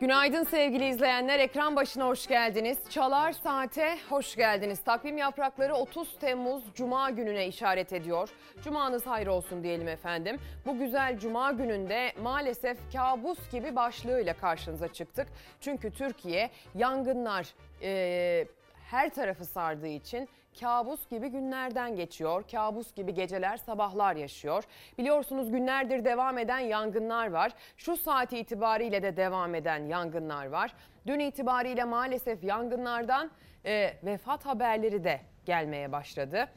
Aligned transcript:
Günaydın 0.00 0.44
sevgili 0.44 0.88
izleyenler. 0.88 1.38
Ekran 1.38 1.76
başına 1.76 2.06
hoş 2.06 2.26
geldiniz. 2.26 2.78
Çalar 2.90 3.32
Saat'e 3.32 3.98
hoş 4.08 4.36
geldiniz. 4.36 4.80
Takvim 4.80 5.18
yaprakları 5.18 5.74
30 5.74 6.18
Temmuz 6.18 6.64
Cuma 6.74 7.10
gününe 7.10 7.46
işaret 7.46 7.92
ediyor. 7.92 8.28
Cumanız 8.64 9.06
hayır 9.06 9.26
olsun 9.26 9.62
diyelim 9.62 9.88
efendim. 9.88 10.38
Bu 10.66 10.78
güzel 10.78 11.18
Cuma 11.18 11.52
gününde 11.52 12.12
maalesef 12.22 12.78
kabus 12.92 13.50
gibi 13.52 13.76
başlığıyla 13.76 14.34
karşınıza 14.34 14.92
çıktık. 14.92 15.28
Çünkü 15.60 15.90
Türkiye 15.90 16.50
yangınlar 16.74 17.46
e, 17.82 18.46
her 18.90 19.14
tarafı 19.14 19.44
sardığı 19.44 19.88
için 19.88 20.28
kabus 20.60 21.08
gibi 21.08 21.28
günlerden 21.28 21.96
geçiyor. 21.96 22.44
Kabus 22.52 22.94
gibi 22.94 23.14
geceler, 23.14 23.56
sabahlar 23.56 24.16
yaşıyor. 24.16 24.64
Biliyorsunuz 24.98 25.50
günlerdir 25.50 26.04
devam 26.04 26.38
eden 26.38 26.58
yangınlar 26.58 27.30
var. 27.30 27.52
Şu 27.76 27.96
saat 27.96 28.32
itibariyle 28.32 29.02
de 29.02 29.16
devam 29.16 29.54
eden 29.54 29.78
yangınlar 29.78 30.46
var. 30.46 30.74
Dün 31.06 31.18
itibariyle 31.18 31.84
maalesef 31.84 32.44
yangınlardan 32.44 33.30
e, 33.66 33.94
vefat 34.04 34.46
haberleri 34.46 35.04
de 35.04 35.20
gelmeye 35.46 35.92
başladı. 35.92 36.48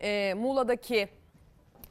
E, 0.00 0.34
Muğla'daki 0.34 1.08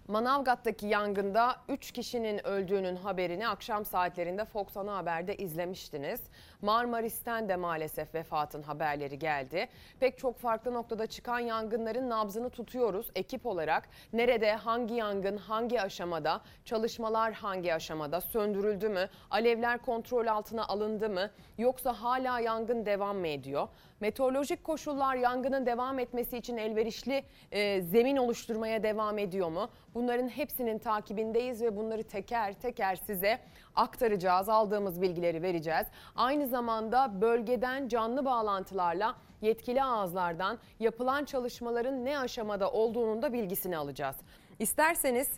Manavgat'taki 0.07 0.85
yangında 0.87 1.55
3 1.67 1.91
kişinin 1.91 2.47
öldüğünün 2.47 2.95
haberini 2.95 3.47
akşam 3.47 3.85
saatlerinde 3.85 4.45
Fox 4.45 4.77
Ana 4.77 4.97
Haber'de 4.97 5.37
izlemiştiniz. 5.37 6.21
Marmaris'ten 6.61 7.49
de 7.49 7.55
maalesef 7.55 8.15
vefatın 8.15 8.61
haberleri 8.61 9.19
geldi. 9.19 9.67
Pek 9.99 10.17
çok 10.17 10.37
farklı 10.37 10.73
noktada 10.73 11.07
çıkan 11.07 11.39
yangınların 11.39 12.09
nabzını 12.09 12.49
tutuyoruz 12.49 13.11
ekip 13.15 13.45
olarak. 13.45 13.89
Nerede, 14.13 14.51
hangi 14.51 14.93
yangın, 14.93 15.37
hangi 15.37 15.81
aşamada, 15.81 16.41
çalışmalar 16.65 17.33
hangi 17.33 17.73
aşamada, 17.73 18.21
söndürüldü 18.21 18.89
mü, 18.89 19.09
alevler 19.29 19.77
kontrol 19.77 20.27
altına 20.27 20.67
alındı 20.67 21.09
mı 21.09 21.29
yoksa 21.57 21.93
hala 21.93 22.39
yangın 22.39 22.85
devam 22.85 23.17
mı 23.17 23.27
ediyor? 23.27 23.67
Meteorolojik 23.99 24.63
koşullar 24.63 25.15
yangının 25.15 25.65
devam 25.65 25.99
etmesi 25.99 26.37
için 26.37 26.57
elverişli 26.57 27.23
e, 27.51 27.81
zemin 27.81 28.17
oluşturmaya 28.17 28.83
devam 28.83 29.17
ediyor 29.17 29.49
mu? 29.49 29.69
Bunların 29.93 30.27
hepsinin 30.27 30.79
takibindeyiz 30.79 31.61
ve 31.61 31.77
bunları 31.77 32.03
teker 32.03 32.53
teker 32.53 32.95
size 32.95 33.39
aktaracağız. 33.75 34.49
Aldığımız 34.49 35.01
bilgileri 35.01 35.41
vereceğiz. 35.41 35.87
Aynı 36.15 36.47
zamanda 36.47 37.21
bölgeden 37.21 37.87
canlı 37.87 38.25
bağlantılarla 38.25 39.15
yetkili 39.41 39.83
ağızlardan 39.83 40.59
yapılan 40.79 41.25
çalışmaların 41.25 42.05
ne 42.05 42.19
aşamada 42.19 42.71
olduğunun 42.71 43.21
da 43.21 43.33
bilgisini 43.33 43.77
alacağız. 43.77 44.15
İsterseniz 44.59 45.29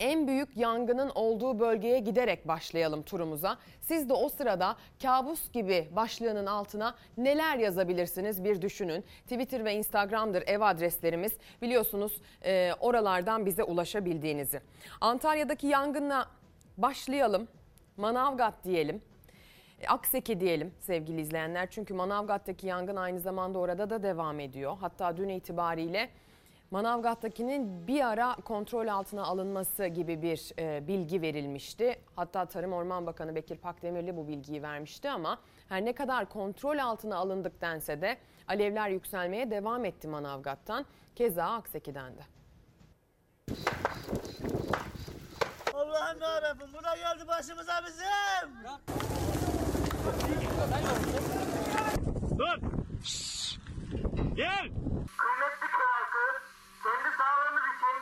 en 0.00 0.28
büyük 0.28 0.56
yangının 0.56 1.10
olduğu 1.14 1.60
bölgeye 1.60 1.98
giderek 1.98 2.48
başlayalım 2.48 3.02
turumuza. 3.02 3.58
Siz 3.80 4.08
de 4.08 4.12
o 4.12 4.28
sırada 4.28 4.76
kabus 5.02 5.52
gibi 5.52 5.88
başlığının 5.96 6.46
altına 6.46 6.94
neler 7.16 7.56
yazabilirsiniz 7.56 8.44
bir 8.44 8.62
düşünün. 8.62 9.04
Twitter 9.22 9.64
ve 9.64 9.74
Instagram'dır 9.74 10.44
ev 10.46 10.60
adreslerimiz. 10.60 11.32
Biliyorsunuz 11.62 12.20
e, 12.44 12.72
oralardan 12.80 13.46
bize 13.46 13.64
ulaşabildiğinizi. 13.64 14.60
Antalya'daki 15.00 15.66
yangınla 15.66 16.28
başlayalım. 16.78 17.48
Manavgat 17.96 18.64
diyelim. 18.64 19.02
E, 19.80 19.86
Akseki 19.88 20.40
diyelim 20.40 20.74
sevgili 20.80 21.20
izleyenler. 21.20 21.70
Çünkü 21.70 21.94
Manavgat'taki 21.94 22.66
yangın 22.66 22.96
aynı 22.96 23.20
zamanda 23.20 23.58
orada 23.58 23.90
da 23.90 24.02
devam 24.02 24.40
ediyor. 24.40 24.76
Hatta 24.80 25.16
dün 25.16 25.28
itibariyle 25.28 26.10
Manavgat'takinin 26.70 27.86
bir 27.86 28.06
ara 28.08 28.36
kontrol 28.44 28.86
altına 28.88 29.24
alınması 29.24 29.86
gibi 29.86 30.22
bir 30.22 30.52
e, 30.58 30.86
bilgi 30.88 31.22
verilmişti. 31.22 31.96
Hatta 32.16 32.46
Tarım 32.46 32.72
Orman 32.72 33.06
Bakanı 33.06 33.34
Bekir 33.34 33.56
Pakdemirli 33.56 34.16
bu 34.16 34.28
bilgiyi 34.28 34.62
vermişti 34.62 35.10
ama 35.10 35.38
her 35.68 35.84
ne 35.84 35.92
kadar 35.92 36.28
kontrol 36.28 36.78
altına 36.78 37.16
alındık 37.16 37.60
dense 37.60 38.00
de 38.00 38.16
alevler 38.48 38.88
yükselmeye 38.88 39.50
devam 39.50 39.84
etti 39.84 40.08
Manavgat'tan. 40.08 40.86
Keza 41.16 41.44
Akseki'den 41.44 42.12
de. 42.16 42.22
Allah'ım 45.82 46.20
yarabbim 46.20 46.66
buna 46.72 46.96
geldi 46.96 47.28
başımıza 47.28 47.84
bizim. 47.86 48.48
Dur. 52.38 52.56
Şşş. 53.04 53.58
Gel. 54.34 54.68
Kıymetli 55.18 55.66
köy 55.76 55.86
halkı 55.92 56.26
kendi 56.82 57.16
sağlığımız 57.18 57.62
için 57.74 57.98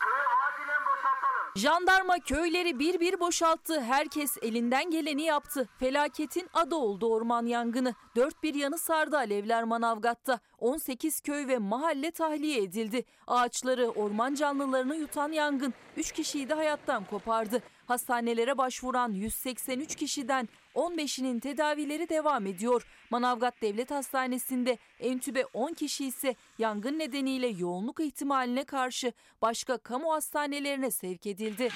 köyü 0.00 0.26
acilen 0.44 0.82
boşaltalım. 0.86 1.43
Jandarma 1.56 2.18
köyleri 2.18 2.78
bir 2.78 3.00
bir 3.00 3.20
boşalttı. 3.20 3.80
Herkes 3.80 4.36
elinden 4.42 4.90
geleni 4.90 5.22
yaptı. 5.22 5.68
Felaketin 5.78 6.48
adı 6.54 6.74
oldu 6.74 7.06
orman 7.06 7.46
yangını. 7.46 7.94
Dört 8.16 8.42
bir 8.42 8.54
yanı 8.54 8.78
sardı 8.78 9.16
alevler 9.16 9.64
Manavgat'ta. 9.64 10.40
18 10.58 11.20
köy 11.20 11.46
ve 11.46 11.58
mahalle 11.58 12.10
tahliye 12.10 12.62
edildi. 12.62 13.04
Ağaçları, 13.26 13.88
orman 13.88 14.34
canlılarını 14.34 14.96
yutan 14.96 15.32
yangın 15.32 15.74
3 15.96 16.12
kişiyi 16.12 16.48
de 16.48 16.54
hayattan 16.54 17.04
kopardı. 17.04 17.62
Hastanelere 17.86 18.58
başvuran 18.58 19.12
183 19.12 19.94
kişiden 19.94 20.48
15'inin 20.74 21.40
tedavileri 21.40 22.08
devam 22.08 22.46
ediyor. 22.46 22.86
Manavgat 23.10 23.62
Devlet 23.62 23.90
Hastanesi'nde 23.90 24.78
entübe 25.00 25.44
10 25.44 25.72
kişi 25.72 26.06
ise 26.06 26.34
yangın 26.58 26.98
nedeniyle 26.98 27.46
yoğunluk 27.46 28.00
ihtimaline 28.00 28.64
karşı 28.64 29.12
başka 29.42 29.78
kamu 29.78 30.12
hastanelerine 30.12 30.90
sevk 30.90 31.26
edildi. 31.26 31.68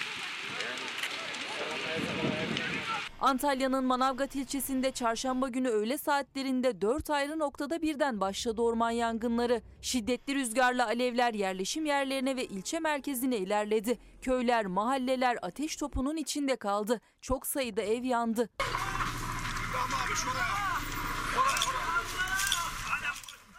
Antalya'nın 3.20 3.84
Manavgat 3.84 4.36
ilçesinde 4.36 4.90
çarşamba 4.90 5.48
günü 5.48 5.68
öğle 5.68 5.98
saatlerinde 5.98 6.80
4 6.80 7.10
ayrı 7.10 7.38
noktada 7.38 7.82
birden 7.82 8.20
başladı 8.20 8.62
orman 8.62 8.90
yangınları. 8.90 9.62
Şiddetli 9.82 10.34
rüzgarla 10.34 10.86
alevler 10.86 11.34
yerleşim 11.34 11.86
yerlerine 11.86 12.36
ve 12.36 12.44
ilçe 12.44 12.80
merkezine 12.80 13.36
ilerledi. 13.36 13.98
Köyler, 14.22 14.66
mahalleler 14.66 15.38
ateş 15.42 15.76
topunun 15.76 16.16
içinde 16.16 16.56
kaldı. 16.56 17.00
Çok 17.20 17.46
sayıda 17.46 17.82
ev 17.82 18.04
yandı. 18.04 18.48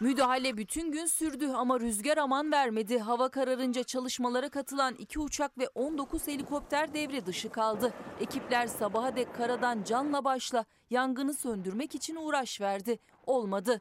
Müdahale 0.00 0.56
bütün 0.56 0.92
gün 0.92 1.06
sürdü 1.06 1.48
ama 1.48 1.80
rüzgar 1.80 2.16
aman 2.18 2.52
vermedi. 2.52 2.98
Hava 2.98 3.28
kararınca 3.28 3.82
çalışmalara 3.82 4.48
katılan 4.48 4.94
iki 4.94 5.18
uçak 5.18 5.58
ve 5.58 5.68
19 5.68 6.28
helikopter 6.28 6.94
devre 6.94 7.26
dışı 7.26 7.48
kaldı. 7.48 7.92
Ekipler 8.20 8.66
sabaha 8.66 9.16
dek 9.16 9.34
karadan 9.34 9.82
canla 9.82 10.24
başla 10.24 10.64
yangını 10.90 11.34
söndürmek 11.34 11.94
için 11.94 12.16
uğraş 12.16 12.60
verdi. 12.60 12.98
Olmadı. 13.26 13.80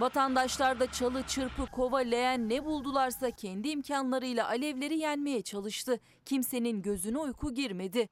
Vatandaşlar 0.00 0.80
da 0.80 0.92
çalı, 0.92 1.22
çırpı, 1.22 1.66
kova, 1.66 1.98
leğen 1.98 2.48
ne 2.48 2.64
buldularsa 2.64 3.30
kendi 3.30 3.68
imkanlarıyla 3.68 4.48
alevleri 4.48 4.98
yenmeye 4.98 5.42
çalıştı. 5.42 6.00
Kimsenin 6.24 6.82
gözüne 6.82 7.18
uyku 7.18 7.54
girmedi. 7.54 8.08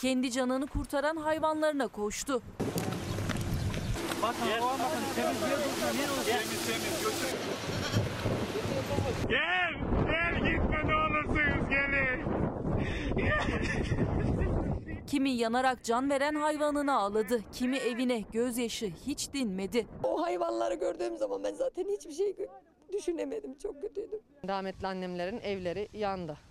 Kendi 0.00 0.30
canını 0.30 0.66
kurtaran 0.66 1.16
hayvanlarına 1.16 1.88
koştu. 1.88 2.42
Gel. 9.28 9.72
Gel 10.06 10.34
gitme 10.34 10.82
ne 10.86 10.94
olursunuz 10.94 11.68
gelin. 11.70 12.24
Kimi 15.06 15.30
yanarak 15.30 15.84
can 15.84 16.10
veren 16.10 16.34
hayvanına 16.34 16.98
ağladı, 16.98 17.40
kimi 17.52 17.76
evine 17.76 18.20
gözyaşı 18.32 18.86
hiç 19.06 19.32
dinmedi. 19.32 19.86
O 20.04 20.22
hayvanları 20.22 20.74
gördüğüm 20.74 21.16
zaman 21.16 21.44
ben 21.44 21.54
zaten 21.54 21.84
hiçbir 21.84 22.12
şey 22.12 22.36
düşünemedim. 22.92 23.58
Çok 23.58 23.82
kötüydüm. 23.82 24.20
Rahmetli 24.48 24.86
annemlerin 24.86 25.40
evleri 25.40 25.88
yandı. 25.92 26.47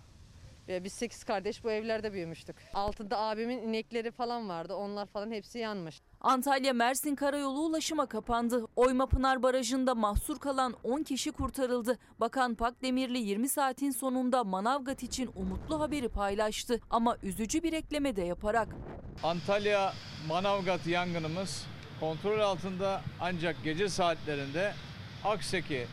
Ve 0.68 0.84
biz 0.84 0.92
sekiz 0.92 1.24
kardeş 1.24 1.64
bu 1.64 1.70
evlerde 1.70 2.12
büyümüştük. 2.12 2.56
Altında 2.74 3.18
abimin 3.18 3.58
inekleri 3.58 4.10
falan 4.10 4.48
vardı. 4.48 4.74
Onlar 4.74 5.06
falan 5.06 5.30
hepsi 5.30 5.58
yanmış. 5.58 6.00
Antalya 6.20 6.72
Mersin 6.72 7.14
Karayolu 7.14 7.60
ulaşıma 7.60 8.06
kapandı. 8.06 8.66
Oymapınar 8.76 9.42
Barajı'nda 9.42 9.94
mahsur 9.94 10.38
kalan 10.38 10.74
10 10.82 11.02
kişi 11.02 11.32
kurtarıldı. 11.32 11.98
Bakan 12.20 12.54
Pakdemirli 12.54 13.18
20 13.18 13.48
saatin 13.48 13.90
sonunda 13.90 14.44
Manavgat 14.44 15.02
için 15.02 15.30
umutlu 15.36 15.80
haberi 15.80 16.08
paylaştı 16.08 16.80
ama 16.90 17.16
üzücü 17.22 17.62
bir 17.62 17.72
ekleme 17.72 18.16
de 18.16 18.22
yaparak 18.22 18.68
Antalya 19.22 19.92
Manavgat 20.28 20.86
yangınımız 20.86 21.66
kontrol 22.00 22.38
altında 22.40 23.02
ancak 23.20 23.56
gece 23.64 23.88
saatlerinde 23.88 24.72
Akseki 25.24 25.86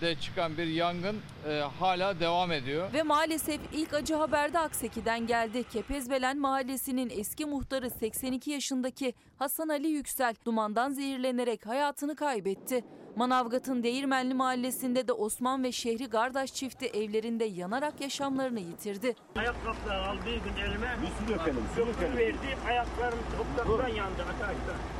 de 0.00 0.14
çıkan 0.20 0.58
bir 0.58 0.66
yangın 0.66 1.16
e, 1.48 1.60
hala 1.80 2.20
devam 2.20 2.52
ediyor. 2.52 2.92
Ve 2.92 3.02
maalesef 3.02 3.60
ilk 3.72 3.94
acı 3.94 4.14
haber 4.14 4.52
de 4.52 4.58
Akseki'den 4.58 5.26
geldi. 5.26 5.64
Kepezbelen 5.72 6.38
Mahallesi'nin 6.38 7.10
eski 7.10 7.46
muhtarı 7.46 7.90
82 7.90 8.50
yaşındaki 8.50 9.14
Hasan 9.38 9.68
Ali 9.68 9.88
Yüksel 9.88 10.34
dumandan 10.46 10.90
zehirlenerek 10.90 11.66
hayatını 11.66 12.16
kaybetti. 12.16 12.84
Manavgat'ın 13.16 13.82
Değirmenli 13.82 14.34
Mahallesi'nde 14.34 15.08
de 15.08 15.12
Osman 15.12 15.62
ve 15.64 15.72
Şehri 15.72 16.06
Gardaş 16.06 16.54
çifti 16.54 16.86
evlerinde 16.86 17.44
yanarak 17.44 18.00
yaşamlarını 18.00 18.60
yitirdi. 18.60 19.14
Ayakkabılar 19.36 20.08
aldığı 20.08 20.36
gün 20.36 20.62
elime. 20.62 20.96
Su 21.18 21.34
dökelim, 21.34 21.64
su 21.74 21.86
dökelim. 21.86 22.16
verdi, 22.16 22.56
ayaklarım 22.68 23.18
topraktan 23.38 23.88
yandı 23.88 24.22
arkadaşlar. 24.22 24.99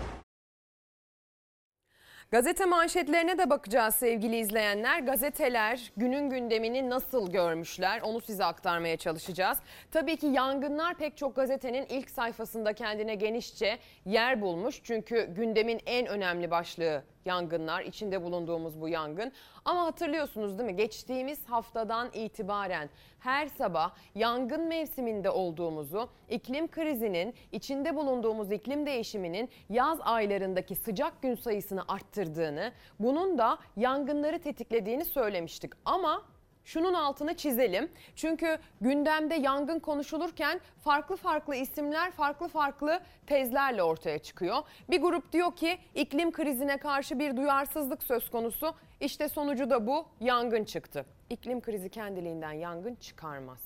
Gazete 2.32 2.65
manşetlerine 2.65 3.38
de 3.38 3.50
bakacağız 3.50 3.94
sevgili 3.94 4.37
izleyenler. 4.37 5.00
Gazeteler 5.00 5.93
günün 5.97 6.31
gündemini 6.31 6.91
nasıl 6.91 7.32
görmüşler 7.32 8.00
onu 8.00 8.21
size 8.21 8.44
aktarmaya 8.44 8.97
çalışacağız. 8.97 9.59
Tabii 9.91 10.17
ki 10.17 10.27
yangınlar 10.27 10.94
pek 10.94 11.17
çok 11.17 11.37
gazetenin 11.37 11.87
ilk 11.88 12.11
sayfasında 12.11 12.73
kendine 12.73 13.15
genişçe 13.15 13.79
yer 14.05 14.41
bulmuş. 14.41 14.81
Çünkü 14.85 15.35
gündemin 15.37 15.81
en 15.87 16.06
önemli 16.06 16.50
başlığı 16.50 17.03
yangınlar, 17.25 17.83
içinde 17.83 18.23
bulunduğumuz 18.23 18.81
bu 18.81 18.89
yangın. 18.89 19.33
Ama 19.65 19.85
hatırlıyorsunuz 19.85 20.59
değil 20.59 20.71
mi? 20.71 20.77
Geçtiğimiz 20.77 21.45
haftadan 21.45 22.09
itibaren 22.13 22.91
her 23.19 23.47
sabah 23.47 23.95
yangın 24.15 24.61
mevsiminde 24.61 25.31
olduğumuzu, 25.31 26.09
iklim 26.31 26.69
krizinin, 26.69 27.35
içinde 27.53 27.97
bulunduğumuz 27.97 28.53
iklim 28.53 28.87
değişiminin 28.87 29.49
yaz 29.69 29.99
aylarındaki 30.03 30.75
sıcak 30.75 31.23
gün 31.23 31.35
sayısını 31.35 31.83
arttırdığını, 31.89 32.73
bunun 33.01 33.39
da 33.39 33.59
yangınları 33.77 34.39
tetiklediğini 34.39 35.05
söylemiştik. 35.05 35.73
Ama 35.85 36.23
Şunun 36.65 36.95
altını 36.95 37.35
çizelim. 37.37 37.91
Çünkü 38.17 38.59
gündemde 38.81 39.35
yangın 39.35 39.79
konuşulurken 39.79 40.61
farklı 40.85 41.17
farklı 41.17 41.57
isimler 41.57 42.11
farklı 42.11 42.49
farklı 42.49 43.01
tezlerle 43.27 43.83
ortaya 43.83 44.19
çıkıyor. 44.19 44.57
Bir 44.91 45.01
grup 45.01 45.33
diyor 45.33 45.57
ki 45.57 45.79
iklim 45.95 46.33
krizine 46.33 46.77
karşı 46.77 47.19
bir 47.19 47.37
duyarsızlık 47.37 48.03
söz 48.03 48.31
konusu. 48.31 48.75
İşte 49.01 49.29
sonucu 49.29 49.71
da 49.71 49.87
bu 49.87 50.07
yangın 50.21 50.65
çıktı. 50.65 51.05
İklim 51.31 51.61
krizi 51.61 51.89
kendiliğinden 51.89 52.53
yangın 52.53 52.95
çıkarmaz. 52.95 53.62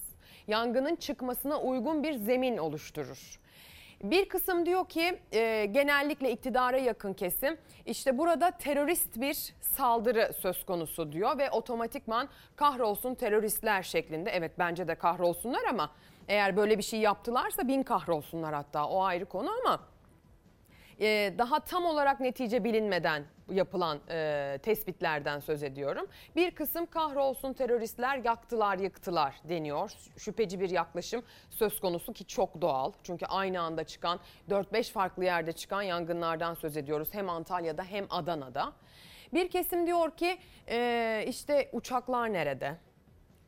Yangının 0.46 0.96
çıkmasına 0.96 1.60
uygun 1.60 2.02
bir 2.02 2.12
zemin 2.12 2.56
oluşturur. 2.56 3.40
Bir 4.04 4.28
kısım 4.28 4.66
diyor 4.66 4.88
ki 4.88 5.20
e, 5.32 5.66
genellikle 5.66 6.30
iktidara 6.30 6.76
yakın 6.76 7.12
kesim 7.12 7.56
işte 7.86 8.18
burada 8.18 8.50
terörist 8.50 9.20
bir 9.20 9.54
saldırı 9.60 10.32
söz 10.40 10.66
konusu 10.66 11.12
diyor 11.12 11.38
ve 11.38 11.50
otomatikman 11.50 12.28
kahrolsun 12.56 13.14
teröristler 13.14 13.82
şeklinde. 13.82 14.30
Evet 14.30 14.52
bence 14.58 14.88
de 14.88 14.94
kahrolsunlar 14.94 15.64
ama 15.70 15.90
eğer 16.28 16.56
böyle 16.56 16.78
bir 16.78 16.82
şey 16.82 17.00
yaptılarsa 17.00 17.68
bin 17.68 17.82
kahrolsunlar 17.82 18.54
hatta 18.54 18.86
o 18.88 19.02
ayrı 19.02 19.26
konu 19.26 19.50
ama 19.64 19.80
e, 21.04 21.34
daha 21.38 21.60
tam 21.60 21.84
olarak 21.84 22.20
netice 22.20 22.64
bilinmeden 22.64 23.24
yapılan 23.52 24.00
e, 24.10 24.58
tespitlerden 24.62 25.40
söz 25.40 25.62
ediyorum. 25.62 26.06
Bir 26.36 26.50
kısım 26.50 26.86
kahrolsun 26.86 27.52
teröristler 27.52 28.24
yaktılar 28.24 28.78
yıktılar 28.78 29.34
deniyor. 29.48 29.90
Şüpheci 30.16 30.60
bir 30.60 30.70
yaklaşım 30.70 31.22
söz 31.50 31.80
konusu 31.80 32.12
ki 32.12 32.26
çok 32.26 32.60
doğal. 32.60 32.92
Çünkü 33.02 33.26
aynı 33.26 33.60
anda 33.60 33.84
çıkan 33.84 34.20
4-5 34.50 34.92
farklı 34.92 35.24
yerde 35.24 35.52
çıkan 35.52 35.82
yangınlardan 35.82 36.54
söz 36.54 36.76
ediyoruz. 36.76 37.08
Hem 37.12 37.28
Antalya'da 37.28 37.84
hem 37.84 38.06
Adana'da. 38.10 38.72
Bir 39.34 39.50
kesim 39.50 39.86
diyor 39.86 40.10
ki 40.16 40.38
e, 40.68 41.24
işte 41.28 41.68
uçaklar 41.72 42.32
nerede? 42.32 42.76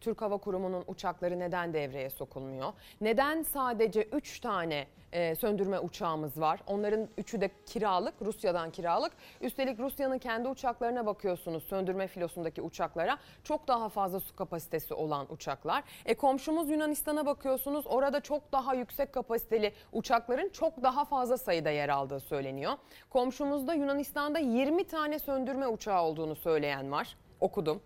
Türk 0.00 0.22
Hava 0.22 0.36
Kurumu'nun 0.36 0.84
uçakları 0.86 1.38
neden 1.38 1.74
devreye 1.74 2.10
sokulmuyor? 2.10 2.72
Neden 3.00 3.42
sadece 3.42 4.02
3 4.02 4.40
tane 4.40 4.86
e, 5.12 5.34
söndürme 5.34 5.78
uçağımız 5.78 6.40
var? 6.40 6.60
Onların 6.66 7.08
üçü 7.18 7.40
de 7.40 7.50
kiralık, 7.66 8.14
Rusya'dan 8.22 8.70
kiralık. 8.70 9.12
Üstelik 9.40 9.80
Rusya'nın 9.80 10.18
kendi 10.18 10.48
uçaklarına 10.48 11.06
bakıyorsunuz, 11.06 11.64
söndürme 11.64 12.06
filosundaki 12.06 12.62
uçaklara. 12.62 13.18
Çok 13.44 13.68
daha 13.68 13.88
fazla 13.88 14.20
su 14.20 14.36
kapasitesi 14.36 14.94
olan 14.94 15.32
uçaklar. 15.32 15.84
E 16.06 16.14
komşumuz 16.14 16.70
Yunanistan'a 16.70 17.26
bakıyorsunuz, 17.26 17.86
orada 17.86 18.20
çok 18.20 18.52
daha 18.52 18.74
yüksek 18.74 19.12
kapasiteli 19.12 19.72
uçakların 19.92 20.48
çok 20.48 20.82
daha 20.82 21.04
fazla 21.04 21.38
sayıda 21.38 21.70
yer 21.70 21.88
aldığı 21.88 22.20
söyleniyor. 22.20 22.72
Komşumuzda 23.10 23.74
Yunanistan'da 23.74 24.38
20 24.38 24.84
tane 24.84 25.18
söndürme 25.18 25.68
uçağı 25.68 26.02
olduğunu 26.02 26.36
söyleyen 26.36 26.92
var. 26.92 27.16
Okudum 27.40 27.80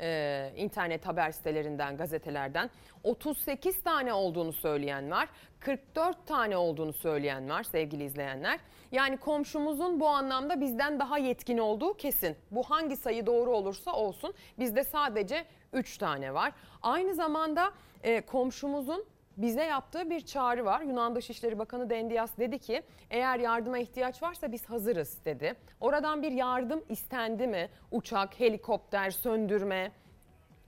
e, 0.00 0.52
internet 0.56 1.06
haber 1.06 1.30
sitelerinden, 1.32 1.96
gazetelerden 1.96 2.70
38 3.02 3.82
tane 3.82 4.12
olduğunu 4.12 4.52
söyleyen 4.52 5.10
var. 5.10 5.28
44 5.60 6.26
tane 6.26 6.56
olduğunu 6.56 6.92
söyleyen 6.92 7.50
var 7.50 7.62
sevgili 7.62 8.04
izleyenler. 8.04 8.60
Yani 8.92 9.16
komşumuzun 9.16 10.00
bu 10.00 10.08
anlamda 10.08 10.60
bizden 10.60 11.00
daha 11.00 11.18
yetkin 11.18 11.58
olduğu 11.58 11.94
kesin. 11.94 12.36
Bu 12.50 12.62
hangi 12.62 12.96
sayı 12.96 13.26
doğru 13.26 13.56
olursa 13.56 13.92
olsun 13.92 14.34
bizde 14.58 14.84
sadece 14.84 15.44
3 15.72 15.98
tane 15.98 16.34
var. 16.34 16.52
Aynı 16.82 17.14
zamanda 17.14 17.72
e, 18.02 18.20
komşumuzun 18.20 19.04
bize 19.36 19.64
yaptığı 19.64 20.10
bir 20.10 20.20
çağrı 20.20 20.64
var. 20.64 20.80
Yunan 20.80 21.16
Dışişleri 21.16 21.58
Bakanı 21.58 21.90
Dendias 21.90 22.38
dedi 22.38 22.58
ki 22.58 22.82
eğer 23.10 23.38
yardıma 23.38 23.78
ihtiyaç 23.78 24.22
varsa 24.22 24.52
biz 24.52 24.64
hazırız 24.64 25.24
dedi. 25.24 25.54
Oradan 25.80 26.22
bir 26.22 26.32
yardım 26.32 26.84
istendi 26.88 27.46
mi? 27.46 27.68
Uçak, 27.90 28.40
helikopter, 28.40 29.10
söndürme 29.10 29.92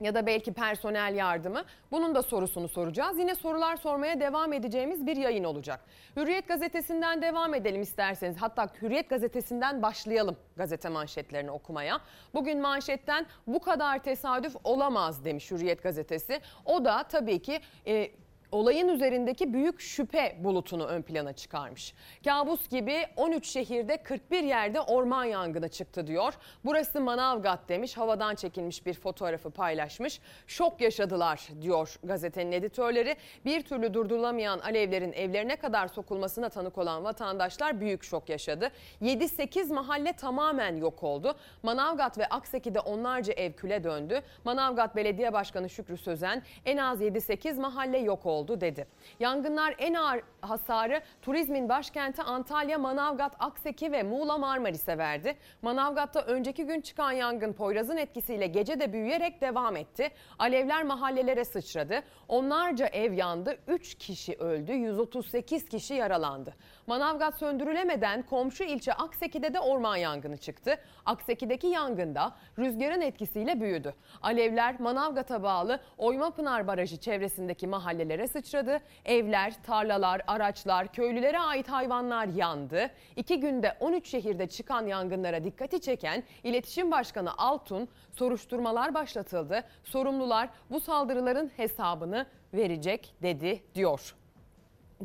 ya 0.00 0.14
da 0.14 0.26
belki 0.26 0.52
personel 0.52 1.14
yardımı. 1.14 1.64
Bunun 1.90 2.14
da 2.14 2.22
sorusunu 2.22 2.68
soracağız. 2.68 3.18
Yine 3.18 3.34
sorular 3.34 3.76
sormaya 3.76 4.20
devam 4.20 4.52
edeceğimiz 4.52 5.06
bir 5.06 5.16
yayın 5.16 5.44
olacak. 5.44 5.80
Hürriyet 6.16 6.48
gazetesinden 6.48 7.22
devam 7.22 7.54
edelim 7.54 7.82
isterseniz. 7.82 8.36
Hatta 8.36 8.68
Hürriyet 8.82 9.10
gazetesinden 9.10 9.82
başlayalım 9.82 10.36
gazete 10.56 10.88
manşetlerini 10.88 11.50
okumaya. 11.50 12.00
Bugün 12.34 12.60
manşetten 12.60 13.26
bu 13.46 13.60
kadar 13.60 13.98
tesadüf 13.98 14.56
olamaz 14.64 15.24
demiş 15.24 15.50
Hürriyet 15.50 15.82
gazetesi. 15.82 16.40
O 16.64 16.84
da 16.84 17.02
tabii 17.02 17.42
ki 17.42 17.60
e, 17.86 18.10
olayın 18.56 18.88
üzerindeki 18.88 19.52
büyük 19.52 19.80
şüphe 19.80 20.36
bulutunu 20.40 20.86
ön 20.86 21.02
plana 21.02 21.32
çıkarmış. 21.32 21.94
Kabus 22.24 22.68
gibi 22.68 23.06
13 23.16 23.46
şehirde 23.46 23.96
41 23.96 24.42
yerde 24.42 24.80
orman 24.80 25.24
yangını 25.24 25.68
çıktı 25.68 26.06
diyor. 26.06 26.34
Burası 26.64 27.00
Manavgat 27.00 27.68
demiş. 27.68 27.96
Havadan 27.96 28.34
çekilmiş 28.34 28.86
bir 28.86 28.94
fotoğrafı 28.94 29.50
paylaşmış. 29.50 30.20
Şok 30.46 30.80
yaşadılar 30.80 31.48
diyor 31.62 31.96
gazetenin 32.04 32.52
editörleri. 32.52 33.16
Bir 33.44 33.62
türlü 33.62 33.94
durdurulamayan 33.94 34.58
alevlerin 34.58 35.12
evlerine 35.12 35.56
kadar 35.56 35.88
sokulmasına 35.88 36.48
tanık 36.48 36.78
olan 36.78 37.04
vatandaşlar 37.04 37.80
büyük 37.80 38.04
şok 38.04 38.28
yaşadı. 38.28 38.70
7-8 39.02 39.72
mahalle 39.72 40.12
tamamen 40.12 40.76
yok 40.76 41.02
oldu. 41.02 41.36
Manavgat 41.62 42.18
ve 42.18 42.26
Akseki'de 42.26 42.80
onlarca 42.80 43.32
ev 43.32 43.52
küle 43.52 43.84
döndü. 43.84 44.20
Manavgat 44.44 44.96
Belediye 44.96 45.32
Başkanı 45.32 45.70
Şükrü 45.70 45.96
Sözen 45.96 46.42
en 46.64 46.76
az 46.76 47.00
7-8 47.00 47.60
mahalle 47.60 47.98
yok 47.98 48.26
oldu 48.26 48.45
oldu 48.46 48.60
dedi. 48.60 48.86
Yangınlar 49.20 49.74
en 49.78 49.94
ağır 49.94 50.20
hasarı 50.40 51.02
turizmin 51.22 51.68
başkenti 51.68 52.22
Antalya, 52.22 52.78
Manavgat, 52.78 53.36
Akseki 53.38 53.92
ve 53.92 54.02
Muğla 54.02 54.38
Marmaris'e 54.38 54.98
verdi. 54.98 55.36
Manavgat'ta 55.62 56.20
önceki 56.20 56.66
gün 56.66 56.80
çıkan 56.80 57.12
yangın 57.12 57.52
Poyraz'ın 57.52 57.96
etkisiyle 57.96 58.46
gece 58.46 58.80
de 58.80 58.92
büyüyerek 58.92 59.40
devam 59.40 59.76
etti. 59.76 60.08
Alevler 60.38 60.84
mahallelere 60.84 61.44
sıçradı. 61.44 62.02
Onlarca 62.28 62.86
ev 62.86 63.12
yandı, 63.12 63.58
3 63.66 63.94
kişi 63.94 64.34
öldü, 64.34 64.72
138 64.72 65.68
kişi 65.68 65.94
yaralandı. 65.94 66.54
Manavgat 66.86 67.38
söndürülemeden 67.38 68.22
komşu 68.22 68.64
ilçe 68.64 68.92
Akseki'de 68.92 69.54
de 69.54 69.60
orman 69.60 69.96
yangını 69.96 70.36
çıktı. 70.36 70.78
Akseki'deki 71.06 71.66
yangında 71.66 72.36
rüzgarın 72.58 73.00
etkisiyle 73.00 73.60
büyüdü. 73.60 73.94
Alevler 74.22 74.80
Manavgat'a 74.80 75.42
bağlı 75.42 75.80
Oymapınar 75.98 76.66
Barajı 76.66 76.96
çevresindeki 76.96 77.66
mahallelere 77.66 78.28
sıçradı. 78.28 78.80
Evler, 79.04 79.62
tarlalar, 79.62 80.22
araçlar, 80.26 80.92
köylülere 80.92 81.38
ait 81.38 81.68
hayvanlar 81.68 82.26
yandı. 82.26 82.90
İki 83.16 83.40
günde 83.40 83.76
13 83.80 84.08
şehirde 84.08 84.46
çıkan 84.46 84.86
yangınlara 84.86 85.44
dikkati 85.44 85.80
çeken 85.80 86.22
İletişim 86.44 86.90
Başkanı 86.90 87.30
Altun 87.38 87.88
soruşturmalar 88.12 88.94
başlatıldı. 88.94 89.64
Sorumlular 89.84 90.48
bu 90.70 90.80
saldırıların 90.80 91.50
hesabını 91.56 92.26
verecek 92.54 93.14
dedi 93.22 93.62
diyor. 93.74 94.14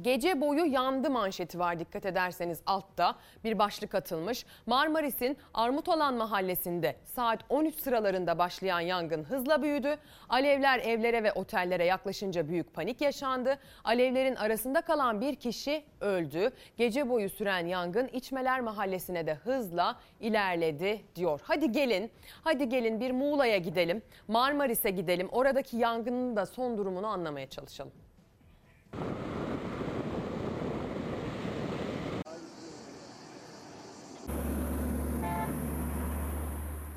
Gece 0.01 0.41
boyu 0.41 0.65
yandı 0.65 1.09
manşeti 1.09 1.59
var 1.59 1.79
dikkat 1.79 2.05
ederseniz 2.05 2.61
altta 2.65 3.15
bir 3.43 3.59
başlık 3.59 3.95
atılmış. 3.95 4.45
Marmaris'in 4.65 5.37
Armutolan 5.53 6.13
mahallesinde 6.13 6.95
saat 7.05 7.39
13 7.49 7.75
sıralarında 7.75 8.37
başlayan 8.37 8.79
yangın 8.79 9.23
hızla 9.23 9.61
büyüdü. 9.61 9.97
Alevler 10.29 10.79
evlere 10.79 11.23
ve 11.23 11.31
otellere 11.31 11.85
yaklaşınca 11.85 12.47
büyük 12.49 12.73
panik 12.73 13.01
yaşandı. 13.01 13.57
Alevlerin 13.83 14.35
arasında 14.35 14.81
kalan 14.81 15.21
bir 15.21 15.35
kişi 15.35 15.83
öldü. 16.01 16.51
Gece 16.77 17.09
boyu 17.09 17.29
süren 17.29 17.65
yangın 17.65 18.07
İçmeler 18.07 18.61
mahallesine 18.61 19.27
de 19.27 19.33
hızla 19.33 19.95
ilerledi 20.19 21.01
diyor. 21.15 21.41
Hadi 21.43 21.71
gelin, 21.71 22.11
hadi 22.43 22.69
gelin 22.69 22.99
bir 22.99 23.11
Muğla'ya 23.11 23.57
gidelim. 23.57 24.01
Marmaris'e 24.27 24.89
gidelim. 24.89 25.29
Oradaki 25.31 25.77
yangının 25.77 26.35
da 26.35 26.45
son 26.45 26.77
durumunu 26.77 27.07
anlamaya 27.07 27.49
çalışalım. 27.49 27.91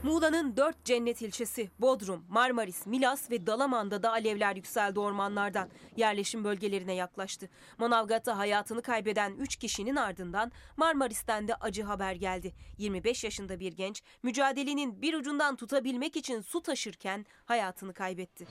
Muğla'nın 0.05 0.57
dört 0.57 0.85
cennet 0.85 1.23
ilçesi 1.23 1.71
Bodrum, 1.79 2.25
Marmaris, 2.29 2.87
Milas 2.87 3.31
ve 3.31 3.47
Dalaman'da 3.47 4.03
da 4.03 4.11
alevler 4.13 4.57
yükseldi 4.57 5.01
ormanlardan. 5.01 5.69
Yerleşim 5.97 6.45
bölgelerine 6.45 6.95
yaklaştı. 6.95 7.49
Manavgat'ta 7.79 8.39
hayatını 8.39 8.83
kaybeden 8.83 9.33
3 9.33 9.57
kişinin 9.57 9.97
ardından 9.97 10.53
Marmaris'ten 10.77 11.49
de 11.49 11.55
acı 11.55 11.83
haber 11.83 12.15
geldi. 12.15 12.55
25 12.79 13.25
yaşında 13.25 13.61
bir 13.61 13.73
genç 13.73 14.03
mücadelenin 14.23 15.03
bir 15.03 15.15
ucundan 15.15 15.57
tutabilmek 15.57 16.17
için 16.17 16.41
su 16.41 16.63
taşırken 16.63 17.27
hayatını 17.45 17.95
kaybetti. 17.95 18.47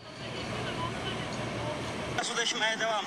Su 2.24 2.36
taşımaya 2.36 2.80
devam. 2.80 3.06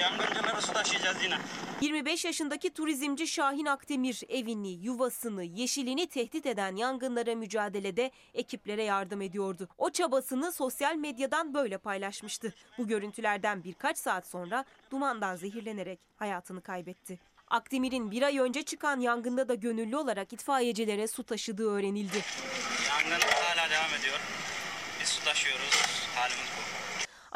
Yangıncıları 0.00 0.62
su 0.62 0.72
taşıyacağız 0.72 1.22
yine. 1.22 1.38
25 1.80 2.24
yaşındaki 2.24 2.74
turizmci 2.74 3.28
Şahin 3.28 3.66
Akdemir 3.66 4.22
evini, 4.28 4.68
yuvasını, 4.68 5.44
yeşilini 5.44 6.06
tehdit 6.06 6.46
eden 6.46 6.76
yangınlara 6.76 7.34
mücadelede 7.34 8.10
ekiplere 8.34 8.84
yardım 8.84 9.22
ediyordu. 9.22 9.68
O 9.78 9.90
çabasını 9.90 10.52
sosyal 10.52 10.94
medyadan 10.96 11.54
böyle 11.54 11.78
paylaşmıştı. 11.78 12.54
Bu 12.78 12.86
görüntülerden 12.86 13.64
birkaç 13.64 13.98
saat 13.98 14.26
sonra 14.26 14.64
dumandan 14.90 15.36
zehirlenerek 15.36 15.98
hayatını 16.16 16.60
kaybetti. 16.60 17.18
Akdemir'in 17.48 18.10
bir 18.10 18.22
ay 18.22 18.38
önce 18.38 18.62
çıkan 18.62 19.00
yangında 19.00 19.48
da 19.48 19.54
gönüllü 19.54 19.96
olarak 19.96 20.32
itfaiyecilere 20.32 21.06
su 21.06 21.22
taşıdığı 21.24 21.70
öğrenildi. 21.70 22.24
Yangın 22.88 23.26
hala 23.26 23.70
devam 23.70 24.00
ediyor. 24.00 24.20
Biz 25.00 25.08
su 25.08 25.24
taşıyoruz. 25.24 26.06
Halimiz 26.14 26.46
bu. 26.56 26.85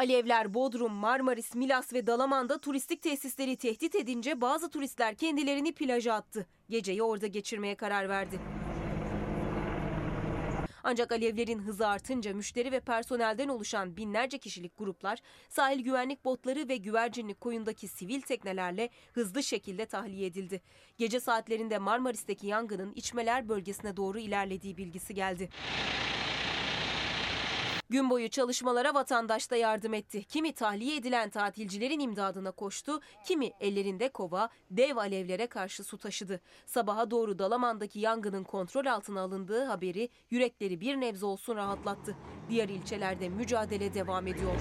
Alevler 0.00 0.54
Bodrum, 0.54 0.92
Marmaris, 0.92 1.54
Milas 1.54 1.92
ve 1.92 2.06
Dalaman'da 2.06 2.58
turistik 2.60 3.02
tesisleri 3.02 3.56
tehdit 3.56 3.94
edince 3.94 4.40
bazı 4.40 4.70
turistler 4.70 5.14
kendilerini 5.14 5.74
plaja 5.74 6.14
attı. 6.14 6.46
Geceyi 6.68 7.02
orada 7.02 7.26
geçirmeye 7.26 7.74
karar 7.74 8.08
verdi. 8.08 8.40
Ancak 10.82 11.12
alevlerin 11.12 11.58
hızı 11.58 11.88
artınca 11.88 12.34
müşteri 12.34 12.72
ve 12.72 12.80
personelden 12.80 13.48
oluşan 13.48 13.96
binlerce 13.96 14.38
kişilik 14.38 14.78
gruplar 14.78 15.18
sahil 15.48 15.80
güvenlik 15.80 16.24
botları 16.24 16.68
ve 16.68 16.76
güvercinlik 16.76 17.40
koyundaki 17.40 17.88
sivil 17.88 18.20
teknelerle 18.20 18.90
hızlı 19.12 19.42
şekilde 19.42 19.86
tahliye 19.86 20.26
edildi. 20.26 20.62
Gece 20.98 21.20
saatlerinde 21.20 21.78
Marmaris'teki 21.78 22.46
yangının 22.46 22.92
içmeler 22.92 23.48
bölgesine 23.48 23.96
doğru 23.96 24.18
ilerlediği 24.18 24.76
bilgisi 24.76 25.14
geldi. 25.14 25.48
Gün 27.90 28.10
boyu 28.10 28.28
çalışmalara 28.28 28.94
vatandaş 28.94 29.50
da 29.50 29.56
yardım 29.56 29.94
etti. 29.94 30.24
Kimi 30.24 30.52
tahliye 30.52 30.96
edilen 30.96 31.30
tatilcilerin 31.30 32.00
imdadına 32.00 32.50
koştu, 32.50 33.00
kimi 33.24 33.50
ellerinde 33.60 34.08
kova 34.08 34.48
dev 34.70 34.96
alevlere 34.96 35.46
karşı 35.46 35.84
su 35.84 35.98
taşıdı. 35.98 36.40
Sabaha 36.66 37.10
doğru 37.10 37.38
Dalaman'daki 37.38 38.00
yangının 38.00 38.44
kontrol 38.44 38.86
altına 38.86 39.20
alındığı 39.20 39.64
haberi 39.64 40.08
yürekleri 40.30 40.80
bir 40.80 40.96
nebze 40.96 41.26
olsun 41.26 41.56
rahatlattı. 41.56 42.16
Diğer 42.48 42.68
ilçelerde 42.68 43.28
mücadele 43.28 43.94
devam 43.94 44.26
ediyor. 44.26 44.60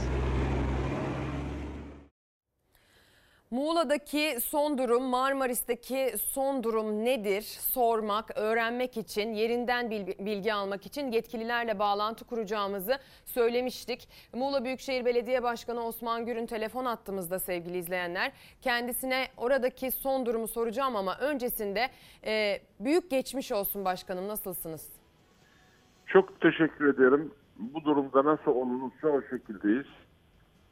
Muğla'daki 3.52 4.38
son 4.42 4.78
durum, 4.78 5.04
Marmaris'teki 5.04 6.18
son 6.18 6.64
durum 6.64 7.06
nedir? 7.06 7.42
Sormak, 7.42 8.38
öğrenmek 8.38 8.98
için, 8.98 9.34
yerinden 9.34 9.92
bilgi 10.20 10.54
almak 10.54 10.86
için 10.86 11.12
yetkililerle 11.12 11.80
bağlantı 11.80 12.26
kuracağımızı 12.26 12.98
söylemiştik. 13.26 14.10
Muğla 14.34 14.66
Büyükşehir 14.66 15.06
Belediye 15.06 15.44
Başkanı 15.44 15.86
Osman 15.86 16.26
Gür'ün 16.26 16.46
telefon 16.46 16.86
attığımızda 16.86 17.40
sevgili 17.40 17.78
izleyenler. 17.78 18.32
Kendisine 18.62 19.28
oradaki 19.38 19.92
son 19.92 20.26
durumu 20.26 20.48
soracağım 20.48 20.96
ama 20.96 21.18
öncesinde 21.20 21.88
e, 22.26 22.62
büyük 22.80 23.10
geçmiş 23.10 23.52
olsun 23.52 23.86
başkanım 23.86 24.28
nasılsınız? 24.28 24.90
Çok 26.06 26.42
teşekkür 26.42 26.94
ederim. 26.94 27.32
Bu 27.60 27.84
durumda 27.84 28.26
nasıl 28.26 28.52
olunursa 28.52 29.08
o 29.08 29.22
şekildeyiz. 29.22 29.88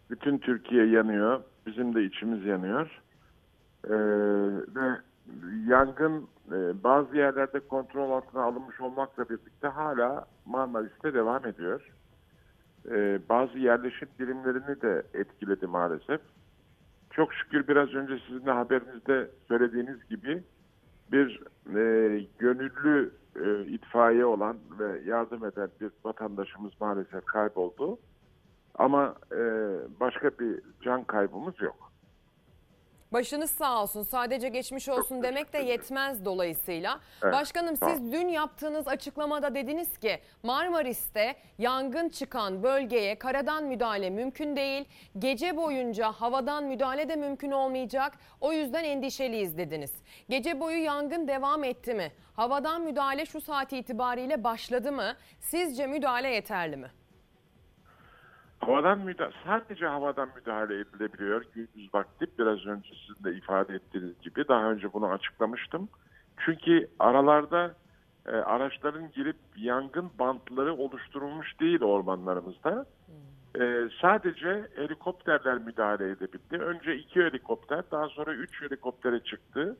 Bütün 0.10 0.38
Türkiye 0.38 0.86
yanıyor. 0.86 1.42
Bizim 1.66 1.96
de 1.96 2.04
içimiz 2.04 2.46
yanıyor. 2.46 3.02
Ee, 3.86 3.94
ve 4.76 4.98
yangın 5.68 6.28
e, 6.52 6.84
bazı 6.84 7.18
yerlerde 7.18 7.60
kontrol 7.60 8.12
altına 8.12 8.44
alınmış 8.44 8.82
olmakla 8.82 9.30
birlikte 9.30 9.68
hala 9.68 10.26
Marmaris'te 10.46 11.14
devam 11.14 11.46
ediyor. 11.46 11.92
Ee, 12.92 13.20
bazı 13.30 13.58
yerleşim 13.60 14.10
birimlerini 14.20 14.82
de 14.82 15.04
etkiledi 15.14 15.68
maalesef. 15.68 16.22
Çok 17.12 17.34
şükür 17.34 17.68
biraz 17.68 17.94
önce 17.94 18.20
sizin 18.28 18.46
de 18.46 18.52
haberinizde 18.52 19.32
söylediğiniz 19.48 20.10
gibi 20.10 20.44
bir 21.12 21.44
e, 21.76 22.26
gönüllü 22.40 23.12
e, 23.36 23.66
itfaiye 23.66 24.26
olan 24.26 24.58
ve 24.80 25.02
yardım 25.06 25.46
eden 25.46 25.70
bir 25.82 25.92
vatandaşımız 26.04 26.72
maalesef 26.82 27.26
kayboldu. 27.26 27.98
Ama 28.78 29.16
e, 29.32 29.38
başka 30.00 30.30
bir 30.40 30.62
can 30.86 31.04
kaybımız 31.04 31.62
yok. 31.62 31.88
Başınız 33.14 33.52
sağ 33.52 33.82
olsun. 33.84 34.04
Sadece 34.04 34.50
geçmiş 34.50 34.90
olsun 34.90 35.24
demek 35.24 35.54
de 35.54 35.58
yetmez 35.58 36.26
dolayısıyla. 36.26 37.00
Evet, 37.24 37.34
Başkanım 37.34 37.76
tamam. 37.76 37.96
siz 37.96 38.12
dün 38.12 38.28
yaptığınız 38.28 38.88
açıklamada 38.88 39.56
dediniz 39.56 39.98
ki 39.98 40.20
Marmaris'te 40.44 41.36
yangın 41.58 42.10
çıkan 42.10 42.64
bölgeye 42.64 43.20
karadan 43.20 43.64
müdahale 43.64 44.10
mümkün 44.10 44.56
değil. 44.56 44.86
Gece 45.20 45.58
boyunca 45.58 46.12
havadan 46.12 46.64
müdahale 46.64 47.10
de 47.10 47.16
mümkün 47.16 47.52
olmayacak. 47.52 48.14
O 48.42 48.54
yüzden 48.54 48.84
endişeliyiz 48.84 49.58
dediniz. 49.58 49.92
Gece 50.30 50.60
boyu 50.60 50.84
yangın 50.84 51.28
devam 51.28 51.64
etti 51.64 51.94
mi? 51.94 52.12
Havadan 52.36 52.82
müdahale 52.82 53.26
şu 53.26 53.42
saat 53.42 53.74
itibariyle 53.74 54.44
başladı 54.44 54.92
mı? 54.92 55.16
Sizce 55.40 55.88
müdahale 55.88 56.30
yeterli 56.30 56.78
mi? 56.78 56.88
Havadan 58.60 59.00
müdahale, 59.00 59.34
sadece 59.46 59.86
havadan 59.86 60.30
müdahale 60.36 60.80
edilebiliyor 60.80 61.46
gündüz 61.56 61.94
vakti. 61.94 62.26
Biraz 62.40 62.66
önce 62.66 62.90
sizin 63.08 63.24
de 63.24 63.38
ifade 63.38 63.76
ettiğiniz 63.76 64.22
gibi 64.22 64.48
daha 64.48 64.72
önce 64.72 64.94
bunu 64.94 65.08
açıklamıştım. 65.10 65.90
Çünkü 66.46 66.88
aralarda 67.00 67.76
e, 68.26 68.32
araçların 68.32 69.12
girip 69.12 69.36
yangın 69.56 70.10
bantları 70.20 70.74
oluşturulmuş 70.74 71.60
değil 71.60 71.82
ormanlarımızda. 71.82 72.86
E, 73.60 73.90
sadece 74.02 74.68
helikopterler 74.76 75.58
müdahale 75.58 76.10
edebildi. 76.10 76.58
Önce 76.58 76.96
iki 76.96 77.20
helikopter, 77.24 77.84
daha 77.92 78.08
sonra 78.08 78.34
üç 78.34 78.62
helikoptere 78.62 79.20
çıktı. 79.20 79.78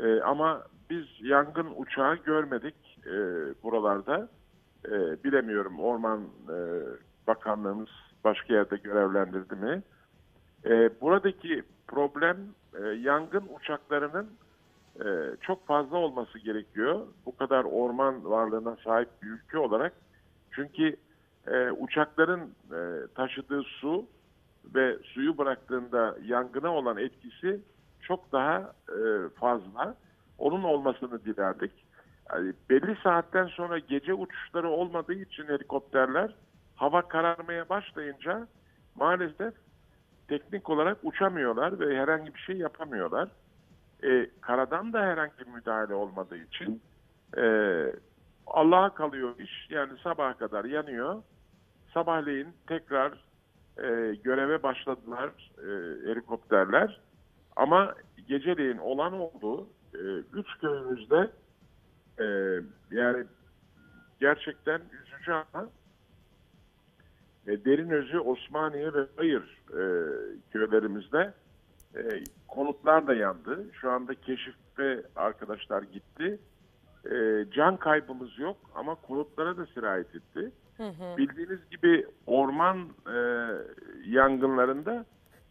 E, 0.00 0.20
ama 0.20 0.62
biz 0.90 1.06
yangın 1.20 1.72
uçağı 1.76 2.16
görmedik 2.16 2.98
e, 3.06 3.12
buralarda. 3.62 4.28
E, 4.84 5.24
bilemiyorum 5.24 5.80
Orman 5.80 6.20
e, 6.48 6.56
Bakanlığımız 7.26 7.88
başka 8.24 8.54
yerde 8.54 8.76
görevlendirdi 8.76 9.54
mi? 9.54 9.82
E, 10.64 11.00
buradaki 11.00 11.62
problem 11.88 12.36
e, 12.82 12.86
yangın 12.88 13.44
uçaklarının 13.56 14.30
e, 15.00 15.06
çok 15.40 15.66
fazla 15.66 15.96
olması 15.96 16.38
gerekiyor. 16.38 17.06
Bu 17.26 17.36
kadar 17.36 17.64
orman 17.64 18.30
varlığına 18.30 18.76
sahip 18.84 19.08
bir 19.22 19.28
ülke 19.28 19.58
olarak. 19.58 19.92
Çünkü 20.50 20.96
e, 21.46 21.70
uçakların 21.70 22.40
e, 22.72 23.06
taşıdığı 23.14 23.62
su 23.62 24.06
ve 24.74 24.98
suyu 25.02 25.38
bıraktığında 25.38 26.16
yangına 26.24 26.74
olan 26.74 26.96
etkisi 26.96 27.60
çok 28.00 28.32
daha 28.32 28.72
e, 28.88 29.28
fazla. 29.40 29.94
Onun 30.38 30.62
olmasını 30.62 31.24
dilerdik. 31.24 31.72
Yani 32.32 32.52
belli 32.70 32.96
saatten 33.02 33.46
sonra 33.46 33.78
gece 33.78 34.14
uçuşları 34.14 34.68
olmadığı 34.68 35.14
için 35.14 35.44
helikopterler 35.44 36.34
hava 36.82 37.08
kararmaya 37.08 37.68
başlayınca 37.68 38.46
maalesef 38.94 39.54
teknik 40.28 40.70
olarak 40.70 40.98
uçamıyorlar 41.02 41.80
ve 41.80 41.98
herhangi 41.98 42.34
bir 42.34 42.40
şey 42.40 42.56
yapamıyorlar. 42.56 43.28
E, 44.04 44.30
karadan 44.40 44.92
da 44.92 45.00
herhangi 45.02 45.38
bir 45.38 45.46
müdahale 45.46 45.94
olmadığı 45.94 46.36
için 46.36 46.82
e, 47.36 47.44
Allah'a 48.46 48.94
kalıyor 48.94 49.38
iş. 49.38 49.70
Yani 49.70 49.92
sabaha 50.02 50.38
kadar 50.38 50.64
yanıyor. 50.64 51.22
Sabahleyin 51.94 52.48
tekrar 52.66 53.12
e, 53.78 54.14
göreve 54.14 54.62
başladılar. 54.62 55.30
E, 55.58 55.68
helikopterler. 56.10 57.00
Ama 57.56 57.94
geceleyin 58.28 58.78
olan 58.78 59.12
oldu. 59.12 59.68
E, 59.94 60.00
üç 60.32 60.58
köyümüzde 60.60 61.30
e, 62.18 62.24
yani 62.90 63.24
gerçekten 64.20 64.80
üzücü 65.02 65.32
ama 65.32 65.68
e, 67.46 67.64
Derinözü, 67.64 68.18
Osmaniye 68.18 68.94
ve 68.94 69.06
Bayır 69.18 69.42
e, 69.70 69.82
köylerimizde 70.52 71.32
e, 71.96 72.00
konutlar 72.48 73.06
da 73.06 73.14
yandı. 73.14 73.64
Şu 73.72 73.90
anda 73.90 74.14
keşif 74.14 74.54
ve 74.78 75.02
arkadaşlar 75.16 75.82
gitti. 75.82 76.38
E, 77.10 77.44
can 77.54 77.76
kaybımız 77.76 78.38
yok 78.38 78.56
ama 78.74 78.94
konutlara 78.94 79.56
da 79.56 79.66
sirayet 79.66 80.14
etti. 80.14 80.52
Bildiğiniz 81.18 81.70
gibi 81.70 82.06
orman 82.26 82.78
e, 83.06 83.16
yangınlarında 84.06 85.04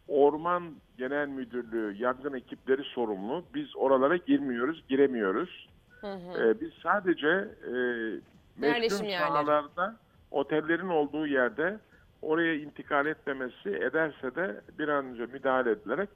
Orman 0.07 0.63
Genel 0.97 1.27
Müdürlüğü 1.27 1.95
yangın 2.03 2.33
ekipleri 2.33 2.83
sorumlu. 2.83 3.43
Biz 3.53 3.75
oralara 3.75 4.17
girmiyoruz, 4.17 4.83
giremiyoruz. 4.89 5.69
E, 6.03 6.61
biz 6.61 6.71
sadece 6.83 7.27
e, 7.27 7.71
Yerleşim 7.71 8.81
meskun 8.81 9.05
yerleri. 9.05 9.27
sahalarda, 9.27 9.95
otellerin 10.31 10.87
olduğu 10.87 11.27
yerde 11.27 11.79
oraya 12.21 12.55
intikal 12.55 13.05
etmemesi 13.05 13.69
ederse 13.69 14.35
de 14.35 14.61
bir 14.79 14.87
an 14.87 15.05
önce 15.05 15.25
müdahale 15.25 15.71
edilerek 15.71 16.09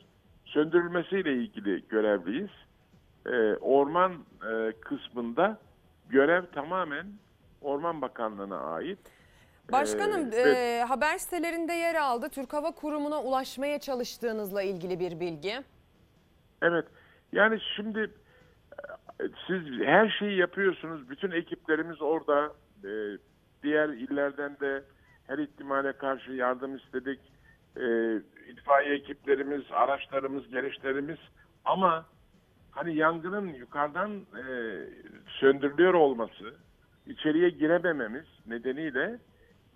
söndürülmesiyle 0.45 1.33
ilgili 1.33 1.87
görevliyiz. 1.87 2.49
E, 3.25 3.55
orman 3.55 4.13
e, 4.51 4.71
kısmında 4.81 5.57
görev 6.09 6.45
tamamen 6.45 7.05
Orman 7.61 8.01
Bakanlığı'na 8.01 8.57
ait. 8.57 8.99
Başkanım 9.71 10.29
Ee, 10.33 10.37
e, 10.37 10.83
haber 10.87 11.17
sitelerinde 11.17 11.73
yer 11.73 11.95
aldı. 11.95 12.29
Türk 12.29 12.53
Hava 12.53 12.71
Kurumu'na 12.71 13.23
ulaşmaya 13.23 13.79
çalıştığınızla 13.79 14.61
ilgili 14.61 14.99
bir 14.99 15.19
bilgi. 15.19 15.63
Evet. 16.61 16.85
Yani 17.31 17.59
şimdi 17.75 17.99
e, 17.99 19.23
siz 19.47 19.61
her 19.85 20.09
şeyi 20.19 20.37
yapıyorsunuz. 20.37 21.09
Bütün 21.09 21.31
ekiplerimiz 21.31 22.01
orada. 22.01 22.53
E, 22.83 22.89
diğer 23.65 23.89
illerden 23.89 24.59
de 24.59 24.83
her 25.27 25.37
ihtimale 25.37 25.93
karşı 25.93 26.31
yardım 26.31 26.75
istedik. 26.75 27.19
E, 27.77 28.15
itfaiye 28.51 28.95
ekiplerimiz, 28.95 29.63
araçlarımız, 29.71 30.49
gereçlerimiz 30.49 31.17
ama 31.65 32.05
hani 32.71 32.95
yangının 32.95 33.47
yukarıdan 33.47 34.11
e, 34.11 34.45
söndürülüyor 35.27 35.93
olması, 35.93 36.55
içeriye 37.07 37.49
giremememiz 37.49 38.25
nedeniyle 38.47 39.19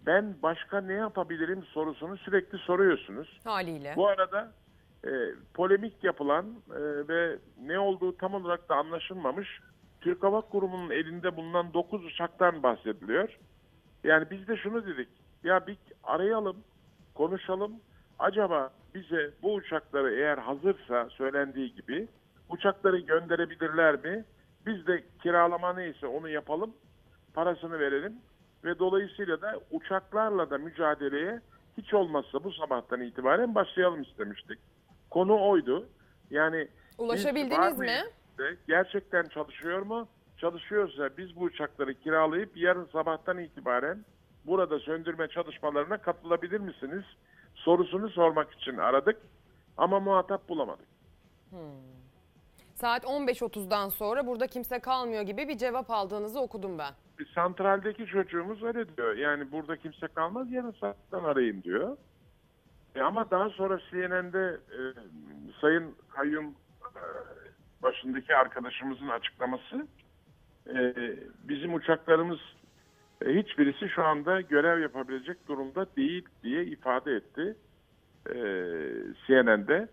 ben 0.06 0.36
başka 0.44 0.82
ne 0.82 0.94
yapabilirim 0.94 1.64
sorusunu 1.64 2.18
sürekli 2.18 2.58
soruyorsunuz. 2.58 3.40
Haliyle. 3.44 3.94
Bu 3.96 4.08
arada 4.08 4.52
e, 5.06 5.10
polemik 5.54 6.04
yapılan 6.04 6.46
e, 6.70 7.08
ve 7.08 7.38
ne 7.62 7.80
olduğu 7.80 8.18
tam 8.18 8.34
olarak 8.34 8.70
da 8.70 8.76
anlaşılmamış 8.76 9.60
Türk 10.02 10.24
Hava 10.24 10.42
Kurumu'nun 10.42 10.90
elinde 10.90 11.36
bulunan 11.36 11.74
9 11.74 12.06
uçaktan 12.06 12.64
bahsediliyor. 12.64 13.38
Yani 14.04 14.26
biz 14.32 14.48
de 14.48 14.58
şunu 14.58 14.86
dedik. 14.86 15.10
Ya 15.44 15.68
bir 15.68 15.78
arayalım, 16.04 16.58
konuşalım. 17.16 17.72
Acaba 18.20 18.74
bize 18.96 19.32
bu 19.42 19.54
uçakları 19.54 20.16
eğer 20.16 20.38
hazırsa 20.38 21.10
söylendiği 21.10 21.76
gibi 21.76 22.08
uçakları 22.50 23.00
gönderebilirler 23.00 23.96
mi? 24.06 24.26
Biz 24.66 24.88
de 24.88 25.04
kiralama 25.24 25.74
neyse 25.74 26.08
onu 26.08 26.30
yapalım, 26.30 26.74
parasını 27.34 27.80
verelim 27.80 28.14
ve 28.64 28.80
dolayısıyla 28.80 29.42
da 29.42 29.60
uçaklarla 29.72 30.50
da 30.50 30.58
mücadeleye 30.58 31.42
hiç 31.78 31.94
olmazsa 31.94 32.44
bu 32.44 32.52
sabahtan 32.52 33.02
itibaren 33.02 33.56
başlayalım 33.56 34.02
istemiştik. 34.02 34.60
Konu 35.10 35.50
oydu. 35.50 35.86
Yani 36.30 36.68
Ulaşabildiniz 36.98 37.78
mi? 37.80 38.04
Gerçekten 38.68 39.24
çalışıyor 39.24 39.82
mu? 39.82 40.08
Çalışıyorsa 40.42 41.10
biz 41.18 41.36
bu 41.36 41.40
uçakları 41.42 41.94
kiralayıp 41.94 42.58
yarın 42.58 42.86
sabahtan 42.86 43.38
itibaren 43.38 44.06
burada 44.46 44.80
söndürme 44.80 45.28
çalışmalarına 45.28 45.98
katılabilir 45.98 46.60
misiniz? 46.60 47.04
Sorusunu 47.56 48.10
sormak 48.10 48.54
için 48.54 48.78
aradık 48.78 49.18
ama 49.78 50.00
muhatap 50.00 50.50
bulamadık. 50.50 50.88
Saat 52.76 53.04
15.30'dan 53.04 53.90
sonra 53.90 54.28
burada 54.28 54.48
kimse 54.48 54.80
kalmıyor 54.80 55.22
gibi 55.22 55.48
bir 55.48 55.58
cevap 55.58 55.92
aldığınızı 55.92 56.40
okudum 56.40 56.78
ben. 56.78 56.94
Santraldeki 57.36 58.06
çocuğumuz 58.06 58.64
öyle 58.64 58.98
diyor. 58.98 59.16
Yani 59.16 59.52
burada 59.52 59.78
kimse 59.78 60.08
kalmaz 60.08 60.52
yarın 60.52 60.72
sabahtan 60.72 61.24
arayın 61.24 61.64
diyor. 61.64 61.98
E 62.96 63.02
ama 63.02 63.32
daha 63.32 63.50
sonra 63.50 63.80
CNN'de 63.92 64.60
e, 64.72 64.80
Sayın 65.62 65.96
Kayyum 66.10 66.46
e, 66.46 67.02
başındaki 67.84 68.36
arkadaşımızın 68.36 69.08
açıklaması 69.08 69.88
e, 70.76 70.94
bizim 71.44 71.74
uçaklarımız 71.74 72.40
e, 73.26 73.30
hiçbirisi 73.34 73.90
şu 73.90 74.04
anda 74.04 74.42
görev 74.42 74.80
yapabilecek 74.80 75.48
durumda 75.48 75.86
değil 75.96 76.26
diye 76.44 76.66
ifade 76.66 77.16
etti 77.16 77.56
e, 78.30 78.36
CNN'de. 79.28 79.88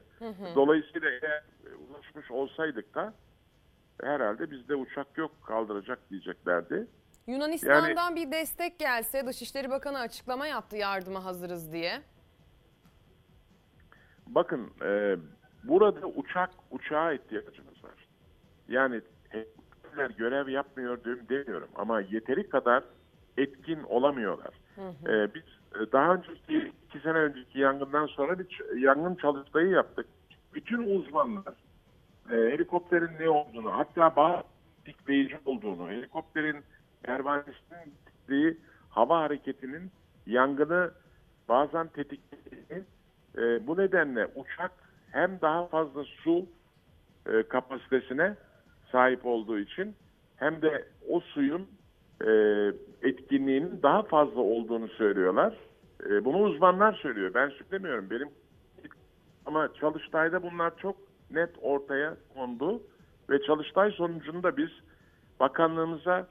Dolayısıyla 0.54 1.10
eğer 1.10 1.42
ulaşmış 1.90 2.30
olsaydık 2.30 2.94
da 2.94 3.14
herhalde 4.02 4.50
bizde 4.50 4.74
uçak 4.74 5.18
yok 5.18 5.30
kaldıracak 5.46 6.10
diyeceklerdi. 6.10 6.86
Yunanistan'dan 7.26 8.16
bir 8.16 8.32
destek 8.32 8.78
gelse 8.78 9.26
Dışişleri 9.26 9.70
Bakanı 9.70 9.98
açıklama 9.98 10.46
yaptı 10.46 10.76
yardıma 10.76 11.24
hazırız 11.24 11.72
diye. 11.72 12.02
Bakın 14.26 14.70
e, 14.82 15.16
burada 15.64 16.06
uçak 16.06 16.50
uçağa 16.70 17.12
ihtiyacımız 17.12 17.84
var. 17.84 18.08
Yani 18.68 19.00
helikopterler 19.96 20.10
görev 20.10 20.48
yapmıyor 20.48 20.98
demiyorum 21.28 21.68
ama 21.74 22.00
yeteri 22.00 22.48
kadar 22.48 22.84
etkin 23.36 23.82
olamıyorlar. 23.82 24.54
E, 25.06 25.34
biz 25.34 25.42
e, 25.74 25.92
daha 25.92 26.14
önceki 26.14 26.72
iki 26.88 27.00
sene 27.00 27.18
önceki 27.18 27.58
yangından 27.58 28.06
sonra 28.06 28.38
bir 28.38 28.78
yangın 28.78 29.14
çalıştayı 29.14 29.68
yaptık. 29.68 30.06
Bütün 30.54 30.98
uzmanlar 30.98 31.54
e, 32.30 32.34
helikopterin 32.34 33.10
ne 33.20 33.28
olduğunu 33.28 33.72
hatta 33.72 34.16
bazı 34.16 34.42
tikleyici 34.84 35.38
olduğunu, 35.44 35.88
helikopterin 35.88 36.64
pervanesinin 37.02 37.94
titriği 38.06 38.56
hava 38.90 39.20
hareketinin 39.20 39.90
yangını 40.26 40.90
bazen 41.48 41.86
tetiklediğini 41.88 42.84
e, 43.38 43.66
bu 43.66 43.76
nedenle 43.76 44.26
uçak 44.26 44.72
hem 45.10 45.40
daha 45.40 45.66
fazla 45.66 46.04
su 46.04 46.46
e, 47.26 47.42
kapasitesine 47.42 48.34
sahip 48.92 49.26
olduğu 49.26 49.58
için 49.58 49.94
hem 50.36 50.62
de 50.62 50.84
o 51.08 51.20
suyun 51.20 51.66
e, 52.24 52.30
etkinliğinin 53.02 53.82
daha 53.82 54.02
fazla 54.02 54.40
olduğunu 54.40 54.88
söylüyorlar. 54.88 55.54
E, 56.06 56.24
bunu 56.24 56.38
uzmanlar 56.38 56.92
söylüyor. 56.92 57.34
Ben 57.34 57.48
söylemiyorum. 57.48 58.10
Benim 58.10 58.28
ama 59.46 59.68
Çalıştay'da 59.80 60.42
bunlar 60.42 60.76
çok 60.76 60.96
net 61.30 61.50
ortaya 61.62 62.16
kondu 62.34 62.82
ve 63.30 63.42
Çalıştay 63.42 63.90
sonucunda 63.90 64.56
biz 64.56 64.70
bakanlığımıza 65.40 66.28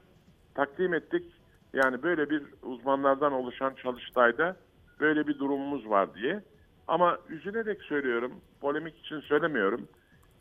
takdim 0.54 0.94
ettik. 0.94 1.32
Yani 1.72 2.02
böyle 2.02 2.30
bir 2.30 2.42
uzmanlardan 2.62 3.32
oluşan 3.32 3.74
Çalıştay'da 3.74 4.56
böyle 5.00 5.26
bir 5.26 5.38
durumumuz 5.38 5.90
var 5.90 6.14
diye. 6.14 6.42
Ama 6.88 7.18
üzülerek 7.28 7.82
söylüyorum, 7.82 8.32
polemik 8.60 8.98
için 8.98 9.20
söylemiyorum. 9.20 9.88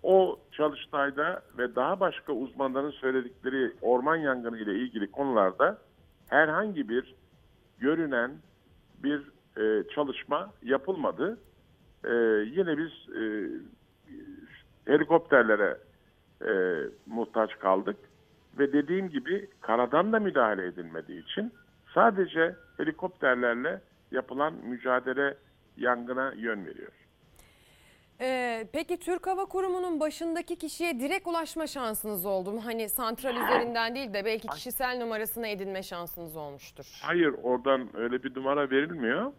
O 0.06 0.40
Çalıştay'da 0.52 1.42
ve 1.58 1.76
daha 1.76 2.00
başka 2.00 2.34
uzmanların 2.34 2.92
söyledikleri 2.92 3.72
orman 3.82 4.16
yangını 4.16 4.58
ile 4.58 4.76
ilgili 4.76 5.12
konularda 5.12 5.78
herhangi 6.30 6.90
bir 6.90 7.16
görünen 7.80 8.32
bir 9.04 9.22
e, 9.58 9.88
çalışma 9.88 10.54
yapılmadı. 10.64 11.40
E, 12.04 12.14
yine 12.56 12.78
biz 12.78 13.16
e, 13.16 13.50
helikopterlere 14.86 15.78
e, 16.48 16.54
muhtaç 17.06 17.60
kaldık 17.60 17.98
ve 18.60 18.74
dediğim 18.74 19.10
gibi 19.10 19.50
karadan 19.62 20.14
da 20.14 20.20
müdahale 20.20 20.66
edilmediği 20.66 21.24
için 21.24 21.54
sadece 21.94 22.56
helikopterlerle 22.78 23.82
yapılan 24.12 24.54
mücadele 24.54 25.38
yangına 25.78 26.34
yön 26.36 26.66
veriyor. 26.66 27.05
Ee, 28.22 28.68
peki 28.74 29.00
Türk 29.00 29.28
Hava 29.28 29.46
Kurumu'nun 29.46 30.00
başındaki 30.00 30.56
kişiye 30.58 31.00
direkt 31.00 31.28
ulaşma 31.28 31.68
şansınız 31.68 32.26
oldu 32.26 32.52
mu? 32.52 32.66
Hani 32.66 32.90
santral 32.90 33.36
üzerinden 33.36 33.96
değil 33.96 34.14
de 34.14 34.26
belki 34.26 34.48
kişisel 34.48 34.98
numarasına 35.00 35.48
edinme 35.48 35.84
şansınız 35.84 36.36
olmuştur. 36.36 36.86
Hayır 37.04 37.36
oradan 37.44 37.90
öyle 37.98 38.24
bir 38.24 38.36
numara 38.36 38.70
verilmiyor. 38.70 39.32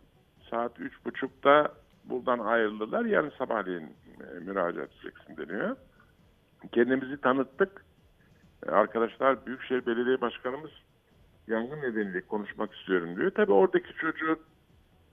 Saat 0.51 0.81
üç 0.81 1.05
buçukta 1.05 1.73
buradan 2.05 2.39
ayrıldılar. 2.39 3.05
Yarın 3.05 3.33
sabahleyin 3.39 3.87
e, 4.21 4.39
müracaat 4.41 4.91
edeceksin 4.93 5.37
deniyor. 5.37 5.77
Kendimizi 6.73 7.21
tanıttık. 7.21 7.85
E, 8.67 8.71
Arkadaşlar 8.71 9.47
Büyükşehir 9.47 9.87
Belediye 9.87 10.21
Başkanımız 10.21 10.71
yangın 11.49 11.83
nedeniyle 11.83 12.21
konuşmak 12.21 12.75
istiyorum 12.75 13.17
diyor. 13.17 13.31
Tabii 13.31 13.53
oradaki 13.53 13.93
çocuğun 14.01 14.39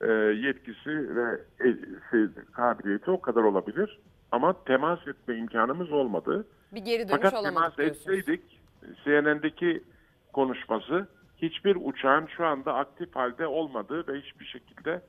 e, 0.00 0.06
yetkisi 0.46 1.16
ve 1.16 1.40
e, 1.60 1.64
şey, 2.10 2.26
kabiliyeti 2.52 3.10
o 3.10 3.20
kadar 3.20 3.42
olabilir. 3.42 4.00
Ama 4.32 4.64
temas 4.64 5.06
etme 5.08 5.36
imkanımız 5.36 5.92
olmadı. 5.92 6.46
Bir 6.72 6.80
geri 6.84 7.08
dönüş 7.08 7.10
Fakat 7.22 7.42
temas 7.44 7.76
diyorsunuz. 7.76 8.18
etseydik 8.18 8.60
CNN'deki 9.04 9.84
konuşması 10.32 11.08
hiçbir 11.36 11.76
uçağın 11.80 12.26
şu 12.26 12.46
anda 12.46 12.74
aktif 12.74 13.16
halde 13.16 13.46
olmadığı 13.46 14.06
ve 14.08 14.20
hiçbir 14.20 14.44
şekilde 14.44 15.00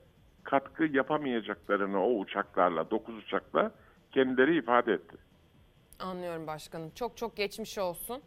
katkı 0.44 0.84
yapamayacaklarını 0.84 2.04
o 2.04 2.18
uçaklarla, 2.18 2.90
9 2.90 3.16
uçakla 3.16 3.70
kendileri 4.12 4.58
ifade 4.58 4.92
etti. 4.92 5.16
Anlıyorum 5.98 6.46
başkanım. 6.46 6.90
Çok 6.94 7.16
çok 7.16 7.36
geçmiş 7.36 7.78
olsun. 7.78 8.22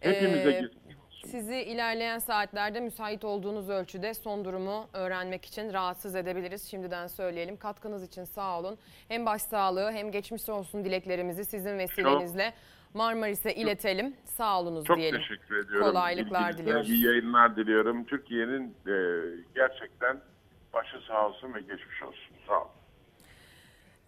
Hepimize 0.00 0.50
Ee, 0.50 0.60
geçmiş 0.60 0.96
Sizi 1.26 1.56
ilerleyen 1.56 2.18
saatlerde 2.18 2.80
müsait 2.80 3.24
olduğunuz 3.24 3.68
ölçüde 3.68 4.14
son 4.14 4.44
durumu 4.44 4.88
öğrenmek 4.92 5.44
için 5.44 5.72
rahatsız 5.72 6.14
edebiliriz. 6.14 6.70
Şimdiden 6.70 7.06
söyleyelim. 7.06 7.56
Katkınız 7.56 8.02
için 8.02 8.24
sağ 8.24 8.58
olun. 8.60 8.78
Hem 9.08 9.26
başsağlığı 9.26 9.92
hem 9.92 10.10
geçmiş 10.10 10.48
olsun 10.48 10.84
dileklerimizi 10.84 11.44
sizin 11.44 11.78
vesilenizle 11.78 12.52
Marmaris'e 12.94 13.54
iletelim. 13.54 14.16
Sağ 14.24 14.60
olunuz 14.60 14.84
Çok 14.84 14.96
diyelim. 14.96 15.20
teşekkür 15.20 15.56
ediyorum. 15.64 15.88
Kolaylıklar 15.90 16.58
diliyoruz. 16.58 16.90
İyi 16.90 17.06
yayınlar 17.06 17.56
diliyorum. 17.56 18.04
Türkiye'nin 18.04 18.68
e, 18.86 18.94
gerçekten 19.54 20.20
başı 20.72 20.96
sağ 21.08 21.26
olsun 21.28 21.54
ve 21.54 21.60
geçmiş 21.60 22.02
olsun. 22.02 22.34
Sağ 22.46 22.60
olun. 22.60 22.70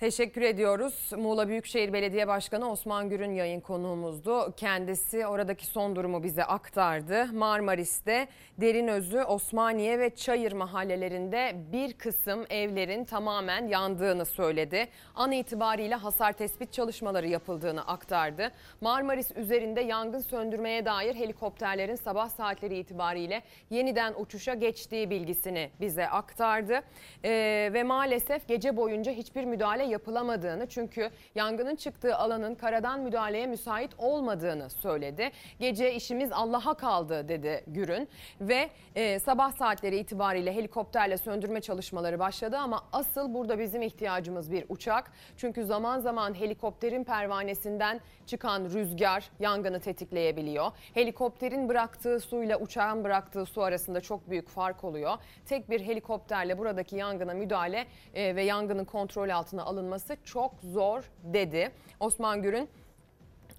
Teşekkür 0.03 0.43
ediyoruz. 0.43 1.11
Muğla 1.17 1.49
Büyükşehir 1.49 1.93
Belediye 1.93 2.29
Başkanı 2.29 2.71
Osman 2.71 3.09
Gür'ün 3.09 3.33
yayın 3.33 3.61
konuğumuzdu. 3.61 4.53
Kendisi 4.57 5.27
oradaki 5.27 5.67
son 5.67 5.97
durumu 5.97 6.23
bize 6.23 6.45
aktardı. 6.45 7.27
Marmaris'te 7.33 8.29
Derinözü, 8.59 9.23
Osmaniye 9.23 9.99
ve 9.99 10.11
Çayır 10.11 10.53
mahallelerinde 10.53 11.55
bir 11.73 11.93
kısım 11.93 12.45
evlerin 12.51 13.05
tamamen 13.05 13.67
yandığını 13.67 14.25
söyledi. 14.25 14.89
An 15.15 15.33
itibariyle 15.33 15.95
hasar 15.95 16.33
tespit 16.33 16.73
çalışmaları 16.73 17.29
yapıldığını 17.29 17.87
aktardı. 17.87 18.53
Marmaris 18.81 19.37
üzerinde 19.37 19.81
yangın 19.81 20.21
söndürmeye 20.21 20.85
dair 20.85 21.15
helikopterlerin 21.15 21.97
sabah 21.97 22.29
saatleri 22.29 22.79
itibariyle 22.79 23.43
yeniden 23.71 24.15
uçuşa 24.19 24.55
geçtiği 24.55 25.11
bilgisini 25.11 25.71
bize 25.81 26.09
aktardı. 26.09 26.81
Ee, 27.25 27.71
ve 27.73 27.83
maalesef 27.83 28.49
gece 28.49 28.77
boyunca 28.77 29.13
hiçbir 29.13 29.45
müdahale 29.45 29.92
yapılamadığını 29.93 30.67
çünkü 30.67 31.11
yangının 31.35 31.77
çıktığı 31.77 32.17
alanın 32.17 32.55
karadan 32.55 33.01
müdahaleye 33.01 33.47
müsait 33.47 33.91
olmadığını 33.99 34.71
söyledi. 34.71 35.31
Gece 35.61 35.95
işimiz 35.95 36.33
Allah'a 36.33 36.75
kaldı 36.75 37.29
dedi 37.29 37.65
Gürün 37.67 38.09
ve 38.41 38.71
e, 38.95 39.19
sabah 39.19 39.53
saatleri 39.53 39.99
itibariyle 39.99 40.55
helikopterle 40.55 41.19
söndürme 41.19 41.61
çalışmaları 41.61 42.19
başladı 42.19 42.57
ama 42.59 42.85
asıl 42.93 43.35
burada 43.35 43.59
bizim 43.59 43.83
ihtiyacımız 43.83 44.53
bir 44.53 44.65
uçak. 44.69 45.13
Çünkü 45.37 45.65
zaman 45.65 46.01
zaman 46.01 46.35
helikopterin 46.35 47.05
pervanesinden 47.05 48.01
çıkan 48.27 48.65
rüzgar 48.65 49.31
yangını 49.41 49.81
tetikleyebiliyor. 49.81 50.71
Helikopterin 50.95 51.69
bıraktığı 51.69 52.21
suyla 52.21 52.59
uçağın 52.59 53.05
bıraktığı 53.05 53.47
su 53.47 53.63
arasında 53.63 54.01
çok 54.01 54.31
büyük 54.31 54.49
fark 54.49 54.85
oluyor. 54.85 55.19
Tek 55.47 55.71
bir 55.71 55.81
helikopterle 55.81 56.59
buradaki 56.59 56.97
yangına 56.97 57.35
müdahale 57.35 57.87
e, 58.15 58.37
ve 58.37 58.43
yangının 58.43 58.85
kontrol 58.85 59.29
altına 59.29 59.63
alınması 59.63 59.82
çok 60.25 60.55
zor 60.63 61.03
dedi. 61.25 61.71
Osman 62.01 62.43
Gür'ün 62.43 62.69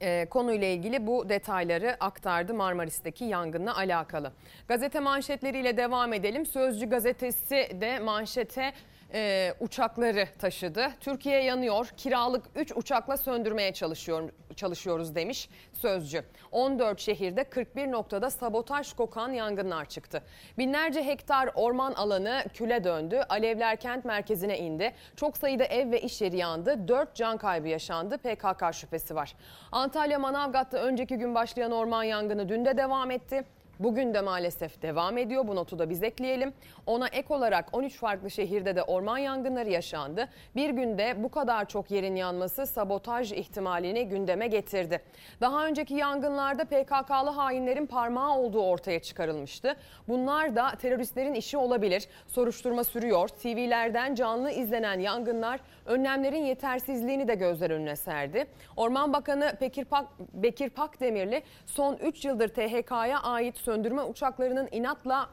e, 0.02 0.26
konuyla 0.30 0.68
ilgili 0.68 1.08
bu 1.08 1.30
detayları 1.30 1.98
aktardı 2.00 2.54
Marmaris'teki 2.54 3.26
yangınla 3.26 3.78
alakalı. 3.78 4.32
Gazete 4.68 5.00
manşetleriyle 5.00 5.78
devam 5.78 6.14
edelim. 6.14 6.46
Sözcü 6.46 6.90
gazetesi 6.90 7.68
de 7.82 8.00
manşete 8.00 8.74
e, 9.14 9.54
uçakları 9.60 10.28
taşıdı. 10.40 10.92
Türkiye 11.00 11.44
yanıyor. 11.44 11.90
Kiralık 11.98 12.46
3 12.56 12.72
uçakla 12.76 13.18
söndürmeye 13.18 13.74
çalışıyor, 13.74 14.30
çalışıyoruz 14.56 15.16
demiş 15.16 15.50
Sözcü. 15.74 16.24
14 16.52 17.00
şehirde 17.00 17.44
41 17.44 17.92
noktada 17.92 18.30
sabotaj 18.30 18.94
kokan 18.94 19.30
yangınlar 19.30 19.86
çıktı. 19.86 20.24
Binlerce 20.58 21.06
hektar 21.06 21.50
orman 21.56 21.94
alanı 21.94 22.44
küle 22.54 22.84
döndü. 22.84 23.22
Alevler 23.30 23.76
kent 23.76 24.06
merkezine 24.06 24.58
indi. 24.58 24.94
Çok 25.16 25.38
sayıda 25.38 25.64
ev 25.64 25.92
ve 25.92 26.02
iş 26.02 26.22
yeri 26.22 26.38
yandı. 26.38 26.88
4 26.88 27.16
can 27.16 27.38
kaybı 27.38 27.68
yaşandı. 27.68 28.18
PKK 28.18 28.74
şüphesi 28.74 29.16
var. 29.16 29.36
Antalya 29.72 30.20
Manavgat'ta 30.20 30.78
önceki 30.78 31.18
gün 31.18 31.36
başlayan 31.36 31.72
orman 31.72 32.04
yangını 32.04 32.50
dün 32.50 32.66
de 32.66 32.78
devam 32.78 33.12
etti. 33.12 33.44
Bugün 33.84 34.14
de 34.14 34.22
maalesef 34.22 34.82
devam 34.82 35.18
ediyor. 35.18 35.48
Bu 35.48 35.56
notu 35.56 35.80
da 35.80 35.90
biz 35.90 36.04
ekleyelim. 36.04 36.54
Ona 36.86 37.08
ek 37.08 37.34
olarak 37.34 37.66
13 37.72 37.98
farklı 37.98 38.32
şehirde 38.32 38.76
de 38.76 38.84
orman 38.84 39.18
yangınları 39.18 39.70
yaşandı. 39.70 40.30
Bir 40.56 40.70
günde 40.70 41.24
bu 41.24 41.32
kadar 41.32 41.68
çok 41.68 41.92
yerin 41.92 42.16
yanması 42.16 42.68
sabotaj 42.68 43.32
ihtimalini 43.32 44.08
gündeme 44.08 44.48
getirdi. 44.48 45.02
Daha 45.42 45.66
önceki 45.66 45.94
yangınlarda 45.94 46.66
PKK'lı 46.66 47.30
hainlerin 47.30 47.86
parmağı 47.86 48.38
olduğu 48.38 48.62
ortaya 48.62 49.00
çıkarılmıştı. 49.00 49.76
Bunlar 50.08 50.56
da 50.56 50.72
teröristlerin 50.76 51.34
işi 51.34 51.58
olabilir. 51.58 52.08
Soruşturma 52.28 52.84
sürüyor. 52.84 53.28
TV'lerden 53.28 54.16
canlı 54.16 54.52
izlenen 54.52 55.00
yangınlar 55.00 55.60
önlemlerin 55.86 56.44
yetersizliğini 56.44 57.28
de 57.28 57.36
gözler 57.36 57.70
önüne 57.70 57.96
serdi. 57.96 58.46
Orman 58.78 59.14
Bakanı 59.14 59.58
Bekir, 59.62 59.86
Pak, 59.86 60.06
Bekir 60.34 60.70
Pakdemirli 60.70 61.44
son 61.66 61.96
3 61.96 62.26
yıldır 62.26 62.48
THK'ya 62.48 63.20
ait 63.20 63.58
söndürme 63.74 64.04
uçaklarının 64.04 64.68
inatla 64.72 65.30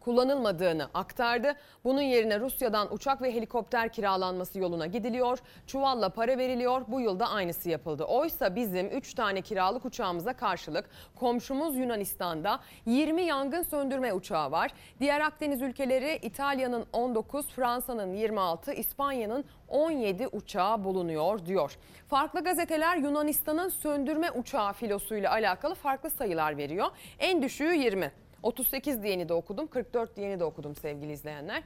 kullanılmadığını 0.00 0.88
aktardı. 0.94 1.54
Bunun 1.84 2.00
yerine 2.00 2.40
Rusya'dan 2.40 2.94
uçak 2.94 3.22
ve 3.22 3.34
helikopter 3.34 3.92
kiralanması 3.92 4.58
yoluna 4.58 4.86
gidiliyor. 4.86 5.38
Çuvalla 5.66 6.08
para 6.08 6.38
veriliyor. 6.38 6.82
Bu 6.88 7.00
yılda 7.00 7.30
aynısı 7.30 7.70
yapıldı. 7.70 8.04
Oysa 8.04 8.56
bizim 8.56 8.86
3 8.86 9.14
tane 9.14 9.42
kiralık 9.42 9.84
uçağımıza 9.84 10.32
karşılık 10.32 10.90
komşumuz 11.16 11.76
Yunanistan'da 11.76 12.60
20 12.86 13.22
yangın 13.22 13.62
söndürme 13.62 14.12
uçağı 14.12 14.50
var. 14.50 14.70
Diğer 15.00 15.20
Akdeniz 15.20 15.62
ülkeleri 15.62 16.18
İtalya'nın 16.22 16.86
19, 16.92 17.46
Fransa'nın 17.46 18.12
26, 18.12 18.72
İspanya'nın 18.72 19.44
17 19.68 20.26
uçağı 20.28 20.84
bulunuyor 20.84 21.46
diyor. 21.46 21.76
Farklı 22.08 22.44
gazeteler 22.44 22.96
Yunanistan'ın 22.96 23.68
söndürme 23.68 24.30
uçağı 24.30 24.72
filosuyla 24.72 25.30
alakalı 25.30 25.74
farklı 25.74 26.10
sayılar 26.10 26.56
veriyor. 26.56 26.86
En 27.18 27.42
düşüğü 27.42 27.74
20. 27.74 28.12
38 28.42 29.02
diyeni 29.02 29.28
de 29.28 29.32
okudum, 29.34 29.66
44 29.66 30.16
diyeni 30.16 30.40
de 30.40 30.44
okudum 30.44 30.74
sevgili 30.74 31.12
izleyenler. 31.12 31.62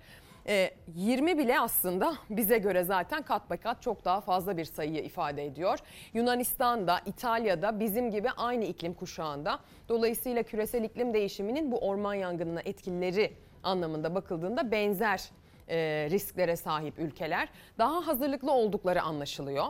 Ee, 0.46 0.70
20 0.94 1.38
bile 1.38 1.60
aslında 1.60 2.14
bize 2.30 2.58
göre 2.58 2.84
zaten 2.84 3.22
kat 3.22 3.50
be 3.50 3.56
kat 3.56 3.82
çok 3.82 4.04
daha 4.04 4.20
fazla 4.20 4.56
bir 4.56 4.64
sayıyı 4.64 5.02
ifade 5.02 5.44
ediyor. 5.44 5.78
Yunanistan'da, 6.14 7.00
İtalya'da 7.06 7.80
bizim 7.80 8.10
gibi 8.10 8.30
aynı 8.30 8.64
iklim 8.64 8.94
kuşağında. 8.94 9.58
Dolayısıyla 9.88 10.42
küresel 10.42 10.84
iklim 10.84 11.14
değişiminin 11.14 11.72
bu 11.72 11.78
orman 11.78 12.14
yangınına 12.14 12.60
etkileri 12.64 13.32
anlamında 13.62 14.14
bakıldığında 14.14 14.70
benzer 14.70 15.30
e, 15.68 15.76
risklere 16.10 16.56
sahip 16.56 16.98
ülkeler. 16.98 17.48
Daha 17.78 18.06
hazırlıklı 18.06 18.52
oldukları 18.52 19.02
anlaşılıyor 19.02 19.66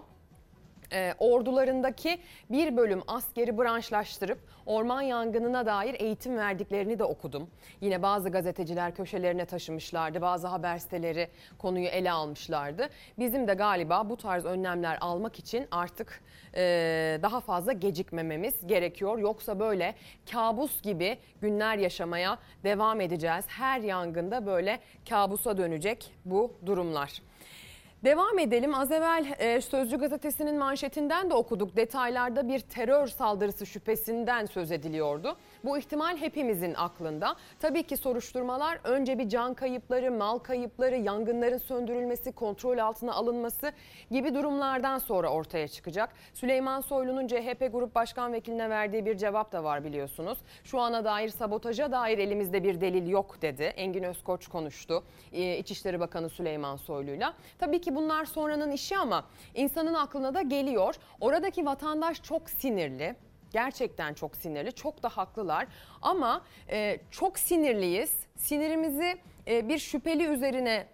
e, 0.94 1.14
ordularındaki 1.18 2.18
bir 2.50 2.76
bölüm 2.76 3.02
askeri 3.06 3.58
branşlaştırıp 3.58 4.38
orman 4.66 5.02
yangınına 5.02 5.66
dair 5.66 6.00
eğitim 6.00 6.36
verdiklerini 6.36 6.98
de 6.98 7.04
okudum. 7.04 7.50
Yine 7.80 8.02
bazı 8.02 8.30
gazeteciler 8.30 8.94
köşelerine 8.94 9.44
taşımışlardı. 9.44 10.20
Bazı 10.20 10.46
haber 10.46 10.78
siteleri 10.78 11.28
konuyu 11.58 11.86
ele 11.86 12.12
almışlardı. 12.12 12.88
Bizim 13.18 13.48
de 13.48 13.54
galiba 13.54 14.10
bu 14.10 14.16
tarz 14.16 14.44
önlemler 14.44 14.98
almak 15.00 15.38
için 15.38 15.66
artık 15.70 16.22
e, 16.54 16.62
daha 17.22 17.40
fazla 17.40 17.72
gecikmememiz 17.72 18.66
gerekiyor. 18.66 19.18
Yoksa 19.18 19.60
böyle 19.60 19.94
kabus 20.32 20.82
gibi 20.82 21.18
günler 21.40 21.78
yaşamaya 21.78 22.38
devam 22.64 23.00
edeceğiz. 23.00 23.44
Her 23.48 23.80
yangında 23.80 24.46
böyle 24.46 24.80
kabusa 25.08 25.58
dönecek 25.58 26.14
bu 26.24 26.52
durumlar. 26.66 27.22
Devam 28.04 28.38
edelim. 28.38 28.74
Az 28.74 28.92
evvel 28.92 29.26
e, 29.38 29.60
Sözcü 29.60 29.98
gazetesinin 29.98 30.58
manşetinden 30.58 31.30
de 31.30 31.34
okuduk. 31.34 31.76
Detaylarda 31.76 32.48
bir 32.48 32.60
terör 32.60 33.06
saldırısı 33.06 33.66
şüphesinden 33.66 34.46
söz 34.46 34.72
ediliyordu. 34.72 35.36
Bu 35.64 35.78
ihtimal 35.78 36.16
hepimizin 36.16 36.74
aklında. 36.74 37.36
Tabii 37.60 37.82
ki 37.82 37.96
soruşturmalar 37.96 38.78
önce 38.84 39.18
bir 39.18 39.28
can 39.28 39.54
kayıpları, 39.54 40.12
mal 40.12 40.38
kayıpları, 40.38 40.96
yangınların 40.96 41.58
söndürülmesi, 41.58 42.32
kontrol 42.32 42.78
altına 42.78 43.12
alınması 43.12 43.72
gibi 44.10 44.34
durumlardan 44.34 44.98
sonra 44.98 45.28
ortaya 45.28 45.68
çıkacak. 45.68 46.14
Süleyman 46.34 46.80
Soylu'nun 46.80 47.26
CHP 47.26 47.68
Grup 47.72 47.94
Başkan 47.94 48.32
Vekiline 48.32 48.70
verdiği 48.70 49.06
bir 49.06 49.16
cevap 49.16 49.52
da 49.52 49.64
var 49.64 49.84
biliyorsunuz. 49.84 50.38
Şu 50.64 50.80
ana 50.80 51.04
dair 51.04 51.28
sabotaja 51.28 51.92
dair 51.92 52.18
elimizde 52.18 52.64
bir 52.64 52.80
delil 52.80 53.08
yok 53.08 53.42
dedi. 53.42 53.62
Engin 53.62 54.02
Özkoç 54.02 54.48
konuştu. 54.48 55.04
Ee, 55.32 55.58
İçişleri 55.58 56.00
Bakanı 56.00 56.28
Süleyman 56.28 56.76
Soylu'yla. 56.76 57.34
Tabii 57.58 57.80
ki 57.80 57.94
bunlar 57.94 58.24
sonranın 58.24 58.70
işi 58.70 58.96
ama 58.96 59.24
insanın 59.54 59.94
aklına 59.94 60.34
da 60.34 60.42
geliyor. 60.42 60.94
Oradaki 61.20 61.66
vatandaş 61.66 62.22
çok 62.22 62.50
sinirli. 62.50 63.16
Gerçekten 63.54 64.14
çok 64.14 64.36
sinirli. 64.36 64.72
Çok 64.72 65.02
da 65.02 65.08
haklılar. 65.08 65.66
Ama 66.02 66.42
e, 66.70 66.98
çok 67.10 67.38
sinirliyiz. 67.38 68.14
Sinirimizi 68.36 69.16
e, 69.48 69.68
bir 69.68 69.78
şüpheli 69.78 70.24
üzerine 70.24 70.86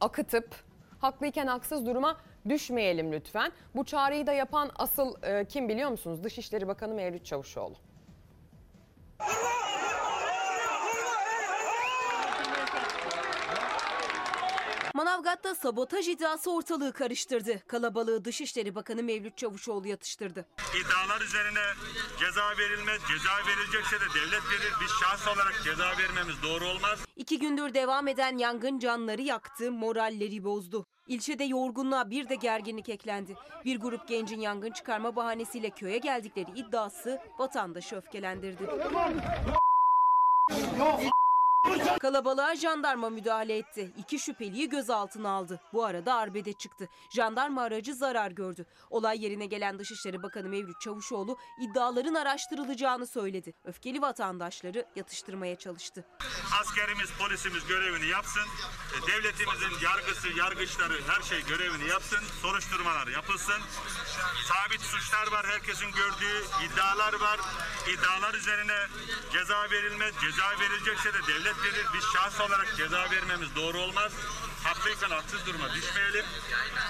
akıtıp 0.00 0.54
haklıyken 1.00 1.46
haksız 1.46 1.86
duruma 1.86 2.16
düşmeyelim 2.48 3.12
lütfen. 3.12 3.52
Bu 3.74 3.84
çağrıyı 3.84 4.26
da 4.26 4.32
yapan 4.32 4.70
asıl 4.76 5.14
e, 5.22 5.44
kim 5.44 5.68
biliyor 5.68 5.90
musunuz? 5.90 6.24
Dışişleri 6.24 6.68
Bakanı 6.68 6.94
Mevlüt 6.94 7.24
Çavuşoğlu. 7.24 7.74
Manavgat'ta 14.94 15.54
sabotaj 15.54 16.08
iddiası 16.08 16.52
ortalığı 16.52 16.92
karıştırdı. 16.92 17.66
Kalabalığı 17.66 18.24
Dışişleri 18.24 18.74
Bakanı 18.74 19.02
Mevlüt 19.02 19.36
Çavuşoğlu 19.36 19.88
yatıştırdı. 19.88 20.46
İddialar 20.80 21.20
üzerine 21.20 21.60
ceza 22.20 22.50
verilmez. 22.58 23.00
Ceza 23.08 23.30
verilecekse 23.48 23.96
de 23.96 24.04
devlet 24.14 24.42
verir. 24.50 24.72
Biz 24.80 24.90
şahs 25.02 25.28
olarak 25.28 25.60
ceza 25.64 25.84
vermemiz 25.84 26.42
doğru 26.42 26.64
olmaz. 26.64 26.98
İki 27.16 27.38
gündür 27.38 27.74
devam 27.74 28.08
eden 28.08 28.38
yangın 28.38 28.78
canları 28.78 29.22
yaktı, 29.22 29.72
moralleri 29.72 30.44
bozdu. 30.44 30.86
İlçede 31.06 31.44
yorgunluğa 31.44 32.10
bir 32.10 32.28
de 32.28 32.34
gerginlik 32.34 32.88
eklendi. 32.88 33.36
Bir 33.64 33.80
grup 33.80 34.08
gencin 34.08 34.40
yangın 34.40 34.70
çıkarma 34.70 35.16
bahanesiyle 35.16 35.70
köye 35.70 35.98
geldikleri 35.98 36.50
iddiası 36.54 37.20
vatandaşı 37.38 37.96
öfkelendirdi. 37.96 38.62
Kalabalığa 42.00 42.56
jandarma 42.56 43.10
müdahale 43.10 43.58
etti. 43.58 43.92
İki 43.98 44.18
şüpheliyi 44.18 44.68
gözaltına 44.68 45.30
aldı. 45.30 45.60
Bu 45.72 45.84
arada 45.84 46.14
arbede 46.14 46.52
çıktı. 46.52 46.88
Jandarma 47.14 47.62
aracı 47.62 47.94
zarar 47.94 48.30
gördü. 48.30 48.66
Olay 48.90 49.24
yerine 49.24 49.46
gelen 49.46 49.78
Dışişleri 49.78 50.22
Bakanı 50.22 50.48
Mevlüt 50.48 50.80
Çavuşoğlu 50.80 51.36
iddiaların 51.60 52.14
araştırılacağını 52.14 53.06
söyledi. 53.06 53.54
Öfkeli 53.64 54.02
vatandaşları 54.02 54.86
yatıştırmaya 54.96 55.56
çalıştı. 55.58 56.04
Askerimiz, 56.60 57.10
polisimiz 57.18 57.66
görevini 57.66 58.06
yapsın. 58.06 58.42
E, 58.94 59.06
Devletimizin 59.12 59.86
yargısı, 59.86 60.28
yargıçları 60.38 61.00
her 61.08 61.22
şey 61.22 61.44
görevini 61.44 61.88
yapsın. 61.88 62.18
Soruşturmalar 62.42 63.06
yapılsın. 63.06 63.60
Sabit 64.48 64.80
suçlar 64.80 65.32
var 65.32 65.46
herkesin 65.46 65.92
gördüğü. 65.92 66.44
iddialar 66.66 67.12
var. 67.20 67.40
İddialar 67.94 68.34
üzerine 68.34 68.76
ceza 69.32 69.70
verilmez. 69.70 70.14
Ceza 70.20 70.44
verilecekse 70.60 71.12
de 71.14 71.18
devlet 71.28 71.51
verir. 71.64 71.86
Biz 71.94 72.04
şahs 72.14 72.40
olarak 72.40 72.76
ceza 72.76 73.10
vermemiz 73.10 73.56
doğru 73.56 73.78
olmaz. 73.78 74.12
Haklıyken 74.64 75.10
haksız 75.10 75.46
duruma 75.46 75.74
düşmeyelim. 75.74 76.24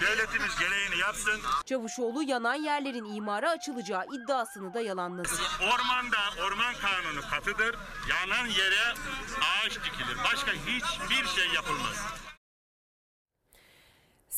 Devletimiz 0.01 0.59
gereğini 0.59 0.99
yapsın. 0.99 1.41
Çavuşoğlu 1.67 2.23
yanan 2.23 2.55
yerlerin 2.55 3.15
imara 3.17 3.51
açılacağı 3.51 4.05
iddiasını 4.13 4.75
da 4.75 4.81
yalanladı. 4.81 5.29
Ormanda 5.61 6.19
orman 6.47 6.75
kanunu 6.75 7.21
katıdır. 7.31 7.77
Yanan 8.09 8.47
yere 8.47 8.95
ağaç 9.41 9.73
dikilir. 9.73 10.19
Başka 10.33 10.53
hiçbir 10.53 11.27
şey 11.29 11.49
yapılmaz. 11.55 11.97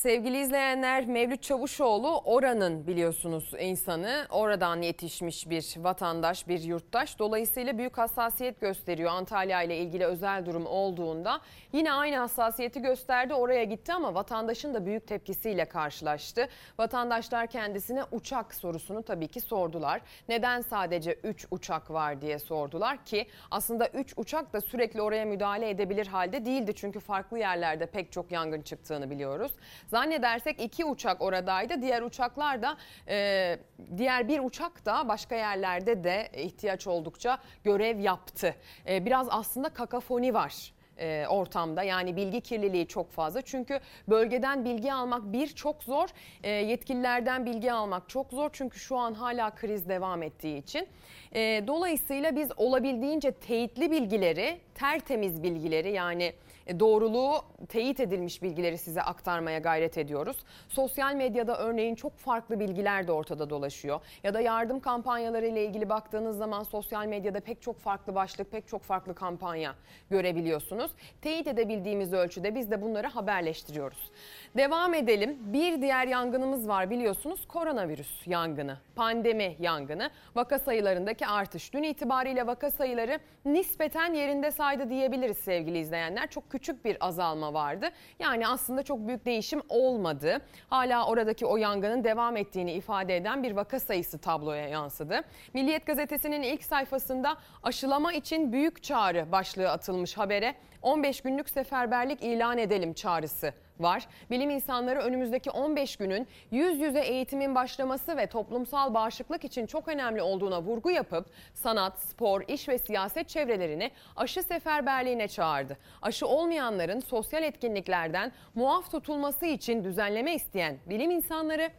Sevgili 0.04 0.40
izleyenler 0.40 1.06
Mevlüt 1.06 1.42
Çavuşoğlu 1.42 2.18
oranın 2.18 2.86
biliyorsunuz 2.86 3.52
insanı 3.60 4.26
oradan 4.30 4.82
yetişmiş 4.82 5.50
bir 5.50 5.74
vatandaş 5.78 6.48
bir 6.48 6.60
yurttaş 6.62 7.18
dolayısıyla 7.18 7.78
büyük 7.78 7.98
hassasiyet 7.98 8.60
gösteriyor 8.60 9.10
Antalya 9.10 9.62
ile 9.62 9.78
ilgili 9.78 10.04
özel 10.04 10.46
durum 10.46 10.66
olduğunda 10.66 11.40
yine 11.72 11.92
aynı 11.92 12.16
hassasiyeti 12.16 12.82
gösterdi 12.82 13.34
oraya 13.34 13.64
gitti 13.64 13.92
ama 13.92 14.14
vatandaşın 14.14 14.74
da 14.74 14.86
büyük 14.86 15.06
tepkisiyle 15.06 15.64
karşılaştı. 15.64 16.48
Vatandaşlar 16.78 17.46
kendisine 17.46 18.04
uçak 18.12 18.54
sorusunu 18.54 19.02
tabii 19.02 19.28
ki 19.28 19.40
sordular. 19.40 20.00
Neden 20.28 20.60
sadece 20.60 21.12
3 21.12 21.46
uçak 21.50 21.90
var 21.90 22.20
diye 22.20 22.38
sordular 22.38 23.04
ki 23.04 23.26
aslında 23.50 23.88
3 23.88 24.14
uçak 24.16 24.52
da 24.52 24.60
sürekli 24.60 25.02
oraya 25.02 25.24
müdahale 25.24 25.70
edebilir 25.70 26.06
halde 26.06 26.44
değildi 26.44 26.72
çünkü 26.74 27.00
farklı 27.00 27.38
yerlerde 27.38 27.86
pek 27.86 28.12
çok 28.12 28.32
yangın 28.32 28.62
çıktığını 28.62 29.10
biliyoruz. 29.10 29.52
Zannedersek 29.94 30.60
iki 30.60 30.84
uçak 30.84 31.22
oradaydı. 31.22 31.82
Diğer 31.82 32.02
uçaklar 32.02 32.62
da 32.62 32.76
e, 33.08 33.58
diğer 33.96 34.28
bir 34.28 34.40
uçak 34.40 34.86
da 34.86 35.08
başka 35.08 35.34
yerlerde 35.34 36.04
de 36.04 36.28
ihtiyaç 36.36 36.86
oldukça 36.86 37.38
görev 37.64 37.98
yaptı. 37.98 38.54
E, 38.88 39.06
biraz 39.06 39.26
aslında 39.30 39.68
kakafoni 39.68 40.34
var 40.34 40.72
e, 40.98 41.26
ortamda. 41.28 41.82
Yani 41.82 42.16
bilgi 42.16 42.40
kirliliği 42.40 42.86
çok 42.86 43.10
fazla. 43.10 43.42
Çünkü 43.42 43.80
bölgeden 44.08 44.64
bilgi 44.64 44.92
almak 44.92 45.32
bir 45.32 45.48
çok 45.48 45.82
zor. 45.82 46.08
E, 46.42 46.50
yetkililerden 46.50 47.46
bilgi 47.46 47.72
almak 47.72 48.08
çok 48.08 48.30
zor. 48.30 48.50
Çünkü 48.52 48.78
şu 48.78 48.96
an 48.96 49.14
hala 49.14 49.54
kriz 49.54 49.88
devam 49.88 50.22
ettiği 50.22 50.58
için. 50.58 50.88
E, 51.34 51.64
dolayısıyla 51.66 52.36
biz 52.36 52.48
olabildiğince 52.56 53.30
teyitli 53.30 53.90
bilgileri 53.90 54.58
tertemiz 54.74 55.42
bilgileri 55.42 55.92
yani 55.92 56.32
doğruluğu 56.80 57.42
teyit 57.68 58.00
edilmiş 58.00 58.42
bilgileri 58.42 58.78
size 58.78 59.02
aktarmaya 59.02 59.58
gayret 59.58 59.98
ediyoruz. 59.98 60.36
Sosyal 60.68 61.14
medyada 61.14 61.58
örneğin 61.58 61.94
çok 61.94 62.16
farklı 62.16 62.60
bilgiler 62.60 63.06
de 63.06 63.12
ortada 63.12 63.50
dolaşıyor. 63.50 64.00
Ya 64.22 64.34
da 64.34 64.40
yardım 64.40 64.80
kampanyaları 64.80 65.46
ile 65.46 65.64
ilgili 65.64 65.88
baktığınız 65.88 66.36
zaman 66.36 66.62
sosyal 66.62 67.06
medyada 67.06 67.40
pek 67.40 67.62
çok 67.62 67.78
farklı 67.78 68.14
başlık, 68.14 68.50
pek 68.50 68.68
çok 68.68 68.82
farklı 68.82 69.14
kampanya 69.14 69.74
görebiliyorsunuz. 70.10 70.90
Teyit 71.22 71.46
edebildiğimiz 71.46 72.12
ölçüde 72.12 72.54
biz 72.54 72.70
de 72.70 72.82
bunları 72.82 73.06
haberleştiriyoruz. 73.06 74.10
Devam 74.56 74.94
edelim. 74.94 75.38
Bir 75.40 75.82
diğer 75.82 76.06
yangınımız 76.06 76.68
var 76.68 76.90
biliyorsunuz 76.90 77.48
koronavirüs 77.48 78.26
yangını, 78.26 78.78
pandemi 78.96 79.56
yangını. 79.58 80.10
Vaka 80.34 80.58
sayılarındaki 80.58 81.26
artış. 81.26 81.72
Dün 81.72 81.82
itibariyle 81.82 82.46
vaka 82.46 82.70
sayıları 82.70 83.18
nispeten 83.44 84.14
yerinde 84.14 84.50
saydı 84.50 84.90
diyebiliriz 84.90 85.36
sevgili 85.36 85.78
izleyenler. 85.78 86.30
Çok 86.30 86.50
küçük 86.50 86.84
bir 86.84 87.06
azalma 87.06 87.54
vardı. 87.54 87.88
Yani 88.18 88.48
aslında 88.48 88.82
çok 88.82 88.98
büyük 88.98 89.24
değişim 89.24 89.62
olmadı. 89.68 90.38
Hala 90.68 91.06
oradaki 91.06 91.46
o 91.46 91.56
yangının 91.56 92.04
devam 92.04 92.36
ettiğini 92.36 92.72
ifade 92.72 93.16
eden 93.16 93.42
bir 93.42 93.52
vaka 93.52 93.80
sayısı 93.80 94.18
tabloya 94.18 94.68
yansıdı. 94.68 95.20
Milliyet 95.54 95.86
gazetesinin 95.86 96.42
ilk 96.42 96.64
sayfasında 96.64 97.36
aşılama 97.62 98.12
için 98.12 98.52
büyük 98.52 98.82
çağrı 98.82 99.32
başlığı 99.32 99.70
atılmış 99.70 100.18
habere 100.18 100.54
15 100.82 101.20
günlük 101.20 101.50
seferberlik 101.50 102.22
ilan 102.22 102.58
edelim 102.58 102.94
çağrısı 102.94 103.54
var. 103.80 104.06
Bilim 104.30 104.50
insanları 104.50 104.98
önümüzdeki 104.98 105.50
15 105.50 105.96
günün 105.96 106.26
yüz 106.50 106.80
yüze 106.80 107.00
eğitimin 107.00 107.54
başlaması 107.54 108.16
ve 108.16 108.26
toplumsal 108.26 108.94
bağışıklık 108.94 109.44
için 109.44 109.66
çok 109.66 109.88
önemli 109.88 110.22
olduğuna 110.22 110.62
vurgu 110.62 110.90
yapıp 110.90 111.26
sanat, 111.54 112.00
spor, 112.00 112.42
iş 112.48 112.68
ve 112.68 112.78
siyaset 112.78 113.28
çevrelerini 113.28 113.90
aşı 114.16 114.42
seferberliğine 114.42 115.28
çağırdı. 115.28 115.78
Aşı 116.02 116.26
olmayanların 116.26 117.00
sosyal 117.00 117.42
etkinliklerden 117.42 118.32
muaf 118.54 118.90
tutulması 118.90 119.46
için 119.46 119.84
düzenleme 119.84 120.34
isteyen 120.34 120.78
bilim 120.86 121.10
insanları 121.10 121.70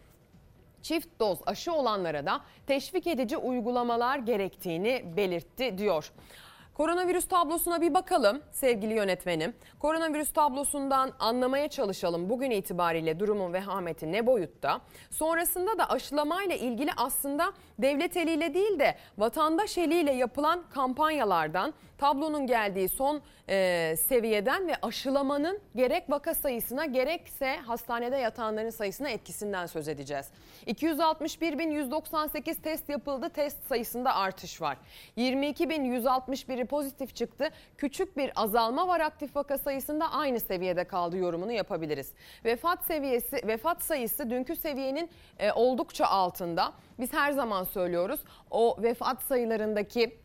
çift 0.85 1.07
doz 1.19 1.39
aşı 1.45 1.73
olanlara 1.73 2.25
da 2.25 2.41
teşvik 2.67 3.07
edici 3.07 3.37
uygulamalar 3.37 4.19
gerektiğini 4.19 5.03
belirtti 5.17 5.77
diyor. 5.77 6.11
Koronavirüs 6.75 7.27
tablosuna 7.27 7.81
bir 7.81 7.93
bakalım 7.93 8.41
sevgili 8.51 8.93
yönetmenim. 8.93 9.53
Koronavirüs 9.79 10.33
tablosundan 10.33 11.11
anlamaya 11.19 11.67
çalışalım 11.67 12.29
bugün 12.29 12.51
itibariyle 12.51 13.19
durumun 13.19 13.53
vehameti 13.53 14.11
ne 14.11 14.25
boyutta. 14.25 14.81
Sonrasında 15.09 15.77
da 15.77 15.89
aşılamayla 15.89 16.55
ilgili 16.55 16.91
aslında 16.97 17.53
devlet 17.79 18.17
eliyle 18.17 18.53
değil 18.53 18.79
de 18.79 18.95
vatandaş 19.17 19.77
eliyle 19.77 20.11
yapılan 20.11 20.63
kampanyalardan 20.73 21.73
tablonun 21.97 22.47
geldiği 22.47 22.89
son 22.89 23.21
e, 23.49 23.95
seviyeden 24.07 24.67
ve 24.67 24.75
aşılamanın 24.81 25.59
gerek 25.75 26.09
vaka 26.09 26.33
sayısına 26.33 26.85
gerekse 26.85 27.55
hastanede 27.55 28.17
yatanların 28.17 28.69
sayısına 28.69 29.09
etkisinden 29.09 29.65
söz 29.65 29.87
edeceğiz. 29.87 30.29
261.198 30.67 32.61
test 32.61 32.89
yapıldı. 32.89 33.29
Test 33.29 33.67
sayısında 33.67 34.15
artış 34.15 34.61
var. 34.61 34.77
22.161'i 35.17 36.65
pozitif 36.65 37.15
çıktı. 37.15 37.49
Küçük 37.77 38.17
bir 38.17 38.31
azalma 38.35 38.87
var 38.87 38.99
aktif 38.99 39.35
vaka 39.35 39.57
sayısında 39.57 40.11
aynı 40.11 40.39
seviyede 40.39 40.83
kaldı 40.83 41.17
yorumunu 41.17 41.51
yapabiliriz. 41.51 42.13
Vefat 42.45 42.85
seviyesi 42.85 43.47
vefat 43.47 43.83
sayısı 43.83 44.29
dünkü 44.29 44.55
seviyenin 44.55 45.09
e, 45.39 45.51
oldukça 45.51 46.05
altında. 46.05 46.73
Biz 46.99 47.13
her 47.13 47.31
zaman 47.31 47.63
söylüyoruz. 47.63 48.19
O 48.51 48.77
vefat 48.83 49.23
sayılarındaki 49.23 50.24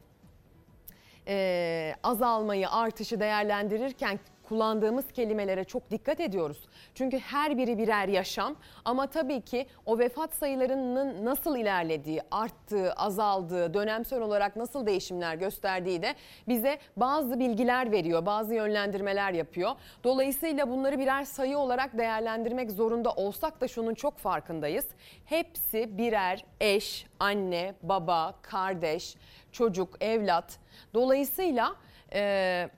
e, 1.28 1.94
azalmayı, 2.02 2.70
artışı 2.70 3.20
değerlendirirken 3.20 4.18
kullandığımız 4.50 5.12
kelimelere 5.12 5.64
çok 5.64 5.90
dikkat 5.90 6.20
ediyoruz. 6.20 6.58
Çünkü 6.94 7.18
her 7.18 7.58
biri 7.58 7.78
birer 7.78 8.08
yaşam 8.08 8.56
ama 8.84 9.06
tabii 9.06 9.40
ki 9.40 9.66
o 9.86 9.98
vefat 9.98 10.34
sayılarının 10.34 11.24
nasıl 11.24 11.56
ilerlediği, 11.56 12.20
arttığı, 12.30 12.92
azaldığı, 12.92 13.74
dönemsel 13.74 14.20
olarak 14.20 14.56
nasıl 14.56 14.86
değişimler 14.86 15.34
gösterdiği 15.34 16.02
de 16.02 16.14
bize 16.48 16.78
bazı 16.96 17.38
bilgiler 17.38 17.92
veriyor, 17.92 18.26
bazı 18.26 18.54
yönlendirmeler 18.54 19.32
yapıyor. 19.32 19.70
Dolayısıyla 20.04 20.70
bunları 20.70 20.98
birer 20.98 21.24
sayı 21.24 21.58
olarak 21.58 21.98
değerlendirmek 21.98 22.70
zorunda 22.70 23.12
olsak 23.12 23.60
da 23.60 23.68
şunun 23.68 23.94
çok 23.94 24.18
farkındayız. 24.18 24.86
Hepsi 25.24 25.98
birer 25.98 26.44
eş, 26.60 27.06
anne, 27.20 27.74
baba, 27.82 28.34
kardeş, 28.42 29.16
çocuk, 29.52 29.96
evlat. 30.00 30.59
Dolayısıyla 30.94 31.76
e, 32.12 32.68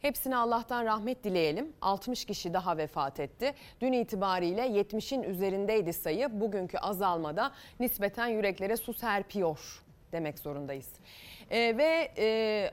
hepsine 0.00 0.36
Allah'tan 0.36 0.84
rahmet 0.84 1.24
dileyelim. 1.24 1.72
60 1.80 2.24
kişi 2.24 2.54
daha 2.54 2.76
vefat 2.76 3.20
etti. 3.20 3.54
Dün 3.80 3.92
itibariyle 3.92 4.66
70'in 4.66 5.22
üzerindeydi 5.22 5.92
sayı. 5.92 6.40
Bugünkü 6.40 6.78
azalmada 6.78 7.52
nispeten 7.80 8.26
yüreklere 8.26 8.76
su 8.76 8.94
serpiyor 8.94 9.82
demek 10.12 10.38
zorundayız. 10.38 10.88
E, 11.50 11.76
ve 11.78 12.12
e, 12.18 12.70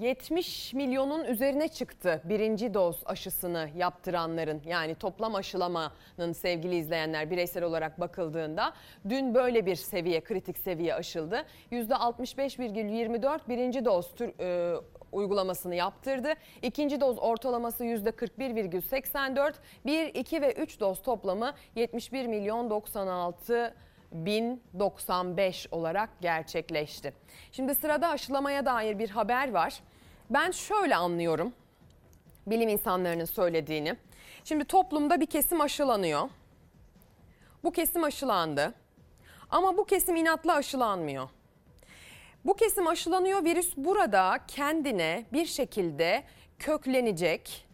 70 0.00 0.74
milyonun 0.74 1.24
üzerine 1.24 1.68
çıktı 1.68 2.20
birinci 2.24 2.74
doz 2.74 3.02
aşısını 3.06 3.68
yaptıranların 3.76 4.62
yani 4.66 4.94
toplam 4.94 5.34
aşılamanın 5.34 6.32
sevgili 6.32 6.76
izleyenler 6.76 7.30
bireysel 7.30 7.62
olarak 7.62 8.00
bakıldığında 8.00 8.72
dün 9.08 9.34
böyle 9.34 9.66
bir 9.66 9.76
seviye 9.76 10.20
kritik 10.20 10.58
seviye 10.58 10.94
aşıldı. 10.94 11.44
%65,24 11.72 13.40
birinci 13.48 13.84
doz 13.84 14.14
tür, 14.14 14.40
e, 14.40 14.76
uygulamasını 15.12 15.74
yaptırdı. 15.74 16.32
İkinci 16.62 17.00
doz 17.00 17.18
ortalaması 17.18 17.84
%41,84. 17.84 19.54
1, 19.86 20.14
2 20.14 20.42
ve 20.42 20.52
3 20.52 20.80
doz 20.80 21.02
toplamı 21.02 21.54
71 21.74 22.26
milyon 22.26 22.70
96 22.70 23.74
1095 24.24 25.68
olarak 25.70 26.10
gerçekleşti. 26.20 27.12
Şimdi 27.52 27.74
sırada 27.74 28.08
aşılamaya 28.08 28.66
dair 28.66 28.98
bir 28.98 29.10
haber 29.10 29.50
var. 29.50 29.80
Ben 30.30 30.50
şöyle 30.50 30.96
anlıyorum 30.96 31.52
bilim 32.46 32.68
insanlarının 32.68 33.24
söylediğini. 33.24 33.96
Şimdi 34.44 34.64
toplumda 34.64 35.20
bir 35.20 35.26
kesim 35.26 35.60
aşılanıyor. 35.60 36.28
Bu 37.64 37.72
kesim 37.72 38.04
aşılandı. 38.04 38.74
Ama 39.50 39.76
bu 39.76 39.84
kesim 39.84 40.16
inatla 40.16 40.54
aşılanmıyor. 40.54 41.28
Bu 42.44 42.54
kesim 42.54 42.86
aşılanıyor. 42.86 43.44
Virüs 43.44 43.76
burada 43.76 44.38
kendine 44.48 45.24
bir 45.32 45.46
şekilde 45.46 46.24
köklenecek 46.58 47.65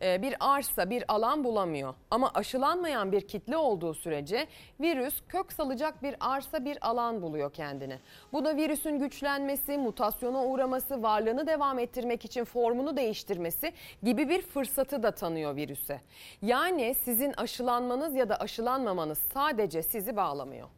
bir 0.00 0.36
arsa, 0.40 0.90
bir 0.90 1.04
alan 1.08 1.44
bulamıyor. 1.44 1.94
Ama 2.10 2.30
aşılanmayan 2.34 3.12
bir 3.12 3.20
kitle 3.20 3.56
olduğu 3.56 3.94
sürece 3.94 4.46
virüs 4.80 5.14
kök 5.28 5.52
salacak 5.52 6.02
bir 6.02 6.16
arsa, 6.20 6.64
bir 6.64 6.88
alan 6.88 7.22
buluyor 7.22 7.52
kendine. 7.52 7.98
Bu 8.32 8.44
da 8.44 8.56
virüsün 8.56 8.98
güçlenmesi, 8.98 9.78
mutasyona 9.78 10.44
uğraması, 10.44 11.02
varlığını 11.02 11.46
devam 11.46 11.78
ettirmek 11.78 12.24
için 12.24 12.44
formunu 12.44 12.96
değiştirmesi 12.96 13.72
gibi 14.02 14.28
bir 14.28 14.42
fırsatı 14.42 15.02
da 15.02 15.10
tanıyor 15.10 15.56
virüse. 15.56 16.00
Yani 16.42 16.94
sizin 16.94 17.32
aşılanmanız 17.32 18.14
ya 18.14 18.28
da 18.28 18.36
aşılanmamanız 18.36 19.18
sadece 19.34 19.82
sizi 19.82 20.16
bağlamıyor. 20.16 20.68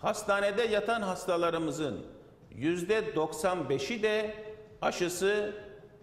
Hastanede 0.00 0.62
yatan 0.62 1.02
hastalarımızın 1.02 2.06
yüzde 2.50 2.98
95'i 2.98 4.02
de 4.02 4.34
aşısı 4.82 5.54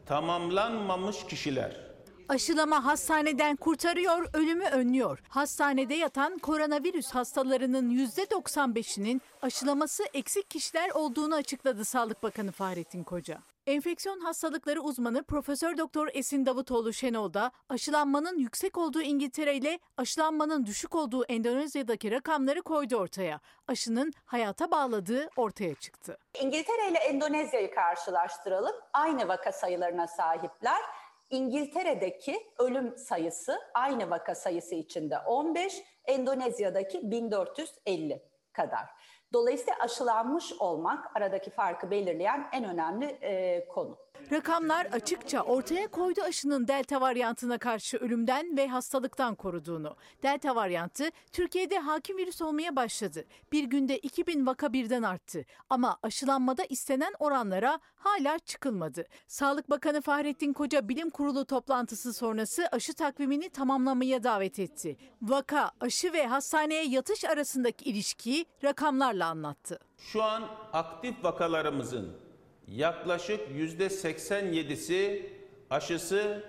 tamamlanmamış 0.06 1.26
kişiler. 1.26 1.90
Aşılama 2.30 2.86
hastaneden 2.86 3.56
kurtarıyor, 3.56 4.28
ölümü 4.34 4.66
önlüyor. 4.66 5.20
Hastanede 5.30 5.96
yatan 5.96 6.38
koronavirüs 6.38 7.12
hastalarının 7.12 7.90
%95'inin 8.08 9.22
aşılaması 9.42 10.04
eksik 10.14 10.50
kişiler 10.50 10.90
olduğunu 10.90 11.36
açıkladı 11.36 11.86
Sağlık 11.86 12.24
Bakanı 12.24 12.52
Fahrettin 12.52 13.04
Koca. 13.04 13.40
Enfeksiyon 13.70 14.20
hastalıkları 14.20 14.82
uzmanı 14.82 15.24
Profesör 15.24 15.78
Doktor 15.78 16.10
Esin 16.14 16.46
Davutoğlu 16.46 16.94
Şenol'da 16.94 17.52
aşılanmanın 17.70 18.38
yüksek 18.38 18.78
olduğu 18.78 19.02
İngiltere 19.02 19.56
ile 19.56 19.80
aşılanmanın 19.98 20.66
düşük 20.66 20.96
olduğu 20.96 21.26
Endonezya'daki 21.26 22.12
rakamları 22.12 22.62
koydu 22.62 22.96
ortaya. 22.96 23.40
Aşının 23.68 24.14
hayata 24.26 24.72
bağladığı 24.72 25.30
ortaya 25.38 25.76
çıktı. 25.76 26.18
İngiltere 26.42 26.90
ile 26.92 26.98
Endonezya'yı 26.98 27.72
karşılaştıralım. 27.72 28.76
Aynı 28.94 29.28
vaka 29.28 29.52
sayılarına 29.52 30.08
sahipler. 30.08 30.82
İngiltere'deki 31.30 32.48
ölüm 32.60 32.98
sayısı 32.98 33.60
aynı 33.74 34.10
vaka 34.10 34.36
sayısı 34.36 34.76
içinde 34.76 35.20
15, 35.20 35.84
Endonezya'daki 36.06 37.12
1450 37.12 38.24
kadar. 38.54 38.99
Dolayısıyla 39.34 39.74
aşılanmış 39.80 40.54
olmak 40.60 41.18
aradaki 41.18 41.50
farkı 41.50 41.92
belirleyen 41.92 42.50
en 42.52 42.64
önemli 42.64 43.06
e, 43.06 43.68
konu. 43.68 44.09
Rakamlar 44.32 44.86
açıkça 44.86 45.42
ortaya 45.42 45.88
koydu 45.88 46.22
aşının 46.22 46.68
delta 46.68 47.02
varyantına 47.02 47.58
karşı 47.58 47.98
ölümden 47.98 48.58
ve 48.58 48.68
hastalıktan 48.68 49.36
koruduğunu. 49.36 49.96
Delta 50.24 50.56
varyantı 50.56 51.10
Türkiye'de 51.32 51.80
hakim 51.80 52.18
virüs 52.18 52.42
olmaya 52.42 52.76
başladı. 52.76 53.26
Bir 53.52 53.64
günde 53.64 53.98
2000 53.98 54.46
vaka 54.46 54.74
birden 54.74 55.04
arttı. 55.04 55.46
Ama 55.70 55.98
aşılanmada 56.04 56.64
istenen 56.64 57.14
oranlara 57.20 57.80
hala 57.96 58.40
çıkılmadı. 58.40 59.06
Sağlık 59.28 59.70
Bakanı 59.70 60.02
Fahrettin 60.02 60.54
Koca 60.54 60.90
bilim 60.90 61.10
kurulu 61.10 61.46
toplantısı 61.46 62.14
sonrası 62.14 62.68
aşı 62.72 62.94
takvimini 62.94 63.50
tamamlamaya 63.50 64.24
davet 64.24 64.60
etti. 64.60 64.98
Vaka, 65.22 65.72
aşı 65.82 66.14
ve 66.14 66.28
hastaneye 66.28 66.86
yatış 66.86 67.26
arasındaki 67.26 67.90
ilişkiyi 67.90 68.46
rakamlarla 68.64 69.28
anlattı. 69.28 69.80
Şu 69.98 70.24
an 70.24 70.44
aktif 70.74 71.24
vakalarımızın 71.24 72.29
yaklaşık 72.76 73.40
yüzde 73.56 73.86
87'si 73.86 75.26
aşısı 75.70 76.44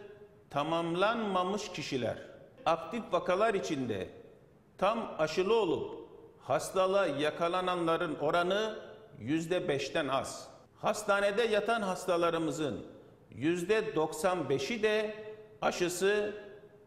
tamamlanmamış 0.51 1.73
kişiler. 1.73 2.19
Aktif 2.67 3.03
vakalar 3.13 3.55
içinde 3.55 4.09
tam 4.79 5.15
aşılı 5.19 5.55
olup 5.61 6.09
hastalığa 6.43 7.07
yakalananların 7.07 8.15
oranı 8.15 8.79
yüzde 9.19 9.57
5'ten 9.57 10.09
az. 10.09 10.49
Hastanede 10.77 11.43
yatan 11.43 11.83
hastalarımızın 11.83 12.87
yüzde 13.31 13.79
95'i 13.79 14.83
de 14.83 15.15
aşısı 15.63 16.35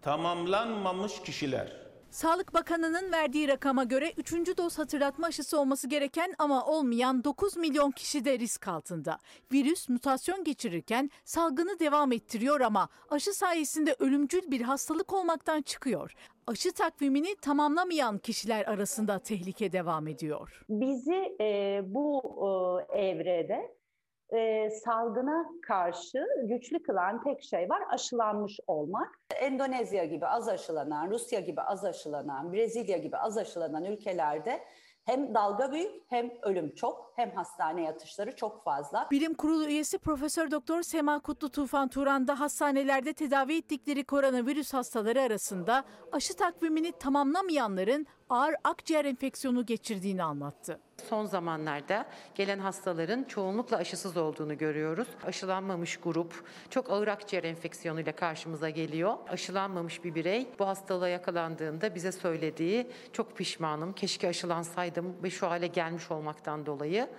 tamamlanmamış 0.01 1.21
kişiler. 1.21 1.82
Sağlık 2.13 2.53
Bakanı'nın 2.53 3.11
verdiği 3.11 3.47
rakama 3.47 3.83
göre 3.83 4.13
3. 4.17 4.33
doz 4.57 4.79
hatırlatma 4.79 5.27
aşısı 5.27 5.59
olması 5.59 5.87
gereken 5.87 6.33
ama 6.37 6.65
olmayan 6.65 7.23
9 7.23 7.57
milyon 7.57 7.91
kişi 7.91 8.25
de 8.25 8.39
risk 8.39 8.67
altında. 8.67 9.17
Virüs 9.53 9.89
mutasyon 9.89 10.43
geçirirken 10.43 11.09
salgını 11.25 11.79
devam 11.79 12.11
ettiriyor 12.11 12.61
ama 12.61 12.89
aşı 13.09 13.33
sayesinde 13.33 13.95
ölümcül 13.99 14.51
bir 14.51 14.61
hastalık 14.61 15.13
olmaktan 15.13 15.61
çıkıyor. 15.61 16.13
Aşı 16.47 16.71
takvimini 16.71 17.35
tamamlamayan 17.35 18.17
kişiler 18.17 18.65
arasında 18.65 19.19
tehlike 19.19 19.71
devam 19.71 20.07
ediyor. 20.07 20.65
Bizi 20.69 21.35
e, 21.41 21.81
bu 21.85 22.21
e, 22.89 22.99
evrede 22.99 23.75
e, 24.33 24.69
salgına 24.69 25.45
karşı 25.61 26.25
güçlü 26.43 26.83
kılan 26.83 27.23
tek 27.23 27.43
şey 27.43 27.69
var 27.69 27.83
aşılanmış 27.89 28.59
olmak. 28.67 29.19
Endonezya 29.35 30.05
gibi 30.05 30.27
az 30.27 30.47
aşılanan, 30.47 31.11
Rusya 31.11 31.39
gibi 31.39 31.61
az 31.61 31.85
aşılanan, 31.85 32.53
Brezilya 32.53 32.97
gibi 32.97 33.17
az 33.17 33.37
aşılanan 33.37 33.85
ülkelerde 33.85 34.63
hem 35.05 35.33
dalga 35.33 35.71
büyük 35.71 35.91
hem 36.09 36.31
ölüm 36.41 36.75
çok 36.75 37.13
hem 37.15 37.31
hastane 37.31 37.83
yatışları 37.83 38.35
çok 38.35 38.63
fazla. 38.63 39.07
Bilim 39.11 39.33
Kurulu 39.33 39.65
üyesi 39.65 39.97
Profesör 39.97 40.51
Doktor 40.51 40.81
Sema 40.81 41.19
Kutlu 41.19 41.49
Tufan 41.49 41.87
Turan 41.87 42.27
da 42.27 42.39
hastanelerde 42.39 43.13
tedavi 43.13 43.57
ettikleri 43.57 44.03
koronavirüs 44.03 44.73
hastaları 44.73 45.21
arasında 45.21 45.83
aşı 46.11 46.35
takvimini 46.35 46.91
tamamlamayanların 46.91 48.07
ağır 48.29 48.55
akciğer 48.63 49.05
enfeksiyonu 49.05 49.65
geçirdiğini 49.65 50.23
anlattı. 50.23 50.79
Son 51.09 51.25
zamanlarda 51.25 52.05
gelen 52.35 52.59
hastaların 52.59 53.23
çoğunlukla 53.23 53.77
aşısız 53.77 54.17
olduğunu 54.17 54.57
görüyoruz. 54.57 55.07
Aşılanmamış 55.25 55.97
grup 55.97 56.43
çok 56.69 56.91
ağır 56.91 57.07
akciğer 57.07 57.43
enfeksiyonuyla 57.43 58.11
karşımıza 58.11 58.69
geliyor. 58.69 59.17
Aşılanmamış 59.29 60.03
bir 60.03 60.15
birey 60.15 60.47
bu 60.59 60.67
hastalığa 60.67 61.07
yakalandığında 61.07 61.95
bize 61.95 62.11
söylediği 62.11 62.87
çok 63.13 63.37
pişmanım, 63.37 63.93
keşke 63.93 64.27
aşılansaydım 64.27 65.15
ve 65.23 65.29
şu 65.29 65.49
hale 65.49 65.67
gelmiş 65.67 66.11
olmaktan 66.11 66.65
dolayı 66.65 67.09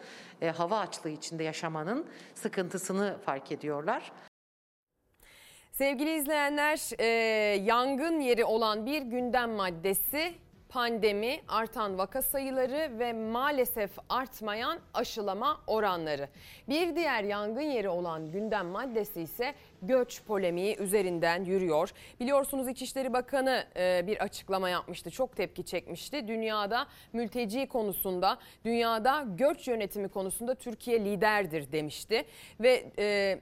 e, 0.42 0.50
hava 0.50 0.78
açlığı 0.78 1.10
içinde 1.10 1.44
yaşamanın 1.44 2.06
sıkıntısını 2.34 3.16
fark 3.24 3.52
ediyorlar. 3.52 4.12
Sevgili 5.72 6.16
izleyenler, 6.16 6.90
e, 6.98 7.06
yangın 7.56 8.20
yeri 8.20 8.44
olan 8.44 8.86
bir 8.86 9.02
gündem 9.02 9.50
maddesi 9.50 10.34
pandemi, 10.74 11.40
artan 11.48 11.98
vaka 11.98 12.22
sayıları 12.22 12.98
ve 12.98 13.12
maalesef 13.12 13.90
artmayan 14.08 14.78
aşılama 14.94 15.60
oranları. 15.66 16.28
Bir 16.68 16.96
diğer 16.96 17.24
yangın 17.24 17.60
yeri 17.60 17.88
olan 17.88 18.32
gündem 18.32 18.66
maddesi 18.66 19.20
ise 19.20 19.54
göç 19.82 20.22
polemiği 20.22 20.76
üzerinden 20.76 21.44
yürüyor. 21.44 21.90
Biliyorsunuz 22.20 22.68
İçişleri 22.68 23.12
Bakanı 23.12 23.64
e, 23.76 24.06
bir 24.06 24.22
açıklama 24.22 24.68
yapmıştı. 24.68 25.10
Çok 25.10 25.36
tepki 25.36 25.64
çekmişti. 25.64 26.28
Dünyada 26.28 26.86
mülteci 27.12 27.68
konusunda, 27.68 28.38
dünyada 28.64 29.24
göç 29.28 29.68
yönetimi 29.68 30.08
konusunda 30.08 30.54
Türkiye 30.54 31.04
liderdir 31.04 31.72
demişti. 31.72 32.24
Ve 32.60 32.84
e, 32.98 33.38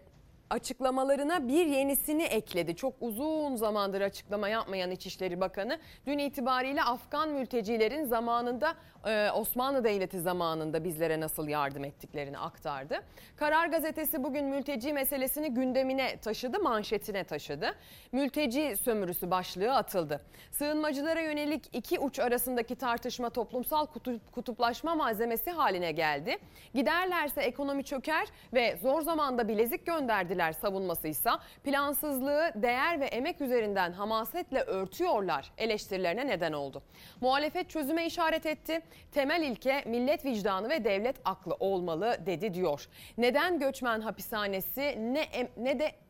açıklamalarına 0.52 1.48
bir 1.48 1.66
yenisini 1.66 2.22
ekledi. 2.22 2.76
Çok 2.76 2.94
uzun 3.00 3.56
zamandır 3.56 4.00
açıklama 4.00 4.48
yapmayan 4.48 4.90
İçişleri 4.90 5.40
Bakanı 5.40 5.78
dün 6.06 6.18
itibariyle 6.18 6.82
Afgan 6.82 7.28
mültecilerin 7.28 8.04
zamanında 8.04 8.74
e, 9.06 9.30
Osmanlı 9.30 9.84
Devleti 9.84 10.20
zamanında 10.20 10.84
bizlere 10.84 11.20
nasıl 11.20 11.48
yardım 11.48 11.84
ettiklerini 11.84 12.38
aktardı. 12.38 13.02
Karar 13.36 13.66
gazetesi 13.66 14.24
bugün 14.24 14.44
mülteci 14.44 14.92
meselesini 14.92 15.54
gündemine 15.54 16.16
taşıdı, 16.16 16.60
manşetine 16.60 17.24
taşıdı. 17.24 17.74
Mülteci 18.12 18.76
sömürüsü 18.76 19.30
başlığı 19.30 19.74
atıldı. 19.74 20.20
Sığınmacılara 20.50 21.20
yönelik 21.20 21.76
iki 21.76 21.98
uç 21.98 22.18
arasındaki 22.18 22.76
tartışma 22.76 23.30
toplumsal 23.30 23.86
kutup, 23.86 24.32
kutuplaşma 24.32 24.94
malzemesi 24.94 25.50
haline 25.50 25.92
geldi. 25.92 26.38
Giderlerse 26.74 27.42
ekonomi 27.42 27.84
çöker 27.84 28.28
ve 28.52 28.76
zor 28.82 29.02
zamanda 29.02 29.48
bilezik 29.48 29.86
gönderdiler 29.86 30.41
savunmasıysa 30.50 31.40
plansızlığı 31.64 32.52
değer 32.54 33.00
ve 33.00 33.06
emek 33.06 33.40
üzerinden 33.40 33.92
hamasetle 33.92 34.60
örtüyorlar 34.60 35.52
eleştirilerine 35.58 36.26
neden 36.26 36.52
oldu. 36.52 36.82
Muhalefet 37.20 37.70
çözüme 37.70 38.06
işaret 38.06 38.46
etti. 38.46 38.80
Temel 39.12 39.42
ilke 39.42 39.82
millet 39.86 40.24
vicdanı 40.24 40.68
ve 40.68 40.84
devlet 40.84 41.16
aklı 41.24 41.56
olmalı 41.60 42.16
dedi 42.26 42.54
diyor. 42.54 42.88
Neden 43.18 43.58
göçmen 43.58 44.00
hapishanesi 44.00 44.98
ne 45.14 45.26
ne 45.56 45.78
de 45.78 46.01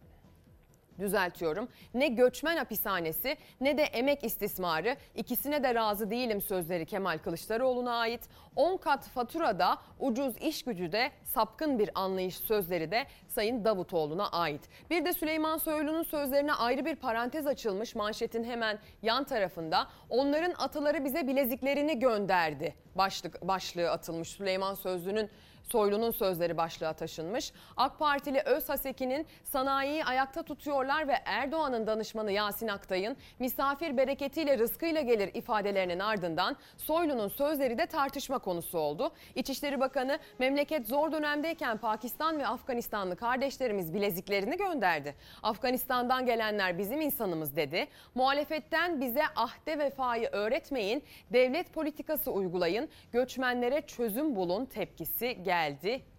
düzeltiyorum. 0.99 1.69
Ne 1.95 2.09
göçmen 2.09 2.57
hapishanesi 2.57 3.37
ne 3.61 3.79
de 3.79 3.83
emek 3.83 4.25
istismarı 4.25 4.97
ikisine 5.15 5.63
de 5.63 5.75
razı 5.75 6.11
değilim 6.11 6.41
sözleri 6.41 6.87
Kemal 6.87 7.19
Kılıçdaroğlu'na 7.19 7.95
ait. 7.95 8.29
10 8.57 8.77
kat 8.77 9.09
faturada 9.09 9.79
ucuz 10.01 10.37
iş 10.37 10.63
gücü 10.63 10.93
de 10.93 11.11
sapkın 11.25 11.79
bir 11.79 11.91
anlayış 11.95 12.37
sözleri 12.37 12.91
de 12.91 13.07
Sayın 13.29 13.65
Davutoğlu'na 13.65 14.29
ait. 14.29 14.61
Bir 14.91 15.05
de 15.05 15.13
Süleyman 15.13 15.59
Soylu'nun 15.59 16.03
sözlerine 16.03 16.53
ayrı 16.53 16.85
bir 16.85 16.97
parantez 16.97 17.47
açılmış 17.47 17.95
manşetin 17.95 18.45
hemen 18.45 18.79
yan 19.03 19.25
tarafında. 19.25 19.89
Onların 20.11 20.55
ataları 20.59 21.05
bize 21.05 21.27
bileziklerini 21.27 21.99
gönderdi 21.99 22.75
başlık 22.95 23.43
başlığı 23.43 23.91
atılmış 23.91 24.29
Süleyman 24.29 24.75
Sözlü'nün 24.75 25.31
Soylu'nun 25.63 26.11
sözleri 26.11 26.57
başlığa 26.57 26.93
taşınmış. 26.93 27.53
AK 27.77 27.99
Partili 27.99 28.41
Özhaseki'nin 28.41 29.27
sanayiyi 29.45 30.05
ayakta 30.05 30.43
tutuyorlar 30.43 31.09
ve 31.09 31.17
Erdoğan'ın 31.25 31.87
danışmanı 31.87 32.33
Yasin 32.33 32.69
Aktay'ın 32.69 33.17
misafir 33.39 33.97
bereketiyle 33.97 34.59
rızkıyla 34.59 35.01
gelir 35.01 35.31
ifadelerinin 35.35 35.99
ardından 35.99 36.57
Soylu'nun 36.77 37.29
sözleri 37.29 37.79
de 37.79 37.87
tartışma 37.87 38.39
konusu 38.39 38.79
oldu. 38.79 39.13
İçişleri 39.35 39.81
Bakanı 39.81 40.19
memleket 40.39 40.89
zor 40.89 41.13
dönemdeyken 41.13 41.79
Pakistan 41.79 42.39
ve 42.39 42.47
Afganistanlı 42.47 43.17
kardeşlerimiz 43.17 43.95
bileziklerini 43.95 44.57
gönderdi. 44.57 45.15
Afganistan'dan 45.43 46.27
gelenler 46.27 46.79
bizim 46.79 47.01
insanımız 47.01 47.57
dedi. 47.57 47.87
Muhalefetten 48.15 49.01
bize 49.01 49.23
ahde 49.37 49.79
vefayı 49.79 50.29
öğretmeyin, 50.33 51.03
devlet 51.33 51.73
politikası 51.73 52.31
uygulayın, 52.31 52.89
göçmenlere 53.13 53.81
çözüm 53.81 54.37
bulun 54.37 54.65
tepkisi 54.65 55.43
geldi 55.43 55.52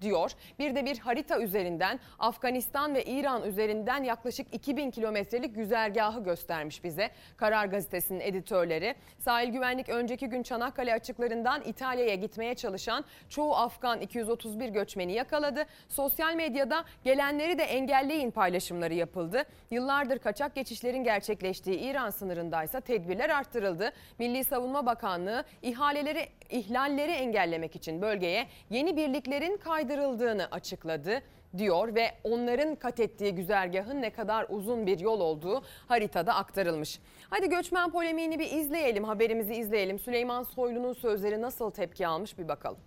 diyor. 0.01 0.31
Bir 0.59 0.75
de 0.75 0.86
bir 0.86 0.99
harita 0.99 1.41
üzerinden 1.41 1.99
Afganistan 2.19 2.95
ve 2.95 3.03
İran 3.03 3.43
üzerinden 3.43 4.03
yaklaşık 4.03 4.55
2000 4.55 4.91
kilometrelik 4.91 5.55
güzergahı 5.55 6.23
göstermiş 6.23 6.84
bize. 6.84 7.09
Karar 7.38 7.65
Gazetesi'nin 7.65 8.19
editörleri. 8.19 8.95
Sahil 9.19 9.49
güvenlik 9.49 9.89
önceki 9.89 10.27
gün 10.27 10.43
Çanakkale 10.43 10.93
açıklarından 10.93 11.61
İtalya'ya 11.65 12.15
gitmeye 12.15 12.55
çalışan 12.55 13.05
çoğu 13.29 13.55
Afgan 13.55 14.01
231 14.01 14.69
göçmeni 14.69 15.13
yakaladı. 15.13 15.65
Sosyal 15.89 16.36
medyada 16.36 16.86
gelenleri 17.03 17.57
de 17.57 17.63
engelleyin 17.63 18.31
paylaşımları 18.31 18.93
yapıldı. 18.93 19.43
Yıllardır 19.71 20.19
kaçak 20.19 20.55
geçişlerin 20.55 21.03
gerçekleştiği 21.03 21.79
İran 21.79 22.09
sınırındaysa 22.09 22.81
tedbirler 22.81 23.29
arttırıldı. 23.29 23.91
Milli 24.19 24.43
Savunma 24.43 24.86
Bakanlığı 24.86 25.43
ihaleleri 25.61 26.29
ihlalleri 26.53 27.11
engellemek 27.11 27.75
için 27.75 28.01
bölgeye 28.01 28.47
yeni 28.69 28.97
birliklerin 28.97 29.57
kaydırıldığını 29.57 30.47
açıkladı 30.51 31.21
diyor 31.57 31.95
ve 31.95 32.11
onların 32.23 32.75
kat 32.75 32.99
ettiği 32.99 33.35
güzergahın 33.35 34.01
ne 34.01 34.09
kadar 34.09 34.45
uzun 34.49 34.87
bir 34.87 34.99
yol 34.99 35.19
olduğu 35.19 35.63
haritada 35.87 36.35
aktarılmış. 36.35 36.99
Hadi 37.29 37.49
göçmen 37.49 37.91
polemiğini 37.91 38.39
bir 38.39 38.51
izleyelim, 38.51 39.03
haberimizi 39.03 39.53
izleyelim. 39.55 39.99
Süleyman 39.99 40.43
Soylu'nun 40.43 40.93
sözleri 40.93 41.41
nasıl 41.41 41.71
tepki 41.71 42.07
almış 42.07 42.37
bir 42.37 42.47
bakalım. 42.47 42.79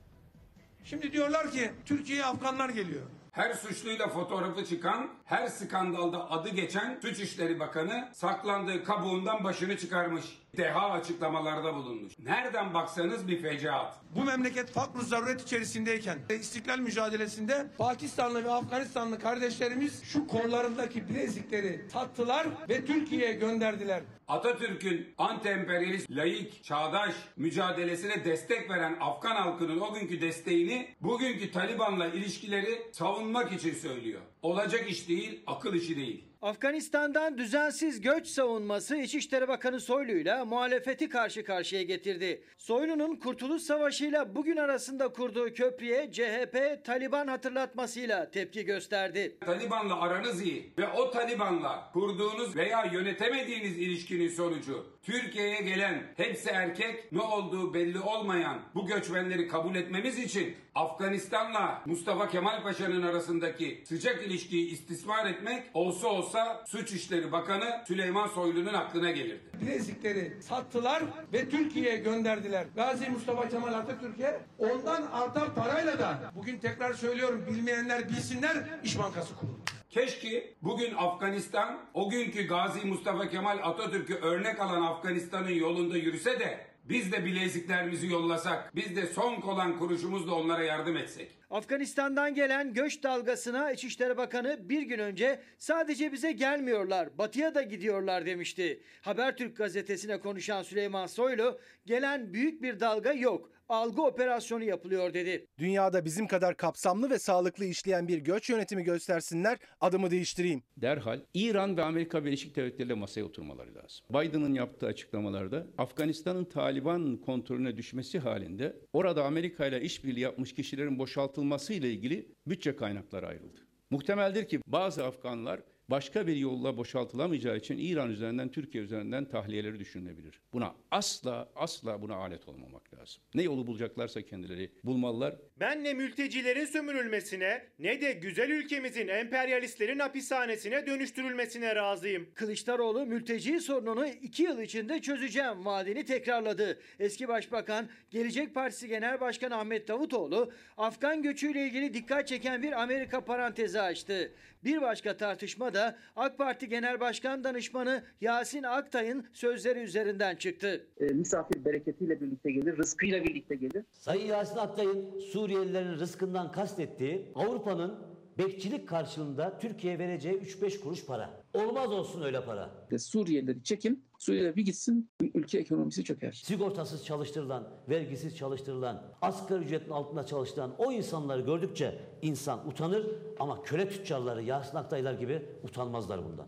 Şimdi 0.85 1.13
diyorlar 1.13 1.51
ki 1.51 1.71
Türkiye'ye 1.85 2.25
Afganlar 2.25 2.69
geliyor. 2.69 3.03
Her 3.33 3.55
suçluyla 3.55 4.09
fotoğrafı 4.09 4.65
çıkan, 4.65 5.11
her 5.25 5.47
skandalda 5.47 6.31
adı 6.31 6.49
geçen 6.49 6.99
Suç 7.03 7.21
İşleri 7.21 7.61
Bakanı 7.61 8.09
saklandığı 8.13 8.85
kabuğundan 8.85 9.45
başını 9.45 9.77
çıkarmış. 9.77 10.25
Deha 10.57 10.91
açıklamalarda 10.91 11.75
bulunmuş. 11.75 12.19
Nereden 12.19 12.75
baksanız 12.75 13.29
bir 13.29 13.43
fecaat. 13.43 13.95
Bu 14.15 14.25
memleket 14.25 14.71
fakr 14.71 14.99
zaruret 15.01 15.43
içerisindeyken 15.43 16.19
istiklal 16.31 16.79
mücadelesinde 16.79 17.67
Pakistanlı 17.79 18.45
ve 18.45 18.51
Afganistanlı 18.51 19.19
kardeşlerimiz 19.19 20.05
şu 20.05 20.27
kollarındaki 20.27 21.09
bilezikleri 21.09 21.89
tattılar 21.93 22.47
ve 22.69 22.85
Türkiye'ye 22.85 23.33
gönderdiler. 23.33 24.03
Atatürk'ün 24.29 25.15
anti-emperyalist, 25.19 26.11
laik, 26.11 26.65
çağdaş 26.65 27.15
mücadelesine 27.37 28.25
destek 28.25 28.71
veren 28.71 28.97
Afgan 29.01 29.37
halkının 29.37 29.81
o 29.81 29.95
günkü 29.95 30.21
desteğini 30.21 30.89
bugünkü 31.01 31.53
Taliban'la 31.53 32.07
ilişkileri 32.07 32.83
savunmak 32.93 33.53
için 33.53 33.75
söylüyor. 33.75 34.21
Olacak 34.43 34.91
iş 34.91 35.09
değil, 35.09 35.43
akıl 35.47 35.75
işi 35.75 35.97
değil. 35.97 36.25
Afganistan'dan 36.47 37.39
düzensiz 37.39 38.01
göç 38.01 38.27
savunması 38.27 38.97
İçişleri 38.97 39.49
Bakanı 39.49 39.81
Soylu'yla 39.81 40.45
muhalefeti 40.45 41.09
karşı 41.09 41.45
karşıya 41.45 41.83
getirdi. 41.83 42.43
Soylu'nun 42.59 43.17
Kurtuluş 43.17 43.63
Savaşı'yla 43.63 44.35
bugün 44.35 44.57
arasında 44.57 45.09
kurduğu 45.09 45.55
köprüye 45.55 46.13
CHP 46.13 46.85
Taliban 46.85 47.27
hatırlatmasıyla 47.27 48.31
tepki 48.31 48.65
gösterdi. 48.65 49.37
Taliban'la 49.41 50.01
aranız 50.01 50.43
iyi 50.43 50.73
ve 50.79 50.89
o 50.89 51.11
Taliban'la 51.11 51.91
kurduğunuz 51.93 52.57
veya 52.57 52.85
yönetemediğiniz 52.85 53.79
ilişkinin 53.79 54.29
sonucu 54.29 54.87
Türkiye'ye 55.03 55.61
gelen 55.61 56.03
hepsi 56.17 56.51
erkek 56.51 57.13
ne 57.13 57.21
olduğu 57.21 57.75
belli 57.75 58.01
olmayan 58.01 58.59
bu 58.75 58.87
göçmenleri 58.87 59.49
kabul 59.49 59.75
etmemiz 59.75 60.19
için 60.19 60.57
Afganistan'la 60.77 61.83
Mustafa 61.87 62.29
Kemal 62.29 62.63
Paşa'nın 62.63 63.03
arasındaki 63.03 63.85
sıcak 63.89 64.27
ilişkiyi 64.27 64.71
istismar 64.71 65.27
etmek 65.27 65.63
olsa 65.75 66.09
olsa 66.09 66.65
Suç 66.67 66.93
İşleri 66.93 67.33
Bakanı 67.33 67.85
Süleyman 67.89 68.27
Soylu'nun 68.27 68.75
aklına 68.75 69.11
gelirdi. 69.11 69.51
Bilezikleri 69.61 70.43
sattılar 70.43 71.03
ve 71.33 71.49
Türkiye'ye 71.49 71.97
gönderdiler. 71.97 72.67
Gazi 72.77 73.09
Mustafa 73.09 73.49
Kemal 73.49 73.75
Atatürk'e 73.75 74.41
ondan 74.59 75.03
artan 75.03 75.55
parayla 75.55 75.99
da 75.99 76.33
bugün 76.35 76.59
tekrar 76.59 76.95
söylüyorum 76.95 77.45
bilmeyenler 77.51 78.09
bilsinler 78.09 78.57
İş 78.85 78.99
Bankası 78.99 79.35
kuruldu. 79.37 79.61
Keşke 79.91 80.55
bugün 80.63 80.95
Afganistan 80.95 81.79
o 81.95 82.11
günkü 82.11 82.47
Gazi 82.47 82.87
Mustafa 82.87 83.29
Kemal 83.29 83.59
Atatürk'ü 83.63 84.15
örnek 84.15 84.61
alan 84.61 84.83
Afganistan'ın 84.83 85.51
yolunda 85.51 85.97
yürüse 85.97 86.41
de 86.41 86.76
biz 86.89 87.13
de 87.13 87.25
bileziklerimizi 87.25 88.07
yollasak, 88.07 88.77
biz 88.77 88.97
de 88.97 89.07
son 89.07 89.41
kalan 89.41 89.79
kuruşumuzla 89.79 90.35
onlara 90.35 90.65
yardım 90.65 90.97
etsek. 90.97 91.31
Afganistan'dan 91.51 92.35
gelen 92.35 92.75
göç 92.75 93.03
dalgasına 93.03 93.73
İçişleri 93.73 94.17
Bakanı 94.17 94.69
bir 94.69 94.83
gün 94.83 94.99
önce 94.99 95.41
sadece 95.59 96.13
bize 96.13 96.33
gelmiyorlar, 96.33 97.19
batıya 97.19 97.55
da 97.55 97.63
gidiyorlar 97.63 98.27
demişti. 98.27 98.81
Habertürk 99.01 99.57
gazetesine 99.57 100.21
konuşan 100.21 100.63
Süleyman 100.63 101.07
Soylu, 101.07 101.61
gelen 101.87 102.33
büyük 102.33 102.63
bir 102.63 102.81
dalga 102.81 103.13
yok 103.13 103.51
algı 103.69 104.03
operasyonu 104.03 104.65
yapılıyor 104.65 105.15
dedi. 105.15 105.47
Dünyada 105.59 106.05
bizim 106.05 106.27
kadar 106.27 106.57
kapsamlı 106.57 107.11
ve 107.11 107.19
sağlıklı 107.19 107.65
işleyen 107.65 108.09
bir 108.09 108.19
göç 108.19 108.51
yönetimi 108.51 108.85
göstersinler, 108.85 109.59
adımı 109.81 110.11
değiştireyim. 110.11 110.63
Derhal 110.77 111.21
İran 111.35 111.77
ve 111.77 111.83
Amerika 111.83 112.25
Birleşik 112.25 112.57
Devletleri 112.57 112.87
ile 112.87 112.95
masaya 112.95 113.25
oturmaları 113.25 113.75
lazım. 113.75 114.07
Biden'ın 114.11 114.55
yaptığı 114.55 114.87
açıklamalarda 114.87 115.67
Afganistan'ın 115.79 116.45
Taliban 116.45 117.17
kontrolüne 117.17 117.77
düşmesi 117.77 118.19
halinde 118.19 118.77
orada 118.93 119.25
Amerika 119.25 119.67
ile 119.67 119.81
işbirliği 119.81 120.21
yapmış 120.21 120.55
kişilerin 120.55 120.99
boşaltılması 120.99 121.73
ile 121.73 121.91
ilgili 121.91 122.29
bütçe 122.47 122.77
kaynakları 122.77 123.27
ayrıldı. 123.27 123.67
Muhtemeldir 123.91 124.49
ki 124.49 124.61
bazı 124.67 125.05
Afganlar 125.05 125.61
başka 125.91 126.27
bir 126.27 126.37
yolla 126.37 126.77
boşaltılamayacağı 126.77 127.57
için 127.57 127.79
İran 127.79 128.11
üzerinden, 128.11 128.49
Türkiye 128.49 128.85
üzerinden 128.85 129.25
tahliyeleri 129.25 129.79
düşünülebilir. 129.79 130.41
Buna 130.53 130.75
asla 130.91 131.49
asla 131.57 132.03
buna 132.03 132.15
alet 132.15 132.49
olmamak 132.49 132.95
lazım. 132.95 133.23
Ne 133.35 133.43
yolu 133.43 133.67
bulacaklarsa 133.67 134.23
kendileri 134.23 134.73
bulmalılar. 134.85 135.37
Ben 135.57 135.85
ne 135.85 135.95
mültecilerin 135.95 136.65
sömürülmesine 136.65 137.67
ne 137.79 138.01
de 138.01 138.13
güzel 138.13 138.51
ülkemizin 138.51 139.09
emperyalistlerin 139.09 139.99
hapishanesine 139.99 140.87
dönüştürülmesine 140.87 141.77
razıyım. 141.77 142.29
Kılıçdaroğlu 142.35 143.07
mülteci 143.07 143.61
sorununu 143.61 144.07
iki 144.07 144.43
yıl 144.43 144.61
içinde 144.61 145.01
çözeceğim 145.01 145.65
vaadini 145.65 146.05
tekrarladı. 146.05 146.81
Eski 146.99 147.29
Başbakan 147.29 147.89
Gelecek 148.11 148.55
Partisi 148.55 148.89
Genel 148.89 149.21
Başkanı 149.21 149.57
Ahmet 149.57 149.89
Davutoğlu 149.89 150.53
Afgan 150.77 151.23
göçüyle 151.23 151.67
ilgili 151.67 151.95
dikkat 151.95 152.29
çeken 152.29 152.63
bir 152.63 152.83
Amerika 152.83 153.25
parantezi 153.25 153.81
açtı. 153.81 154.33
Bir 154.65 154.81
başka 154.81 155.17
tartışma 155.17 155.75
da 155.77 155.97
AK 156.17 156.39
Parti 156.39 156.69
Genel 156.69 157.01
Başkan 157.01 157.45
Danışmanı 157.45 158.03
Yasin 158.21 158.63
Aktay'ın 158.63 159.27
sözleri 159.33 159.79
üzerinden 159.79 160.37
çıktı. 160.37 160.87
E, 161.01 161.05
misafir 161.05 161.65
bereketiyle 161.65 162.21
birlikte 162.21 162.51
gelir, 162.51 162.77
rızkıyla 162.77 163.25
birlikte 163.25 163.55
gelir. 163.55 163.85
Sayın 163.93 164.27
Yasin 164.27 164.57
Aktay'ın 164.57 165.19
Suriyelilerin 165.19 165.93
rızkından 165.93 166.53
kastettiği 166.53 167.33
Avrupa'nın 167.35 167.99
bekçilik 168.39 168.89
karşılığında 168.89 169.59
Türkiye'ye 169.59 169.99
vereceği 169.99 170.35
3-5 170.35 170.81
kuruş 170.81 171.07
para. 171.07 171.31
Olmaz 171.57 171.93
olsun 171.93 172.23
öyle 172.23 172.45
para. 172.45 172.71
Suriyelileri 172.99 173.65
çekin, 173.65 174.05
Suriyeliler 174.19 174.57
bir 174.57 174.65
gitsin, 174.65 175.11
ülke 175.35 175.59
ekonomisi 175.59 176.05
çöker. 176.05 176.33
Sigortasız 176.33 177.05
çalıştırılan, 177.05 177.69
vergisiz 177.89 178.37
çalıştırılan, 178.37 179.03
asgari 179.23 179.65
ücretin 179.65 179.91
altında 179.91 180.27
çalıştıran 180.27 180.75
o 180.79 180.93
insanları 180.93 181.41
gördükçe 181.41 181.99
insan 182.23 182.69
utanır 182.69 183.07
ama 183.39 183.63
köle 183.63 183.89
tüccarları 183.89 184.43
Yasin 184.43 184.77
Aktaylar 184.77 185.15
gibi 185.15 185.43
utanmazlar 185.63 186.25
bundan. 186.25 186.47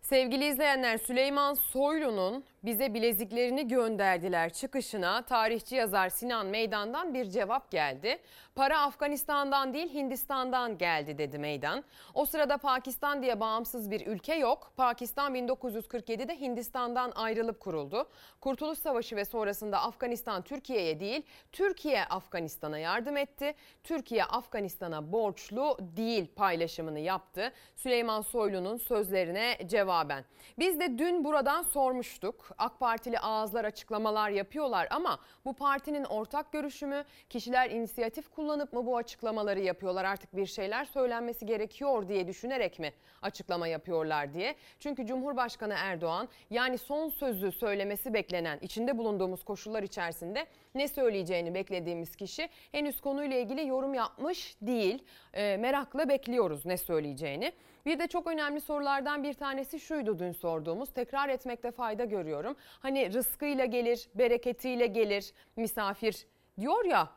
Sevgili 0.00 0.44
izleyenler 0.44 0.98
Süleyman 0.98 1.54
Soylu'nun 1.54 2.44
bize 2.64 2.94
bileziklerini 2.94 3.68
gönderdiler 3.68 4.52
çıkışına 4.52 5.22
tarihçi 5.22 5.74
yazar 5.76 6.08
Sinan 6.08 6.46
Meydan'dan 6.46 7.14
bir 7.14 7.24
cevap 7.24 7.70
geldi. 7.70 8.18
Para 8.54 8.80
Afganistan'dan 8.80 9.74
değil 9.74 9.94
Hindistan'dan 9.94 10.78
geldi 10.78 11.18
dedi 11.18 11.38
Meydan. 11.38 11.84
O 12.14 12.24
sırada 12.24 12.58
Pakistan 12.58 13.22
diye 13.22 13.40
bağımsız 13.40 13.90
bir 13.90 14.06
ülke 14.06 14.34
yok. 14.34 14.72
Pakistan 14.76 15.34
1947'de 15.34 16.40
Hindistan'dan 16.40 17.12
ayrılıp 17.14 17.60
kuruldu. 17.60 18.08
Kurtuluş 18.40 18.78
Savaşı 18.78 19.16
ve 19.16 19.24
sonrasında 19.24 19.82
Afganistan 19.82 20.42
Türkiye'ye 20.42 21.00
değil 21.00 21.22
Türkiye 21.52 22.04
Afganistan'a 22.04 22.78
yardım 22.78 23.16
etti. 23.16 23.54
Türkiye 23.84 24.24
Afganistan'a 24.24 25.12
borçlu 25.12 25.78
değil 25.80 26.26
paylaşımını 26.36 26.98
yaptı. 26.98 27.52
Süleyman 27.76 28.20
Soylu'nun 28.20 28.76
sözlerine 28.76 29.58
cevaben. 29.66 30.24
Biz 30.58 30.80
de 30.80 30.98
dün 30.98 31.24
buradan 31.24 31.62
sormuştuk. 31.62 32.51
AK 32.58 32.80
Partili 32.80 33.18
ağızlar 33.18 33.64
açıklamalar 33.64 34.30
yapıyorlar 34.30 34.88
ama 34.90 35.18
bu 35.44 35.54
partinin 35.54 36.04
ortak 36.04 36.52
görüşü 36.52 36.86
mü? 36.86 37.04
Kişiler 37.30 37.70
inisiyatif 37.70 38.30
kullanıp 38.30 38.72
mı 38.72 38.86
bu 38.86 38.96
açıklamaları 38.96 39.60
yapıyorlar? 39.60 40.04
Artık 40.04 40.36
bir 40.36 40.46
şeyler 40.46 40.84
söylenmesi 40.84 41.46
gerekiyor 41.46 42.08
diye 42.08 42.28
düşünerek 42.28 42.78
mi 42.78 42.92
açıklama 43.22 43.66
yapıyorlar 43.68 44.34
diye. 44.34 44.54
Çünkü 44.80 45.06
Cumhurbaşkanı 45.06 45.74
Erdoğan 45.76 46.28
yani 46.50 46.78
son 46.78 47.08
sözü 47.08 47.52
söylemesi 47.52 48.14
beklenen 48.14 48.58
içinde 48.62 48.98
bulunduğumuz 48.98 49.44
koşullar 49.44 49.82
içerisinde 49.82 50.46
ne 50.74 50.88
söyleyeceğini 50.88 51.54
beklediğimiz 51.54 52.16
kişi 52.16 52.48
henüz 52.72 53.00
konuyla 53.00 53.36
ilgili 53.36 53.66
yorum 53.66 53.94
yapmış 53.94 54.56
değil. 54.62 55.04
E, 55.34 55.56
merakla 55.56 56.08
bekliyoruz 56.08 56.66
ne 56.66 56.76
söyleyeceğini. 56.76 57.52
Bir 57.86 57.98
de 57.98 58.06
çok 58.06 58.26
önemli 58.26 58.60
sorulardan 58.60 59.22
bir 59.22 59.34
tanesi 59.34 59.80
şuydu 59.80 60.18
dün 60.18 60.32
sorduğumuz. 60.32 60.92
Tekrar 60.92 61.28
etmekte 61.28 61.70
fayda 61.70 62.04
görüyorum. 62.04 62.56
Hani 62.80 63.12
rızkıyla 63.12 63.64
gelir, 63.64 64.08
bereketiyle 64.14 64.86
gelir 64.86 65.32
misafir 65.56 66.26
diyor 66.60 66.84
ya 66.84 67.08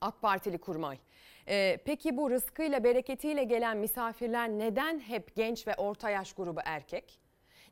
AK 0.00 0.22
Partili 0.22 0.58
kurmay. 0.58 0.98
Ee, 1.48 1.78
peki 1.84 2.16
bu 2.16 2.30
rızkıyla 2.30 2.84
bereketiyle 2.84 3.44
gelen 3.44 3.76
misafirler 3.76 4.48
neden 4.48 5.00
hep 5.00 5.36
genç 5.36 5.66
ve 5.66 5.74
orta 5.74 6.10
yaş 6.10 6.32
grubu 6.32 6.60
erkek? 6.64 7.20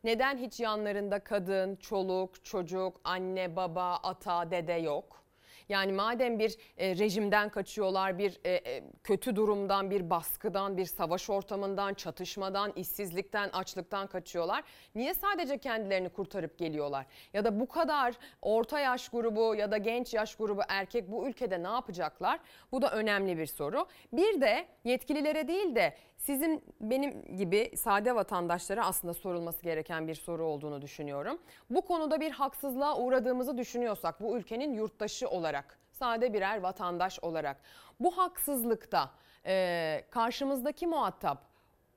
Neden 0.05 0.37
hiç 0.37 0.61
yanlarında 0.61 1.19
kadın, 1.19 1.77
çoluk, 1.77 2.45
çocuk, 2.45 3.01
anne, 3.05 3.57
baba, 3.57 3.97
ata, 4.03 4.51
dede 4.51 4.73
yok? 4.73 5.25
Yani 5.69 5.93
madem 5.93 6.39
bir 6.39 6.57
e, 6.79 6.97
rejimden 6.97 7.49
kaçıyorlar, 7.49 8.19
bir 8.19 8.39
e, 8.45 8.51
e, 8.51 8.85
kötü 9.05 9.37
durumdan, 9.37 9.91
bir 9.91 10.11
baskıdan, 10.11 10.77
bir 10.77 10.85
savaş 10.85 11.31
ortamından, 11.31 11.95
çatışmadan, 11.95 12.73
işsizlikten, 12.77 13.49
açlıktan 13.49 14.07
kaçıyorlar. 14.07 14.65
Niye 14.95 15.15
sadece 15.15 15.59
kendilerini 15.59 16.09
kurtarıp 16.09 16.59
geliyorlar? 16.59 17.07
Ya 17.33 17.45
da 17.45 17.61
bu 17.61 17.69
kadar 17.69 18.15
orta 18.43 18.81
yaş 18.81 19.09
grubu 19.09 19.55
ya 19.55 19.71
da 19.71 19.77
genç 19.77 20.15
yaş 20.15 20.35
grubu 20.35 20.61
erkek 20.69 21.11
bu 21.11 21.29
ülkede 21.29 21.63
ne 21.63 21.69
yapacaklar? 21.69 22.41
Bu 22.73 22.83
da 22.83 22.91
önemli 22.91 23.39
bir 23.39 23.47
soru. 23.47 23.87
Bir 24.13 24.41
de 24.41 24.67
yetkililere 24.85 25.49
değil 25.49 25.75
de 25.75 25.95
sizin 26.19 26.65
benim 26.81 27.37
gibi 27.37 27.77
sade 27.77 28.15
vatandaşlara 28.15 28.87
aslında 28.87 29.15
sorulması 29.15 29.63
gereken 29.63 30.09
bir 30.09 30.15
soru 30.15 30.45
olduğunu 30.45 30.83
düşünüyorum. 30.83 31.39
Bu 31.71 31.81
konuda 31.81 32.21
bir 32.21 32.31
haksızlığa 32.31 32.99
uğradığımızı 32.99 33.59
düşünüyorsak 33.59 34.21
bu 34.21 34.37
ülkenin 34.37 34.75
yurttaşı 34.75 35.29
olarak, 35.29 35.79
sade 35.93 36.33
birer 36.33 36.61
vatandaş 36.61 37.19
olarak 37.23 37.57
bu 38.01 38.19
haksızlıkta 38.19 39.11
e, 39.47 40.05
karşımızdaki 40.11 40.87
muhatap 40.87 41.49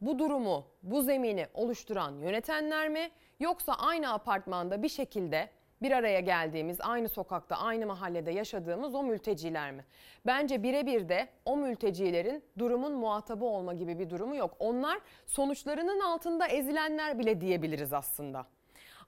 bu 0.02 0.20
durumu, 0.20 0.66
bu 0.84 1.02
zemini 1.02 1.48
oluşturan 1.54 2.20
yönetenler 2.20 2.90
mi 2.90 3.12
yoksa 3.40 3.74
aynı 3.74 4.14
apartmanda 4.14 4.84
bir 4.84 4.90
şekilde 4.90 5.50
bir 5.82 5.92
araya 5.92 6.20
geldiğimiz, 6.20 6.82
aynı 6.82 7.10
sokakta, 7.10 7.56
aynı 7.56 7.86
mahallede 7.86 8.32
yaşadığımız 8.32 8.96
o 8.96 9.04
mülteciler 9.04 9.72
mi? 9.72 9.86
Bence 10.26 10.64
birebir 10.64 11.10
de 11.10 11.28
o 11.46 11.58
mültecilerin 11.58 12.44
durumun 12.58 12.92
muhatabı 12.92 13.46
olma 13.46 13.74
gibi 13.74 14.00
bir 14.00 14.10
durumu 14.10 14.36
yok. 14.36 14.56
Onlar 14.60 15.00
sonuçlarının 15.26 16.00
altında 16.00 16.48
ezilenler 16.48 17.20
bile 17.20 17.42
diyebiliriz 17.42 17.94
aslında. 17.94 18.46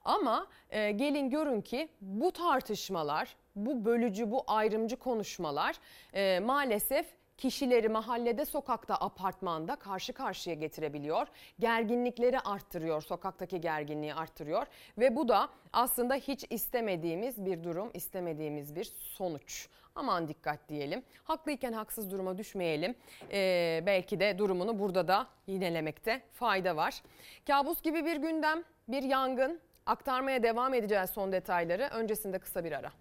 Ama 0.04 0.46
e, 0.70 0.90
gelin 0.90 1.30
görün 1.30 1.60
ki 1.60 1.88
bu 2.00 2.32
tartışmalar, 2.32 3.36
bu 3.56 3.84
bölücü, 3.84 4.30
bu 4.30 4.44
ayrımcı 4.46 4.96
konuşmalar 4.96 5.76
e, 6.14 6.40
maalesef 6.40 7.06
kişileri 7.38 7.88
mahallede, 7.88 8.44
sokakta, 8.44 8.94
apartmanda 8.94 9.76
karşı 9.76 10.12
karşıya 10.12 10.56
getirebiliyor. 10.56 11.26
Gerginlikleri 11.58 12.40
arttırıyor, 12.40 13.02
sokaktaki 13.02 13.60
gerginliği 13.60 14.14
arttırıyor 14.14 14.66
ve 14.98 15.16
bu 15.16 15.28
da 15.28 15.48
aslında 15.72 16.14
hiç 16.14 16.44
istemediğimiz 16.50 17.44
bir 17.44 17.64
durum, 17.64 17.90
istemediğimiz 17.94 18.76
bir 18.76 18.84
sonuç. 18.84 19.68
Aman 19.94 20.28
dikkat 20.28 20.68
diyelim. 20.68 21.02
Haklıyken 21.24 21.72
haksız 21.72 22.10
duruma 22.10 22.38
düşmeyelim. 22.38 22.94
Ee, 23.32 23.82
belki 23.86 24.20
de 24.20 24.38
durumunu 24.38 24.78
burada 24.78 25.08
da 25.08 25.26
yinelemekte 25.46 26.22
fayda 26.32 26.76
var. 26.76 27.02
Kabus 27.46 27.82
gibi 27.82 28.04
bir 28.04 28.16
gündem, 28.16 28.64
bir 28.88 29.02
yangın. 29.02 29.60
Aktarmaya 29.86 30.42
devam 30.42 30.74
edeceğiz 30.74 31.10
son 31.10 31.32
detayları. 31.32 31.88
Öncesinde 31.92 32.38
kısa 32.38 32.64
bir 32.64 32.72
ara. 32.72 32.92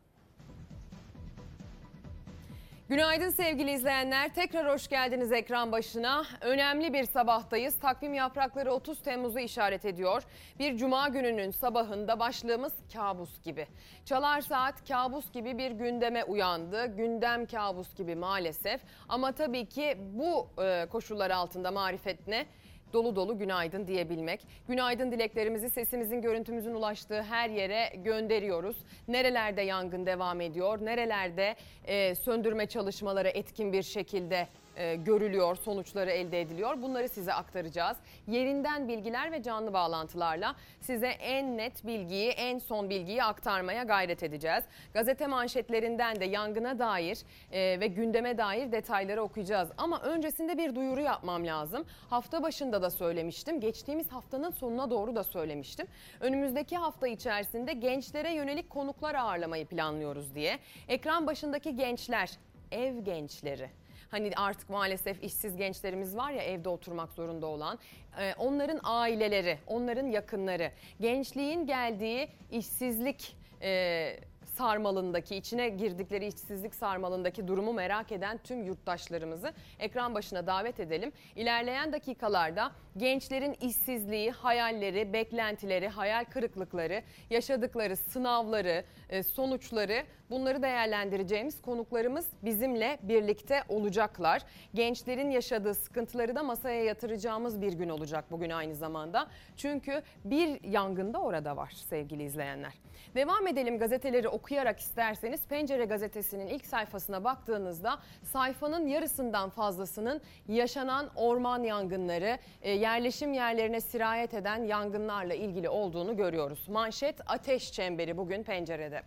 Günaydın 2.89 3.29
sevgili 3.29 3.71
izleyenler. 3.71 4.33
Tekrar 4.33 4.73
hoş 4.73 4.87
geldiniz 4.87 5.31
ekran 5.31 5.71
başına. 5.71 6.23
Önemli 6.41 6.93
bir 6.93 7.03
sabahtayız. 7.03 7.79
Takvim 7.79 8.13
yaprakları 8.13 8.71
30 8.73 9.01
Temmuz'u 9.01 9.39
işaret 9.39 9.85
ediyor. 9.85 10.23
Bir 10.59 10.77
cuma 10.77 11.07
gününün 11.07 11.51
sabahında 11.51 12.19
başlığımız 12.19 12.73
kabus 12.93 13.41
gibi. 13.41 13.67
Çalar 14.05 14.41
saat 14.41 14.87
kabus 14.87 15.31
gibi 15.31 15.57
bir 15.57 15.71
gündeme 15.71 16.23
uyandı. 16.23 16.85
Gündem 16.85 17.45
kabus 17.45 17.95
gibi 17.95 18.15
maalesef. 18.15 18.81
Ama 19.09 19.31
tabii 19.31 19.65
ki 19.65 19.97
bu 19.99 20.47
e, 20.63 20.85
koşullar 20.91 21.31
altında 21.31 21.71
marifet 21.71 22.27
ne? 22.27 22.45
Dolu 22.93 23.15
dolu 23.15 23.37
günaydın 23.37 23.87
diyebilmek. 23.87 24.47
Günaydın 24.67 25.11
dileklerimizi 25.11 25.69
sesimizin 25.69 26.21
görüntümüzün 26.21 26.73
ulaştığı 26.73 27.21
her 27.23 27.49
yere 27.49 27.95
gönderiyoruz. 27.95 28.77
Nerelerde 29.07 29.61
yangın 29.61 30.05
devam 30.05 30.41
ediyor, 30.41 30.85
nerelerde 30.85 31.55
e, 31.85 32.15
söndürme 32.15 32.65
çalışmaları 32.65 33.27
etkin 33.27 33.73
bir 33.73 33.83
şekilde 33.83 34.47
e, 34.75 34.95
görülüyor, 34.95 35.55
sonuçları 35.55 36.11
elde 36.11 36.41
ediliyor. 36.41 36.81
Bunları 36.81 37.09
size 37.09 37.33
aktaracağız. 37.33 37.97
Yerinden 38.27 38.87
bilgiler 38.87 39.31
ve 39.31 39.43
canlı 39.43 39.73
bağlantılarla 39.73 40.55
size 40.81 41.07
en 41.07 41.57
net 41.57 41.85
bilgiyi, 41.87 42.29
en 42.29 42.59
son 42.59 42.89
bilgiyi 42.89 43.23
aktarmaya 43.23 43.83
gayret 43.83 44.23
edeceğiz. 44.23 44.63
Gazete 44.93 45.27
manşetlerinden 45.27 46.19
de 46.19 46.25
yangına 46.25 46.79
dair 46.79 47.17
e, 47.51 47.79
ve 47.79 47.87
gündeme 47.87 48.37
dair 48.37 48.71
detayları 48.71 49.21
okuyacağız. 49.21 49.69
Ama 49.77 50.01
öncesinde 50.01 50.57
bir 50.57 50.75
duyuru 50.75 51.01
yapmam 51.01 51.45
lazım. 51.45 51.85
Hafta 52.09 52.43
başında 52.43 52.81
da 52.81 52.89
söylemiştim. 52.89 53.59
Geçtiğimiz 53.59 54.11
haftanın 54.11 54.51
sonuna 54.51 54.89
doğru 54.89 55.15
da 55.15 55.23
söylemiştim. 55.23 55.87
Önümüzdeki 56.19 56.77
hafta 56.77 57.07
içerisinde 57.07 57.73
gençlere 57.73 58.33
yönelik 58.33 58.69
konuklar 58.69 59.15
ağırlamayı 59.15 59.65
planlıyoruz 59.65 60.35
diye. 60.35 60.59
Ekran 60.87 61.27
başındaki 61.27 61.75
gençler, 61.75 62.31
ev 62.71 62.99
gençleri 62.99 63.82
Hani 64.13 64.31
artık 64.35 64.69
maalesef 64.69 65.23
işsiz 65.23 65.57
gençlerimiz 65.57 66.17
var 66.17 66.31
ya 66.31 66.41
evde 66.43 66.69
oturmak 66.69 67.11
zorunda 67.11 67.47
olan. 67.47 67.79
e, 68.19 68.33
onların 68.37 68.79
aileleri, 68.83 69.57
onların 69.67 70.07
yakınları, 70.07 70.71
gençliğin 70.99 71.65
geldiği 71.65 72.27
işsizlik 72.51 73.35
e, 73.61 74.19
sarmalındaki, 74.57 75.35
içine 75.35 75.69
girdikleri 75.69 76.27
işsizlik 76.27 76.75
sarmalındaki 76.75 77.47
durumu 77.47 77.73
merak 77.73 78.11
eden 78.11 78.39
tüm 78.43 78.63
yurttaşlarımızı 78.63 79.53
ekran 79.79 80.15
başına 80.15 80.47
davet 80.47 80.79
edelim. 80.79 81.11
İlerleyen 81.35 81.93
dakikalarda 81.93 82.71
gençlerin 82.97 83.55
işsizliği, 83.61 84.31
hayalleri, 84.31 85.13
beklentileri, 85.13 85.87
hayal 85.87 86.25
kırıklıkları, 86.25 87.03
yaşadıkları 87.29 87.95
sınavları, 87.95 88.83
e, 89.09 89.23
sonuçları 89.23 90.03
bunları 90.33 90.61
değerlendireceğimiz 90.61 91.61
konuklarımız 91.61 92.25
bizimle 92.43 92.97
birlikte 93.01 93.63
olacaklar. 93.69 94.41
Gençlerin 94.73 95.29
yaşadığı 95.29 95.73
sıkıntıları 95.73 96.35
da 96.35 96.43
masaya 96.43 96.83
yatıracağımız 96.83 97.61
bir 97.61 97.73
gün 97.73 97.89
olacak 97.89 98.25
bugün 98.31 98.49
aynı 98.49 98.75
zamanda. 98.75 99.27
Çünkü 99.57 100.01
bir 100.25 100.63
yangın 100.63 101.13
da 101.13 101.21
orada 101.21 101.57
var 101.57 101.73
sevgili 101.89 102.23
izleyenler. 102.23 102.73
Devam 103.15 103.47
edelim 103.47 103.79
gazeteleri 103.79 104.27
okuyarak 104.27 104.79
isterseniz 104.79 105.47
Pencere 105.47 105.85
gazetesinin 105.85 106.47
ilk 106.47 106.65
sayfasına 106.65 107.23
baktığınızda 107.23 107.99
sayfanın 108.23 108.87
yarısından 108.87 109.49
fazlasının 109.49 110.21
yaşanan 110.47 111.09
orman 111.15 111.63
yangınları, 111.63 112.37
e, 112.61 112.71
yerleşim 112.71 113.33
yerlerine 113.33 113.81
sirayet 113.81 114.33
eden 114.33 114.63
yangınlarla 114.63 115.33
ilgili 115.33 115.69
olduğunu 115.69 116.17
görüyoruz. 116.17 116.69
Manşet 116.69 117.15
ateş 117.25 117.71
çemberi 117.71 118.17
bugün 118.17 118.43
pencerede. 118.43 119.01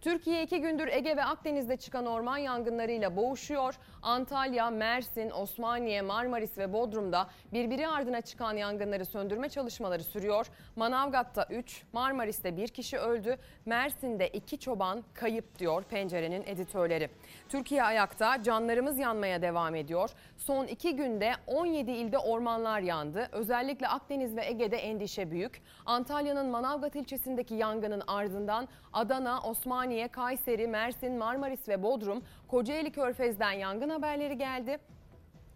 Türkiye 0.00 0.42
iki 0.42 0.60
gündür 0.60 0.88
Ege 0.88 1.16
ve 1.16 1.24
Akdeniz'de 1.24 1.76
çıkan 1.76 2.06
orman 2.06 2.38
yangınlarıyla 2.38 3.16
boğuşuyor. 3.16 3.74
Antalya, 4.02 4.70
Mersin, 4.70 5.30
Osmaniye, 5.30 6.02
Marmaris 6.02 6.58
ve 6.58 6.72
Bodrum'da 6.72 7.26
birbiri 7.52 7.88
ardına 7.88 8.20
çıkan 8.20 8.56
yangınları 8.56 9.06
söndürme 9.06 9.48
çalışmaları 9.48 10.04
sürüyor. 10.04 10.46
Manavgat'ta 10.76 11.46
3, 11.50 11.82
Marmaris'te 11.92 12.56
1 12.56 12.68
kişi 12.68 12.98
öldü. 12.98 13.36
Mersin'de 13.64 14.28
2 14.28 14.58
çoban 14.58 15.04
kayıp 15.14 15.58
diyor 15.58 15.82
pencerenin 15.82 16.42
editörleri. 16.46 17.10
Türkiye 17.48 17.82
ayakta 17.82 18.42
canlarımız 18.42 18.98
yanmaya 18.98 19.42
devam 19.42 19.74
ediyor. 19.74 20.10
Son 20.36 20.66
2 20.66 20.96
günde 20.96 21.32
17 21.46 21.90
ilde 21.90 22.18
ormanlar 22.18 22.80
yandı. 22.80 23.28
Özellikle 23.32 23.88
Akdeniz 23.88 24.36
ve 24.36 24.46
Ege'de 24.46 24.76
endişe 24.76 25.30
büyük. 25.30 25.62
Antalya'nın 25.86 26.46
Manavgat 26.46 26.96
ilçesindeki 26.96 27.54
yangının 27.54 28.02
ardından 28.06 28.68
Adana, 28.92 29.40
Osmaniye, 29.40 29.85
Kayseri, 30.08 30.66
Mersin, 30.66 31.18
Marmaris 31.18 31.68
ve 31.68 31.82
Bodrum, 31.82 32.24
Kocaeli 32.48 32.92
Körfez'den 32.92 33.52
yangın 33.52 33.88
haberleri 33.88 34.38
geldi. 34.38 34.78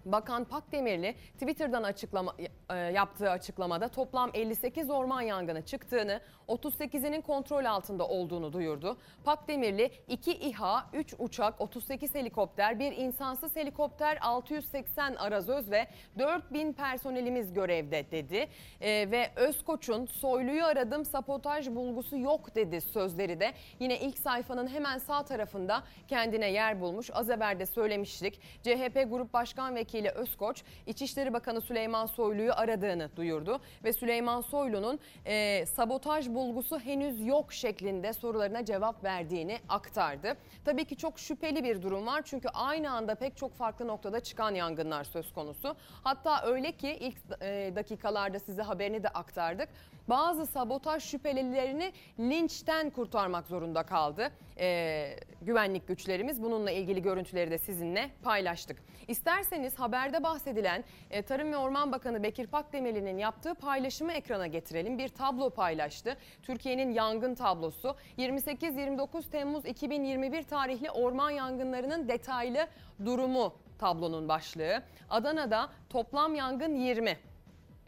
Bakan 0.05 0.45
Pakdemirli 0.45 1.15
Twitter'dan 1.33 1.83
açıklama 1.83 2.35
e, 2.71 2.77
yaptığı 2.77 3.31
açıklamada 3.31 3.89
toplam 3.89 4.31
58 4.35 4.91
orman 4.91 5.21
yangını 5.21 5.63
çıktığını, 5.63 6.21
38'inin 6.49 7.21
kontrol 7.21 7.65
altında 7.65 8.09
olduğunu 8.09 8.53
duyurdu. 8.53 8.97
Pakdemirli 9.25 9.91
2 10.09 10.33
İHA, 10.33 10.87
3 10.93 11.15
uçak, 11.19 11.61
38 11.61 12.15
helikopter, 12.15 12.79
bir 12.79 12.93
insansız 12.93 13.57
helikopter, 13.57 14.19
680 14.21 15.15
arazöz 15.15 15.71
ve 15.71 15.87
4000 16.19 16.73
personelimiz 16.73 17.53
görevde 17.53 18.11
dedi. 18.11 18.49
E, 18.81 19.11
ve 19.11 19.31
Özkoç'un 19.37 20.07
soyluyu 20.07 20.65
aradım 20.65 21.05
sabotaj 21.05 21.69
bulgusu 21.69 22.19
yok 22.19 22.55
dedi 22.55 22.81
sözleri 22.81 23.41
de 23.41 23.53
yine 23.81 24.01
ilk 24.01 24.19
sayfanın 24.19 24.69
hemen 24.69 24.99
sağ 24.99 25.23
tarafında 25.23 25.83
kendine 26.09 26.51
yer 26.51 26.81
bulmuş. 26.81 27.11
Az 27.13 27.31
evvel 27.31 27.59
de 27.59 27.67
söylemiştik. 27.67 28.41
CHP 28.63 29.11
Grup 29.11 29.33
Başkan 29.33 29.75
Vekili 29.75 29.90
Özkoç, 29.99 30.63
İçişleri 30.87 31.33
Bakanı 31.33 31.61
Süleyman 31.61 32.07
Soylu'yu 32.07 32.53
aradığını 32.53 33.11
duyurdu 33.17 33.61
ve 33.85 33.93
Süleyman 33.93 34.41
Soylu'nun 34.41 35.01
e, 35.27 35.67
sabotaj 35.67 36.29
bulgusu 36.29 36.79
henüz 36.79 37.27
yok 37.27 37.53
şeklinde 37.53 38.13
sorularına 38.13 38.65
cevap 38.65 39.05
verdiğini 39.05 39.59
aktardı. 39.69 40.37
Tabii 40.65 40.85
ki 40.85 40.97
çok 40.97 41.19
şüpheli 41.19 41.65
bir 41.65 41.83
durum 41.83 42.07
var 42.07 42.23
çünkü 42.25 42.49
aynı 42.49 42.91
anda 42.91 43.15
pek 43.15 43.37
çok 43.37 43.55
farklı 43.55 43.87
noktada 43.87 44.21
çıkan 44.21 44.55
yangınlar 44.55 45.05
söz 45.05 45.33
konusu. 45.33 45.77
Hatta 46.05 46.43
öyle 46.47 46.73
ki 46.73 46.97
ilk 47.01 47.17
e, 47.43 47.73
dakikalarda 47.77 48.39
size 48.39 48.63
haberini 48.63 49.03
de 49.03 49.09
aktardık. 49.09 49.69
Bazı 50.09 50.47
sabotaj 50.47 51.03
şüphelilerini 51.03 51.93
linçten 52.21 52.91
kurtarmak 52.91 53.47
zorunda 53.47 53.83
kaldı. 53.83 54.31
Ee, 54.59 55.17
güvenlik 55.43 55.89
güçlerimiz 55.89 56.43
bununla 56.43 56.71
ilgili 56.71 57.03
görüntüleri 57.03 57.51
de 57.51 57.59
sizinle 57.59 58.11
paylaştık. 58.23 58.83
İsterseniz 59.09 59.79
haberde 59.81 60.23
bahsedilen 60.23 60.85
e, 61.11 61.23
Tarım 61.23 61.53
ve 61.53 61.57
Orman 61.57 61.93
Bakanı 61.93 62.23
Bekir 62.23 62.47
Pakdemirli'nin 62.47 63.19
yaptığı 63.19 63.55
paylaşımı 63.55 64.13
ekrana 64.13 64.47
getirelim. 64.47 64.99
Bir 64.99 65.09
tablo 65.09 65.51
paylaştı. 65.51 66.17
Türkiye'nin 66.43 66.93
yangın 66.93 67.35
tablosu 67.35 67.97
28-29 68.19 69.31
Temmuz 69.31 69.65
2021 69.67 70.43
tarihli 70.43 70.91
orman 70.91 71.31
yangınlarının 71.31 72.09
detaylı 72.09 72.67
durumu 73.05 73.55
tablonun 73.79 74.29
başlığı. 74.29 74.83
Adana'da 75.11 75.69
toplam 75.91 76.35
yangın 76.35 76.75
20 76.75 77.30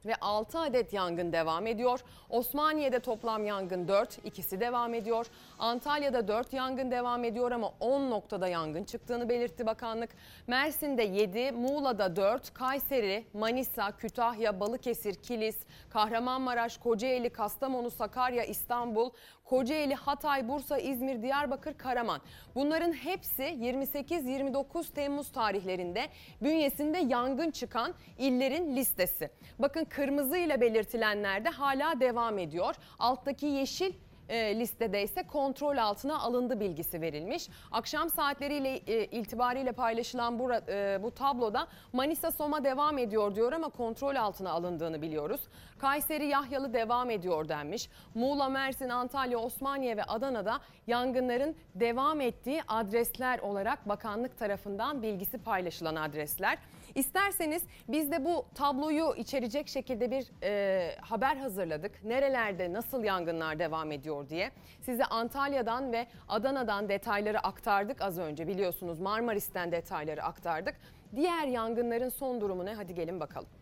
ve 0.06 0.14
6 0.20 0.58
adet 0.58 0.92
yangın 0.92 1.32
devam 1.32 1.66
ediyor. 1.66 2.00
Osmaniye'de 2.30 3.00
toplam 3.00 3.44
yangın 3.44 3.88
4, 3.88 4.18
ikisi 4.24 4.60
devam 4.60 4.94
ediyor. 4.94 5.26
Antalya'da 5.58 6.28
4 6.28 6.52
yangın 6.52 6.90
devam 6.90 7.24
ediyor 7.24 7.52
ama 7.52 7.72
10 7.80 8.10
noktada 8.10 8.48
yangın 8.48 8.84
çıktığını 8.84 9.28
belirtti 9.28 9.66
bakanlık. 9.66 10.10
Mersin'de 10.46 11.02
7, 11.02 11.52
Muğla'da 11.52 12.16
4, 12.16 12.54
Kayseri, 12.54 13.24
Manisa, 13.34 13.96
Kütahya, 13.96 14.60
Balıkesir, 14.60 15.14
Kilis, 15.14 15.56
Kahramanmaraş, 15.90 16.78
Kocaeli, 16.78 17.30
Kastamonu, 17.30 17.90
Sakarya, 17.90 18.44
İstanbul, 18.44 19.10
Kocaeli, 19.52 19.94
Hatay, 19.94 20.48
Bursa, 20.48 20.78
İzmir, 20.78 21.22
Diyarbakır, 21.22 21.74
Karaman. 21.74 22.20
Bunların 22.54 22.92
hepsi 22.92 23.42
28-29 23.42 24.92
Temmuz 24.92 25.32
tarihlerinde 25.32 26.08
bünyesinde 26.42 26.98
yangın 26.98 27.50
çıkan 27.50 27.94
illerin 28.18 28.76
listesi. 28.76 29.30
Bakın 29.58 29.84
kırmızı 29.84 30.36
ile 30.36 30.60
belirtilenler 30.60 31.44
de 31.44 31.48
hala 31.48 32.00
devam 32.00 32.38
ediyor. 32.38 32.74
Alttaki 32.98 33.46
yeşil 33.46 33.92
e, 34.32 34.58
listede 34.58 35.02
ise 35.02 35.22
kontrol 35.22 35.76
altına 35.76 36.20
alındı 36.20 36.60
bilgisi 36.60 37.00
verilmiş. 37.00 37.48
Akşam 37.72 38.10
saatleriyle 38.10 38.76
e, 38.76 39.04
itibariyle 39.04 39.72
paylaşılan 39.72 40.38
bu, 40.38 40.52
e, 40.52 40.98
bu 41.02 41.10
tabloda 41.10 41.66
Manisa 41.92 42.30
Soma 42.30 42.64
devam 42.64 42.98
ediyor 42.98 43.34
diyor 43.34 43.52
ama 43.52 43.68
kontrol 43.68 44.16
altına 44.16 44.50
alındığını 44.50 45.02
biliyoruz. 45.02 45.40
Kayseri 45.78 46.26
Yahyalı 46.26 46.72
devam 46.72 47.10
ediyor 47.10 47.48
denmiş. 47.48 47.88
Muğla, 48.14 48.48
Mersin, 48.48 48.88
Antalya, 48.88 49.38
Osmaniye 49.38 49.96
ve 49.96 50.04
Adana'da 50.04 50.60
yangınların 50.86 51.56
devam 51.74 52.20
ettiği 52.20 52.62
adresler 52.68 53.38
olarak 53.38 53.88
bakanlık 53.88 54.38
tarafından 54.38 55.02
bilgisi 55.02 55.38
paylaşılan 55.38 55.96
adresler. 55.96 56.58
İsterseniz 56.94 57.62
biz 57.88 58.12
de 58.12 58.24
bu 58.24 58.46
tabloyu 58.54 59.14
içerecek 59.16 59.68
şekilde 59.68 60.10
bir 60.10 60.26
e, 60.42 60.96
haber 61.00 61.36
hazırladık. 61.36 62.04
Nerelerde 62.04 62.72
nasıl 62.72 63.04
yangınlar 63.04 63.58
devam 63.58 63.92
ediyor 63.92 64.28
diye. 64.28 64.50
Size 64.80 65.04
Antalya'dan 65.04 65.92
ve 65.92 66.06
Adana'dan 66.28 66.88
detayları 66.88 67.40
aktardık 67.40 68.02
az 68.02 68.18
önce 68.18 68.46
biliyorsunuz 68.46 69.00
Marmaris'ten 69.00 69.72
detayları 69.72 70.22
aktardık. 70.22 70.74
Diğer 71.16 71.46
yangınların 71.46 72.08
son 72.08 72.40
durumu 72.40 72.66
ne? 72.66 72.74
Hadi 72.74 72.94
gelin 72.94 73.20
bakalım. 73.20 73.61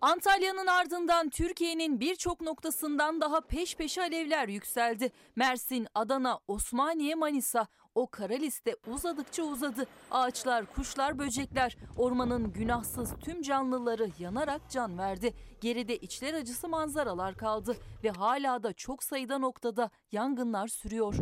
Antalya'nın 0.00 0.66
ardından 0.66 1.28
Türkiye'nin 1.28 2.00
birçok 2.00 2.40
noktasından 2.40 3.20
daha 3.20 3.40
peş 3.40 3.76
peşe 3.76 4.02
alevler 4.02 4.48
yükseldi. 4.48 5.12
Mersin, 5.36 5.86
Adana, 5.94 6.38
Osmaniye, 6.48 7.14
Manisa 7.14 7.66
o 7.94 8.06
kara 8.10 8.34
liste 8.34 8.76
uzadıkça 8.86 9.42
uzadı. 9.42 9.86
Ağaçlar, 10.10 10.66
kuşlar, 10.66 11.18
böcekler 11.18 11.76
ormanın 11.98 12.52
günahsız 12.52 13.14
tüm 13.20 13.42
canlıları 13.42 14.10
yanarak 14.18 14.60
can 14.70 14.98
verdi. 14.98 15.34
Geride 15.60 15.96
içler 15.96 16.34
acısı 16.34 16.68
manzaralar 16.68 17.34
kaldı 17.34 17.76
ve 18.04 18.10
hala 18.10 18.62
da 18.62 18.72
çok 18.72 19.02
sayıda 19.02 19.38
noktada 19.38 19.90
yangınlar 20.12 20.68
sürüyor. 20.68 21.14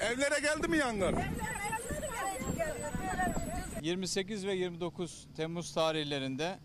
Evlere 0.00 0.40
geldi 0.40 0.68
mi 0.68 0.76
yangın? 0.78 1.16
28 3.86 4.46
ve 4.46 4.54
29 4.54 5.26
Temmuz 5.36 5.74
tarihlerinde 5.74 6.58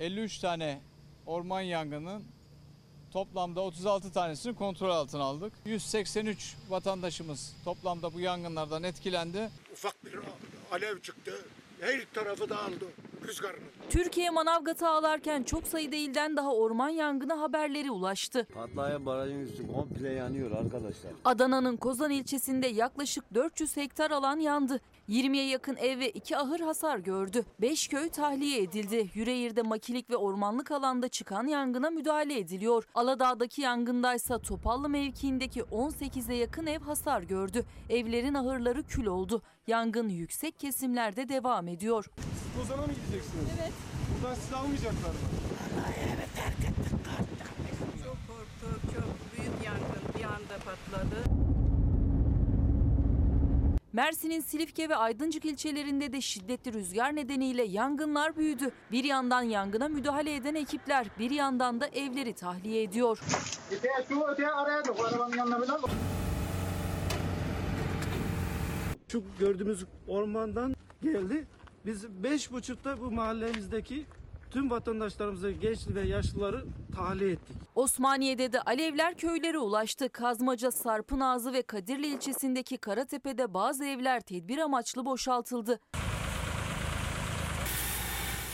53 0.00 0.38
tane 0.38 0.80
orman 1.26 1.60
yangının 1.60 2.22
toplamda 3.10 3.60
36 3.60 4.12
tanesini 4.12 4.54
kontrol 4.54 4.90
altına 4.90 5.22
aldık. 5.22 5.52
183 5.64 6.56
vatandaşımız 6.68 7.56
toplamda 7.64 8.14
bu 8.14 8.20
yangınlardan 8.20 8.82
etkilendi. 8.82 9.50
Ufak 9.72 10.04
bir 10.04 10.14
alev 10.70 11.00
çıktı. 11.00 11.32
Her 11.80 12.06
tarafı 12.14 12.50
dağıldı. 12.50 12.84
rüzgarının. 13.28 13.68
Türkiye 13.90 14.30
Manavgat'ı 14.30 14.88
ağlarken 14.88 15.42
çok 15.42 15.66
sayıda 15.66 15.96
ilden 15.96 16.36
daha 16.36 16.54
orman 16.54 16.88
yangını 16.88 17.34
haberleri 17.34 17.90
ulaştı. 17.90 18.46
Patlayan 18.54 19.06
barajın 19.06 19.40
üstü 19.40 19.72
komple 19.72 20.12
yanıyor 20.12 20.50
arkadaşlar. 20.50 21.12
Adana'nın 21.24 21.76
Kozan 21.76 22.10
ilçesinde 22.10 22.66
yaklaşık 22.66 23.34
400 23.34 23.76
hektar 23.76 24.10
alan 24.10 24.38
yandı. 24.38 24.80
20'ye 25.08 25.48
yakın 25.48 25.76
ev 25.76 25.98
ve 25.98 26.10
2 26.10 26.36
ahır 26.36 26.60
hasar 26.60 26.98
gördü. 26.98 27.44
5 27.60 27.88
köy 27.88 28.08
tahliye 28.08 28.62
edildi. 28.62 29.10
Yüreğir'de 29.14 29.62
makilik 29.62 30.10
ve 30.10 30.16
ormanlık 30.16 30.70
alanda 30.70 31.08
çıkan 31.08 31.46
yangına 31.46 31.90
müdahale 31.90 32.38
ediliyor. 32.38 32.84
Aladağ'daki 32.94 33.62
yangındaysa 33.62 34.38
Topallı 34.38 34.88
mevkiindeki 34.88 35.60
18'e 35.60 36.36
yakın 36.36 36.66
ev 36.66 36.80
hasar 36.80 37.22
gördü. 37.22 37.64
Evlerin 37.90 38.34
ahırları 38.34 38.82
kül 38.82 39.06
oldu. 39.06 39.42
Yangın 39.66 40.08
yüksek 40.08 40.58
kesimlerde 40.58 41.28
devam 41.28 41.68
ediyor. 41.68 42.06
Kozan'a 42.58 42.86
mı 42.86 42.92
gideceksiniz? 42.92 43.44
Evet. 43.60 43.72
Buradan 44.22 44.34
sizi 44.34 44.56
almayacaklar 44.56 45.10
mı? 45.10 45.16
Çok 48.04 48.16
korktuk, 48.28 48.94
çok 48.94 49.38
büyük 49.38 49.64
yangın 49.64 50.18
bir 50.18 50.24
anda 50.24 50.56
patladı. 50.64 51.51
Mersin'in 53.92 54.40
Silifke 54.40 54.88
ve 54.88 54.96
Aydıncık 54.96 55.44
ilçelerinde 55.44 56.12
de 56.12 56.20
şiddetli 56.20 56.72
rüzgar 56.72 57.16
nedeniyle 57.16 57.62
yangınlar 57.62 58.36
büyüdü. 58.36 58.70
Bir 58.92 59.04
yandan 59.04 59.42
yangına 59.42 59.88
müdahale 59.88 60.34
eden 60.34 60.54
ekipler 60.54 61.06
bir 61.18 61.30
yandan 61.30 61.80
da 61.80 61.86
evleri 61.86 62.32
tahliye 62.34 62.82
ediyor. 62.82 63.18
Şu 69.08 69.24
gördüğümüz 69.38 69.84
ormandan 70.08 70.74
geldi. 71.02 71.46
Biz 71.86 72.08
beş 72.22 72.52
buçukta 72.52 73.00
bu 73.00 73.10
mahallemizdeki 73.10 74.06
tüm 74.52 74.70
vatandaşlarımızı, 74.70 75.50
genç 75.50 75.78
ve 75.88 76.00
yaşlıları 76.02 76.64
tahliye 76.96 77.30
ettik. 77.30 77.56
Osmaniye'de 77.74 78.52
de 78.52 78.60
alevler 78.60 79.14
köylere 79.14 79.58
ulaştı. 79.58 80.08
Kazmaca, 80.08 80.70
Sarpınazı 80.70 81.52
ve 81.52 81.62
Kadirli 81.62 82.06
ilçesindeki 82.06 82.78
Karatepe'de 82.78 83.54
bazı 83.54 83.84
evler 83.84 84.20
tedbir 84.20 84.58
amaçlı 84.58 85.04
boşaltıldı. 85.04 85.80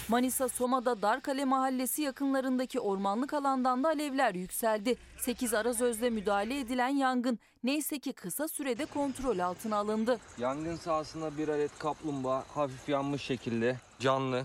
Manisa 0.08 0.48
Soma'da 0.48 1.02
Darkale 1.02 1.44
Mahallesi 1.44 2.02
yakınlarındaki 2.02 2.80
ormanlık 2.80 3.34
alandan 3.34 3.84
da 3.84 3.88
alevler 3.88 4.34
yükseldi. 4.34 4.96
8 5.18 5.54
arazözle 5.54 6.10
müdahale 6.10 6.60
edilen 6.60 6.88
yangın 6.88 7.38
neyse 7.64 7.98
ki 7.98 8.12
kısa 8.12 8.48
sürede 8.48 8.86
kontrol 8.86 9.38
altına 9.38 9.76
alındı. 9.76 10.18
Yangın 10.38 10.76
sahasında 10.76 11.38
bir 11.38 11.48
adet 11.48 11.78
kaplumbağa 11.78 12.44
hafif 12.54 12.88
yanmış 12.88 13.22
şekilde 13.22 13.76
canlı 13.98 14.44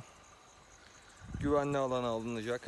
güvenli 1.43 1.77
alana 1.77 2.07
alınacak. 2.07 2.67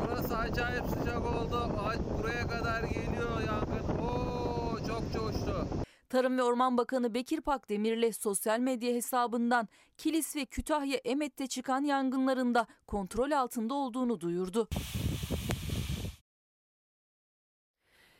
Burası 0.00 0.36
acayip 0.36 0.84
sıcak 0.86 1.18
oldu. 1.18 1.70
Buraya 2.18 2.46
kadar 2.46 2.82
geliyor 2.82 3.40
yangın. 3.46 3.98
Oo 3.98 4.78
çok 4.86 5.12
coştu. 5.12 5.66
Tarım 6.08 6.38
ve 6.38 6.42
Orman 6.42 6.76
Bakanı 6.76 7.14
Bekir 7.14 7.40
Pakdemirli 7.40 8.12
sosyal 8.12 8.60
medya 8.60 8.94
hesabından 8.94 9.68
Kilis 9.96 10.36
ve 10.36 10.44
Kütahya 10.44 10.96
Emet'te 11.04 11.46
çıkan 11.46 11.84
yangınlarında 11.84 12.66
kontrol 12.86 13.30
altında 13.30 13.74
olduğunu 13.74 14.20
duyurdu. 14.20 14.68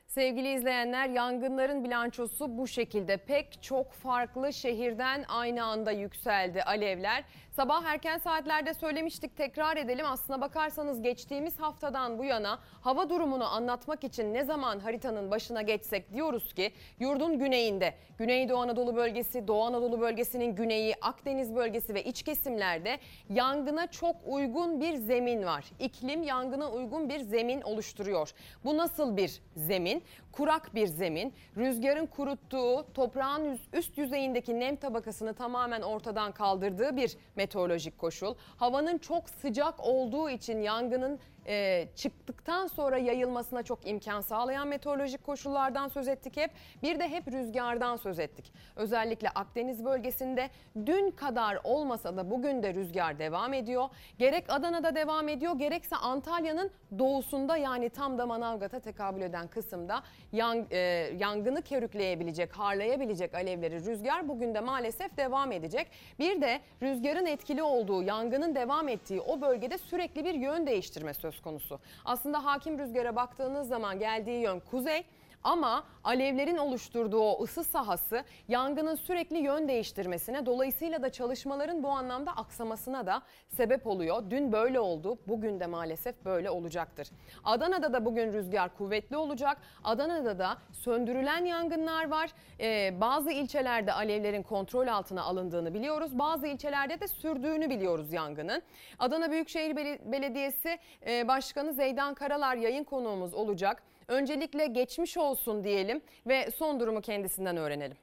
Sevgili 0.06 0.52
izleyenler 0.54 1.08
yangınların 1.08 1.84
bilançosu 1.84 2.58
bu 2.58 2.68
şekilde 2.68 3.16
pek 3.16 3.62
çok 3.62 3.92
farklı 3.92 4.52
şehirden 4.52 5.24
aynı 5.28 5.64
anda 5.64 5.90
yükseldi 5.92 6.62
alevler. 6.62 7.24
Sabah 7.58 7.84
erken 7.84 8.18
saatlerde 8.18 8.74
söylemiştik 8.74 9.36
tekrar 9.36 9.76
edelim 9.76 10.06
aslına 10.06 10.40
bakarsanız 10.40 11.02
geçtiğimiz 11.02 11.60
haftadan 11.60 12.18
bu 12.18 12.24
yana 12.24 12.58
hava 12.80 13.10
durumunu 13.10 13.44
anlatmak 13.44 14.04
için 14.04 14.34
ne 14.34 14.44
zaman 14.44 14.80
haritanın 14.80 15.30
başına 15.30 15.62
geçsek 15.62 16.12
diyoruz 16.12 16.54
ki 16.54 16.72
yurdun 17.00 17.38
güneyinde 17.38 17.94
Güneydoğu 18.18 18.58
Anadolu 18.58 18.96
bölgesi, 18.96 19.48
Doğu 19.48 19.62
Anadolu 19.62 20.00
bölgesinin 20.00 20.54
güneyi, 20.54 20.94
Akdeniz 21.00 21.54
bölgesi 21.56 21.94
ve 21.94 22.04
iç 22.04 22.22
kesimlerde 22.22 22.98
yangına 23.30 23.86
çok 23.86 24.16
uygun 24.26 24.80
bir 24.80 24.94
zemin 24.94 25.44
var. 25.44 25.64
İklim 25.80 26.22
yangına 26.22 26.70
uygun 26.70 27.08
bir 27.08 27.20
zemin 27.20 27.62
oluşturuyor. 27.62 28.30
Bu 28.64 28.76
nasıl 28.76 29.16
bir 29.16 29.42
zemin? 29.56 30.02
Kurak 30.32 30.74
bir 30.74 30.86
zemin, 30.86 31.34
rüzgarın 31.56 32.06
kuruttuğu, 32.06 32.86
toprağın 32.94 33.58
üst 33.72 33.98
yüzeyindeki 33.98 34.60
nem 34.60 34.76
tabakasını 34.76 35.34
tamamen 35.34 35.82
ortadan 35.82 36.32
kaldırdığı 36.32 36.96
bir 36.96 37.16
meteorolojik 37.36 37.98
koşul. 37.98 38.34
Havanın 38.56 38.98
çok 38.98 39.30
sıcak 39.30 39.80
olduğu 39.80 40.30
için 40.30 40.60
yangının 40.60 41.18
e, 41.48 41.88
çıktıktan 41.96 42.66
sonra 42.66 42.98
yayılmasına 42.98 43.62
çok 43.62 43.86
imkan 43.86 44.20
sağlayan 44.20 44.68
meteorolojik 44.68 45.24
koşullardan 45.24 45.88
söz 45.88 46.08
ettik 46.08 46.36
hep. 46.36 46.50
Bir 46.82 47.00
de 47.00 47.08
hep 47.08 47.28
rüzgardan 47.28 47.96
söz 47.96 48.18
ettik. 48.18 48.52
Özellikle 48.76 49.28
Akdeniz 49.28 49.84
bölgesinde 49.84 50.50
dün 50.86 51.10
kadar 51.10 51.58
olmasa 51.64 52.16
da 52.16 52.30
bugün 52.30 52.62
de 52.62 52.74
rüzgar 52.74 53.18
devam 53.18 53.52
ediyor. 53.52 53.88
Gerek 54.18 54.44
Adana'da 54.48 54.94
devam 54.94 55.28
ediyor 55.28 55.58
gerekse 55.58 55.96
Antalya'nın 55.96 56.70
doğusunda 56.98 57.56
yani 57.56 57.90
tam 57.90 58.18
da 58.18 58.26
Manavgat'a 58.26 58.80
tekabül 58.80 59.22
eden 59.22 59.48
kısımda 59.48 60.02
yang, 60.32 60.72
e, 60.72 60.78
yangını 61.18 61.62
körükleyebilecek, 61.62 62.52
harlayabilecek 62.52 63.34
alevleri 63.34 63.84
rüzgar 63.84 64.28
bugün 64.28 64.54
de 64.54 64.60
maalesef 64.60 65.16
devam 65.16 65.52
edecek. 65.52 65.90
Bir 66.18 66.40
de 66.40 66.60
rüzgarın 66.82 67.26
etkili 67.26 67.62
olduğu, 67.62 68.02
yangının 68.02 68.54
devam 68.54 68.88
ettiği 68.88 69.20
o 69.20 69.40
bölgede 69.40 69.78
sürekli 69.78 70.24
bir 70.24 70.34
yön 70.34 70.66
değiştirme 70.66 71.14
söz 71.14 71.37
konusu. 71.40 71.80
Aslında 72.04 72.44
hakim 72.44 72.78
rüzgara 72.78 73.16
baktığınız 73.16 73.68
zaman 73.68 73.98
geldiği 73.98 74.40
yön 74.40 74.60
kuzey 74.60 75.04
ama 75.44 75.84
alevlerin 76.04 76.56
oluşturduğu 76.56 77.20
o 77.20 77.42
ısı 77.42 77.64
sahası 77.64 78.24
yangının 78.48 78.94
sürekli 78.94 79.38
yön 79.38 79.68
değiştirmesine 79.68 80.46
dolayısıyla 80.46 81.02
da 81.02 81.12
çalışmaların 81.12 81.82
bu 81.82 81.88
anlamda 81.88 82.32
aksamasına 82.32 83.06
da 83.06 83.22
sebep 83.48 83.86
oluyor. 83.86 84.22
Dün 84.30 84.52
böyle 84.52 84.80
oldu 84.80 85.18
bugün 85.28 85.60
de 85.60 85.66
maalesef 85.66 86.24
böyle 86.24 86.50
olacaktır. 86.50 87.08
Adana'da 87.44 87.92
da 87.92 88.04
bugün 88.04 88.32
rüzgar 88.32 88.76
kuvvetli 88.76 89.16
olacak. 89.16 89.58
Adana'da 89.84 90.38
da 90.38 90.58
söndürülen 90.72 91.44
yangınlar 91.44 92.10
var. 92.10 92.30
Ee, 92.60 93.00
bazı 93.00 93.30
ilçelerde 93.30 93.92
alevlerin 93.92 94.42
kontrol 94.42 94.86
altına 94.86 95.22
alındığını 95.22 95.74
biliyoruz. 95.74 96.18
Bazı 96.18 96.46
ilçelerde 96.46 97.00
de 97.00 97.08
sürdüğünü 97.08 97.70
biliyoruz 97.70 98.12
yangının. 98.12 98.62
Adana 98.98 99.30
Büyükşehir 99.30 99.76
Belediyesi 100.12 100.78
e, 101.06 101.28
Başkanı 101.28 101.72
Zeydan 101.72 102.14
Karalar 102.14 102.56
yayın 102.56 102.84
konuğumuz 102.84 103.34
olacak. 103.34 103.82
Öncelikle 104.08 104.66
geçmiş 104.66 105.16
olsun 105.16 105.64
diyelim 105.64 106.00
ve 106.26 106.50
son 106.50 106.80
durumu 106.80 107.00
kendisinden 107.00 107.56
öğrenelim. 107.56 107.96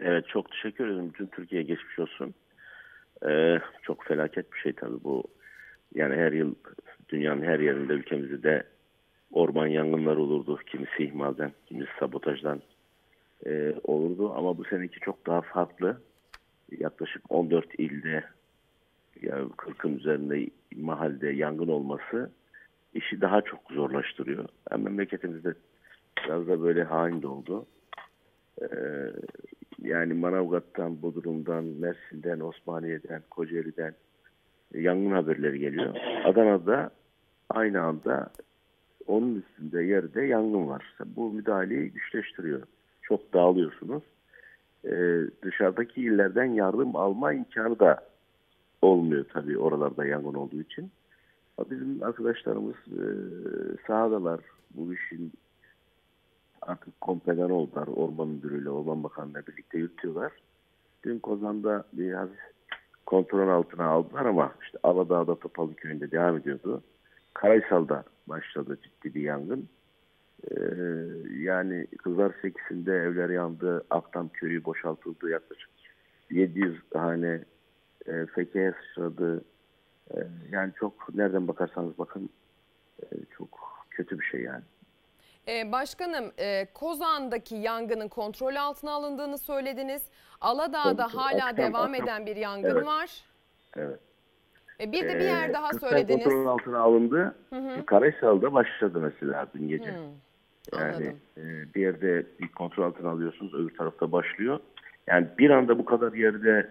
Evet 0.00 0.28
çok 0.28 0.50
teşekkür 0.50 0.86
ederim. 0.88 1.12
Bütün 1.12 1.26
Türkiye'ye 1.26 1.66
geçmiş 1.66 1.98
olsun. 1.98 2.34
Ee, 3.28 3.58
çok 3.82 4.04
felaket 4.04 4.52
bir 4.52 4.58
şey 4.58 4.72
tabii 4.72 5.04
bu. 5.04 5.24
Yani 5.94 6.14
her 6.16 6.32
yıl 6.32 6.54
dünyanın 7.08 7.42
her 7.42 7.58
yerinde 7.60 7.92
ülkemizde 7.92 8.42
de 8.42 8.64
orman 9.32 9.66
yangınları 9.66 10.20
olurdu. 10.20 10.60
Kimisi 10.66 11.04
ihmalden, 11.04 11.52
kimisi 11.66 11.90
sabotajdan 12.00 12.62
e, 13.46 13.74
olurdu. 13.84 14.32
Ama 14.36 14.58
bu 14.58 14.64
seneki 14.64 15.00
çok 15.00 15.26
daha 15.26 15.40
farklı. 15.40 16.00
Yaklaşık 16.78 17.22
14 17.32 17.74
ilde 17.78 18.24
yani 19.22 19.50
40'ın 19.50 19.96
üzerinde 19.96 20.50
mahallede 20.76 21.30
yangın 21.30 21.68
olması 21.68 22.30
işi 22.94 23.20
daha 23.20 23.42
çok 23.42 23.60
zorlaştırıyor. 23.70 24.44
Yani 24.70 24.84
memleketimizde 24.84 25.54
biraz 26.24 26.48
da 26.48 26.62
böyle 26.62 26.84
hain 26.84 27.22
de 27.22 27.26
oldu. 27.26 27.66
Ee, 28.62 28.66
yani 29.78 30.14
Manavgat'tan, 30.14 31.02
Bodrum'dan, 31.02 31.64
Mersin'den, 31.64 32.40
Osmaniye'den, 32.40 33.22
Kocaeli'den 33.30 33.94
yangın 34.74 35.10
haberleri 35.10 35.58
geliyor. 35.58 35.94
Adana'da 36.24 36.90
aynı 37.50 37.80
anda 37.80 38.30
onun 39.06 39.34
üstünde 39.34 39.84
yerde 39.84 40.22
yangın 40.22 40.68
var. 40.68 40.94
Bu 41.06 41.32
müdahaleyi 41.32 41.90
güçleştiriyor. 41.92 42.62
Çok 43.02 43.32
dağılıyorsunuz. 43.32 44.02
Ee, 44.84 45.20
dışarıdaki 45.42 46.02
illerden 46.02 46.44
yardım 46.44 46.96
alma 46.96 47.32
imkanı 47.32 47.78
da 47.78 47.96
olmuyor 48.82 49.24
tabii 49.32 49.58
oralarda 49.58 50.06
yangın 50.06 50.34
olduğu 50.34 50.60
için. 50.60 50.90
Bizim 51.70 52.02
arkadaşlarımız 52.02 52.76
e, 52.76 53.04
sahadalar. 53.86 54.40
Bu 54.74 54.94
işin 54.94 55.32
artık 56.62 57.00
kompedan 57.00 57.50
oldular. 57.50 57.86
Orman 57.86 58.28
Müdürü'yle, 58.28 58.70
Orman 58.70 59.02
Bakanı'yla 59.02 59.42
birlikte 59.46 59.78
yürütüyorlar. 59.78 60.32
Dün 61.04 61.18
Kozan'da 61.18 61.84
bir 61.92 62.12
hafif 62.12 62.40
kontrol 63.06 63.48
altına 63.48 63.86
aldılar 63.86 64.26
ama 64.26 64.54
işte 64.62 64.78
Aladağ'da 64.82 65.34
Topalı 65.34 65.74
Köyü'nde 65.74 66.10
devam 66.10 66.36
ediyordu. 66.36 66.82
Karaysal'da 67.34 68.04
başladı 68.26 68.78
ciddi 68.82 69.14
bir 69.14 69.22
yangın. 69.22 69.68
Ee, 70.50 70.56
yani 71.38 71.86
Kızlar 71.98 72.32
Sekisi'nde 72.42 72.92
evler 72.92 73.30
yandı. 73.30 73.84
Aktam 73.90 74.28
Köyü 74.28 74.64
boşaltıldı. 74.64 75.30
Yaklaşık 75.30 75.70
700 76.30 76.80
hane 76.94 77.44
e, 78.06 78.26
fekeye 78.26 78.72
sıçradı. 78.72 79.44
E, 80.14 80.18
yani 80.50 80.72
çok 80.80 81.14
nereden 81.14 81.48
bakarsanız 81.48 81.98
bakın 81.98 82.30
e, 83.02 83.06
çok 83.38 83.48
kötü 83.90 84.18
bir 84.18 84.24
şey 84.24 84.40
yani. 84.42 84.62
Ee, 85.48 85.72
başkanım 85.72 86.32
e, 86.38 86.66
Kozan'daki 86.74 87.54
yangının 87.56 88.08
kontrol 88.08 88.54
altına 88.56 88.90
alındığını 88.92 89.38
söylediniz. 89.38 90.02
Aladağ'da 90.40 91.02
Kontrol, 91.02 91.18
hala 91.20 91.44
akşam, 91.46 91.56
devam 91.56 91.90
akşam. 91.90 92.04
eden 92.04 92.26
bir 92.26 92.36
yangın 92.36 92.70
Evet. 92.70 92.86
var. 92.86 93.24
Evet. 93.76 93.98
E, 94.80 94.92
bir 94.92 95.04
de 95.08 95.14
bir 95.18 95.24
yer 95.24 95.48
Ee, 95.48 95.52
daha 95.52 95.68
kısmen 95.68 95.88
söylediniz. 95.90 96.24
kontrol 96.24 96.46
altına 96.46 96.78
alındı. 96.78 97.34
Karahisar'da 97.86 98.52
başladı 98.52 99.00
mesela 99.00 99.46
dün 99.54 99.68
gece. 99.68 99.94
Yani 100.78 101.16
e, 101.36 101.74
bir 101.74 101.80
yerde 101.80 102.26
bir 102.40 102.48
kontrol 102.52 102.84
altına 102.84 103.10
alıyorsunuz, 103.10 103.54
öbür 103.54 103.74
tarafta 103.76 104.12
başlıyor. 104.12 104.60
Yani 105.06 105.28
bir 105.38 105.50
anda 105.50 105.78
bu 105.78 105.84
kadar 105.84 106.12
yerde 106.12 106.70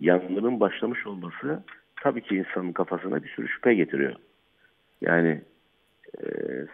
yangının 0.00 0.60
başlamış 0.60 1.06
olması 1.06 1.62
tabii 2.04 2.20
ki 2.22 2.36
insanın 2.36 2.72
kafasına 2.72 3.22
bir 3.22 3.28
sürü 3.28 3.48
şüphe 3.48 3.74
getiriyor. 3.74 4.14
Yani 5.00 5.40
e, 6.18 6.22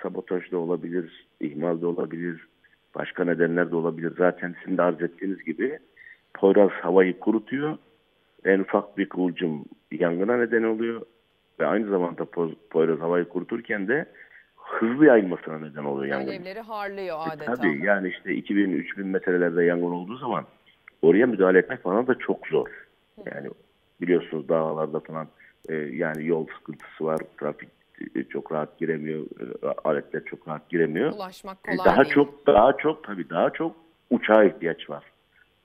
sabotaj 0.02 0.52
da 0.52 0.58
olabilir, 0.58 1.26
ihmal 1.40 1.80
de 1.80 1.86
olabilir, 1.86 2.46
başka 2.94 3.24
nedenler 3.24 3.70
de 3.70 3.76
olabilir. 3.76 4.12
Zaten 4.18 4.54
sizin 4.62 4.76
de 4.76 4.82
arz 4.82 5.02
ettiğiniz 5.02 5.44
gibi 5.44 5.78
Poyraz 6.34 6.70
havayı 6.70 7.18
kurutuyor. 7.18 7.78
En 8.44 8.58
ufak 8.60 8.98
bir 8.98 9.08
kıvılcım 9.08 9.64
yangına 9.92 10.36
neden 10.36 10.62
oluyor. 10.62 11.02
Ve 11.60 11.66
aynı 11.66 11.90
zamanda 11.90 12.22
Po- 12.22 12.54
Poyraz 12.70 13.00
havayı 13.00 13.24
kuruturken 13.24 13.88
de 13.88 14.06
hızlı 14.56 15.06
yayılmasına 15.06 15.58
neden 15.58 15.84
oluyor 15.84 16.12
yangın. 16.14 16.28
Alevleri 16.28 16.60
harlıyor 16.60 17.16
E, 17.16 17.32
adeta. 17.32 17.54
Tabii 17.54 17.84
yani 17.84 18.08
işte 18.08 18.30
2000-3000 18.30 19.02
metrelerde 19.04 19.64
yangın 19.64 19.90
olduğu 19.90 20.16
zaman 20.16 20.44
oraya 21.02 21.26
müdahale 21.26 21.58
etmek 21.58 21.82
falan 21.82 22.06
da 22.06 22.14
çok 22.14 22.46
zor. 22.46 22.68
Yani 23.34 23.48
biliyorsunuz 24.00 24.48
dağlarda 24.48 25.00
falan 25.00 25.28
e, 25.68 25.74
yani 25.74 26.26
yol 26.26 26.46
sıkıntısı 26.58 27.04
var, 27.04 27.18
trafik 27.40 27.68
e, 28.16 28.24
çok 28.24 28.52
rahat 28.52 28.78
giremiyor, 28.78 29.20
e, 29.22 29.66
aletler 29.84 30.24
çok 30.24 30.48
rahat 30.48 30.68
giremiyor. 30.68 31.12
Ulaşmak 31.12 31.58
E, 31.68 31.76
kolay 31.76 31.86
daha 31.86 32.04
değil. 32.04 32.14
çok 32.14 32.46
daha 32.46 32.76
çok 32.76 33.04
tabii 33.04 33.30
daha 33.30 33.50
çok 33.50 33.76
uçağa 34.10 34.44
ihtiyaç 34.44 34.90
var. 34.90 35.04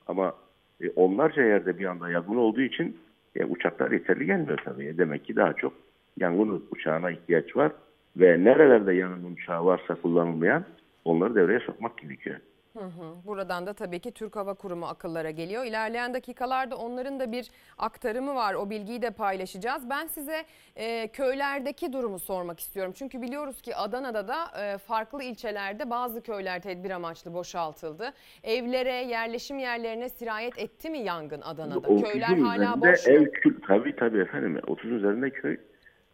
Ama 0.07 0.33
e, 0.81 0.89
onlarca 0.89 1.43
yerde 1.43 1.79
bir 1.79 1.85
anda 1.85 2.09
yangın 2.09 2.35
olduğu 2.35 2.61
için 2.61 2.97
e, 3.35 3.45
uçaklar 3.45 3.91
yeterli 3.91 4.25
gelmiyor 4.25 4.59
tabii. 4.65 4.85
E, 4.85 4.97
Demek 4.97 5.25
ki 5.25 5.35
daha 5.35 5.53
çok 5.53 5.73
yangın 6.19 6.63
uçağına 6.71 7.11
ihtiyaç 7.11 7.55
var 7.57 7.71
ve 8.17 8.43
nerelerde 8.43 8.93
yangın 8.93 9.33
uçağı 9.33 9.65
varsa 9.65 9.95
kullanılmayan 9.95 10.63
onları 11.05 11.35
devreye 11.35 11.59
sokmak 11.59 11.97
gerekiyor. 11.97 12.35
Hı 12.75 12.85
hı. 12.85 13.15
Buradan 13.25 13.67
da 13.67 13.73
tabii 13.73 13.99
ki 13.99 14.11
Türk 14.11 14.35
Hava 14.35 14.53
Kurumu 14.53 14.85
akıllara 14.85 15.31
geliyor. 15.31 15.65
İlerleyen 15.65 16.13
dakikalarda 16.13 16.75
onların 16.75 17.19
da 17.19 17.31
bir 17.31 17.51
aktarımı 17.77 18.35
var. 18.35 18.53
O 18.53 18.69
bilgiyi 18.69 19.01
de 19.01 19.11
paylaşacağız. 19.11 19.89
Ben 19.89 20.07
size 20.07 20.43
e, 20.75 21.07
köylerdeki 21.07 21.93
durumu 21.93 22.19
sormak 22.19 22.59
istiyorum. 22.59 22.93
Çünkü 22.95 23.21
biliyoruz 23.21 23.61
ki 23.61 23.75
Adana'da 23.75 24.27
da 24.27 24.35
e, 24.61 24.77
farklı 24.77 25.23
ilçelerde 25.23 25.89
bazı 25.89 26.21
köyler 26.21 26.61
tedbir 26.61 26.89
amaçlı 26.91 27.33
boşaltıldı. 27.33 28.13
Evlere, 28.43 28.93
yerleşim 28.93 29.59
yerlerine 29.59 30.09
sirayet 30.09 30.59
etti 30.59 30.89
mi 30.89 30.97
yangın 30.99 31.41
Adana'da? 31.41 31.87
30'un 31.87 32.01
Köyler 32.01 32.37
hala 32.37 32.81
boş 32.81 33.07
mu? 33.07 33.13
ev, 33.13 33.27
tabii 33.67 33.95
tabii 33.95 34.19
efendim. 34.19 34.57
30'un 34.57 34.97
üzerinde 34.97 35.29
köy 35.29 35.57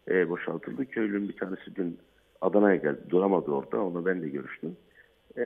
e, 0.08 0.28
boşaltıldı. 0.28 0.86
Köylünün 0.86 1.28
bir 1.28 1.36
tanesi 1.36 1.76
dün 1.76 1.98
Adana'ya 2.40 2.76
geldi. 2.76 3.00
Duramadı 3.10 3.50
orada. 3.50 3.82
Onu 3.84 4.06
ben 4.06 4.22
de 4.22 4.28
görüştüm. 4.28 4.76
E, 5.38 5.44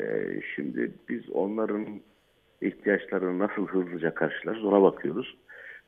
şimdi 0.54 0.92
biz 1.08 1.30
onların 1.30 1.86
ihtiyaçlarını 2.60 3.38
nasıl 3.38 3.66
hızlıca 3.66 4.14
karşılarız 4.14 4.64
ona 4.64 4.82
bakıyoruz. 4.82 5.36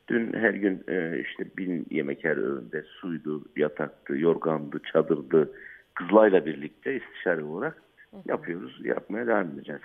Dün 0.07 0.33
her 0.33 0.53
gün 0.53 0.83
e, 0.87 1.19
işte 1.19 1.45
bin 1.57 1.85
yemek 1.89 2.23
her 2.23 2.37
öğünde 2.37 2.83
suydu, 2.83 3.45
yataktı, 3.55 4.17
yorgandı, 4.17 4.81
çadırdı. 4.93 5.51
Kızılay'la 5.93 6.45
birlikte 6.45 6.95
istişare 6.95 7.43
olarak 7.43 7.81
yapıyoruz. 8.25 8.79
Yapmaya 8.83 9.27
devam 9.27 9.47
edeceğiz. 9.47 9.81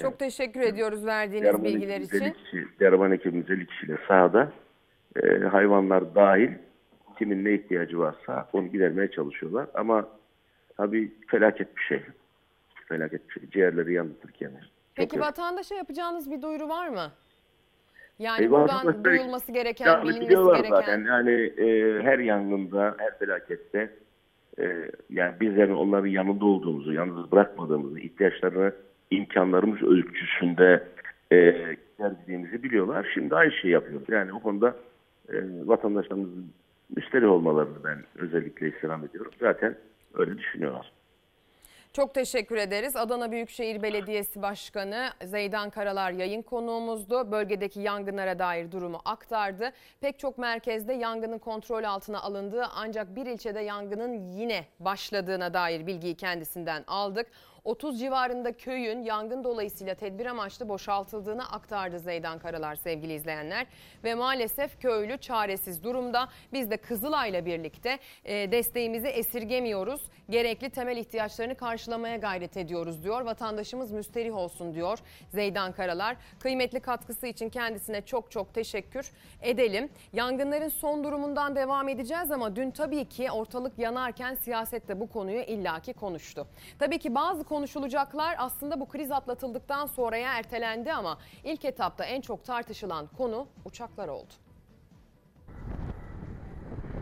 Çok 0.00 0.18
teşekkür 0.18 0.60
ediyoruz 0.60 1.06
verdiğiniz 1.06 1.46
Derman 1.46 1.64
bilgiler 1.64 2.00
için. 2.00 2.20
50 2.20 2.32
kişi, 2.32 2.66
Derman 2.80 3.12
ekibimiz 3.12 3.50
50 3.50 3.66
kişiyle 3.66 3.98
sahada 4.08 4.52
e, 5.22 5.38
hayvanlar 5.38 6.14
dahil 6.14 6.50
kimin 7.18 7.44
ne 7.44 7.52
ihtiyacı 7.54 7.98
varsa 7.98 8.48
onu 8.52 8.66
gidermeye 8.66 9.10
çalışıyorlar. 9.10 9.66
Ama 9.74 10.08
tabii 10.76 11.12
felaket 11.26 11.76
bir 11.76 11.82
şey. 11.82 12.02
Felaket 12.92 13.30
şey. 13.30 13.50
Ciğerleri 13.50 13.92
yandı 13.92 14.12
Türkiye'nin. 14.22 14.58
Peki 14.94 15.16
Çok 15.16 15.24
vatandaşa 15.26 15.74
yapacağınız 15.74 16.30
bir 16.30 16.42
duyuru 16.42 16.68
var 16.68 16.88
mı? 16.88 17.12
Yani 18.18 18.44
E, 18.44 18.50
buradan 18.50 19.04
duyulması 19.04 19.52
gereken, 19.52 20.02
bilinmesi 20.02 20.28
gereken. 20.28 20.70
zaten. 20.70 21.04
Yani 21.04 21.30
e, 21.56 22.02
her 22.02 22.18
yangında, 22.18 22.94
her 22.98 23.18
felakette 23.18 23.90
e, 24.58 24.90
yani 25.10 25.34
bizlerin 25.40 25.74
onların 25.74 26.06
yanında 26.06 26.44
olduğumuzu, 26.44 26.92
yalnız 26.92 27.32
bırakmadığımızı, 27.32 28.00
ihtiyaçlarını 28.00 28.72
imkanlarımız 29.10 29.82
ölçüsünde 29.82 30.88
e, 31.32 31.36
giderdiğimizi 31.98 32.62
biliyorlar. 32.62 33.10
Şimdi 33.14 33.34
aynı 33.34 33.52
şeyi 33.52 33.72
yapıyoruz. 33.72 34.08
Yani 34.08 34.32
o 34.32 34.38
konuda 34.40 34.76
e, 35.28 35.34
vatandaşlarımızın 35.64 36.46
müsterih 36.96 37.30
olmalarını 37.30 37.84
ben 37.84 37.98
özellikle 38.16 38.68
istirham 38.68 39.04
ediyorum. 39.04 39.32
Zaten 39.40 39.74
öyle 40.14 40.38
düşünüyorlar. 40.38 40.92
Çok 41.92 42.14
teşekkür 42.14 42.56
ederiz. 42.56 42.96
Adana 42.96 43.32
Büyükşehir 43.32 43.82
Belediyesi 43.82 44.42
Başkanı 44.42 45.10
Zeydan 45.24 45.70
Karalar 45.70 46.10
yayın 46.10 46.42
konuğumuzdu. 46.42 47.32
Bölgedeki 47.32 47.80
yangınlara 47.80 48.38
dair 48.38 48.72
durumu 48.72 49.00
aktardı. 49.04 49.72
Pek 50.00 50.18
çok 50.18 50.38
merkezde 50.38 50.92
yangının 50.92 51.38
kontrol 51.38 51.84
altına 51.84 52.22
alındığı 52.22 52.64
ancak 52.74 53.16
bir 53.16 53.26
ilçede 53.26 53.60
yangının 53.60 54.32
yine 54.32 54.64
başladığına 54.80 55.54
dair 55.54 55.86
bilgiyi 55.86 56.14
kendisinden 56.14 56.84
aldık. 56.86 57.26
30 57.64 58.00
civarında 58.00 58.52
köyün 58.52 59.02
yangın 59.02 59.44
dolayısıyla 59.44 59.94
tedbir 59.94 60.26
amaçlı 60.26 60.68
boşaltıldığını 60.68 61.52
aktardı 61.52 61.98
Zeydan 61.98 62.38
Karalar 62.38 62.74
sevgili 62.74 63.12
izleyenler. 63.12 63.66
Ve 64.04 64.14
maalesef 64.14 64.80
köylü 64.80 65.18
çaresiz 65.18 65.84
durumda. 65.84 66.28
Biz 66.52 66.70
de 66.70 66.76
Kızılay'la 66.76 67.46
birlikte 67.46 67.98
e, 68.24 68.52
desteğimizi 68.52 69.08
esirgemiyoruz. 69.08 70.02
Gerekli 70.32 70.70
temel 70.70 70.96
ihtiyaçlarını 70.96 71.54
karşılamaya 71.54 72.16
gayret 72.16 72.56
ediyoruz 72.56 73.04
diyor. 73.04 73.20
Vatandaşımız 73.20 73.92
müsterih 73.92 74.36
olsun 74.36 74.74
diyor 74.74 74.98
Zeydan 75.30 75.72
Karalar. 75.72 76.16
Kıymetli 76.38 76.80
katkısı 76.80 77.26
için 77.26 77.48
kendisine 77.48 78.02
çok 78.02 78.30
çok 78.30 78.54
teşekkür 78.54 79.10
edelim. 79.42 79.88
Yangınların 80.12 80.68
son 80.68 81.04
durumundan 81.04 81.56
devam 81.56 81.88
edeceğiz 81.88 82.30
ama 82.30 82.56
dün 82.56 82.70
tabii 82.70 83.04
ki 83.04 83.30
ortalık 83.30 83.78
yanarken 83.78 84.34
siyaset 84.34 84.88
de 84.88 85.00
bu 85.00 85.08
konuyu 85.08 85.40
illaki 85.40 85.92
konuştu. 85.92 86.46
Tabii 86.78 86.98
ki 86.98 87.14
bazı 87.14 87.44
konuşulacaklar 87.44 88.34
aslında 88.38 88.80
bu 88.80 88.88
kriz 88.88 89.10
atlatıldıktan 89.10 89.86
sonraya 89.86 90.32
ertelendi 90.38 90.92
ama 90.92 91.18
ilk 91.44 91.64
etapta 91.64 92.04
en 92.04 92.20
çok 92.20 92.44
tartışılan 92.44 93.06
konu 93.18 93.46
uçaklar 93.64 94.08
oldu. 94.08 94.32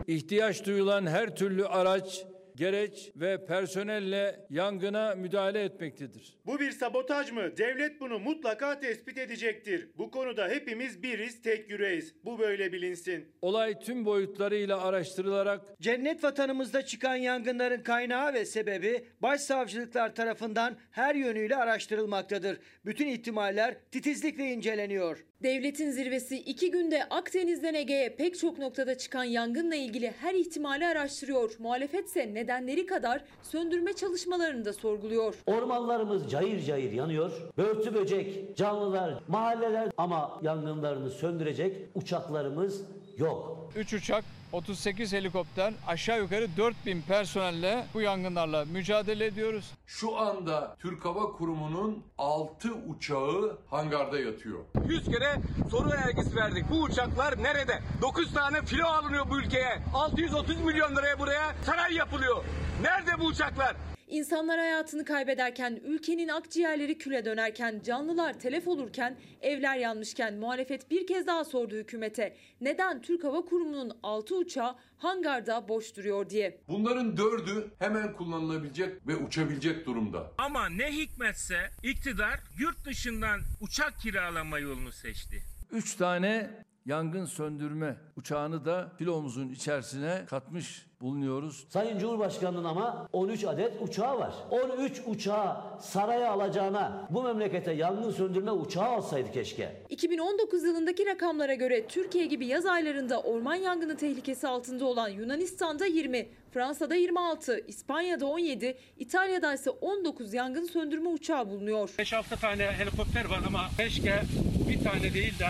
İhtiyaç 0.07 0.65
duyulan 0.65 1.07
her 1.07 1.35
türlü 1.35 1.67
araç, 1.67 2.25
gereç 2.55 3.11
ve 3.15 3.45
personelle 3.45 4.45
yangına 4.49 5.15
müdahale 5.15 5.63
etmektedir. 5.63 6.37
Bu 6.45 6.59
bir 6.59 6.71
sabotaj 6.71 7.31
mı? 7.31 7.57
Devlet 7.57 8.01
bunu 8.01 8.19
mutlaka 8.19 8.79
tespit 8.79 9.17
edecektir. 9.17 9.89
Bu 9.97 10.11
konuda 10.11 10.47
hepimiz 10.47 11.03
biriz, 11.03 11.41
tek 11.41 11.69
yüreğiz. 11.69 12.15
Bu 12.25 12.39
böyle 12.39 12.73
bilinsin. 12.73 13.31
Olay 13.41 13.79
tüm 13.79 14.05
boyutlarıyla 14.05 14.81
araştırılarak 14.81 15.61
Cennet 15.81 16.23
vatanımızda 16.23 16.85
çıkan 16.85 17.15
yangınların 17.15 17.83
kaynağı 17.83 18.33
ve 18.33 18.45
sebebi 18.45 19.05
başsavcılıklar 19.21 20.15
tarafından 20.15 20.77
her 20.91 21.15
yönüyle 21.15 21.55
araştırılmaktadır. 21.55 22.59
Bütün 22.85 23.07
ihtimaller 23.07 23.77
titizlikle 23.91 24.45
inceleniyor. 24.45 25.25
Devletin 25.43 25.91
zirvesi 25.91 26.37
iki 26.37 26.71
günde 26.71 27.03
Akdeniz'den 27.09 27.73
Ege'ye 27.73 28.15
pek 28.15 28.39
çok 28.39 28.57
noktada 28.59 28.97
çıkan 28.97 29.23
yangınla 29.23 29.75
ilgili 29.75 30.13
her 30.21 30.33
ihtimali 30.33 30.87
araştırıyor. 30.87 31.51
Muhalefetse 31.59 32.33
nedenleri 32.33 32.85
kadar 32.85 33.21
söndürme 33.43 33.93
çalışmalarını 33.93 34.65
da 34.65 34.73
sorguluyor. 34.73 35.35
Ormanlarımız 35.45 36.31
cayır 36.31 36.63
cayır 36.63 36.91
yanıyor. 36.91 37.31
Börtü 37.57 37.93
böcek, 37.93 38.57
canlılar, 38.57 39.23
mahalleler 39.27 39.89
ama 39.97 40.39
yangınlarını 40.41 41.09
söndürecek 41.09 41.77
uçaklarımız 41.95 42.81
yok. 43.17 43.71
3 43.75 43.93
uçak, 43.93 44.23
38 44.51 45.13
helikopter, 45.13 45.73
aşağı 45.87 46.19
yukarı 46.19 46.47
4000 46.57 47.01
personelle 47.01 47.85
bu 47.93 48.01
yangınlarla 48.01 48.65
mücadele 48.65 49.25
ediyoruz. 49.25 49.71
Şu 49.85 50.17
anda 50.17 50.75
Türk 50.79 51.05
Hava 51.05 51.31
Kurumu'nun 51.31 52.03
6 52.17 52.73
uçağı 52.73 53.57
hangarda 53.69 54.19
yatıyor. 54.19 54.59
100 54.85 55.05
kere 55.05 55.35
soru 55.71 55.89
vergisi 55.91 56.35
verdik. 56.35 56.65
Bu 56.69 56.81
uçaklar 56.81 57.43
nerede? 57.43 57.79
9 58.01 58.33
tane 58.33 58.61
filo 58.65 58.85
alınıyor 58.85 59.29
bu 59.29 59.39
ülkeye. 59.39 59.79
630 59.93 60.61
milyon 60.61 60.95
liraya 60.95 61.19
buraya 61.19 61.55
saray 61.65 61.93
yapılıyor. 61.93 62.43
Nerede 62.81 63.19
bu 63.19 63.25
uçaklar? 63.25 63.75
İnsanlar 64.11 64.59
hayatını 64.59 65.05
kaybederken, 65.05 65.79
ülkenin 65.83 66.27
akciğerleri 66.27 66.97
küle 66.97 67.25
dönerken, 67.25 67.81
canlılar 67.85 68.39
telef 68.39 68.67
olurken, 68.67 69.17
evler 69.41 69.77
yanmışken 69.77 70.33
muhalefet 70.33 70.91
bir 70.91 71.07
kez 71.07 71.27
daha 71.27 71.45
sordu 71.45 71.75
hükümete. 71.75 72.37
Neden 72.61 73.01
Türk 73.01 73.23
Hava 73.23 73.45
Kurumu'nun 73.45 73.97
6 74.03 74.35
uçağı 74.35 74.75
hangarda 74.97 75.67
boş 75.67 75.97
duruyor 75.97 76.29
diye. 76.29 76.61
Bunların 76.67 77.17
dördü 77.17 77.71
hemen 77.79 78.13
kullanılabilecek 78.13 79.07
ve 79.07 79.15
uçabilecek 79.15 79.85
durumda. 79.85 80.31
Ama 80.37 80.69
ne 80.69 80.91
hikmetse 80.91 81.69
iktidar 81.83 82.39
yurt 82.59 82.85
dışından 82.85 83.39
uçak 83.61 83.99
kiralama 83.99 84.59
yolunu 84.59 84.91
seçti. 84.91 85.43
Üç 85.71 85.95
tane 85.95 86.49
yangın 86.85 87.25
söndürme 87.25 87.97
uçağını 88.15 88.65
da 88.65 88.93
filomuzun 88.97 89.49
içerisine 89.49 90.25
katmış 90.29 90.90
bulunuyoruz. 91.01 91.65
Sayın 91.69 91.99
Cumhurbaşkanı'nın 91.99 92.63
ama 92.63 93.07
13 93.13 93.43
adet 93.43 93.81
uçağı 93.81 94.19
var. 94.19 94.33
13 94.51 95.01
uçağı 95.05 95.57
saraya 95.81 96.31
alacağına 96.31 97.07
bu 97.09 97.23
memlekete 97.23 97.71
yangın 97.71 98.11
söndürme 98.11 98.51
uçağı 98.51 98.89
alsaydı 98.89 99.31
keşke. 99.31 99.81
2019 99.89 100.63
yılındaki 100.63 101.05
rakamlara 101.05 101.53
göre 101.53 101.87
Türkiye 101.87 102.25
gibi 102.25 102.45
yaz 102.45 102.65
aylarında 102.65 103.21
orman 103.21 103.55
yangını 103.55 103.97
tehlikesi 103.97 104.47
altında 104.47 104.85
olan 104.85 105.09
Yunanistan'da 105.09 105.85
20, 105.85 106.29
Fransa'da 106.51 106.95
26, 106.95 107.63
İspanya'da 107.67 108.25
17, 108.25 108.77
İtalya'da 108.97 109.53
ise 109.53 109.69
19 109.69 110.33
yangın 110.33 110.63
söndürme 110.63 111.09
uçağı 111.09 111.49
bulunuyor. 111.49 111.89
5-6 111.89 112.39
tane 112.41 112.63
helikopter 112.63 113.25
var 113.25 113.39
ama 113.47 113.61
keşke 113.77 114.21
bir 114.69 114.83
tane 114.83 115.13
değil 115.13 115.39
de 115.39 115.47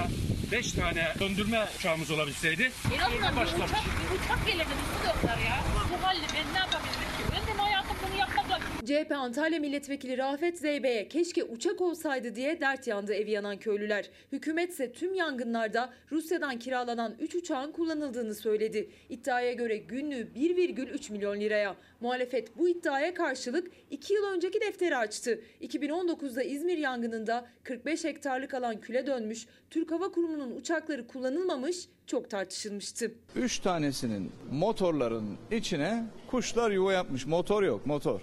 5 0.52 0.72
tane 0.72 1.14
söndürme 1.20 1.68
uçağımız 1.80 2.12
olabilseydi. 2.12 2.72
En 2.96 3.00
azından 3.00 3.36
bir 3.36 3.42
uçak, 3.42 3.70
bir 3.70 4.26
uçak 4.26 4.46
gelirdi 4.48 4.74
bu 4.94 5.08
dörtler 5.08 5.38
ya. 5.38 5.60
Bu 5.92 6.08
halde 6.08 6.28
ben 6.36 6.54
ne 6.54 6.60
yapabilirim 6.60 7.12
ki? 7.18 7.24
Ben 7.32 7.48
de 7.48 7.62
hayatım 7.62 7.98
bunu 8.08 8.20
yapmakla 8.20 8.60
CHP 8.86 9.12
Antalya 9.12 9.60
Milletvekili 9.60 10.18
Rafet 10.18 10.58
Zeybe'ye 10.58 11.08
keşke 11.08 11.44
uçak 11.44 11.82
olsaydı 11.82 12.36
diye 12.36 12.62
dert 12.62 12.88
yandı 12.88 13.14
evi 13.14 13.32
yanan 13.32 13.58
köylüler. 13.58 14.10
Hükümetse 14.32 14.92
tüm 14.92 15.14
yangınlarda 15.14 15.94
Rusya'dan 16.12 16.60
kiralanan 16.60 17.16
3 17.20 17.36
uçağın 17.36 17.72
kullanıldığını 17.72 18.36
söyledi. 18.36 18.90
İddiaya 19.10 19.54
göre 19.54 19.78
günlüğü 19.78 20.28
1,3 20.36 21.12
milyon 21.12 21.40
liraya. 21.40 21.76
Muhalefet 22.00 22.58
bu 22.58 22.70
iddiaya 22.70 23.14
karşılık 23.14 23.72
2 23.92 24.14
yıl 24.14 24.24
önceki 24.34 24.62
defteri 24.62 24.98
açtı. 24.98 25.42
2019'da 25.62 26.44
İzmir 26.44 26.78
yangınında 26.78 27.46
45 27.64 28.04
hektarlık 28.04 28.54
alan 28.54 28.82
küle 28.82 29.08
dönmüş, 29.08 29.48
Türk 29.70 29.92
Hava 29.92 30.12
Kurumu'nun 30.12 30.56
uçakları 30.56 31.08
kullanılmamış, 31.08 31.78
çok 32.12 32.30
tartışılmıştı. 32.30 33.12
Üç 33.36 33.60
tanesinin 33.60 34.32
motorların 34.52 35.38
içine 35.52 36.06
kuşlar 36.28 36.72
yuva 36.72 36.94
yapmış. 36.94 37.26
Motor 37.26 37.64
yok 37.64 37.86
motor. 37.86 38.22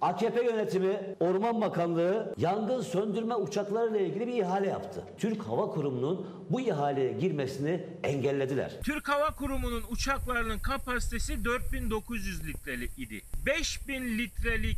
AKP 0.00 0.44
yönetimi 0.44 1.16
Orman 1.20 1.60
Bakanlığı 1.60 2.34
yangın 2.38 2.80
söndürme 2.80 3.34
uçaklarıyla 3.34 4.00
ilgili 4.00 4.26
bir 4.26 4.32
ihale 4.32 4.66
yaptı. 4.66 5.04
Türk 5.18 5.42
Hava 5.42 5.70
Kurumu'nun 5.70 6.26
bu 6.50 6.60
ihaleye 6.60 7.12
girmesini 7.12 7.86
engellediler. 8.02 8.72
Türk 8.84 9.08
Hava 9.08 9.30
Kurumu'nun 9.30 9.82
uçaklarının 9.90 10.58
kapasitesi 10.58 11.44
4900 11.44 12.46
litrelik 12.46 12.98
idi. 12.98 13.20
5000 13.46 14.18
litrelik 14.18 14.76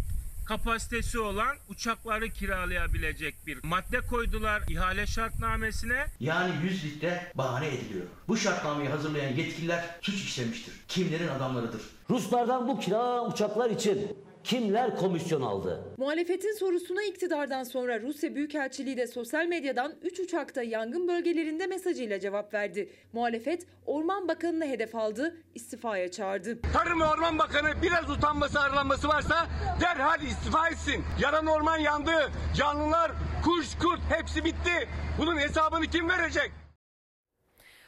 kapasitesi 0.50 1.18
olan 1.18 1.56
uçakları 1.68 2.28
kiralayabilecek 2.28 3.46
bir 3.46 3.64
madde 3.64 4.00
koydular 4.00 4.62
ihale 4.68 5.06
şartnamesine. 5.06 6.06
Yani 6.20 6.52
100 6.64 6.84
litre 6.84 7.32
bahane 7.34 7.68
ediliyor. 7.68 8.06
Bu 8.28 8.36
şartnameyi 8.36 8.88
hazırlayan 8.88 9.36
yetkililer 9.36 9.84
suç 10.00 10.14
işlemiştir. 10.14 10.74
Kimlerin 10.88 11.28
adamlarıdır. 11.28 11.82
Ruslardan 12.10 12.68
bu 12.68 12.80
kira 12.80 13.24
uçaklar 13.24 13.70
için 13.70 14.16
kimler 14.44 14.96
komisyon 14.96 15.42
aldı? 15.42 15.84
Muhalefetin 15.98 16.58
sorusuna 16.58 17.02
iktidardan 17.02 17.62
sonra 17.64 18.00
Rusya 18.00 18.34
Büyükelçiliği 18.34 18.96
de 18.96 19.06
sosyal 19.06 19.46
medyadan 19.46 19.94
3 20.02 20.20
uçakta 20.20 20.62
yangın 20.62 21.08
bölgelerinde 21.08 21.66
mesajıyla 21.66 22.20
cevap 22.20 22.54
verdi. 22.54 22.92
Muhalefet 23.12 23.66
Orman 23.86 24.28
Bakanı'nı 24.28 24.66
hedef 24.66 24.94
aldı, 24.94 25.36
istifaya 25.54 26.10
çağırdı. 26.10 26.58
Tarım 26.72 27.00
ve 27.00 27.04
Orman 27.04 27.38
Bakanı 27.38 27.82
biraz 27.82 28.10
utanması 28.10 28.60
arlanması 28.60 29.08
varsa 29.08 29.46
derhal 29.80 30.22
istifa 30.22 30.68
etsin. 30.68 31.04
Yaran 31.20 31.46
orman 31.46 31.78
yandı. 31.78 32.30
Canlılar, 32.56 33.12
kuş, 33.44 33.78
kurt 33.78 34.00
hepsi 34.18 34.44
bitti. 34.44 34.88
Bunun 35.18 35.36
hesabını 35.36 35.86
kim 35.86 36.08
verecek? 36.08 36.52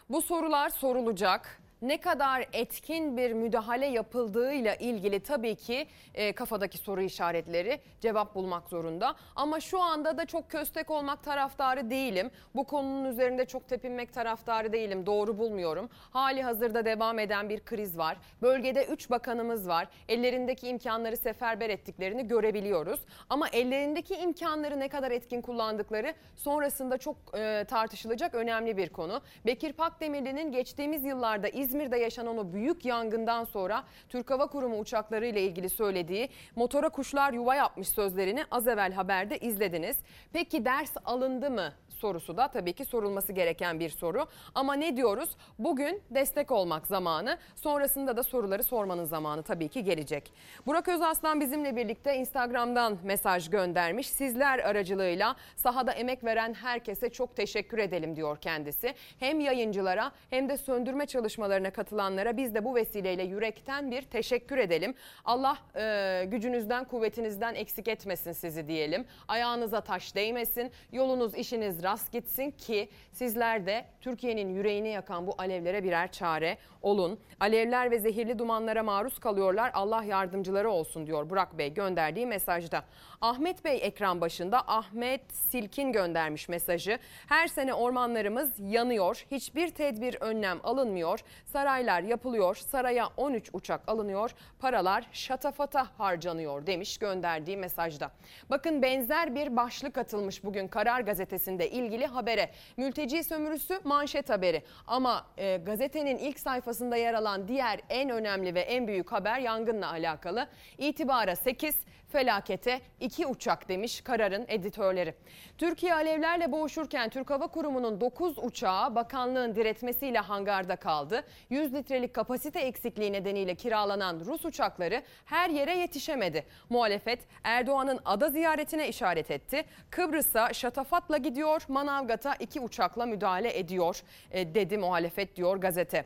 Bu 0.09 0.23
sorular 0.23 0.69
sorulacak. 0.71 1.62
Ne 1.83 2.01
kadar 2.01 2.47
etkin 2.53 3.17
bir 3.17 3.33
müdahale 3.33 3.87
yapıldığıyla 3.87 4.75
ilgili 4.75 5.21
tabii 5.21 5.55
ki 5.57 5.87
e, 6.15 6.33
kafadaki 6.33 6.79
soru 6.79 7.03
işaretleri 7.03 7.81
cevap 8.01 8.35
bulmak 8.35 8.69
zorunda. 8.69 9.15
Ama 9.37 9.61
şu 9.61 9.81
anda 9.81 10.19
da 10.19 10.27
çok 10.27 10.51
köstek 10.51 10.91
olmak 10.91 11.25
taraftarı 11.25 11.91
değilim. 11.91 12.31
Bu 12.55 12.65
konunun 12.65 13.05
üzerinde 13.05 13.47
çok 13.47 13.69
tepinmek 13.69 14.13
taraftarı 14.13 14.73
değilim. 14.73 15.07
Doğru 15.07 15.39
bulmuyorum. 15.39 15.89
Hali 16.11 16.43
hazırda 16.43 16.85
devam 16.85 17.19
eden 17.19 17.49
bir 17.49 17.61
kriz 17.61 17.99
var. 17.99 18.17
Bölgede 18.43 18.85
3 18.85 19.11
bakanımız 19.11 19.69
var. 19.69 19.89
Ellerindeki 20.09 20.69
imkanları 20.69 21.17
seferber 21.17 21.71
ettiklerini 21.71 22.29
görebiliyoruz. 22.29 23.01
Ama 23.31 23.49
ellerindeki 23.49 24.15
imkanları 24.15 24.81
ne 24.81 24.89
kadar 24.89 25.11
etkin 25.11 25.41
kullandıkları 25.41 26.15
sonrasında 26.37 26.99
çok 26.99 27.17
e, 27.35 27.65
tartışılacak 27.69 28.35
önemli 28.35 28.77
bir 28.77 28.89
konu. 28.89 29.21
Bekir 29.47 29.73
Pakdemirli'nin 29.73 30.53
geçtiğimiz 30.53 31.05
yıllarda 31.05 31.49
İzmir'de 31.73 31.97
yaşanan 31.97 32.39
o 32.39 32.53
büyük 32.53 32.85
yangından 32.85 33.45
sonra 33.45 33.85
Türk 34.09 34.31
Hava 34.31 34.47
Kurumu 34.47 34.79
uçakları 34.79 35.27
ile 35.27 35.43
ilgili 35.43 35.69
söylediği 35.69 36.29
motora 36.57 36.89
kuşlar 36.89 37.33
yuva 37.33 37.55
yapmış 37.55 37.89
sözlerini 37.89 38.45
az 38.51 38.69
evvel 38.69 38.93
haberde 38.93 39.39
izlediniz. 39.39 39.97
Peki 40.33 40.65
ders 40.65 40.93
alındı 41.05 41.51
mı 41.51 41.73
sorusu 42.03 42.37
da 42.37 42.49
tabii 42.49 42.73
ki 42.73 42.85
sorulması 42.85 43.33
gereken 43.33 43.81
bir 43.81 43.91
soru. 43.91 44.27
Ama 44.55 44.75
ne 44.75 44.97
diyoruz? 44.97 45.37
Bugün 45.59 46.03
destek 46.11 46.51
olmak 46.51 46.87
zamanı, 46.87 47.39
sonrasında 47.55 48.17
da 48.17 48.23
soruları 48.23 48.63
sormanın 48.63 49.05
zamanı 49.05 49.43
tabii 49.43 49.69
ki 49.69 49.85
gelecek. 49.85 50.33
Burak 50.67 50.89
Özaslan 50.89 51.41
bizimle 51.41 51.77
birlikte 51.77 52.17
Instagram'dan 52.17 52.99
mesaj 53.05 53.51
göndermiş. 53.51 54.09
Sizler 54.09 54.59
aracılığıyla 54.59 55.37
sahada 55.57 55.93
emek 55.93 56.25
veren 56.25 56.55
herkese 56.55 57.11
çok 57.11 57.37
teşekkür 57.37 57.79
edelim 57.79 58.17
diyor 58.17 58.37
kendisi. 58.37 58.95
Hem 59.19 59.41
yayıncılara 59.41 60.13
hem 60.31 60.49
de 60.49 60.57
söndürme 60.57 61.07
çalışmalarına 61.07 61.71
katılanlara 61.71 62.37
biz 62.37 62.55
de 62.55 62.65
bu 62.65 62.75
vesileyle 62.75 63.23
yürekten 63.23 63.91
bir 63.91 64.03
teşekkür 64.03 64.59
edelim. 64.59 64.95
Allah 65.25 65.59
e, 65.77 66.25
gücünüzden, 66.27 66.85
kuvvetinizden 66.85 67.55
eksik 67.55 67.89
etmesin 67.89 68.33
sizi 68.33 68.67
diyelim. 68.67 69.05
Ayağınıza 69.29 69.81
taş 69.81 70.15
değmesin, 70.15 70.73
yolunuz, 70.93 71.35
işiniz 71.35 71.83
rast 71.93 72.13
gitsin 72.13 72.51
ki 72.51 72.89
sizler 73.13 73.67
de 73.67 73.85
Türkiye'nin 74.01 74.49
yüreğini 74.49 74.89
yakan 74.89 75.27
bu 75.27 75.35
alevlere 75.39 75.85
birer 75.85 76.13
çare 76.13 76.59
olun. 76.83 77.19
Alevler 77.41 77.91
ve 77.91 77.99
zehirli 77.99 78.39
dumanlara 78.39 78.83
maruz 78.83 79.19
kalıyorlar. 79.19 79.71
Allah 79.75 80.05
yardımcıları 80.05 80.71
olsun 80.71 81.07
diyor 81.07 81.31
Burak 81.31 81.59
Bey 81.59 81.75
gönderdiği 81.75 82.27
mesajda. 82.27 82.85
Ahmet 83.23 83.65
Bey 83.65 83.79
ekran 83.83 84.21
başında 84.21 84.61
Ahmet 84.67 85.33
Silkin 85.33 85.93
göndermiş 85.93 86.49
mesajı. 86.49 86.99
Her 87.29 87.47
sene 87.47 87.75
ormanlarımız 87.75 88.53
yanıyor. 88.59 89.25
Hiçbir 89.31 89.69
tedbir 89.69 90.17
önlem 90.21 90.61
alınmıyor. 90.65 91.21
Saraylar 91.45 92.03
yapılıyor. 92.03 92.57
Saraya 92.57 93.09
13 93.17 93.51
uçak 93.53 93.89
alınıyor. 93.89 94.31
Paralar 94.59 95.09
şatafata 95.13 95.87
harcanıyor 95.99 96.67
demiş 96.67 96.99
gönderdiği 96.99 97.57
mesajda. 97.57 98.11
Bakın 98.51 98.83
benzer 98.83 99.35
bir 99.35 99.57
başlık 99.57 99.99
atılmış 99.99 100.45
bugün 100.45 100.69
Karar 100.69 101.01
Gazetesi'nde 101.01 101.71
ilgili 101.71 102.07
habere. 102.07 102.51
Mülteci 102.77 103.25
sömürüsü 103.25 103.81
manşet 103.85 104.31
haberi. 104.31 104.63
Ama 104.87 105.27
e, 105.39 105.57
gazetenin 105.57 106.19
ilk 106.19 106.41
sayfasında 106.41 106.97
yer 106.97 107.15
alan 107.15 107.49
diğer 107.49 107.81
en 107.91 108.11
önemli 108.11 108.55
ve 108.55 108.61
en 108.61 108.87
büyük 108.87 109.13
haber 109.13 109.39
yangınla 109.39 109.91
alakalı. 109.91 110.47
İtibara 110.79 111.37
8, 111.37 111.75
felakete 112.13 112.81
2 113.01 113.27
uçak 113.27 113.69
demiş 113.69 114.01
kararın 114.01 114.45
editörleri. 114.49 115.15
Türkiye 115.59 115.95
alevlerle 115.95 116.53
boğuşurken 116.53 117.11
Türk 117.11 117.31
Hava 117.31 117.47
Kurumu'nun 117.47 118.01
9 118.01 118.39
uçağı 118.39 118.95
bakanlığın 118.95 119.55
diretmesiyle 119.55 120.19
hangarda 120.19 120.77
kaldı. 120.77 121.25
100 121.51 121.75
litrelik 121.75 122.15
kapasite 122.15 122.61
eksikliği 122.61 123.13
nedeniyle 123.13 123.55
kiralanan 123.55 124.21
Rus 124.21 124.45
uçakları 124.45 125.03
her 125.25 125.51
yere 125.51 125.77
yetişemedi. 125.77 126.47
Muhalefet 126.71 127.21
Erdoğan'ın 127.45 128.01
ada 128.05 128.31
ziyaretine 128.31 128.89
işaret 128.89 129.31
etti. 129.31 129.65
Kıbrıs'a 129.91 130.53
şatafatla 130.53 131.17
gidiyor, 131.17 131.63
Manavgat'a 131.69 132.35
iki 132.35 132.61
uçakla 132.61 133.07
müdahale 133.07 133.59
ediyor 133.59 134.03
e, 134.31 134.55
dedi 134.55 134.79
muhalefet 134.79 135.37
diyor 135.37 135.57
gazete. 135.57 136.05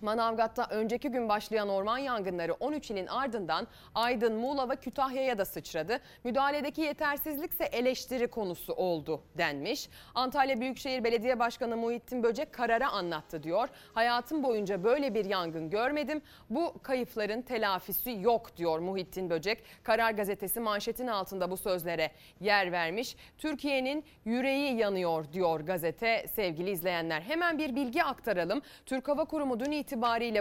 Manavgat'ta 0.00 0.66
önceki 0.70 1.08
gün 1.08 1.28
başlayan 1.28 1.68
orman 1.68 1.98
yangınları 1.98 2.52
13 2.52 2.90
ilin 2.90 3.06
ardından 3.06 3.66
Aydın, 3.94 4.34
Muğla 4.34 4.70
ve 4.70 4.76
Kütahya'ya 4.76 5.38
da 5.38 5.44
sıçradı. 5.44 6.00
Müdahaledeki 6.24 6.80
yetersizlik 6.80 7.52
ise 7.52 7.64
eleştiri 7.64 8.28
konusu 8.28 8.72
oldu 8.72 9.22
denmiş. 9.38 9.88
Antalya 10.14 10.60
Büyükşehir 10.60 11.04
Belediye 11.04 11.38
Başkanı 11.38 11.76
Muhittin 11.76 12.22
Böcek 12.22 12.52
karara 12.52 12.90
anlattı 12.90 13.42
diyor. 13.42 13.68
Hayatım 13.94 14.42
boyunca 14.42 14.84
böyle 14.84 15.14
bir 15.14 15.24
yangın 15.24 15.70
görmedim. 15.70 16.22
Bu 16.50 16.74
kayıpların 16.82 17.42
telafisi 17.42 18.10
yok 18.20 18.56
diyor 18.56 18.78
Muhittin 18.78 19.30
Böcek. 19.30 19.62
Karar 19.82 20.10
gazetesi 20.10 20.60
manşetin 20.60 21.06
altında 21.06 21.50
bu 21.50 21.56
sözlere 21.56 22.10
yer 22.40 22.72
vermiş. 22.72 23.16
Türkiye'nin 23.38 24.04
yüreği 24.24 24.76
yanıyor 24.76 25.32
diyor 25.32 25.60
gazete 25.60 26.26
sevgili 26.34 26.70
izleyenler. 26.70 27.20
Hemen 27.20 27.58
bir 27.58 27.76
bilgi 27.76 28.04
aktaralım. 28.04 28.62
Türk 28.86 29.08
Hava 29.08 29.24
Kurumu 29.24 29.60
dün 29.60 29.70
itibariyle 29.70 29.87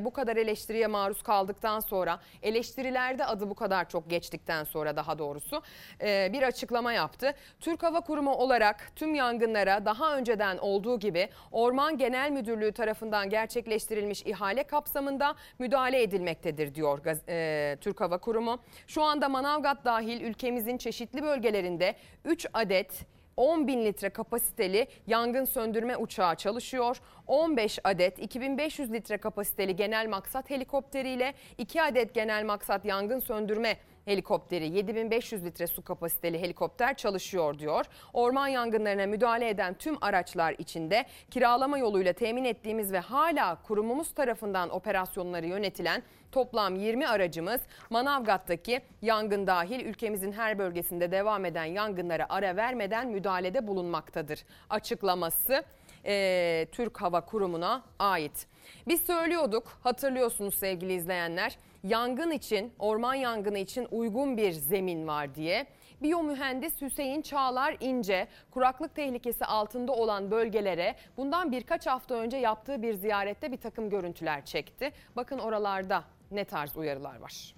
bu 0.05 0.13
kadar 0.13 0.37
eleştiriye 0.37 0.87
maruz 0.87 1.21
kaldıktan 1.21 1.79
sonra 1.79 2.19
eleştirilerde 2.43 3.25
adı 3.25 3.49
bu 3.49 3.55
kadar 3.55 3.89
çok 3.89 4.09
geçtikten 4.09 4.63
sonra 4.63 4.95
daha 4.95 5.19
doğrusu 5.19 5.61
e, 6.01 6.29
bir 6.33 6.43
açıklama 6.43 6.93
yaptı. 6.93 7.33
Türk 7.59 7.83
Hava 7.83 8.01
Kurumu 8.01 8.33
olarak 8.33 8.91
tüm 8.95 9.15
yangınlara 9.15 9.85
daha 9.85 10.17
önceden 10.17 10.57
olduğu 10.57 10.99
gibi 10.99 11.29
Orman 11.51 11.97
Genel 11.97 12.31
Müdürlüğü 12.31 12.71
tarafından 12.71 13.29
gerçekleştirilmiş 13.29 14.23
ihale 14.25 14.63
kapsamında 14.63 15.35
müdahale 15.59 16.01
edilmektedir 16.01 16.75
diyor 16.75 16.99
e, 17.29 17.77
Türk 17.81 18.01
Hava 18.01 18.17
Kurumu. 18.17 18.59
Şu 18.87 19.03
anda 19.03 19.29
Manavgat 19.29 19.85
dahil 19.85 20.21
ülkemizin 20.21 20.77
çeşitli 20.77 21.23
bölgelerinde 21.23 21.95
3 22.25 22.47
adet 22.53 23.16
10 23.37 23.67
bin 23.67 23.85
litre 23.85 24.09
kapasiteli 24.09 24.87
yangın 25.07 25.45
söndürme 25.45 25.97
uçağı 25.97 26.35
çalışıyor. 26.35 27.01
15 27.27 27.79
adet 27.83 28.19
2500 28.19 28.93
litre 28.93 29.17
kapasiteli 29.17 29.75
genel 29.75 30.07
maksat 30.07 30.49
helikopteriyle 30.49 31.33
2 31.57 31.81
adet 31.81 32.13
genel 32.13 32.45
maksat 32.45 32.85
yangın 32.85 33.19
söndürme 33.19 33.77
helikopteri 34.07 34.67
7500 34.67 35.45
litre 35.45 35.67
su 35.67 35.81
kapasiteli 35.81 36.41
helikopter 36.41 36.97
çalışıyor 36.97 37.59
diyor. 37.59 37.85
Orman 38.13 38.47
yangınlarına 38.47 39.05
müdahale 39.05 39.49
eden 39.49 39.73
tüm 39.73 39.97
araçlar 40.01 40.55
içinde 40.57 41.05
kiralama 41.31 41.77
yoluyla 41.77 42.13
temin 42.13 42.43
ettiğimiz 42.43 42.91
ve 42.91 42.99
hala 42.99 43.61
kurumumuz 43.61 44.13
tarafından 44.13 44.69
operasyonları 44.69 45.45
yönetilen 45.45 46.03
toplam 46.31 46.75
20 46.75 47.07
aracımız 47.07 47.61
Manavgat'taki 47.89 48.81
yangın 49.01 49.47
dahil 49.47 49.85
ülkemizin 49.85 50.31
her 50.31 50.59
bölgesinde 50.59 51.11
devam 51.11 51.45
eden 51.45 51.65
yangınlara 51.65 52.25
ara 52.29 52.55
vermeden 52.55 53.07
müdahalede 53.07 53.67
bulunmaktadır. 53.67 54.43
Açıklaması 54.69 55.63
e, 56.05 56.67
Türk 56.71 57.01
Hava 57.01 57.21
Kurumu'na 57.21 57.83
ait. 57.99 58.47
Biz 58.87 59.01
söylüyorduk 59.01 59.79
hatırlıyorsunuz 59.83 60.53
sevgili 60.53 60.93
izleyenler 60.93 61.57
yangın 61.83 62.31
için 62.31 62.73
orman 62.79 63.13
yangını 63.13 63.57
için 63.57 63.87
uygun 63.91 64.37
bir 64.37 64.51
zemin 64.51 65.07
var 65.07 65.35
diye. 65.35 65.67
Biyomühendis 66.01 66.81
Hüseyin 66.81 67.21
Çağlar 67.21 67.77
İnce 67.79 68.27
kuraklık 68.51 68.95
tehlikesi 68.95 69.45
altında 69.45 69.91
olan 69.91 70.31
bölgelere 70.31 70.95
bundan 71.17 71.51
birkaç 71.51 71.87
hafta 71.87 72.15
önce 72.15 72.37
yaptığı 72.37 72.81
bir 72.81 72.93
ziyarette 72.93 73.51
bir 73.51 73.57
takım 73.57 73.89
görüntüler 73.89 74.45
çekti. 74.45 74.91
Bakın 75.15 75.39
oralarda 75.39 76.03
ne 76.31 76.45
tarz 76.45 76.77
uyarılar 76.77 77.19
var. 77.19 77.55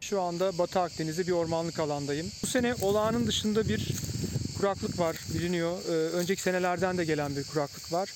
Şu 0.00 0.20
anda 0.20 0.58
Batı 0.58 0.80
Akdeniz'de 0.80 1.26
bir 1.26 1.32
ormanlık 1.32 1.78
alandayım. 1.78 2.26
Bu 2.42 2.46
sene 2.46 2.74
olağanın 2.82 3.26
dışında 3.26 3.68
bir 3.68 3.92
kuraklık 4.58 4.98
var 4.98 5.16
biliniyor. 5.34 5.78
Ee, 5.88 5.92
önceki 5.92 6.42
senelerden 6.42 6.98
de 6.98 7.04
gelen 7.04 7.36
bir 7.36 7.44
kuraklık 7.44 7.92
var. 7.92 8.08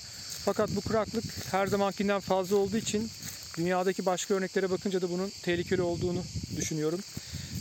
Fakat 0.45 0.71
bu 0.77 0.81
kuraklık 0.81 1.25
her 1.51 1.67
zamankinden 1.67 2.21
fazla 2.21 2.57
olduğu 2.57 2.77
için 2.77 3.11
dünyadaki 3.57 4.07
başka 4.07 4.35
örneklere 4.35 4.71
bakınca 4.71 5.03
da 5.03 5.11
bunun 5.11 5.33
tehlikeli 5.43 5.83
olduğunu 5.83 6.23
düşünüyorum. 6.57 7.01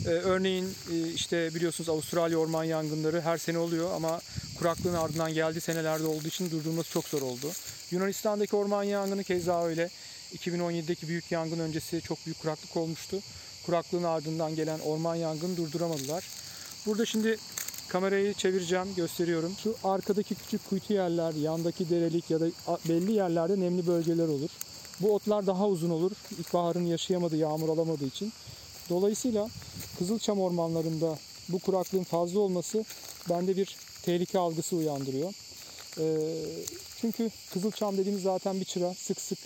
Ee, 0.06 0.08
örneğin 0.08 0.74
e, 0.92 1.08
işte 1.14 1.54
biliyorsunuz 1.54 1.88
Avustralya 1.88 2.38
orman 2.38 2.64
yangınları 2.64 3.20
her 3.20 3.38
sene 3.38 3.58
oluyor 3.58 3.90
ama 3.94 4.20
kuraklığın 4.58 4.94
ardından 4.94 5.34
geldiği 5.34 5.60
senelerde 5.60 6.06
olduğu 6.06 6.28
için 6.28 6.50
durdurması 6.50 6.90
çok 6.90 7.04
zor 7.04 7.22
oldu. 7.22 7.52
Yunanistan'daki 7.90 8.56
orman 8.56 8.82
yangını 8.82 9.24
keza 9.24 9.64
öyle. 9.64 9.90
2017'deki 10.36 11.08
büyük 11.08 11.32
yangın 11.32 11.58
öncesi 11.58 12.00
çok 12.00 12.26
büyük 12.26 12.40
kuraklık 12.40 12.76
olmuştu. 12.76 13.20
Kuraklığın 13.66 14.02
ardından 14.02 14.54
gelen 14.56 14.78
orman 14.78 15.14
yangını 15.14 15.56
durduramadılar. 15.56 16.24
Burada 16.86 17.06
şimdi 17.06 17.38
kamerayı 17.88 18.34
çevireceğim, 18.34 18.94
gösteriyorum. 18.96 19.52
Şu 19.62 19.76
arkadaki 19.84 20.34
küçük 20.34 20.68
kuytu 20.68 20.92
yerler, 20.92 21.34
yandaki 21.34 21.90
derelik 21.90 22.30
ya 22.30 22.40
da 22.40 22.46
belli 22.88 23.12
yerlerde 23.12 23.60
nemli 23.60 23.86
bölgeler 23.86 24.28
olur. 24.28 24.50
Bu 25.04 25.14
otlar 25.14 25.46
daha 25.46 25.68
uzun 25.68 25.90
olur. 25.90 26.12
İlkbaharın 26.38 26.86
yaşayamadığı, 26.86 27.36
yağmur 27.36 27.68
alamadığı 27.68 28.06
için. 28.06 28.32
Dolayısıyla 28.90 29.48
Kızılçam 29.98 30.40
ormanlarında 30.40 31.18
bu 31.48 31.58
kuraklığın 31.58 32.04
fazla 32.04 32.40
olması 32.40 32.84
bende 33.30 33.56
bir 33.56 33.76
tehlike 34.02 34.38
algısı 34.38 34.76
uyandırıyor. 34.76 35.32
Ee, 35.98 36.04
çünkü 37.00 37.30
Kızılçam 37.52 37.98
dediğimiz 37.98 38.22
zaten 38.22 38.60
bir 38.60 38.64
çıra, 38.64 38.94
sık 38.94 39.20
sık 39.20 39.38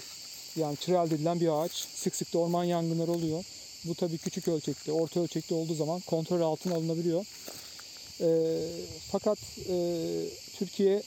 yani 0.56 0.76
çıra 0.76 1.04
elde 1.04 1.14
edilen 1.14 1.40
bir 1.40 1.62
ağaç. 1.62 1.72
Sık 1.72 2.16
sık 2.16 2.34
da 2.34 2.38
orman 2.38 2.64
yangınları 2.64 3.12
oluyor. 3.12 3.44
Bu 3.84 3.94
tabii 3.94 4.18
küçük 4.18 4.48
ölçekte, 4.48 4.92
orta 4.92 5.20
ölçekte 5.20 5.54
olduğu 5.54 5.74
zaman 5.74 6.00
kontrol 6.00 6.40
altına 6.40 6.74
alınabiliyor. 6.74 7.24
E, 8.20 8.28
fakat 9.10 9.38
e, 9.68 9.76
Türkiye 10.58 11.02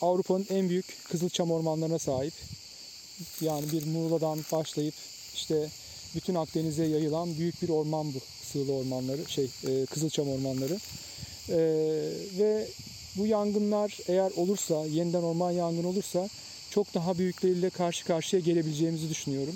Avrupa'nın 0.00 0.46
en 0.50 0.68
büyük 0.68 1.04
Kızılçam 1.04 1.50
ormanlarına 1.50 1.98
sahip. 1.98 2.34
Yani 3.40 3.72
bir 3.72 3.86
Muğla'dan 3.86 4.38
başlayıp 4.52 4.94
işte 5.34 5.68
bütün 6.14 6.34
Akdeniz'e 6.34 6.84
yayılan 6.84 7.38
büyük 7.38 7.62
bir 7.62 7.68
orman 7.68 8.14
bu 8.14 8.18
sığlı 8.42 8.72
ormanları, 8.72 9.28
şey 9.28 9.50
e, 9.66 9.86
Kızılçam 9.86 10.28
ormanları. 10.28 10.78
E, 11.48 11.58
ve 12.38 12.68
bu 13.16 13.26
yangınlar 13.26 13.98
eğer 14.08 14.30
olursa, 14.36 14.86
yeniden 14.86 15.22
orman 15.22 15.50
yangını 15.50 15.88
olursa 15.88 16.28
çok 16.70 16.94
daha 16.94 17.18
büyükleriyle 17.18 17.70
karşı 17.70 18.04
karşıya 18.04 18.42
gelebileceğimizi 18.42 19.08
düşünüyorum. 19.10 19.54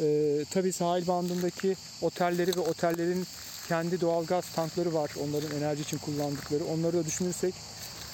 E, 0.00 0.44
tabii 0.50 0.72
sahil 0.72 1.06
bandındaki 1.06 1.76
otelleri 2.02 2.56
ve 2.56 2.60
otellerin 2.60 3.26
kendi 3.68 4.00
doğalgaz 4.00 4.44
tankları 4.54 4.94
var. 4.94 5.10
Onların 5.24 5.56
enerji 5.58 5.82
için 5.82 5.98
kullandıkları. 5.98 6.64
Onları 6.64 6.96
da 6.96 7.06
düşünürsek 7.06 7.54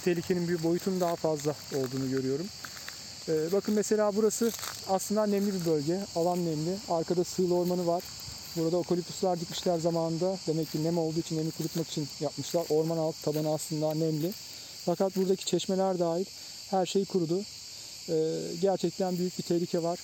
tehlikenin 0.04 0.48
bir 0.48 0.62
boyutun 0.62 1.00
daha 1.00 1.16
fazla 1.16 1.54
olduğunu 1.74 2.10
görüyorum. 2.10 2.46
Ee, 3.28 3.52
bakın 3.52 3.74
mesela 3.74 4.16
burası 4.16 4.52
aslında 4.88 5.26
nemli 5.26 5.54
bir 5.54 5.64
bölge. 5.66 6.00
Alan 6.16 6.46
nemli. 6.46 6.76
Arkada 6.88 7.24
sığlı 7.24 7.54
ormanı 7.54 7.86
var. 7.86 8.02
Burada 8.56 8.76
okaliptuslar 8.76 9.40
dikmişler 9.40 9.78
zamanında. 9.78 10.38
Demek 10.46 10.72
ki 10.72 10.84
nem 10.84 10.98
olduğu 10.98 11.20
için 11.20 11.38
nemi 11.38 11.50
kurutmak 11.50 11.88
için 11.88 12.08
yapmışlar. 12.20 12.66
Orman 12.70 12.98
alt 12.98 13.22
tabanı 13.22 13.54
aslında 13.54 13.94
nemli. 13.94 14.32
Fakat 14.84 15.16
buradaki 15.16 15.44
çeşmeler 15.44 15.98
dahil 15.98 16.24
her 16.70 16.86
şey 16.86 17.04
kurudu. 17.04 17.42
Ee, 18.08 18.38
gerçekten 18.60 19.18
büyük 19.18 19.38
bir 19.38 19.42
tehlike 19.42 19.82
var. 19.82 19.98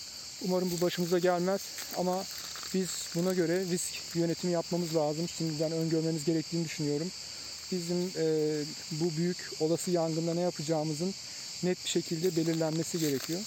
Umarım 0.44 0.70
bu 0.76 0.84
başımıza 0.84 1.18
gelmez 1.18 1.60
ama 1.96 2.24
biz 2.74 2.88
buna 3.14 3.34
göre 3.34 3.64
risk 3.70 3.94
yönetimi 4.14 4.52
yapmamız 4.52 4.96
lazım. 4.96 5.28
Şimdiden 5.28 5.72
öngörmemiz 5.72 6.24
gerektiğini 6.24 6.64
düşünüyorum. 6.64 7.10
Bizim 7.72 8.12
e, 8.16 8.26
bu 8.90 9.16
büyük 9.16 9.50
olası 9.60 9.90
yangında 9.90 10.34
ne 10.34 10.40
yapacağımızın 10.40 11.14
net 11.62 11.84
bir 11.84 11.90
şekilde 11.90 12.36
belirlenmesi 12.36 12.98
gerekiyor. 12.98 13.40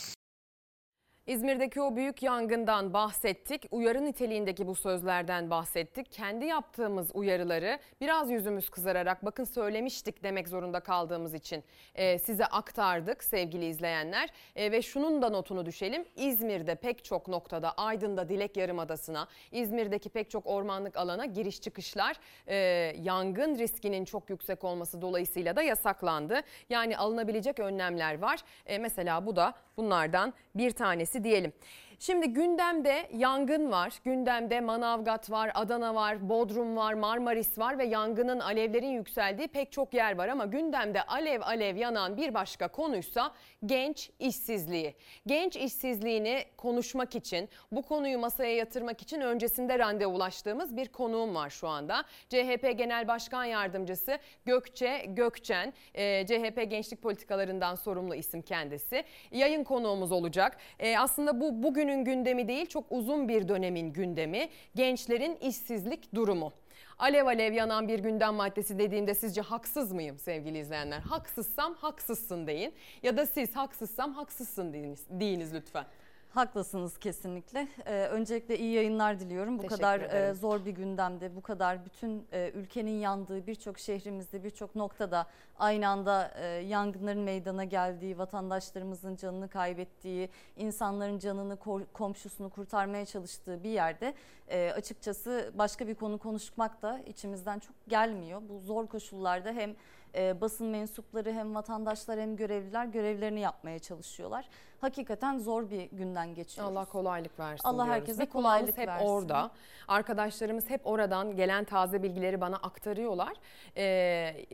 İzmir'deki 1.28 1.82
o 1.82 1.96
büyük 1.96 2.24
yangından 2.24 2.94
bahsettik. 2.94 3.66
Uyarı 3.72 4.06
niteliğindeki 4.06 4.68
bu 4.68 4.76
sözlerden 4.76 5.50
bahsettik. 5.50 6.12
Kendi 6.12 6.46
yaptığımız 6.46 7.12
uyarıları 7.14 7.80
biraz 8.02 8.32
yüzümüz 8.32 8.70
kızararak 8.70 9.26
bakın 9.26 9.44
söylemiştik 9.44 10.24
demek 10.24 10.48
zorunda 10.48 10.80
kaldığımız 10.80 11.34
için 11.34 11.64
e, 11.96 12.20
size 12.20 12.46
aktardık 12.46 13.24
sevgili 13.24 13.66
izleyenler. 13.66 14.30
E, 14.56 14.72
ve 14.72 14.82
şunun 14.82 15.22
da 15.22 15.30
notunu 15.30 15.66
düşelim. 15.66 16.06
İzmir'de 16.16 16.76
pek 16.76 17.04
çok 17.04 17.28
noktada 17.28 17.72
Aydın'da 17.72 18.30
Dilek 18.30 18.58
Yarımadası'na, 18.58 19.28
İzmir'deki 19.52 20.10
pek 20.10 20.30
çok 20.30 20.48
ormanlık 20.48 20.98
alana 20.98 21.26
giriş 21.26 21.62
çıkışlar 21.62 22.16
e, 22.48 22.56
yangın 23.02 23.58
riskinin 23.58 24.06
çok 24.06 24.30
yüksek 24.30 24.64
olması 24.64 25.02
dolayısıyla 25.02 25.56
da 25.56 25.62
yasaklandı. 25.62 26.42
Yani 26.70 26.98
alınabilecek 26.98 27.60
önlemler 27.60 28.20
var. 28.20 28.40
E, 28.66 28.78
mesela 28.78 29.26
bu 29.26 29.36
da 29.36 29.54
bunlardan 29.78 30.34
bir 30.56 30.72
tanesi 30.72 31.24
diyelim. 31.24 31.54
Şimdi 32.02 32.28
gündemde 32.28 33.08
yangın 33.14 33.72
var, 33.72 33.94
gündemde 34.06 34.62
Manavgat 34.62 35.32
var, 35.32 35.52
Adana 35.54 35.96
var, 35.96 36.30
Bodrum 36.30 36.78
var, 36.78 36.94
Marmaris 36.94 37.58
var 37.58 37.78
ve 37.78 37.86
yangının 37.86 38.40
alevlerin 38.40 38.92
yükseldiği 38.92 39.48
pek 39.48 39.72
çok 39.72 39.94
yer 39.94 40.18
var 40.18 40.28
ama 40.28 40.46
gündemde 40.46 41.04
alev 41.04 41.42
alev 41.42 41.76
yanan 41.76 42.18
bir 42.18 42.34
başka 42.34 42.68
konuysa 42.68 43.32
genç 43.66 44.10
işsizliği. 44.20 44.96
Genç 45.28 45.56
işsizliğini 45.56 46.46
konuşmak 46.58 47.16
için, 47.16 47.50
bu 47.72 47.82
konuyu 47.82 48.20
masaya 48.20 48.56
yatırmak 48.56 49.02
için 49.02 49.22
öncesinde 49.22 49.80
randevulaştığımız 49.80 50.78
bir 50.78 50.88
konuğum 50.88 51.36
var 51.36 51.50
şu 51.50 51.68
anda. 51.68 52.04
CHP 52.30 52.78
Genel 52.78 53.08
Başkan 53.08 53.46
Yardımcısı 53.46 54.18
Gökçe 54.46 55.06
Gökçen, 55.08 55.74
e, 55.94 56.26
CHP 56.26 56.70
gençlik 56.70 57.02
politikalarından 57.02 57.76
sorumlu 57.76 58.16
isim 58.16 58.42
kendisi. 58.42 59.04
Yayın 59.32 59.64
konuğumuz 59.64 60.12
olacak. 60.12 60.58
E, 60.80 60.98
aslında 60.98 61.42
bu 61.42 61.64
bugünün 61.64 61.91
bugünün 61.92 62.06
gündemi 62.06 62.48
değil 62.48 62.66
çok 62.66 62.86
uzun 62.90 63.28
bir 63.28 63.48
dönemin 63.48 63.94
gündemi 63.94 64.50
gençlerin 64.76 65.36
işsizlik 65.36 66.16
durumu. 66.16 66.54
Alev 67.00 67.26
alev 67.26 67.54
yanan 67.54 67.88
bir 67.88 68.00
gündem 68.00 68.34
maddesi 68.34 68.80
dediğimde 68.80 69.14
sizce 69.14 69.42
haksız 69.42 69.92
mıyım 69.92 70.20
sevgili 70.20 70.60
izleyenler? 70.60 71.00
Haksızsam 71.00 71.74
haksızsın 71.76 72.48
deyin 72.48 72.74
ya 73.04 73.18
da 73.18 73.26
siz 73.26 73.56
haksızsam 73.56 74.14
haksızsın 74.14 74.74
deyiniz, 74.74 75.06
deyiniz 75.10 75.54
lütfen. 75.54 75.86
Haklısınız 76.34 76.98
kesinlikle. 76.98 77.68
Ee, 77.86 78.06
öncelikle 78.06 78.58
iyi 78.58 78.74
yayınlar 78.74 79.20
diliyorum. 79.20 79.58
Bu 79.58 79.62
Teşekkür 79.62 79.78
kadar 79.78 80.00
e, 80.00 80.34
zor 80.34 80.66
bir 80.66 80.72
gündemde, 80.72 81.36
bu 81.36 81.42
kadar 81.42 81.86
bütün 81.86 82.28
e, 82.34 82.52
ülkenin 82.56 83.00
yandığı 83.00 83.48
birçok 83.48 83.80
şehrimizde, 83.80 84.44
birçok 84.44 84.76
noktada 84.76 85.28
aynı 85.60 85.88
anda 85.88 86.32
e, 86.36 86.46
yangınların 86.48 87.22
meydana 87.22 87.64
geldiği, 87.64 88.18
vatandaşlarımızın 88.18 89.16
canını 89.16 89.50
kaybettiği, 89.50 90.30
insanların 90.58 91.20
canını, 91.20 91.58
komşusunu 91.94 92.50
kurtarmaya 92.50 93.06
çalıştığı 93.06 93.64
bir 93.64 93.70
yerde 93.70 94.14
e, 94.48 94.72
açıkçası 94.76 95.52
başka 95.56 95.88
bir 95.88 95.96
konu 95.96 96.18
konuşmak 96.18 96.82
da 96.82 97.00
içimizden 97.00 97.60
çok 97.60 97.76
gelmiyor. 97.88 98.42
Bu 98.50 98.60
zor 98.60 98.88
koşullarda 98.88 99.52
hem 99.52 99.76
e, 100.16 100.42
basın 100.42 100.68
mensupları 100.68 101.32
hem 101.32 101.56
vatandaşlar 101.56 102.20
hem 102.20 102.36
görevliler 102.36 102.86
görevlerini 102.86 103.40
yapmaya 103.40 103.80
çalışıyorlar. 103.80 104.50
Hakikaten 104.82 105.38
zor 105.40 105.70
bir 105.70 105.90
günden 105.92 106.36
geçiyoruz. 106.36 106.78
Allah 106.78 106.86
kolaylık 106.86 107.40
versin 107.40 107.68
Allah 107.68 107.86
diyoruz. 107.86 107.92
herkese 107.92 108.26
kulağımız 108.26 108.60
kolaylık 108.60 108.78
hep 108.78 108.88
versin. 108.88 109.06
orada. 109.06 109.52
Arkadaşlarımız 109.88 110.70
hep 110.70 110.88
oradan 110.88 111.36
gelen 111.36 111.64
taze 111.64 112.04
bilgileri 112.04 112.42
bana 112.42 112.56
aktarıyorlar. 112.56 113.34
Ee, 113.78 113.84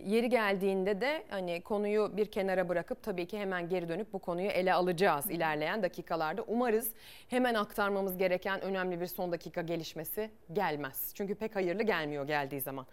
yeri 0.05 0.29
geldiğinde 0.29 1.01
de 1.01 1.23
hani 1.29 1.61
konuyu 1.61 2.17
bir 2.17 2.31
kenara 2.31 2.69
bırakıp 2.69 3.03
tabii 3.03 3.25
ki 3.25 3.39
hemen 3.39 3.69
geri 3.69 3.89
dönüp 3.89 4.13
bu 4.13 4.19
konuyu 4.19 4.47
ele 4.47 4.73
alacağız 4.73 5.31
ilerleyen 5.31 5.83
dakikalarda. 5.83 6.43
Umarız 6.47 6.91
hemen 7.27 7.53
aktarmamız 7.53 8.17
gereken 8.17 8.61
önemli 8.61 9.01
bir 9.01 9.07
son 9.07 9.31
dakika 9.31 9.61
gelişmesi 9.61 10.31
gelmez. 10.53 11.11
Çünkü 11.15 11.35
pek 11.35 11.55
hayırlı 11.55 11.83
gelmiyor 11.83 12.27
geldiği 12.27 12.61
zaman. 12.61 12.85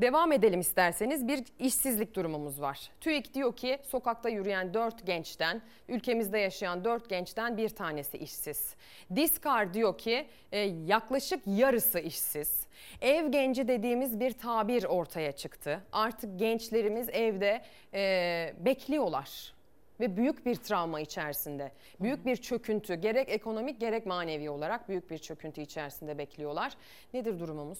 Devam 0.00 0.32
edelim 0.32 0.60
isterseniz. 0.60 1.28
Bir 1.28 1.44
işsizlik 1.58 2.14
durumumuz 2.16 2.60
var. 2.60 2.90
TÜİK 3.00 3.34
diyor 3.34 3.56
ki 3.56 3.78
sokakta 3.82 4.28
yürüyen 4.28 4.74
4 4.74 5.06
gençten, 5.06 5.62
ülkemizde 5.88 6.38
yaşayan 6.38 6.71
4 6.84 7.08
gençten 7.08 7.56
bir 7.56 7.68
tanesi 7.68 8.18
işsiz. 8.18 8.74
Diskar 9.16 9.74
diyor 9.74 9.98
ki 9.98 10.26
e, 10.52 10.58
yaklaşık 10.60 11.42
yarısı 11.46 11.98
işsiz. 11.98 12.66
Ev 13.00 13.32
genci 13.32 13.68
dediğimiz 13.68 14.20
bir 14.20 14.32
tabir 14.32 14.84
ortaya 14.84 15.32
çıktı. 15.32 15.82
Artık 15.92 16.38
gençlerimiz 16.38 17.08
evde 17.08 17.62
e, 17.94 18.54
bekliyorlar 18.58 19.54
ve 20.00 20.16
büyük 20.16 20.46
bir 20.46 20.54
travma 20.54 21.00
içerisinde, 21.00 21.72
büyük 22.00 22.26
bir 22.26 22.36
çöküntü, 22.36 22.94
gerek 22.94 23.28
ekonomik 23.28 23.80
gerek 23.80 24.06
manevi 24.06 24.50
olarak 24.50 24.88
büyük 24.88 25.10
bir 25.10 25.18
çöküntü 25.18 25.60
içerisinde 25.60 26.18
bekliyorlar. 26.18 26.72
Nedir 27.14 27.38
durumumuz? 27.38 27.78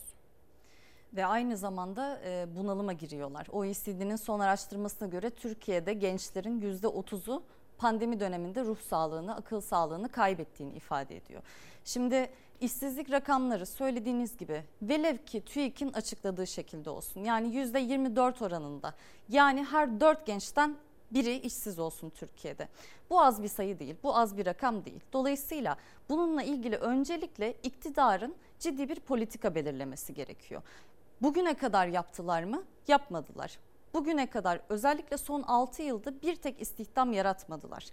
ve 1.12 1.26
aynı 1.26 1.56
zamanda 1.56 2.20
e, 2.24 2.56
bunalıma 2.56 2.92
giriyorlar. 2.92 3.46
OECD'nin 3.52 4.16
son 4.16 4.40
araştırmasına 4.40 5.08
göre 5.08 5.30
Türkiye'de 5.30 5.92
gençlerin 5.92 6.60
%30'u 6.60 7.42
pandemi 7.82 8.20
döneminde 8.20 8.64
ruh 8.64 8.80
sağlığını, 8.80 9.36
akıl 9.36 9.60
sağlığını 9.60 10.08
kaybettiğini 10.08 10.72
ifade 10.72 11.16
ediyor. 11.16 11.42
Şimdi 11.84 12.30
işsizlik 12.60 13.10
rakamları 13.10 13.66
söylediğiniz 13.66 14.36
gibi 14.36 14.62
velev 14.82 15.16
ki 15.16 15.40
TÜİK'in 15.40 15.92
açıkladığı 15.92 16.46
şekilde 16.46 16.90
olsun. 16.90 17.24
Yani 17.24 17.56
%24 17.56 18.44
oranında. 18.44 18.94
Yani 19.28 19.64
her 19.64 20.00
4 20.00 20.26
gençten 20.26 20.76
biri 21.10 21.34
işsiz 21.34 21.78
olsun 21.78 22.10
Türkiye'de. 22.10 22.68
Bu 23.10 23.20
az 23.20 23.42
bir 23.42 23.48
sayı 23.48 23.78
değil, 23.78 23.96
bu 24.02 24.16
az 24.16 24.36
bir 24.36 24.46
rakam 24.46 24.84
değil. 24.84 25.00
Dolayısıyla 25.12 25.76
bununla 26.08 26.42
ilgili 26.42 26.76
öncelikle 26.76 27.54
iktidarın 27.62 28.34
ciddi 28.58 28.88
bir 28.88 29.00
politika 29.00 29.54
belirlemesi 29.54 30.14
gerekiyor. 30.14 30.62
Bugüne 31.22 31.54
kadar 31.54 31.86
yaptılar 31.86 32.44
mı? 32.44 32.62
Yapmadılar. 32.88 33.58
Bugüne 33.94 34.30
kadar 34.30 34.60
özellikle 34.68 35.18
son 35.18 35.42
6 35.42 35.82
yılda 35.82 36.22
bir 36.22 36.36
tek 36.36 36.60
istihdam 36.60 37.12
yaratmadılar. 37.12 37.86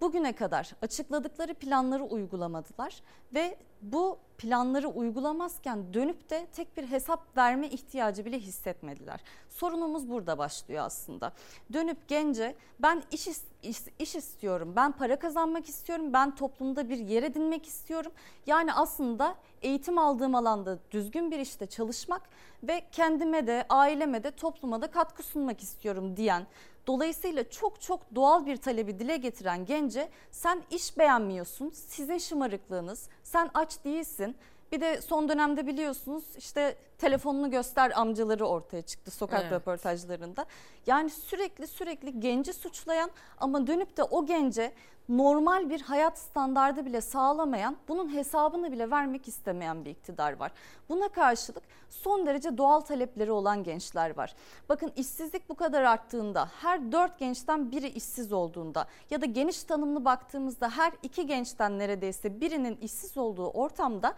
Bugüne 0.00 0.32
kadar 0.32 0.70
açıkladıkları 0.82 1.54
planları 1.54 2.04
uygulamadılar 2.04 3.02
ve 3.34 3.56
bu 3.82 4.18
planları 4.38 4.88
uygulamazken 4.88 5.94
dönüp 5.94 6.30
de 6.30 6.46
tek 6.52 6.76
bir 6.76 6.90
hesap 6.90 7.36
verme 7.36 7.68
ihtiyacı 7.68 8.24
bile 8.24 8.38
hissetmediler. 8.38 9.20
Sorunumuz 9.48 10.10
burada 10.10 10.38
başlıyor 10.38 10.84
aslında. 10.84 11.32
Dönüp 11.72 12.08
gence 12.08 12.56
ben 12.78 13.02
iş, 13.10 13.28
iş, 13.62 13.80
iş 13.98 14.14
istiyorum, 14.14 14.72
ben 14.76 14.92
para 14.92 15.18
kazanmak 15.18 15.68
istiyorum, 15.68 16.12
ben 16.12 16.34
toplumda 16.34 16.88
bir 16.88 16.98
yer 16.98 17.22
edinmek 17.22 17.66
istiyorum. 17.66 18.12
Yani 18.46 18.72
aslında 18.74 19.34
eğitim 19.62 19.98
aldığım 19.98 20.34
alanda 20.34 20.78
düzgün 20.90 21.30
bir 21.30 21.38
işte 21.38 21.66
çalışmak 21.66 22.22
ve 22.62 22.82
kendime 22.92 23.46
de, 23.46 23.66
aileme 23.68 24.24
de, 24.24 24.30
topluma 24.30 24.82
da 24.82 24.90
katkı 24.90 25.22
sunmak 25.22 25.62
istiyorum 25.62 26.16
diyen 26.16 26.46
Dolayısıyla 26.86 27.50
çok 27.50 27.80
çok 27.80 28.14
doğal 28.14 28.46
bir 28.46 28.56
talebi 28.56 28.98
dile 28.98 29.16
getiren 29.16 29.66
gence 29.66 30.08
sen 30.30 30.62
iş 30.70 30.98
beğenmiyorsun, 30.98 31.70
sizin 31.70 32.18
şımarıklığınız, 32.18 33.08
sen 33.22 33.50
aç 33.54 33.84
değilsin. 33.84 34.36
Bir 34.72 34.80
de 34.80 35.00
son 35.02 35.28
dönemde 35.28 35.66
biliyorsunuz 35.66 36.24
işte 36.36 36.76
telefonunu 36.98 37.50
göster 37.50 38.00
amcaları 38.00 38.46
ortaya 38.46 38.82
çıktı 38.82 39.10
sokak 39.10 39.40
Evet. 39.42 39.52
röportajlarında. 39.52 40.44
Yani 40.86 41.10
sürekli 41.10 41.66
sürekli 41.66 42.20
genci 42.20 42.52
suçlayan 42.52 43.10
ama 43.38 43.66
dönüp 43.66 43.96
de 43.96 44.02
o 44.02 44.26
gence 44.26 44.72
normal 45.08 45.70
bir 45.70 45.80
hayat 45.80 46.18
standardı 46.18 46.86
bile 46.86 47.00
sağlamayan, 47.00 47.76
bunun 47.88 48.14
hesabını 48.14 48.72
bile 48.72 48.90
vermek 48.90 49.28
istemeyen 49.28 49.84
bir 49.84 49.90
iktidar 49.90 50.32
var. 50.32 50.52
Buna 50.88 51.08
karşılık 51.08 51.62
son 51.90 52.26
derece 52.26 52.58
doğal 52.58 52.80
talepleri 52.80 53.32
olan 53.32 53.64
gençler 53.64 54.16
var. 54.16 54.34
Bakın 54.68 54.92
işsizlik 54.96 55.48
bu 55.48 55.54
kadar 55.54 55.82
arttığında, 55.82 56.48
her 56.60 56.92
dört 56.92 57.18
gençten 57.18 57.70
biri 57.70 57.88
işsiz 57.88 58.32
olduğunda 58.32 58.86
ya 59.10 59.20
da 59.20 59.26
geniş 59.26 59.64
tanımlı 59.64 60.04
baktığımızda 60.04 60.70
her 60.70 60.92
iki 61.02 61.26
gençten 61.26 61.78
neredeyse 61.78 62.40
birinin 62.40 62.76
işsiz 62.76 63.16
olduğu 63.16 63.50
ortamda 63.50 64.14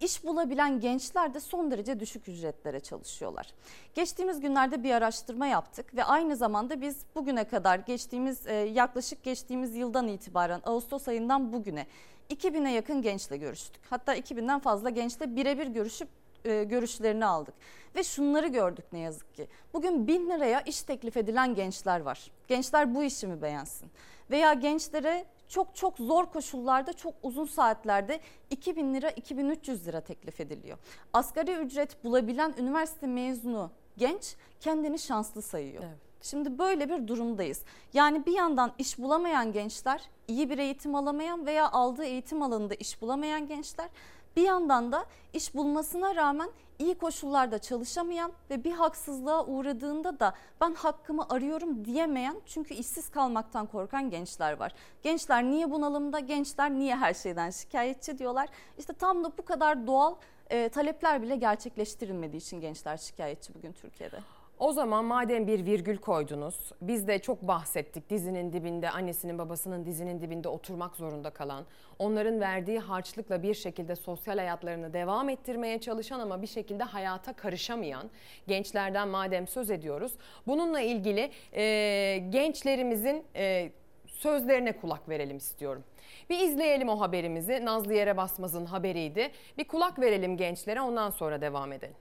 İş 0.00 0.24
bulabilen 0.24 0.80
gençler 0.80 1.34
de 1.34 1.40
son 1.40 1.70
derece 1.70 2.00
düşük 2.00 2.28
ücretlere 2.28 2.80
çalışıyorlar. 2.80 3.46
Geçtiğimiz 3.94 4.40
günlerde 4.40 4.82
bir 4.82 4.90
araştırma 4.90 5.46
yaptık 5.46 5.94
ve 5.96 6.04
aynı 6.04 6.36
zamanda 6.36 6.80
biz 6.80 6.96
bugüne 7.14 7.44
kadar 7.44 7.78
geçtiğimiz 7.78 8.46
e, 8.46 8.54
yaklaşık 8.54 9.22
geçtiğimiz 9.22 9.76
yıldan 9.76 10.08
itibaren 10.08 10.60
Ağustos 10.64 11.08
ayından 11.08 11.52
bugüne 11.52 11.86
2000'e 12.30 12.70
yakın 12.70 13.02
gençle 13.02 13.36
görüştük. 13.36 13.82
Hatta 13.90 14.16
2000'den 14.16 14.58
fazla 14.58 14.90
gençle 14.90 15.36
birebir 15.36 15.66
görüşüp 15.66 16.08
e, 16.44 16.64
görüşlerini 16.64 17.26
aldık. 17.26 17.54
Ve 17.96 18.04
şunları 18.04 18.46
gördük 18.46 18.84
ne 18.92 18.98
yazık 18.98 19.34
ki. 19.34 19.48
Bugün 19.74 20.06
1000 20.06 20.30
liraya 20.30 20.60
iş 20.60 20.82
teklif 20.82 21.16
edilen 21.16 21.54
gençler 21.54 22.00
var. 22.00 22.30
Gençler 22.48 22.94
bu 22.94 23.02
işi 23.02 23.26
mi 23.26 23.42
beğensin? 23.42 23.90
Veya 24.30 24.52
gençlere 24.52 25.24
çok 25.48 25.76
çok 25.76 25.98
zor 25.98 26.26
koşullarda 26.26 26.92
çok 26.92 27.14
uzun 27.22 27.46
saatlerde 27.46 28.20
2000 28.50 28.94
lira 28.94 29.10
2300 29.10 29.86
lira 29.86 30.00
teklif 30.00 30.40
ediliyor. 30.40 30.78
Asgari 31.12 31.52
ücret 31.52 32.04
bulabilen 32.04 32.54
üniversite 32.58 33.06
mezunu 33.06 33.70
genç 33.96 34.36
kendini 34.60 34.98
şanslı 34.98 35.42
sayıyor. 35.42 35.82
Şimdi 36.22 36.58
böyle 36.58 36.90
bir 36.90 37.08
durumdayız. 37.08 37.62
Yani 37.92 38.26
bir 38.26 38.32
yandan 38.32 38.72
iş 38.78 38.98
bulamayan 38.98 39.52
gençler, 39.52 40.02
iyi 40.28 40.50
bir 40.50 40.58
eğitim 40.58 40.94
alamayan 40.94 41.46
veya 41.46 41.72
aldığı 41.72 42.04
eğitim 42.04 42.42
alanında 42.42 42.74
iş 42.74 43.02
bulamayan 43.02 43.46
gençler, 43.46 43.88
bir 44.36 44.42
yandan 44.42 44.92
da 44.92 45.04
iş 45.32 45.54
bulmasına 45.54 46.14
rağmen 46.14 46.50
iyi 46.78 46.94
koşullarda 46.94 47.58
çalışamayan 47.58 48.32
ve 48.50 48.64
bir 48.64 48.72
haksızlığa 48.72 49.46
uğradığında 49.46 50.20
da 50.20 50.34
ben 50.60 50.74
hakkımı 50.74 51.28
arıyorum 51.28 51.84
diyemeyen 51.84 52.40
çünkü 52.46 52.74
işsiz 52.74 53.08
kalmaktan 53.08 53.66
korkan 53.66 54.10
gençler 54.10 54.52
var. 54.52 54.72
Gençler 55.02 55.44
niye 55.44 55.70
bunalımda, 55.70 56.18
gençler 56.18 56.70
niye 56.70 56.96
her 56.96 57.14
şeyden 57.14 57.50
şikayetçi 57.50 58.18
diyorlar. 58.18 58.48
İşte 58.78 58.92
tam 58.92 59.24
da 59.24 59.32
bu 59.38 59.44
kadar 59.44 59.86
doğal 59.86 60.14
e, 60.50 60.68
talepler 60.68 61.22
bile 61.22 61.36
gerçekleştirilmediği 61.36 62.42
için 62.42 62.60
gençler 62.60 62.96
şikayetçi 62.96 63.54
bugün 63.54 63.72
Türkiye'de. 63.72 64.35
O 64.58 64.72
zaman 64.72 65.04
madem 65.04 65.46
bir 65.46 65.66
virgül 65.66 65.96
koydunuz, 65.96 66.72
biz 66.80 67.08
de 67.08 67.18
çok 67.18 67.42
bahsettik 67.42 68.10
dizinin 68.10 68.52
dibinde, 68.52 68.90
annesinin 68.90 69.38
babasının 69.38 69.84
dizinin 69.84 70.20
dibinde 70.20 70.48
oturmak 70.48 70.96
zorunda 70.96 71.30
kalan, 71.30 71.64
onların 71.98 72.40
verdiği 72.40 72.78
harçlıkla 72.78 73.42
bir 73.42 73.54
şekilde 73.54 73.96
sosyal 73.96 74.38
hayatlarını 74.38 74.92
devam 74.92 75.28
ettirmeye 75.28 75.80
çalışan 75.80 76.20
ama 76.20 76.42
bir 76.42 76.46
şekilde 76.46 76.84
hayata 76.84 77.32
karışamayan 77.32 78.10
gençlerden 78.48 79.08
madem 79.08 79.46
söz 79.46 79.70
ediyoruz, 79.70 80.12
bununla 80.46 80.80
ilgili 80.80 81.30
e, 81.52 82.18
gençlerimizin 82.30 83.24
e, 83.36 83.70
sözlerine 84.06 84.72
kulak 84.72 85.08
verelim 85.08 85.36
istiyorum. 85.36 85.84
Bir 86.30 86.38
izleyelim 86.38 86.88
o 86.88 87.00
haberimizi. 87.00 87.64
Nazlı 87.64 87.94
Yere 87.94 88.16
Basmaz'ın 88.16 88.66
haberiydi. 88.66 89.30
Bir 89.58 89.64
kulak 89.64 89.98
verelim 89.98 90.36
gençlere 90.36 90.80
ondan 90.80 91.10
sonra 91.10 91.40
devam 91.40 91.72
edelim. 91.72 91.96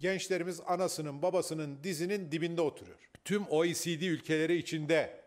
Gençlerimiz 0.00 0.60
anasının 0.66 1.22
babasının 1.22 1.84
dizinin 1.84 2.32
dibinde 2.32 2.60
oturuyor. 2.60 2.98
Tüm 3.24 3.46
OECD 3.50 4.02
ülkeleri 4.02 4.56
içinde 4.56 5.20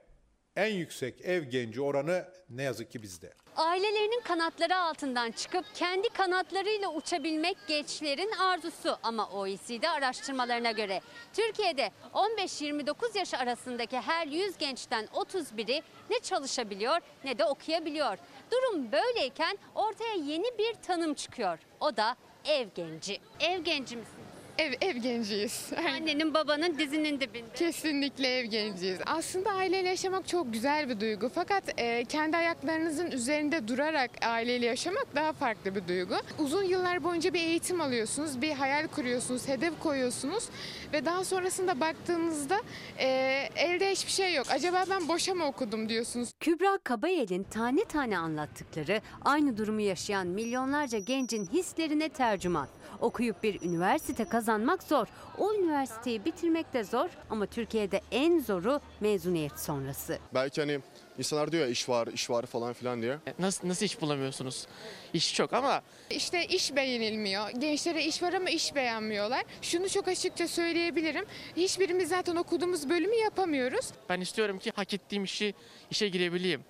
en 0.56 0.74
yüksek 0.74 1.22
ev 1.22 1.44
genci 1.44 1.82
oranı 1.82 2.26
ne 2.50 2.64
yazık 2.64 2.92
ki 2.92 3.04
bizde. 3.04 3.34
Ailelerinin 3.56 4.22
kanatları 4.22 4.76
altından 4.78 5.32
çıkıp 5.32 5.66
kendi 5.74 6.10
kanatlarıyla 6.10 6.94
uçabilmek 6.94 7.58
gençlerin 7.68 8.32
arzusu 8.32 8.98
ama 9.04 9.30
OECD 9.30 9.84
araştırmalarına 9.84 10.72
göre 10.72 11.02
Türkiye'de 11.34 11.92
15-29 12.14 13.18
yaş 13.18 13.34
arasındaki 13.34 13.98
her 13.98 14.28
100 14.28 14.58
gençten 14.58 15.06
31'i 15.06 15.84
ne 16.10 16.20
çalışabiliyor 16.20 17.00
ne 17.24 17.38
de 17.38 17.46
okuyabiliyor. 17.46 18.18
Durum 18.52 18.92
böyleyken 18.92 19.58
ortaya 19.76 20.14
yeni 20.14 20.58
bir 20.58 20.74
tanım 20.74 21.14
çıkıyor. 21.14 21.60
O 21.80 21.98
da 21.98 22.16
ev 22.46 22.68
genci. 22.76 23.20
Ev 23.40 23.62
genci 23.62 23.98
misin? 23.98 24.33
Ev, 24.58 24.74
ev 24.82 24.98
genciyiz. 24.98 25.70
Annenin 25.96 26.34
babanın 26.34 26.80
dizinin 26.80 27.20
dibinde. 27.20 27.54
Kesinlikle 27.56 28.28
ev 28.28 28.46
genciyiz. 28.46 29.00
Aslında 29.06 29.50
aileyle 29.52 29.90
yaşamak 29.90 30.28
çok 30.28 30.54
güzel 30.54 30.90
bir 30.90 31.00
duygu. 31.00 31.30
Fakat 31.36 31.64
e, 31.78 32.06
kendi 32.06 32.38
ayaklarınızın 32.38 33.12
üzerinde 33.12 33.68
durarak 33.68 34.12
aileyle 34.22 34.66
yaşamak 34.66 35.16
daha 35.16 35.34
farklı 35.34 35.76
bir 35.76 35.88
duygu. 35.88 36.16
Uzun 36.40 36.64
yıllar 36.64 37.04
boyunca 37.04 37.34
bir 37.34 37.40
eğitim 37.40 37.82
alıyorsunuz, 37.82 38.42
bir 38.42 38.52
hayal 38.52 38.88
kuruyorsunuz, 38.88 39.48
hedef 39.48 39.80
koyuyorsunuz 39.80 40.50
ve 40.94 41.06
daha 41.06 41.24
sonrasında 41.24 41.80
baktığınızda 41.80 42.62
e, 42.98 43.08
elde 43.56 43.92
hiçbir 43.92 44.12
şey 44.12 44.34
yok. 44.34 44.48
Acaba 44.50 44.84
ben 44.90 45.08
boşa 45.08 45.34
mı 45.34 45.46
okudum 45.46 45.90
diyorsunuz. 45.90 46.30
Kübra 46.40 46.78
Kabayel'in 46.84 47.44
tane 47.44 47.84
tane 47.84 48.18
anlattıkları 48.18 49.02
aynı 49.26 49.58
durumu 49.58 49.82
yaşayan 49.82 50.28
milyonlarca 50.28 51.00
gencin 51.00 51.46
hislerine 51.46 52.10
tercüman. 52.10 52.68
Okuyup 53.04 53.44
bir 53.44 53.62
üniversite 53.62 54.26
kazanmak 54.26 54.84
zor. 54.84 55.08
O 55.38 55.54
üniversiteyi 55.54 56.26
bitirmek 56.26 56.74
de 56.74 56.84
zor 56.84 57.10
ama 57.30 57.46
Türkiye'de 57.46 58.02
en 58.12 58.40
zoru 58.40 58.80
mezuniyet 59.00 59.60
sonrası. 59.60 60.20
Belki 60.34 60.62
hani 60.62 60.80
insanlar 61.18 61.52
diyor 61.52 61.64
ya 61.64 61.70
iş 61.70 61.90
var, 61.90 62.08
iş 62.08 62.30
var 62.30 62.46
falan 62.46 62.74
filan 62.74 63.02
diye. 63.02 63.18
Nasıl 63.40 63.68
nasıl 63.68 63.86
iş 63.86 64.02
bulamıyorsunuz? 64.02 64.68
İş 65.14 65.34
çok 65.34 65.54
ama 65.54 65.82
İşte 66.10 66.46
iş 66.46 66.76
beğenilmiyor. 66.76 67.50
Gençlere 67.50 68.06
iş 68.06 68.24
var 68.24 68.34
ama 68.34 68.50
iş 68.50 68.76
beğenmiyorlar. 68.76 69.44
Şunu 69.62 69.90
çok 69.90 70.08
açıkça 70.08 70.48
söyleyebilirim. 70.48 71.26
Hiçbirimiz 71.58 72.10
zaten 72.10 72.36
okuduğumuz 72.36 72.90
bölümü 72.90 73.16
yapamıyoruz. 73.16 73.92
ben 74.10 74.22
istiyorum 74.22 74.60
ki 74.60 74.72
hak 74.76 74.94
ettiğim 74.94 75.24
işi 75.24 75.54
işe 75.92 76.10
girebileyim. 76.10 76.62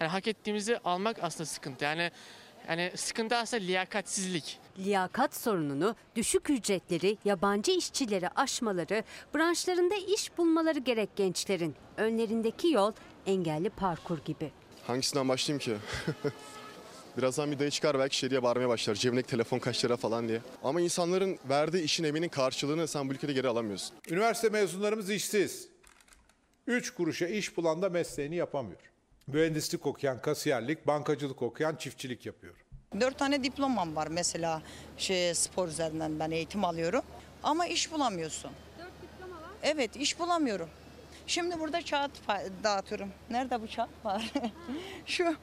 Yani 0.00 0.10
hak 0.10 0.26
ettiğimizi 0.26 0.78
almak 0.78 1.16
aslında 1.22 1.46
sıkıntı. 1.46 1.84
Yani 1.84 2.10
yani 2.68 2.92
sıkıntı 2.96 3.36
aslında 3.36 3.62
liyakatsizlik. 3.62 4.58
Liyakat 4.78 5.36
sorununu, 5.36 5.96
düşük 6.16 6.50
ücretleri, 6.50 7.18
yabancı 7.24 7.72
işçileri 7.72 8.28
aşmaları, 8.28 9.04
branşlarında 9.34 9.94
iş 9.94 10.38
bulmaları 10.38 10.78
gerek 10.78 11.16
gençlerin. 11.16 11.74
Önlerindeki 11.96 12.68
yol 12.68 12.92
engelli 13.26 13.70
parkur 13.70 14.18
gibi. 14.24 14.52
Hangisinden 14.86 15.28
başlayayım 15.28 15.58
ki? 15.58 15.76
Birazdan 17.18 17.52
bir 17.52 17.58
dayı 17.58 17.70
çıkar 17.70 17.98
belki 17.98 18.16
şey 18.16 18.30
diye 18.30 18.42
bağırmaya 18.42 18.68
başlar. 18.68 18.94
Cebindeki 18.94 19.28
telefon 19.28 19.58
kaç 19.58 19.84
lira 19.84 19.96
falan 19.96 20.28
diye. 20.28 20.40
Ama 20.64 20.80
insanların 20.80 21.38
verdiği 21.48 21.82
işin 21.82 22.04
emeğinin 22.04 22.28
karşılığını 22.28 22.88
sen 22.88 23.08
bu 23.08 23.12
ülkede 23.12 23.32
geri 23.32 23.48
alamıyorsun. 23.48 23.96
Üniversite 24.10 24.48
mezunlarımız 24.48 25.10
işsiz. 25.10 25.68
3 26.66 26.90
kuruşa 26.94 27.26
iş 27.26 27.56
bulan 27.56 27.82
da 27.82 27.88
mesleğini 27.88 28.36
yapamıyor. 28.36 28.91
Mühendislik 29.26 29.86
okuyan 29.86 30.22
kasiyerlik, 30.22 30.86
bankacılık 30.86 31.42
okuyan 31.42 31.76
çiftçilik 31.76 32.26
yapıyor. 32.26 32.54
Dört 33.00 33.18
tane 33.18 33.44
diplomam 33.44 33.96
var 33.96 34.06
mesela 34.06 34.62
şey 34.96 35.34
spor 35.34 35.68
üzerinden 35.68 36.20
ben 36.20 36.30
eğitim 36.30 36.64
alıyorum. 36.64 37.02
Ama 37.42 37.66
iş 37.66 37.92
bulamıyorsun. 37.92 38.50
Evet 39.62 39.96
iş 39.96 40.18
bulamıyorum. 40.18 40.68
Şimdi 41.26 41.60
burada 41.60 41.84
kağıt 41.84 42.10
dağıtıyorum. 42.64 43.12
Nerede 43.30 43.62
bu 43.62 43.66
kağıt 43.76 44.04
var? 44.04 44.32
Şu 45.06 45.36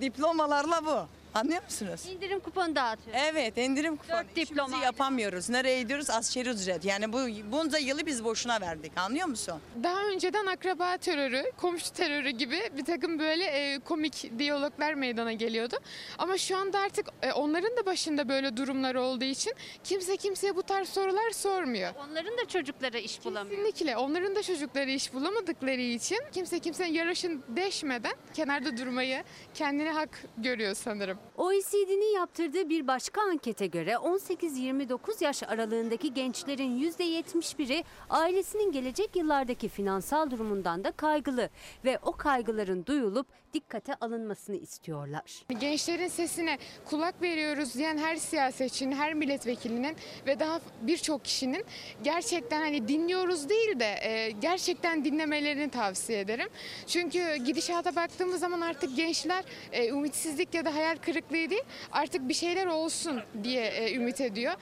diplomalarla 0.00 0.84
bu. 0.84 1.17
Anlıyor 1.34 1.62
musunuz? 1.64 2.06
İndirim 2.14 2.40
kuponu 2.40 2.76
dağıtıyor. 2.76 3.16
Evet 3.30 3.58
indirim 3.58 3.96
kuponu. 3.96 4.20
İşimizi 4.36 4.76
yapamıyoruz. 4.84 5.48
Nereye 5.48 5.82
gidiyoruz? 5.82 6.10
Askeri 6.10 6.48
ücret. 6.48 6.84
Yani 6.84 7.12
bu 7.12 7.18
bunca 7.52 7.78
yılı 7.78 8.06
biz 8.06 8.24
boşuna 8.24 8.60
verdik. 8.60 8.92
Anlıyor 8.96 9.26
musun? 9.26 9.54
Daha 9.82 10.04
önceden 10.04 10.46
akraba 10.46 10.96
terörü, 10.96 11.52
komşu 11.56 11.92
terörü 11.92 12.30
gibi 12.30 12.58
bir 12.76 12.84
takım 12.84 13.18
böyle 13.18 13.44
e, 13.44 13.78
komik 13.78 14.38
diyaloglar 14.38 14.94
meydana 14.94 15.32
geliyordu. 15.32 15.76
Ama 16.18 16.38
şu 16.38 16.56
anda 16.56 16.78
artık 16.78 17.06
e, 17.22 17.32
onların 17.32 17.76
da 17.76 17.86
başında 17.86 18.28
böyle 18.28 18.56
durumlar 18.56 18.94
olduğu 18.94 19.24
için 19.24 19.52
kimse 19.84 20.16
kimseye 20.16 20.56
bu 20.56 20.62
tarz 20.62 20.88
sorular 20.88 21.30
sormuyor. 21.30 21.92
Onların 22.10 22.38
da 22.38 22.44
çocuklara 22.48 22.98
iş 22.98 23.24
bulamıyor. 23.24 23.64
Kesinlikle 23.64 23.96
onların 23.96 24.36
da 24.36 24.42
çocukları 24.42 24.90
iş 24.90 25.12
bulamadıkları 25.14 25.80
için 25.80 26.18
kimse 26.32 26.58
kimsenin 26.58 26.92
yarışın 26.92 27.42
deşmeden 27.48 28.12
kenarda 28.34 28.76
durmayı 28.76 29.24
kendine 29.54 29.90
hak 29.90 30.22
görüyor 30.38 30.74
sanırım. 30.74 31.17
OECD'nin 31.36 32.14
yaptırdığı 32.14 32.68
bir 32.68 32.86
başka 32.86 33.22
ankete 33.22 33.66
göre 33.66 33.92
18-29 33.92 35.24
yaş 35.24 35.42
aralığındaki 35.42 36.14
gençlerin 36.14 36.80
%71'i 36.80 37.84
ailesinin 38.10 38.72
gelecek 38.72 39.16
yıllardaki 39.16 39.68
finansal 39.68 40.30
durumundan 40.30 40.84
da 40.84 40.90
kaygılı 40.90 41.50
ve 41.84 41.98
o 42.02 42.12
kaygıların 42.12 42.86
duyulup 42.86 43.26
dikkate 43.54 43.94
alınmasını 43.94 44.56
istiyorlar. 44.56 45.42
Gençlerin 45.60 46.08
sesine 46.08 46.58
kulak 46.84 47.22
veriyoruz 47.22 47.74
diyen 47.74 47.98
her 47.98 48.16
siyasetçinin, 48.16 48.96
her 48.96 49.14
milletvekilinin 49.14 49.96
ve 50.26 50.40
daha 50.40 50.60
birçok 50.82 51.24
kişinin 51.24 51.64
gerçekten 52.02 52.60
hani 52.60 52.88
dinliyoruz 52.88 53.48
değil 53.48 53.80
de 53.80 53.94
e, 54.02 54.30
gerçekten 54.30 55.04
dinlemelerini 55.04 55.70
tavsiye 55.70 56.20
ederim. 56.20 56.48
Çünkü 56.86 57.36
gidişata 57.36 57.96
baktığımız 57.96 58.40
zaman 58.40 58.60
artık 58.60 58.96
gençler 58.96 59.44
e, 59.72 59.88
ümitsizlik 59.88 60.54
ya 60.54 60.64
da 60.64 60.74
hayal 60.74 60.96
kırıklığı 60.96 61.50
değil 61.50 61.64
artık 61.92 62.28
bir 62.28 62.34
şeyler 62.34 62.66
olsun 62.66 63.20
diye 63.44 63.66
e, 63.66 63.94
ümit 63.94 64.20
ediyor. 64.20 64.54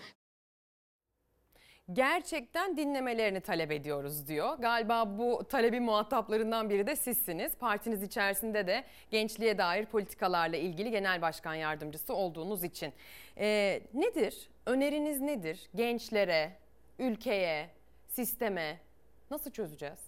Gerçekten 1.92 2.76
dinlemelerini 2.76 3.40
talep 3.40 3.72
ediyoruz 3.72 4.26
diyor. 4.26 4.58
Galiba 4.58 5.18
bu 5.18 5.44
talebin 5.48 5.82
muhataplarından 5.82 6.70
biri 6.70 6.86
de 6.86 6.96
sizsiniz. 6.96 7.54
Partiniz 7.54 8.02
içerisinde 8.02 8.66
de 8.66 8.84
gençliğe 9.10 9.58
dair 9.58 9.86
politikalarla 9.86 10.56
ilgili 10.56 10.90
genel 10.90 11.22
başkan 11.22 11.54
yardımcısı 11.54 12.14
olduğunuz 12.14 12.64
için. 12.64 12.92
Ee, 13.38 13.82
nedir? 13.94 14.48
Öneriniz 14.66 15.20
nedir? 15.20 15.70
Gençlere, 15.74 16.52
ülkeye, 16.98 17.70
sisteme 18.08 18.78
nasıl 19.30 19.50
çözeceğiz? 19.50 20.00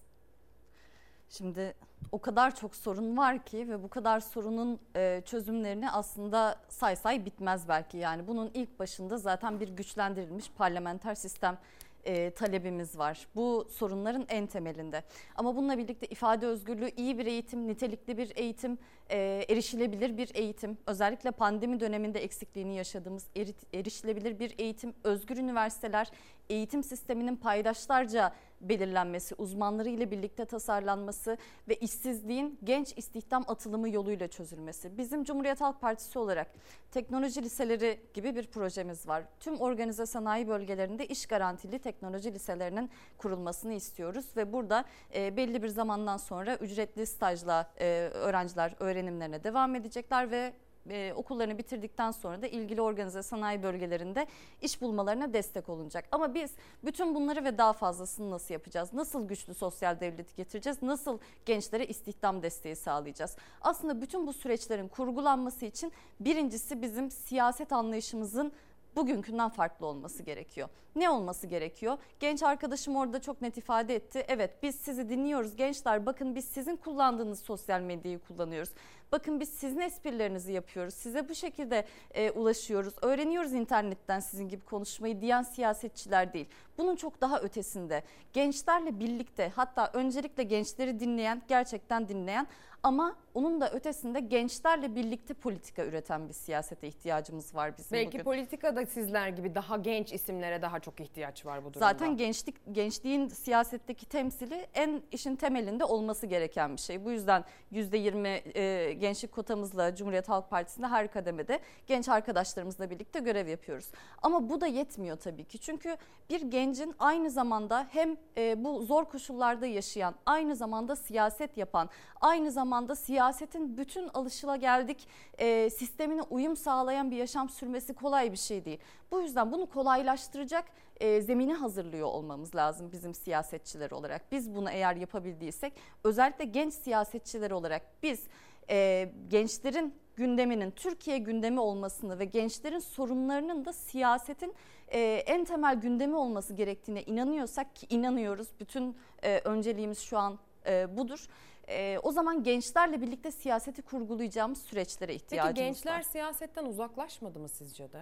Şimdi 1.31 1.75
o 2.13 2.19
kadar 2.19 2.55
çok 2.55 2.77
sorun 2.77 3.17
var 3.17 3.45
ki 3.45 3.69
ve 3.69 3.83
bu 3.83 3.89
kadar 3.89 4.21
sorunun 4.21 4.81
e, 4.97 5.23
çözümlerini 5.25 5.91
aslında 5.91 6.57
say 6.69 6.97
say 6.97 7.25
bitmez 7.25 7.69
belki. 7.69 7.97
Yani 7.97 8.29
bunun 8.29 8.51
ilk 8.55 8.79
başında 8.79 9.19
zaten 9.19 9.61
bir 9.61 9.69
güçlendirilmiş 9.69 10.51
parlamenter 10.51 11.15
sistem 11.15 11.59
e, 12.05 12.31
talebimiz 12.31 12.99
var. 12.99 13.27
Bu 13.35 13.67
sorunların 13.71 14.27
en 14.29 14.47
temelinde. 14.47 15.03
Ama 15.37 15.57
bununla 15.57 15.79
birlikte 15.79 16.07
ifade 16.07 16.47
özgürlüğü, 16.47 16.91
iyi 16.97 17.19
bir 17.19 17.27
eğitim, 17.27 17.69
nitelikli 17.69 18.19
bir 18.19 18.33
eğitim, 18.37 18.79
e, 19.11 19.45
erişilebilir 19.49 20.17
bir 20.17 20.31
eğitim, 20.35 20.79
özellikle 20.87 21.31
pandemi 21.31 21.81
döneminde 21.81 22.21
eksikliğini 22.25 22.77
yaşadığımız 22.77 23.27
eri- 23.37 23.55
erişilebilir 23.75 24.39
bir 24.39 24.55
eğitim, 24.59 24.95
özgür 25.05 25.37
üniversiteler, 25.37 26.11
eğitim 26.51 26.83
sisteminin 26.83 27.37
paydaşlarca 27.37 28.33
belirlenmesi, 28.61 29.35
uzmanları 29.35 29.89
ile 29.89 30.11
birlikte 30.11 30.45
tasarlanması 30.45 31.39
ve 31.69 31.75
işsizliğin 31.75 32.59
genç 32.65 32.93
istihdam 32.97 33.45
atılımı 33.49 33.89
yoluyla 33.89 34.29
çözülmesi. 34.29 34.99
Bizim 34.99 35.25
Cumhuriyet 35.25 35.61
Halk 35.61 35.81
Partisi 35.81 36.19
olarak 36.19 36.51
teknoloji 36.91 37.43
liseleri 37.43 38.01
gibi 38.15 38.37
bir 38.37 38.47
projemiz 38.47 39.09
var. 39.09 39.25
Tüm 39.41 39.61
organize 39.61 40.07
sanayi 40.07 40.49
bölgelerinde 40.49 41.07
iş 41.07 41.27
garantili 41.27 41.79
teknoloji 41.79 42.35
liselerinin 42.35 42.91
kurulmasını 43.19 43.73
istiyoruz 43.73 44.27
ve 44.37 44.53
burada 44.53 44.85
e, 45.15 45.37
belli 45.37 45.63
bir 45.63 45.69
zamandan 45.69 46.17
sonra 46.17 46.57
ücretli 46.57 47.07
stajla 47.07 47.71
e, 47.81 48.11
öğrenciler 48.15 48.75
öğrenimlerine 48.81 49.45
devam 49.45 49.75
edecekler 49.75 50.31
ve 50.31 50.53
e, 50.91 51.13
okullarını 51.17 51.59
bitirdikten 51.59 52.11
sonra 52.11 52.43
da 52.43 52.47
ilgili 52.47 52.81
organize 52.81 53.23
sanayi 53.23 53.63
bölgelerinde 53.63 54.27
iş 54.63 54.81
bulmalarına 54.81 55.33
destek 55.33 55.69
olunacak. 55.69 56.05
Ama 56.13 56.35
biz 56.35 56.55
bütün 56.85 57.15
bunları 57.15 57.45
ve 57.45 57.59
daha 57.59 57.73
fazlasını 57.73 58.31
nasıl 58.31 58.55
yapacağız? 58.55 58.93
Nasıl 58.93 59.29
güçlü 59.29 59.55
sosyal 59.55 60.01
devleti 60.01 60.37
getireceğiz? 60.37 60.83
Nasıl 60.83 61.19
gençlere 61.47 61.87
istihdam 61.87 62.43
desteği 62.43 62.77
sağlayacağız? 62.77 63.37
Aslında 63.61 64.03
bütün 64.03 64.27
bu 64.27 64.33
süreçlerin 64.33 64.89
kurgulanması 64.89 65.65
için 65.67 65.93
birincisi 66.21 66.83
bizim 66.83 67.11
siyaset 67.11 67.73
anlayışımızın 67.73 68.53
bugünkünden 68.97 69.49
farklı 69.49 69.87
olması 69.87 70.23
gerekiyor. 70.23 70.69
Ne 70.97 71.11
olması 71.11 71.47
gerekiyor? 71.47 71.99
Genç 72.21 72.43
arkadaşım 72.43 72.97
orada 72.97 73.21
çok 73.21 73.43
net 73.43 73.59
ifade 73.59 73.95
etti. 73.95 74.25
Evet 74.29 74.63
biz 74.63 74.75
sizi 74.75 75.09
dinliyoruz 75.09 75.57
gençler 75.57 76.07
bakın 76.07 76.35
biz 76.35 76.45
sizin 76.45 76.77
kullandığınız 76.77 77.41
sosyal 77.41 77.81
medyayı 77.81 78.19
kullanıyoruz. 78.19 78.71
Bakın 79.13 79.41
biz 79.41 79.49
sizin 79.49 79.81
esprilerinizi 79.81 80.53
yapıyoruz. 80.53 80.95
Size 80.95 81.29
bu 81.29 81.35
şekilde 81.35 81.85
e, 82.15 82.31
ulaşıyoruz. 82.31 82.95
Öğreniyoruz 83.03 83.53
internetten 83.53 84.21
sizin 84.21 84.49
gibi 84.49 84.65
konuşmayı 84.65 85.21
diyen 85.21 85.43
siyasetçiler 85.43 86.33
değil. 86.33 86.47
Bunun 86.79 86.97
çok 86.97 87.21
daha 87.21 87.41
ötesinde 87.41 88.03
gençlerle 88.33 89.01
birlikte 89.01 89.53
hatta 89.55 89.91
öncelikle 89.93 90.43
gençleri 90.43 91.01
dinleyen 91.01 91.43
gerçekten 91.49 92.09
dinleyen 92.09 92.47
ama 92.83 93.17
onun 93.35 93.61
da 93.61 93.71
ötesinde 93.71 94.21
gençlerle 94.21 94.95
birlikte 94.95 95.35
politika 95.35 95.85
üreten 95.85 96.29
bir 96.29 96.33
siyasete 96.35 96.89
ihtiyacımız 96.89 97.55
var 97.55 97.79
bizim 97.79 97.99
Belki 97.99 98.13
bugün. 98.13 98.25
politikada 98.25 98.87
sizler 98.87 99.29
gibi 99.29 99.55
daha 99.55 99.77
genç 99.77 100.13
isimlere 100.13 100.63
daha 100.63 100.81
çok 100.81 101.01
ihtiyaç 101.01 101.47
var 101.47 101.59
bu 101.59 101.75
durumda. 101.75 101.79
Zaten 101.79 102.17
gençlik 102.17 102.57
gençliğin 102.73 103.29
siyasetteki 103.29 104.07
temsili 104.07 104.67
en 104.75 105.03
işin 105.13 105.37
temelinde 105.37 105.85
olması 105.85 106.27
gereken 106.27 106.77
bir 106.77 106.81
şey. 106.81 107.05
Bu 107.05 107.11
yüzden 107.11 107.45
%20 107.73 108.29
e, 108.55 108.93
gençlik 108.99 109.33
kotamızla 109.33 109.95
Cumhuriyet 109.95 110.29
Halk 110.29 110.51
Partisi'nde 110.51 110.87
her 110.87 111.13
kademede 111.13 111.61
genç 111.87 112.09
arkadaşlarımızla 112.09 112.91
birlikte 112.91 113.21
görev 113.21 113.49
yapıyoruz. 113.49 113.91
Ama 114.23 114.49
bu 114.49 114.61
da 114.61 114.67
yetmiyor 114.67 115.17
tabii 115.17 115.45
ki. 115.45 115.59
Çünkü 115.59 115.97
bir 116.31 116.41
gencin 116.41 116.95
aynı 116.99 117.31
zamanda 117.31 117.87
hem 117.91 118.17
e, 118.37 118.65
bu 118.65 118.83
zor 118.83 119.05
koşullarda 119.05 119.67
yaşayan, 119.67 120.15
aynı 120.27 120.57
zamanda 120.57 120.97
siyaset 120.97 121.57
yapan, 121.57 121.91
aynı 122.21 122.51
zamanda 122.51 122.97
siyasetin 122.97 123.77
bütün 123.77 124.09
alışılageldik 124.09 125.09
e, 125.39 125.71
sistemine 125.71 126.23
uyum 126.23 126.57
sağlayan 126.57 127.11
bir 127.11 127.17
yaşam 127.17 127.49
sürmesi 127.49 127.95
kolay 127.95 128.33
bir 128.33 128.37
şey 128.37 128.65
değil. 128.65 128.79
Bu 129.11 129.21
yüzden 129.21 129.53
bunu 129.53 129.67
kolaylaştıracak 129.67 130.65
e, 131.01 131.21
zemini 131.21 131.55
hazırlıyor 131.55 132.07
olmamız 132.07 132.55
lazım 132.55 132.93
bizim 132.93 133.15
siyasetçiler 133.15 133.91
olarak. 133.91 134.33
Biz 134.33 134.55
bunu 134.55 134.71
eğer 134.71 134.97
yapabildiysek 134.97 135.73
özellikle 136.05 136.45
genç 136.45 136.75
siyasetçiler 136.75 137.51
olarak 137.51 137.83
biz 138.03 138.27
e, 138.71 139.09
gençlerin 139.29 139.95
gündeminin 140.17 140.71
Türkiye 140.71 141.19
gündemi 141.19 141.61
olmasını 141.61 142.19
ve 142.19 142.25
gençlerin 142.25 142.79
sorunlarının 142.79 143.65
da 143.65 143.73
siyasetin 143.73 144.55
e, 144.89 145.01
en 145.27 145.45
temel 145.45 145.75
gündemi 145.75 146.17
olması 146.17 146.55
gerektiğine 146.55 147.03
inanıyorsak 147.03 147.77
ki 147.77 147.87
inanıyoruz. 147.91 148.49
Bütün 148.61 148.97
e, 149.23 149.41
önceliğimiz 149.45 149.99
şu 149.99 150.19
an 150.19 150.39
e, 150.67 150.97
budur. 150.97 151.27
E, 151.69 151.99
o 152.03 152.13
zaman 152.13 152.43
gençlerle 152.43 153.01
birlikte 153.01 153.31
siyaseti 153.31 153.83
kurgulayacağımız 153.83 154.63
süreçlere 154.63 155.15
ihtiyacımız 155.15 155.57
Peki 155.57 155.65
gençler 155.67 155.97
var. 155.97 156.03
siyasetten 156.03 156.65
uzaklaşmadı 156.65 157.39
mı 157.39 157.49
sizce 157.49 157.93
de? 157.93 158.01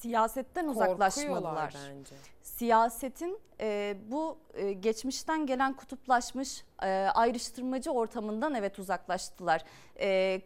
Siyasetten 0.00 0.68
uzaklaşmadılar. 0.68 1.72
Korkuyorlar 1.72 1.74
bence. 1.90 2.14
Siyasetin 2.42 3.38
e, 3.60 3.96
bu 4.10 4.38
e, 4.54 4.72
geçmişten 4.72 5.46
gelen 5.46 5.72
kutuplaşmış 5.72 6.64
e, 6.82 6.86
ayrıştırmacı 7.14 7.90
ortamından 7.90 8.54
evet 8.54 8.78
uzaklaştılar. 8.78 9.64
E, 10.00 10.40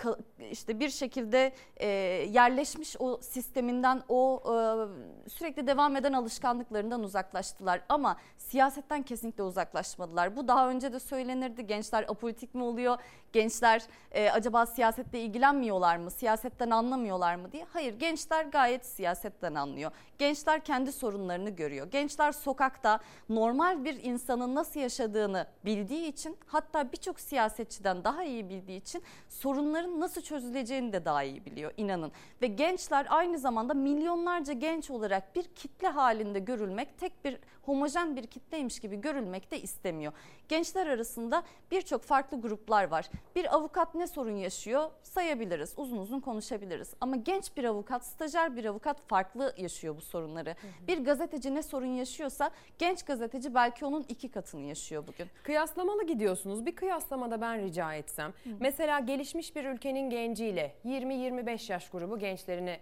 işte 0.51 0.81
bir 0.81 0.89
şekilde 0.89 1.53
e, 1.77 1.89
yerleşmiş 2.31 2.97
o 2.99 3.21
sisteminden 3.23 4.03
o 4.09 4.43
e, 4.47 5.31
sürekli 5.31 5.67
devam 5.67 5.97
eden 5.97 6.13
alışkanlıklarından 6.13 7.03
uzaklaştılar. 7.03 7.81
Ama 7.89 8.17
siyasetten 8.39 9.03
kesinlikle 9.03 9.43
uzaklaşmadılar. 9.43 10.37
Bu 10.37 10.49
daha 10.49 10.69
önce 10.69 10.93
de 10.93 11.01
söylenirdi. 11.01 11.67
Gençler 11.67 12.03
apolitik 12.03 12.55
mi 12.55 12.63
oluyor? 12.63 12.99
Gençler 13.33 13.83
e, 14.13 14.31
acaba 14.31 14.67
siyasetle 14.67 15.21
ilgilenmiyorlar 15.21 15.97
mı? 15.97 16.11
Siyasetten 16.11 16.71
anlamıyorlar 16.71 17.35
mı 17.35 17.53
diye. 17.53 17.67
Hayır 17.73 17.99
gençler 17.99 18.45
gayet 18.45 18.87
siyasetten 18.87 19.55
anlıyor. 19.55 19.91
Gençler 20.19 20.65
kendi 20.65 20.93
sorunlarını 20.93 21.51
görüyor. 21.51 21.84
Gençler 21.91 22.33
sokakta 22.33 23.01
normal 23.29 23.85
bir 23.85 24.05
insanın 24.05 24.55
nasıl 24.55 24.81
yaşadığını 24.81 25.47
bildiği 25.65 26.07
için 26.07 26.37
hatta 26.47 26.93
birçok 26.93 27.21
siyasetçiden 27.21 28.05
daha 28.05 28.25
iyi 28.25 28.49
bildiği 28.49 28.81
için 28.81 29.03
sorunların 29.29 30.01
nasıl 30.01 30.23
çözüleceğini 30.23 30.93
de 30.93 31.05
daha 31.05 31.23
iyi 31.23 31.45
biliyor 31.45 31.73
inanın. 31.77 32.13
Ve 32.43 32.47
gençler 32.47 33.07
aynı 33.09 33.39
zamanda 33.39 33.75
milyonlarca 33.75 34.53
genç 34.53 34.91
olarak 34.91 35.37
bir 35.37 35.45
kitle 35.45 35.89
halinde 35.89 36.39
görülmek, 36.39 36.99
tek 36.99 37.25
bir 37.25 37.39
homojen 37.67 38.17
bir 38.17 38.27
kitleymiş 38.27 38.81
gibi 38.81 39.01
görülmek 39.01 39.51
de 39.51 39.61
istemiyor. 39.61 40.13
Gençler 40.49 40.87
arasında 40.87 41.43
birçok 41.71 42.03
farklı 42.03 42.41
gruplar 42.41 42.85
var. 42.85 43.11
Bir 43.37 43.55
avukat 43.55 43.95
ne 43.95 44.07
sorun 44.07 44.37
yaşıyor 44.37 44.91
sayabiliriz, 45.03 45.75
uzun 45.77 45.99
uzun 45.99 46.21
konuşabiliriz. 46.21 46.95
Ama 47.01 47.17
genç 47.17 47.57
bir 47.57 47.65
avukat, 47.65 48.07
stajyer 48.07 48.57
bir 48.57 48.65
avukat 48.65 49.09
farklı 49.09 49.55
yaşıyor 49.57 49.97
bu 49.97 50.01
sorunları. 50.01 50.57
Bir 50.89 51.05
gazeteci 51.05 51.55
ne 51.55 51.63
sorun 51.63 51.87
yaşıyorsa 51.87 52.51
genç 52.79 53.03
gazeteci 53.03 53.55
belki 53.55 53.85
onun 53.85 54.05
iki 54.09 54.31
katını 54.31 54.63
yaşıyor 54.63 55.07
bugün. 55.07 55.27
Kıyaslamalı 55.43 56.07
gidiyorsunuz. 56.07 56.67
Bir 56.67 56.77
kıyaslamada 56.77 57.41
ben 57.41 57.63
rica 57.63 57.95
etsem. 57.95 58.33
Mesela 58.61 58.99
gelişmiş 59.01 59.57
bir 59.57 59.65
ülkenin 59.65 60.11
genciyle 60.11 60.75
20-25 60.85 61.73
yaş 61.73 61.91
grubu 61.91 62.19
gençlerini 62.19 62.79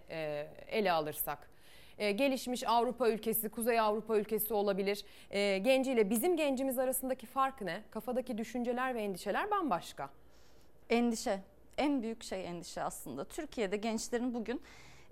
ele 0.67 0.91
alırsak. 0.91 1.52
E, 1.97 2.11
gelişmiş 2.11 2.67
Avrupa 2.67 3.09
ülkesi, 3.09 3.49
Kuzey 3.49 3.79
Avrupa 3.79 4.17
ülkesi 4.17 4.53
olabilir. 4.53 5.05
E, 5.29 5.57
genciyle 5.57 6.09
bizim 6.09 6.37
gencimiz 6.37 6.79
arasındaki 6.79 7.25
fark 7.25 7.61
ne? 7.61 7.81
Kafadaki 7.91 8.37
düşünceler 8.37 8.95
ve 8.95 9.01
endişeler 9.01 9.51
bambaşka. 9.51 10.09
Endişe. 10.89 11.39
En 11.77 12.03
büyük 12.03 12.23
şey 12.23 12.45
endişe 12.45 12.83
aslında. 12.83 13.25
Türkiye'de 13.25 13.77
gençlerin 13.77 14.33
bugün 14.33 14.61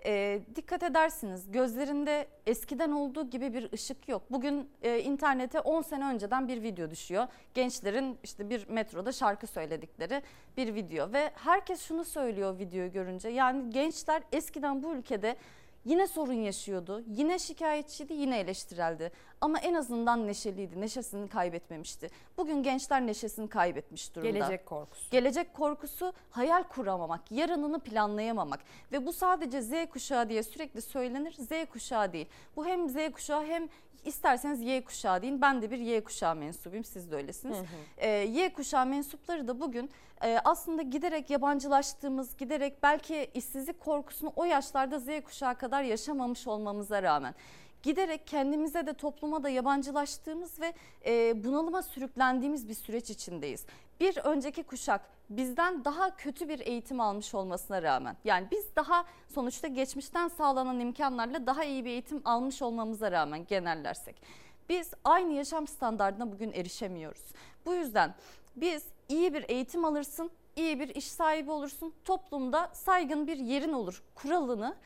e, 0.04 0.40
dikkat 0.56 0.82
edersiniz 0.82 1.52
gözlerinde 1.52 2.26
eskiden 2.46 2.90
olduğu 2.90 3.30
gibi 3.30 3.54
bir 3.54 3.72
ışık 3.72 4.08
yok. 4.08 4.22
Bugün 4.30 4.68
e, 4.82 5.00
internete 5.00 5.60
10 5.60 5.82
sene 5.82 6.04
önceden 6.04 6.48
bir 6.48 6.62
video 6.62 6.90
düşüyor. 6.90 7.26
Gençlerin 7.54 8.18
işte 8.24 8.50
bir 8.50 8.68
metroda 8.68 9.12
şarkı 9.12 9.46
söyledikleri 9.46 10.22
bir 10.56 10.74
video 10.74 11.12
ve 11.12 11.30
herkes 11.34 11.82
şunu 11.82 12.04
söylüyor 12.04 12.58
videoyu 12.58 12.92
görünce. 12.92 13.28
Yani 13.28 13.70
gençler 13.70 14.22
eskiden 14.32 14.82
bu 14.82 14.94
ülkede 14.94 15.36
Yine 15.84 16.06
sorun 16.06 16.32
yaşıyordu, 16.32 17.04
yine 17.06 17.38
şikayetçiydi, 17.38 18.12
yine 18.12 18.38
eleştireldi. 18.38 19.12
Ama 19.40 19.58
en 19.58 19.74
azından 19.74 20.26
neşeliydi, 20.26 20.80
neşesini 20.80 21.28
kaybetmemişti. 21.28 22.08
Bugün 22.36 22.62
gençler 22.62 23.06
neşesini 23.06 23.48
kaybetmiş 23.48 24.14
durumda. 24.14 24.30
Gelecek 24.30 24.66
korkusu. 24.66 25.10
Gelecek 25.10 25.54
korkusu 25.54 26.12
hayal 26.30 26.62
kuramamak, 26.62 27.32
yarınını 27.32 27.80
planlayamamak. 27.80 28.60
Ve 28.92 29.06
bu 29.06 29.12
sadece 29.12 29.62
Z 29.62 29.72
kuşağı 29.90 30.28
diye 30.28 30.42
sürekli 30.42 30.82
söylenir, 30.82 31.32
Z 31.32 31.50
kuşağı 31.72 32.12
değil. 32.12 32.26
Bu 32.56 32.66
hem 32.66 32.88
Z 32.88 32.96
kuşağı 33.12 33.44
hem 33.44 33.68
isterseniz 34.04 34.60
Y 34.60 34.84
kuşağı 34.84 35.22
deyin. 35.22 35.40
Ben 35.40 35.62
de 35.62 35.70
bir 35.70 35.78
Y 35.78 36.04
kuşağı 36.04 36.36
mensubuyum, 36.36 36.84
siz 36.84 37.10
de 37.10 37.16
öylesiniz. 37.16 37.56
Hı 37.56 37.60
hı. 37.60 37.66
Ee, 37.96 38.08
y 38.08 38.52
kuşağı 38.52 38.86
mensupları 38.86 39.48
da 39.48 39.60
bugün 39.60 39.90
e, 40.22 40.38
aslında 40.44 40.82
giderek 40.82 41.30
yabancılaştığımız, 41.30 42.36
giderek 42.36 42.82
belki 42.82 43.30
işsizlik 43.34 43.80
korkusunu 43.80 44.32
o 44.36 44.44
yaşlarda 44.44 44.98
Z 44.98 45.06
kuşağı 45.24 45.54
kadar 45.54 45.82
yaşamamış 45.82 46.46
olmamıza 46.46 47.02
rağmen 47.02 47.34
giderek 47.82 48.26
kendimize 48.26 48.86
de 48.86 48.92
topluma 48.92 49.42
da 49.42 49.48
yabancılaştığımız 49.48 50.60
ve 50.60 50.72
e, 51.06 51.44
bunalıma 51.44 51.82
sürüklendiğimiz 51.82 52.68
bir 52.68 52.74
süreç 52.74 53.10
içindeyiz. 53.10 53.66
Bir 54.02 54.16
önceki 54.16 54.62
kuşak 54.62 55.00
bizden 55.30 55.84
daha 55.84 56.16
kötü 56.16 56.48
bir 56.48 56.60
eğitim 56.60 57.00
almış 57.00 57.34
olmasına 57.34 57.82
rağmen 57.82 58.16
yani 58.24 58.48
biz 58.50 58.76
daha 58.76 59.04
sonuçta 59.28 59.68
geçmişten 59.68 60.28
sağlanan 60.28 60.80
imkanlarla 60.80 61.46
daha 61.46 61.64
iyi 61.64 61.84
bir 61.84 61.90
eğitim 61.90 62.22
almış 62.24 62.62
olmamıza 62.62 63.12
rağmen 63.12 63.46
genellersek 63.46 64.22
biz 64.68 64.90
aynı 65.04 65.32
yaşam 65.32 65.66
standartına 65.66 66.32
bugün 66.32 66.52
erişemiyoruz. 66.52 67.24
Bu 67.66 67.74
yüzden 67.74 68.14
biz 68.56 68.86
iyi 69.08 69.34
bir 69.34 69.44
eğitim 69.48 69.84
alırsın, 69.84 70.30
iyi 70.56 70.80
bir 70.80 70.88
iş 70.88 71.04
sahibi 71.04 71.50
olursun, 71.50 71.94
toplumda 72.04 72.70
saygın 72.72 73.26
bir 73.26 73.36
yerin 73.36 73.72
olur 73.72 74.02
kuralını 74.14 74.76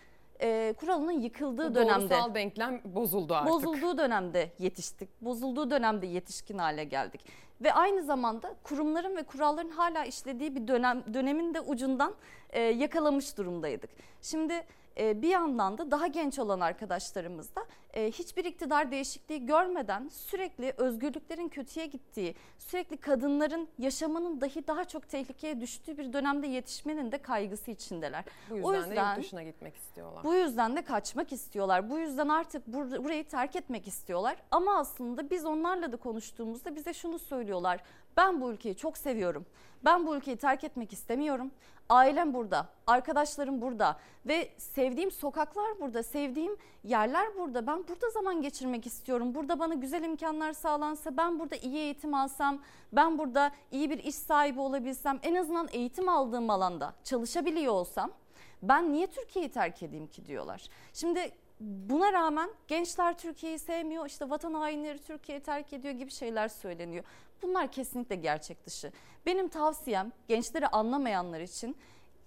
e, 0.40 0.74
kuralının 0.80 1.20
yıkıldığı 1.20 1.70
Bu 1.70 1.74
dönemde 1.74 2.10
Doğrusal 2.10 2.34
denklem 2.34 2.80
bozuldu 2.84 3.34
artık. 3.34 3.52
bozulduğu 3.52 3.98
dönemde 3.98 4.50
yetiştik. 4.58 5.08
Bozulduğu 5.20 5.70
dönemde 5.70 6.06
yetişkin 6.06 6.58
hale 6.58 6.84
geldik. 6.84 7.20
Ve 7.60 7.72
aynı 7.72 8.02
zamanda 8.02 8.54
kurumların 8.62 9.16
ve 9.16 9.22
kuralların 9.22 9.70
hala 9.70 10.04
işlediği 10.04 10.54
bir 10.54 10.68
dönem 10.68 11.04
dönemin 11.14 11.54
de 11.54 11.60
ucundan 11.60 12.14
e, 12.50 12.60
yakalamış 12.60 13.36
durumdaydık. 13.38 13.90
Şimdi 14.22 14.54
bir 14.96 15.28
yandan 15.28 15.78
da 15.78 15.90
daha 15.90 16.06
genç 16.06 16.38
olan 16.38 16.60
arkadaşlarımız 16.60 17.56
da 17.56 17.66
e, 17.94 18.10
hiçbir 18.10 18.44
iktidar 18.44 18.90
değişikliği 18.90 19.46
görmeden 19.46 20.08
sürekli 20.08 20.74
özgürlüklerin 20.76 21.48
kötüye 21.48 21.86
gittiği, 21.86 22.34
sürekli 22.58 22.96
kadınların 22.96 23.68
yaşamının 23.78 24.40
dahi 24.40 24.66
daha 24.66 24.84
çok 24.84 25.08
tehlikeye 25.08 25.60
düştüğü 25.60 25.98
bir 25.98 26.12
dönemde 26.12 26.46
yetişmenin 26.46 27.12
de 27.12 27.18
kaygısı 27.18 27.70
içindeler. 27.70 28.24
Bu 28.50 28.56
yüzden, 28.56 28.68
o 28.68 28.72
de 28.72 28.76
yüzden 28.78 29.14
yurt 29.14 29.24
dışına 29.24 29.42
gitmek 29.42 29.76
istiyorlar. 29.76 30.24
bu 30.24 30.34
yüzden 30.34 30.76
de 30.76 30.82
kaçmak 30.84 31.32
istiyorlar. 31.32 31.90
Bu 31.90 31.98
yüzden 31.98 32.28
artık 32.28 32.68
bur- 32.68 33.04
burayı 33.04 33.28
terk 33.28 33.56
etmek 33.56 33.88
istiyorlar. 33.88 34.36
Ama 34.50 34.78
aslında 34.78 35.30
biz 35.30 35.44
onlarla 35.44 35.92
da 35.92 35.96
konuştuğumuzda 35.96 36.76
bize 36.76 36.94
şunu 36.94 37.18
söylüyorlar. 37.18 37.80
Ben 38.16 38.40
bu 38.40 38.50
ülkeyi 38.52 38.76
çok 38.76 38.98
seviyorum. 38.98 39.46
Ben 39.84 40.06
bu 40.06 40.16
ülkeyi 40.16 40.36
terk 40.36 40.64
etmek 40.64 40.92
istemiyorum. 40.92 41.50
Ailem 41.88 42.34
burada, 42.34 42.68
arkadaşlarım 42.86 43.60
burada 43.60 43.96
ve 44.26 44.48
sevdiğim 44.58 45.10
sokaklar 45.10 45.80
burada, 45.80 46.02
sevdiğim 46.02 46.56
yerler 46.84 47.36
burada. 47.38 47.66
Ben 47.66 47.88
burada 47.88 48.10
zaman 48.10 48.42
geçirmek 48.42 48.86
istiyorum. 48.86 49.34
Burada 49.34 49.58
bana 49.58 49.74
güzel 49.74 50.02
imkanlar 50.02 50.52
sağlansa, 50.52 51.16
ben 51.16 51.38
burada 51.38 51.56
iyi 51.56 51.76
eğitim 51.76 52.14
alsam, 52.14 52.58
ben 52.92 53.18
burada 53.18 53.50
iyi 53.72 53.90
bir 53.90 53.98
iş 53.98 54.14
sahibi 54.14 54.60
olabilsem, 54.60 55.18
en 55.22 55.34
azından 55.34 55.68
eğitim 55.72 56.08
aldığım 56.08 56.50
alanda 56.50 56.94
çalışabiliyor 57.04 57.72
olsam 57.72 58.10
ben 58.62 58.92
niye 58.92 59.06
Türkiye'yi 59.06 59.50
terk 59.50 59.82
edeyim 59.82 60.06
ki 60.06 60.26
diyorlar. 60.26 60.68
Şimdi 60.92 61.32
buna 61.60 62.12
rağmen 62.12 62.50
gençler 62.68 63.18
Türkiye'yi 63.18 63.58
sevmiyor, 63.58 64.06
işte 64.06 64.30
vatan 64.30 64.54
hainleri 64.54 64.98
Türkiye'yi 64.98 65.42
terk 65.42 65.72
ediyor 65.72 65.94
gibi 65.94 66.10
şeyler 66.10 66.48
söyleniyor. 66.48 67.04
Bunlar 67.42 67.72
kesinlikle 67.72 68.16
gerçek 68.16 68.66
dışı. 68.66 68.92
Benim 69.26 69.48
tavsiyem 69.48 70.12
gençleri 70.28 70.66
anlamayanlar 70.66 71.40
için 71.40 71.76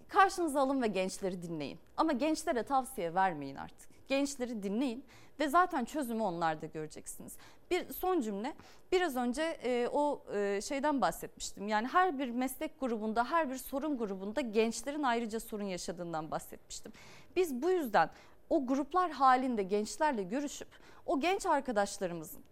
karşınıza 0.07 0.61
alın 0.61 0.81
ve 0.81 0.87
gençleri 0.87 1.41
dinleyin. 1.41 1.79
Ama 1.97 2.11
gençlere 2.11 2.63
tavsiye 2.63 3.13
vermeyin 3.13 3.55
artık. 3.55 3.89
Gençleri 4.07 4.63
dinleyin 4.63 5.05
ve 5.39 5.47
zaten 5.47 5.85
çözümü 5.85 6.23
onlarda 6.23 6.65
göreceksiniz. 6.65 7.37
Bir 7.71 7.93
son 7.93 8.21
cümle 8.21 8.53
biraz 8.91 9.15
önce 9.15 9.41
e, 9.41 9.87
o 9.91 10.23
e, 10.33 10.61
şeyden 10.61 11.01
bahsetmiştim. 11.01 11.67
Yani 11.67 11.87
her 11.87 12.19
bir 12.19 12.29
meslek 12.29 12.79
grubunda, 12.79 13.31
her 13.31 13.49
bir 13.49 13.57
sorun 13.57 13.97
grubunda 13.97 14.41
gençlerin 14.41 15.03
ayrıca 15.03 15.39
sorun 15.39 15.63
yaşadığından 15.63 16.31
bahsetmiştim. 16.31 16.93
Biz 17.35 17.61
bu 17.61 17.71
yüzden 17.71 18.09
o 18.49 18.65
gruplar 18.65 19.11
halinde 19.11 19.63
gençlerle 19.63 20.23
görüşüp 20.23 20.67
o 21.05 21.19
genç 21.19 21.45
arkadaşlarımızın 21.45 22.43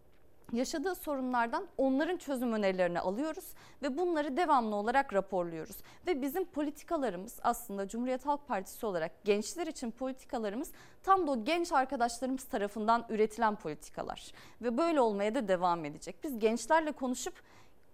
yaşadığı 0.53 0.95
sorunlardan 0.95 1.67
onların 1.77 2.17
çözüm 2.17 2.53
önerilerini 2.53 2.99
alıyoruz 2.99 3.45
ve 3.81 3.97
bunları 3.97 4.37
devamlı 4.37 4.75
olarak 4.75 5.13
raporluyoruz. 5.13 5.77
Ve 6.07 6.21
bizim 6.21 6.45
politikalarımız 6.45 7.39
aslında 7.43 7.87
Cumhuriyet 7.87 8.25
Halk 8.25 8.47
Partisi 8.47 8.85
olarak 8.85 9.23
gençler 9.23 9.67
için 9.67 9.91
politikalarımız 9.91 10.71
tam 11.03 11.27
da 11.27 11.31
o 11.31 11.43
genç 11.43 11.71
arkadaşlarımız 11.71 12.43
tarafından 12.43 13.05
üretilen 13.09 13.55
politikalar. 13.55 14.31
Ve 14.61 14.77
böyle 14.77 15.01
olmaya 15.01 15.35
da 15.35 15.47
devam 15.47 15.85
edecek. 15.85 16.23
Biz 16.23 16.39
gençlerle 16.39 16.91
konuşup 16.91 17.33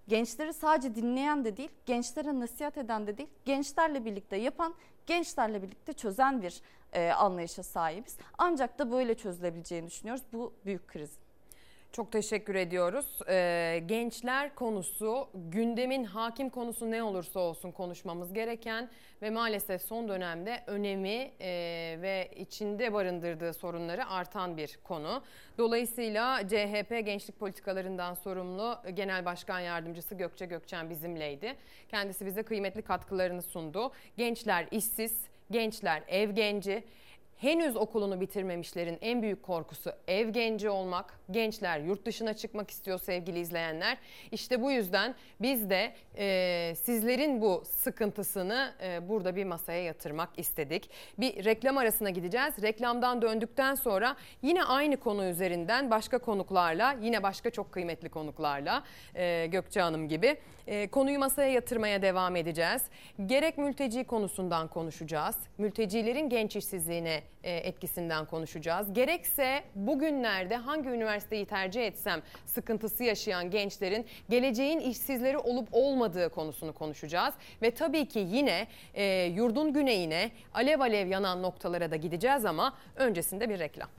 gençleri 0.08 0.54
sadece 0.54 0.96
dinleyen 0.96 1.46
de 1.46 1.58
değil, 1.58 1.70
gençlere 1.86 2.40
nasihat 2.40 2.78
eden 2.78 3.08
de 3.08 3.18
değil, 3.18 3.30
gençlerle 3.46 4.06
birlikte 4.06 4.36
yapan, 4.36 4.74
gençlerle 5.06 5.62
birlikte 5.62 5.94
çözen 5.94 6.42
bir 6.42 6.62
e, 6.94 7.12
anlayışa 7.12 7.64
sahibiz. 7.64 8.18
Ancak 8.38 8.80
da 8.80 8.92
böyle 8.92 9.16
çözülebileceğini 9.16 9.88
düşünüyoruz 9.88 10.24
bu 10.34 10.54
büyük 10.66 10.88
kriz. 10.88 11.23
Çok 11.94 12.12
teşekkür 12.12 12.56
ediyoruz. 12.56 13.20
Ee, 13.30 13.84
gençler 13.86 14.56
konusu 14.56 15.28
gündemin 15.34 16.04
hakim 16.04 16.50
konusu 16.50 16.92
ne 16.92 17.04
olursa 17.04 17.40
olsun 17.40 17.72
konuşmamız 17.72 18.34
gereken 18.34 18.90
ve 19.22 19.30
maalesef 19.30 19.82
son 19.82 20.08
dönemde 20.10 20.64
önemi 20.68 21.32
e, 21.42 21.52
ve 22.02 22.32
içinde 22.36 22.94
barındırdığı 22.94 23.54
sorunları 23.54 24.08
artan 24.08 24.58
bir 24.58 24.80
konu. 24.84 25.24
Dolayısıyla 25.58 26.48
CHP 26.48 27.06
gençlik 27.06 27.40
politikalarından 27.40 28.14
sorumlu 28.14 28.78
Genel 28.94 29.26
Başkan 29.26 29.60
Yardımcısı 29.60 30.16
Gökçe 30.16 30.46
Gökçen 30.46 30.90
bizimleydi. 30.90 31.56
Kendisi 31.90 32.26
bize 32.26 32.44
kıymetli 32.44 32.82
katkılarını 32.82 33.42
sundu. 33.42 33.92
Gençler 34.18 34.68
işsiz, 34.72 35.22
gençler 35.52 36.04
ev 36.08 36.32
genci 36.32 36.84
henüz 37.44 37.76
okulunu 37.76 38.22
bitirmemişlerin 38.22 38.98
en 39.02 39.22
büyük 39.22 39.44
korkusu 39.44 39.92
ev 40.08 40.30
genci 40.30 40.70
olmak. 40.70 41.20
Gençler 41.32 41.80
yurt 41.80 42.06
dışına 42.06 42.34
çıkmak 42.34 42.72
istiyor 42.72 43.00
sevgili 43.00 43.40
izleyenler. 43.40 43.98
İşte 44.32 44.62
bu 44.62 44.72
yüzden 44.72 45.16
biz 45.42 45.70
de 45.70 45.94
e, 46.18 46.76
sizlerin 46.76 47.42
bu 47.42 47.64
sıkıntısını 47.66 48.74
e, 48.84 49.10
burada 49.10 49.36
bir 49.36 49.46
masaya 49.46 49.84
yatırmak 49.84 50.30
istedik. 50.38 50.90
Bir 51.18 51.46
reklam 51.46 51.78
arasına 51.78 52.10
gideceğiz. 52.10 52.62
Reklamdan 52.62 53.22
döndükten 53.22 53.76
sonra 53.76 54.16
yine 54.42 54.64
aynı 54.64 54.98
konu 54.98 55.26
üzerinden 55.26 55.92
başka 55.92 56.18
konuklarla 56.18 56.96
yine 57.02 57.24
başka 57.24 57.50
çok 57.50 57.72
kıymetli 57.72 58.10
konuklarla 58.10 58.84
e, 59.16 59.48
Gökçe 59.48 59.82
Hanım 59.82 60.08
gibi 60.08 60.38
e, 60.68 60.88
konuyu 60.88 61.20
masaya 61.20 61.50
yatırmaya 61.50 62.02
devam 62.02 62.36
edeceğiz. 62.36 62.82
Gerek 63.26 63.58
mülteci 63.58 64.04
konusundan 64.04 64.68
konuşacağız. 64.68 65.36
Mültecilerin 65.58 66.30
genç 66.30 66.56
işsizliğine 66.56 67.33
etkisinden 67.44 68.26
konuşacağız. 68.26 68.94
Gerekse 68.94 69.64
bugünlerde 69.76 70.56
hangi 70.56 70.90
üniversiteyi 70.90 71.46
tercih 71.46 71.88
etsem 71.88 72.22
sıkıntısı 72.46 73.04
yaşayan 73.04 73.50
gençlerin 73.52 74.06
geleceğin 74.30 74.80
işsizleri 74.80 75.38
olup 75.38 75.68
olmadığı 75.72 76.30
konusunu 76.30 76.74
konuşacağız. 76.74 77.34
Ve 77.62 77.72
tabii 77.72 78.08
ki 78.08 78.20
yine 78.20 78.68
e, 78.94 79.04
yurdun 79.24 79.74
güneyine 79.74 80.32
alev 80.54 80.80
alev 80.80 81.08
yanan 81.08 81.42
noktalara 81.42 81.92
da 81.92 81.96
gideceğiz 81.96 82.46
ama 82.46 82.74
öncesinde 82.96 83.50
bir 83.50 83.60
reklam. 83.60 83.90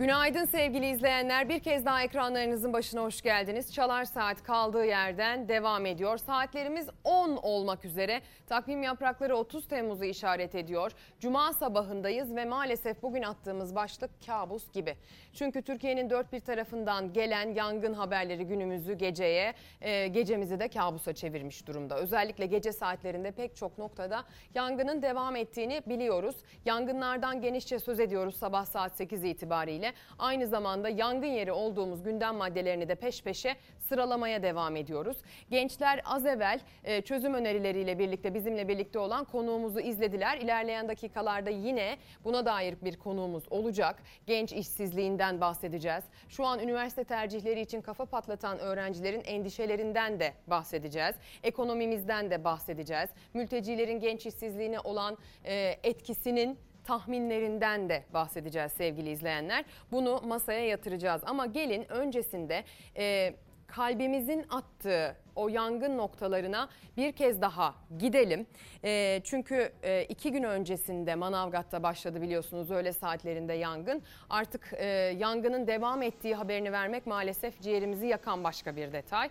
Günaydın 0.00 0.44
sevgili 0.44 0.90
izleyenler. 0.90 1.48
Bir 1.48 1.60
kez 1.60 1.84
daha 1.84 2.02
ekranlarınızın 2.02 2.72
başına 2.72 3.02
hoş 3.02 3.22
geldiniz. 3.22 3.74
Çalar 3.74 4.04
Saat 4.04 4.42
kaldığı 4.42 4.84
yerden 4.84 5.48
devam 5.48 5.86
ediyor. 5.86 6.18
Saatlerimiz 6.18 6.88
10 7.04 7.36
olmak 7.36 7.84
üzere. 7.84 8.22
Takvim 8.46 8.82
yaprakları 8.82 9.36
30 9.36 9.68
Temmuz'u 9.68 10.04
işaret 10.04 10.54
ediyor. 10.54 10.92
Cuma 11.18 11.52
sabahındayız 11.52 12.36
ve 12.36 12.44
maalesef 12.44 13.02
bugün 13.02 13.22
attığımız 13.22 13.74
başlık 13.74 14.10
kabus 14.26 14.72
gibi. 14.72 14.96
Çünkü 15.32 15.62
Türkiye'nin 15.62 16.10
dört 16.10 16.32
bir 16.32 16.40
tarafından 16.40 17.12
gelen 17.12 17.54
yangın 17.54 17.94
haberleri 17.94 18.46
günümüzü 18.46 18.94
geceye, 18.94 19.54
e, 19.80 20.06
gecemizi 20.08 20.60
de 20.60 20.68
kabusa 20.68 21.12
çevirmiş 21.12 21.66
durumda. 21.66 21.96
Özellikle 21.96 22.46
gece 22.46 22.72
saatlerinde 22.72 23.30
pek 23.30 23.56
çok 23.56 23.78
noktada 23.78 24.24
yangının 24.54 25.02
devam 25.02 25.36
ettiğini 25.36 25.82
biliyoruz. 25.86 26.36
Yangınlardan 26.64 27.40
genişçe 27.40 27.78
söz 27.78 28.00
ediyoruz 28.00 28.36
sabah 28.36 28.64
saat 28.64 28.96
8 28.96 29.24
itibariyle. 29.24 29.89
Aynı 30.18 30.46
zamanda 30.46 30.88
yangın 30.88 31.26
yeri 31.26 31.52
olduğumuz 31.52 32.02
gündem 32.02 32.36
maddelerini 32.36 32.88
de 32.88 32.94
peş 32.94 33.22
peşe 33.22 33.56
sıralamaya 33.88 34.42
devam 34.42 34.76
ediyoruz. 34.76 35.16
Gençler 35.50 36.00
az 36.04 36.26
evvel 36.26 36.60
e, 36.84 37.02
çözüm 37.02 37.34
önerileriyle 37.34 37.98
birlikte 37.98 38.34
bizimle 38.34 38.68
birlikte 38.68 38.98
olan 38.98 39.24
konuğumuzu 39.24 39.80
izlediler. 39.80 40.38
İlerleyen 40.38 40.88
dakikalarda 40.88 41.50
yine 41.50 41.96
buna 42.24 42.46
dair 42.46 42.76
bir 42.82 42.96
konuğumuz 42.96 43.44
olacak. 43.50 44.02
Genç 44.26 44.52
işsizliğinden 44.52 45.40
bahsedeceğiz. 45.40 46.04
Şu 46.28 46.46
an 46.46 46.60
üniversite 46.60 47.04
tercihleri 47.04 47.60
için 47.60 47.80
kafa 47.80 48.04
patlatan 48.06 48.58
öğrencilerin 48.58 49.22
endişelerinden 49.24 50.20
de 50.20 50.32
bahsedeceğiz. 50.46 51.14
Ekonomimizden 51.42 52.30
de 52.30 52.44
bahsedeceğiz. 52.44 53.10
Mültecilerin 53.34 54.00
genç 54.00 54.26
işsizliğine 54.26 54.80
olan 54.80 55.18
e, 55.44 55.76
etkisinin 55.82 56.58
tahminlerinden 56.90 57.88
de 57.88 58.04
bahsedeceğiz 58.14 58.72
sevgili 58.72 59.10
izleyenler. 59.10 59.64
Bunu 59.92 60.22
masaya 60.26 60.66
yatıracağız 60.66 61.22
ama 61.26 61.46
gelin 61.46 61.92
öncesinde 61.92 62.64
e, 62.96 63.34
kalbimizin 63.66 64.46
attığı 64.50 65.16
o 65.36 65.48
yangın 65.48 65.98
noktalarına 65.98 66.68
bir 66.96 67.12
kez 67.12 67.40
daha 67.40 67.74
gidelim. 67.98 68.46
E, 68.84 69.20
çünkü 69.24 69.72
e, 69.82 70.04
iki 70.04 70.32
gün 70.32 70.42
öncesinde 70.42 71.14
Manavgat'ta 71.14 71.82
başladı 71.82 72.22
biliyorsunuz 72.22 72.70
öğle 72.70 72.92
saatlerinde 72.92 73.52
yangın. 73.52 74.02
Artık 74.30 74.72
e, 74.76 74.86
yangının 75.18 75.66
devam 75.66 76.02
ettiği 76.02 76.34
haberini 76.34 76.72
vermek 76.72 77.06
maalesef 77.06 77.60
ciğerimizi 77.60 78.06
yakan 78.06 78.44
başka 78.44 78.76
bir 78.76 78.92
detay. 78.92 79.30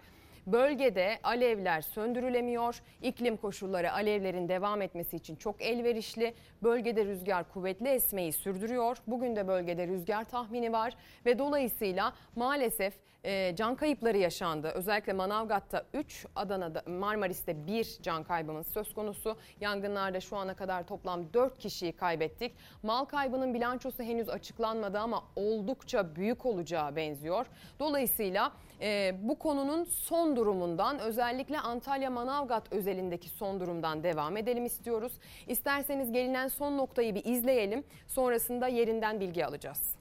Bölgede 0.52 1.20
alevler 1.24 1.82
söndürülemiyor. 1.82 2.82
İklim 3.02 3.38
koşulları 3.38 3.94
alevlerin 3.94 4.50
devam 4.50 4.82
etmesi 4.82 5.16
için 5.16 5.36
çok 5.36 5.62
elverişli. 5.62 6.34
Bölgede 6.64 7.06
rüzgar 7.06 7.50
kuvvetli 7.50 7.88
esmeyi 7.88 8.34
sürdürüyor. 8.34 8.98
Bugün 9.08 9.36
de 9.36 9.48
bölgede 9.48 9.88
rüzgar 9.88 10.24
tahmini 10.24 10.72
var 10.72 10.96
ve 11.26 11.40
dolayısıyla 11.40 12.14
maalesef 12.36 12.94
e, 13.24 13.56
can 13.56 13.76
kayıpları 13.76 14.18
yaşandı. 14.18 14.72
Özellikle 14.76 15.14
Manavgat'ta 15.14 15.86
3, 15.94 16.26
Adana'da 16.36 16.84
Marmaris'te 16.88 17.68
1 17.68 17.98
can 18.02 18.24
kaybımız 18.24 18.68
söz 18.68 18.94
konusu. 18.94 19.38
Yangınlarda 19.62 20.20
şu 20.20 20.38
ana 20.38 20.54
kadar 20.54 20.88
toplam 20.88 21.34
4 21.34 21.60
kişiyi 21.60 21.92
kaybettik. 21.92 22.56
Mal 22.84 23.06
kaybının 23.06 23.54
bilançosu 23.54 24.04
henüz 24.04 24.30
açıklanmadı 24.30 25.00
ama 25.00 25.24
oldukça 25.36 26.16
büyük 26.16 26.46
olacağı 26.46 26.96
benziyor. 26.96 27.46
Dolayısıyla 27.80 28.52
e, 28.82 29.16
bu 29.22 29.40
konunun 29.40 29.84
son 29.84 30.36
durumundan 30.36 31.00
özellikle 31.00 31.60
Antalya 31.60 32.10
Manavgat 32.10 32.74
özelindeki 32.74 33.30
son 33.30 33.60
durumdan 33.60 34.04
devam 34.04 34.38
edelim 34.38 34.66
istiyoruz. 34.66 35.14
İsterseniz 35.48 36.12
gelinen 36.12 36.48
son 36.48 36.78
noktayı 36.78 37.16
bir 37.16 37.26
izleyelim. 37.26 37.84
Sonrasında 38.08 38.68
yerinden 38.68 39.20
bilgi 39.20 39.46
alacağız. 39.46 39.96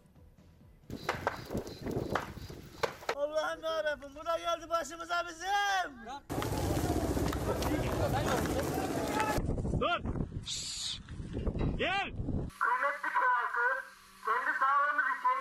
Allah'ım 3.39 3.63
yarabbim 3.63 4.11
buna 4.15 4.39
geldi 4.39 4.71
başımıza 4.71 5.25
bizim. 5.29 5.93
Dur. 9.81 10.01
Şşş. 10.47 11.01
Gel. 11.77 12.11
Kıymetli 12.61 13.09
köy 13.19 13.29
halkı, 13.37 13.69
kendi 14.25 14.59
sağlığımız 14.59 15.05
için 15.05 15.41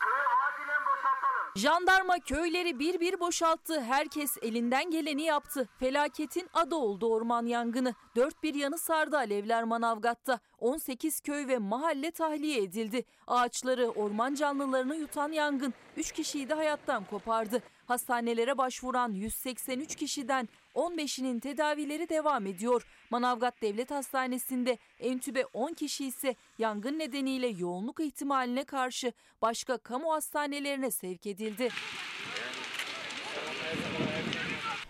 köyü 0.00 0.26
acilen 0.44 0.82
boşaltalım. 0.86 1.47
Jandarma 1.58 2.18
köyleri 2.18 2.78
bir 2.78 3.00
bir 3.00 3.20
boşalttı. 3.20 3.80
Herkes 3.80 4.36
elinden 4.42 4.90
geleni 4.90 5.22
yaptı. 5.22 5.68
Felaketin 5.78 6.48
adı 6.54 6.74
oldu 6.74 7.06
orman 7.06 7.46
yangını. 7.46 7.94
Dört 8.16 8.42
bir 8.42 8.54
yanı 8.54 8.78
sardı 8.78 9.16
alevler 9.16 9.64
Manavgat'ta. 9.64 10.40
18 10.58 11.20
köy 11.20 11.48
ve 11.48 11.58
mahalle 11.58 12.10
tahliye 12.10 12.62
edildi. 12.62 13.04
Ağaçları, 13.26 13.90
orman 13.90 14.34
canlılarını 14.34 14.96
yutan 14.96 15.32
yangın 15.32 15.74
3 15.96 16.12
kişiyi 16.12 16.48
de 16.48 16.54
hayattan 16.54 17.04
kopardı. 17.04 17.62
Hastanelere 17.86 18.58
başvuran 18.58 19.12
183 19.12 19.96
kişiden 19.96 20.48
15'inin 20.78 21.40
tedavileri 21.40 22.08
devam 22.08 22.46
ediyor. 22.46 22.86
Manavgat 23.10 23.62
Devlet 23.62 23.90
Hastanesi'nde 23.90 24.78
entübe 24.98 25.44
10 25.44 25.72
kişi 25.72 26.06
ise 26.06 26.34
yangın 26.58 26.98
nedeniyle 26.98 27.46
yoğunluk 27.46 28.00
ihtimaline 28.00 28.64
karşı 28.64 29.12
başka 29.42 29.78
kamu 29.78 30.12
hastanelerine 30.12 30.90
sevk 30.90 31.26
edildi. 31.26 31.68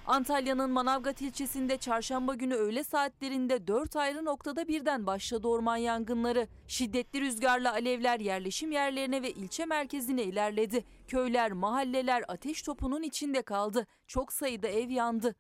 Antalya'nın 0.07 0.71
Manavgat 0.71 1.23
ilçesinde 1.23 1.77
çarşamba 1.77 2.35
günü 2.35 2.55
öğle 2.55 2.85
saatlerinde 2.85 3.67
4 3.67 3.97
ayrı 3.97 4.25
noktada 4.25 4.69
birden 4.69 5.07
başladı 5.07 5.49
orman 5.49 5.77
yangınları. 5.77 6.49
Şiddetli 6.69 7.21
rüzgarla 7.21 7.73
alevler 7.73 8.21
yerleşim 8.21 8.73
yerlerine 8.73 9.23
ve 9.23 9.31
ilçe 9.31 9.67
merkezine 9.67 10.23
ilerledi. 10.23 10.85
Köyler, 11.09 11.53
mahalleler 11.53 12.25
ateş 12.29 12.63
topunun 12.63 13.03
içinde 13.03 13.43
kaldı. 13.43 13.87
Çok 14.07 14.33
sayıda 14.33 14.69
ev 14.69 14.91
yandı. 14.91 15.35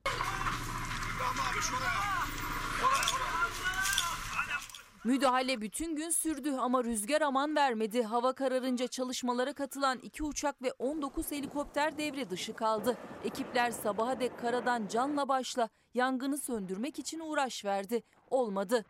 Müdahale 5.05 5.61
bütün 5.61 5.97
gün 5.97 6.11
sürdü 6.11 6.53
ama 6.53 6.85
rüzgar 6.85 7.21
aman 7.21 7.57
vermedi. 7.57 8.03
Hava 8.03 8.33
kararınca 8.33 8.87
çalışmalara 8.87 9.53
katılan 9.53 9.99
iki 9.99 10.25
uçak 10.25 10.63
ve 10.63 10.73
19 10.79 11.33
helikopter 11.33 11.99
devre 11.99 12.31
dışı 12.31 12.53
kaldı. 12.53 12.99
Ekipler 13.25 13.71
sabaha 13.71 14.21
dek 14.21 14.39
karadan 14.39 14.87
canla 14.87 15.29
başla 15.29 15.69
yangını 15.95 16.39
söndürmek 16.39 16.99
için 16.99 17.21
uğraş 17.21 17.65
verdi. 17.65 18.03
Olmadı. 18.31 18.85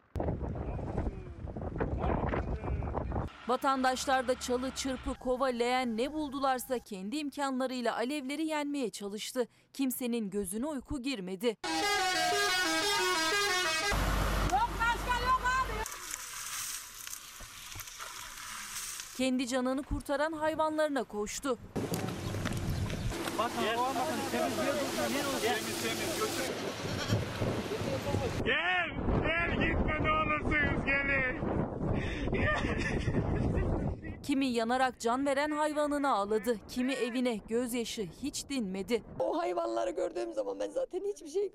Vatandaşlar 3.49 4.29
da 4.29 4.41
çalı, 4.41 4.71
çırpı, 4.71 5.15
kova, 5.15 5.47
leğen 5.47 5.97
ne 5.97 6.13
buldularsa 6.13 6.79
kendi 6.79 7.17
imkanlarıyla 7.17 7.97
alevleri 7.97 8.47
yenmeye 8.47 8.91
çalıştı. 8.91 9.49
Kimsenin 9.73 10.31
gözüne 10.31 10.67
uyku 10.67 11.03
girmedi. 11.03 11.57
Kendi 19.19 19.49
canını 19.49 19.83
kurtaran 19.83 20.33
hayvanlarına 20.33 21.05
koştu. 21.05 21.59
Gel, 28.45 28.91
gel 29.23 29.51
gitme 29.51 30.03
ne 30.03 30.11
olursunuz 30.11 30.87
gelin. 30.87 31.39
Kimi 34.23 34.47
yanarak 34.47 35.01
can 35.01 35.27
veren 35.27 35.51
hayvanını 35.51 36.13
ağladı, 36.13 36.57
kimi 36.69 36.93
evine 36.93 37.37
gözyaşı 37.49 38.03
hiç 38.23 38.49
dinmedi. 38.49 39.03
O 39.21 39.39
hayvanları 39.39 39.91
gördüğüm 39.91 40.35
zaman 40.35 40.61
ben 40.61 40.71
zaten 40.71 41.01
hiçbir 41.01 41.29
şey 41.29 41.53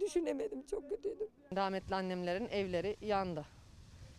düşünemedim. 0.00 0.66
Çok 0.66 0.90
kötüydüm. 0.90 1.28
Rahmetli 1.56 1.94
annemlerin 1.94 2.48
evleri 2.48 2.96
yandı. 3.00 3.44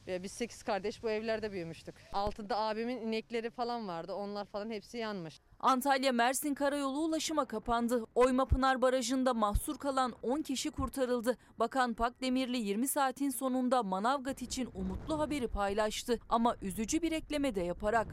Ve 0.08 0.24
biz 0.24 0.32
sekiz 0.32 0.64
kardeş 0.64 1.04
bu 1.04 1.10
evlerde 1.10 1.52
büyümüştük. 1.52 1.96
Altında 2.14 2.58
abimin 2.58 2.98
inekleri 2.98 3.50
falan 3.50 3.88
vardı. 3.88 4.14
Onlar 4.14 4.46
falan 4.46 4.70
hepsi 4.70 4.98
yanmış. 4.98 5.42
Antalya 5.60 6.12
Mersin 6.12 6.54
Karayolu 6.54 7.00
ulaşıma 7.00 7.46
kapandı. 7.46 8.06
Oymapınar 8.16 8.82
Barajı'nda 8.82 9.34
mahsur 9.34 9.78
kalan 9.78 10.14
10 10.24 10.42
kişi 10.42 10.72
kurtarıldı. 10.72 11.38
Bakan 11.60 11.94
Pakdemirli 11.94 12.58
20 12.58 12.88
saatin 12.88 13.30
sonunda 13.30 13.84
Manavgat 13.84 14.42
için 14.42 14.70
umutlu 14.76 15.20
haberi 15.20 15.48
paylaştı 15.48 16.20
ama 16.30 16.56
üzücü 16.62 17.02
bir 17.02 17.12
ekleme 17.12 17.56
de 17.56 17.62
yaparak. 17.62 18.08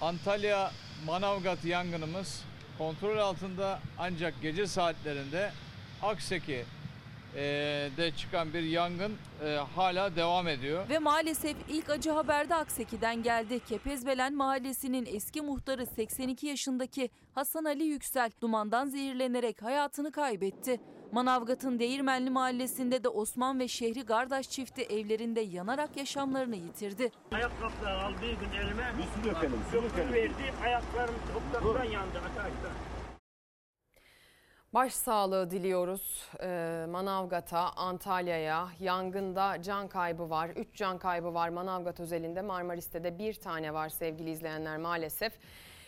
Antalya 0.00 0.70
Manavgat 1.06 1.64
yangınımız 1.64 2.44
kontrol 2.78 3.18
altında 3.18 3.80
ancak 3.98 4.42
gece 4.42 4.66
saatlerinde 4.66 5.50
Akseki 6.02 6.64
de 7.96 8.10
çıkan 8.16 8.54
bir 8.54 8.62
yangın 8.62 9.12
e, 9.44 9.56
hala 9.76 10.16
devam 10.16 10.48
ediyor. 10.48 10.88
Ve 10.88 10.98
maalesef 10.98 11.56
ilk 11.68 11.90
acı 11.90 12.10
haber 12.10 12.48
de 12.48 12.54
Akseki'den 12.54 13.22
geldi. 13.22 13.60
Kepezbelen 13.68 14.34
Mahallesi'nin 14.34 15.06
eski 15.06 15.42
muhtarı 15.42 15.86
82 15.86 16.46
yaşındaki 16.46 17.10
Hasan 17.34 17.64
Ali 17.64 17.84
Yüksel 17.84 18.30
dumandan 18.40 18.86
zehirlenerek 18.86 19.62
hayatını 19.62 20.12
kaybetti. 20.12 20.80
Manavgat'ın 21.12 21.78
Değirmenli 21.78 22.30
Mahallesi'nde 22.30 23.04
de 23.04 23.08
Osman 23.08 23.58
ve 23.60 23.68
Şehri 23.68 24.02
Gardaş 24.02 24.50
çifti 24.50 24.82
evlerinde 24.82 25.40
yanarak 25.40 25.96
yaşamlarını 25.96 26.56
yitirdi. 26.56 27.10
Ayakkabılar 27.32 27.96
aldığı 27.96 28.20
gün 28.32 28.58
elime 28.58 28.92
su 29.14 29.30
dökelim, 29.30 29.60
su 29.70 29.82
dökelim. 29.82 30.12
verdi. 30.14 30.52
Ayaklarım 30.64 31.14
topraktan 31.52 31.84
yandı 31.84 32.18
arkadaşlar. 32.18 32.72
Başsağlığı 34.74 35.50
diliyoruz 35.50 36.28
ee, 36.42 36.86
Manavgat'a, 36.88 37.72
Antalya'ya. 37.72 38.68
Yangında 38.80 39.62
can 39.62 39.88
kaybı 39.88 40.30
var. 40.30 40.48
3 40.48 40.74
can 40.74 40.98
kaybı 40.98 41.34
var 41.34 41.48
Manavgat 41.48 42.00
özelinde. 42.00 42.42
Marmaris'te 42.42 43.04
de 43.04 43.18
bir 43.18 43.34
tane 43.34 43.74
var 43.74 43.88
sevgili 43.88 44.30
izleyenler 44.30 44.76
maalesef. 44.76 45.32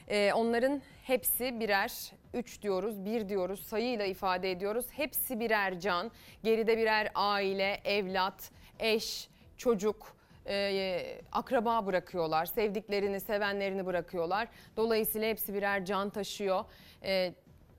Ee, 0.08 0.32
onların 0.34 0.82
hepsi 1.02 1.60
birer, 1.60 2.12
3 2.34 2.62
diyoruz, 2.62 3.04
1 3.04 3.28
diyoruz, 3.28 3.60
sayıyla 3.66 4.04
ifade 4.04 4.50
ediyoruz. 4.50 4.86
Hepsi 4.90 5.40
birer 5.40 5.80
can. 5.80 6.10
Geride 6.42 6.78
birer 6.78 7.10
aile, 7.14 7.80
evlat, 7.84 8.50
eş, 8.78 9.28
çocuk, 9.56 10.16
e, 10.46 11.20
akraba 11.32 11.86
bırakıyorlar. 11.86 12.46
Sevdiklerini, 12.46 13.20
sevenlerini 13.20 13.86
bırakıyorlar. 13.86 14.48
Dolayısıyla 14.76 15.28
hepsi 15.28 15.54
birer 15.54 15.84
can 15.84 16.10
taşıyor. 16.10 16.64
E, 17.04 17.34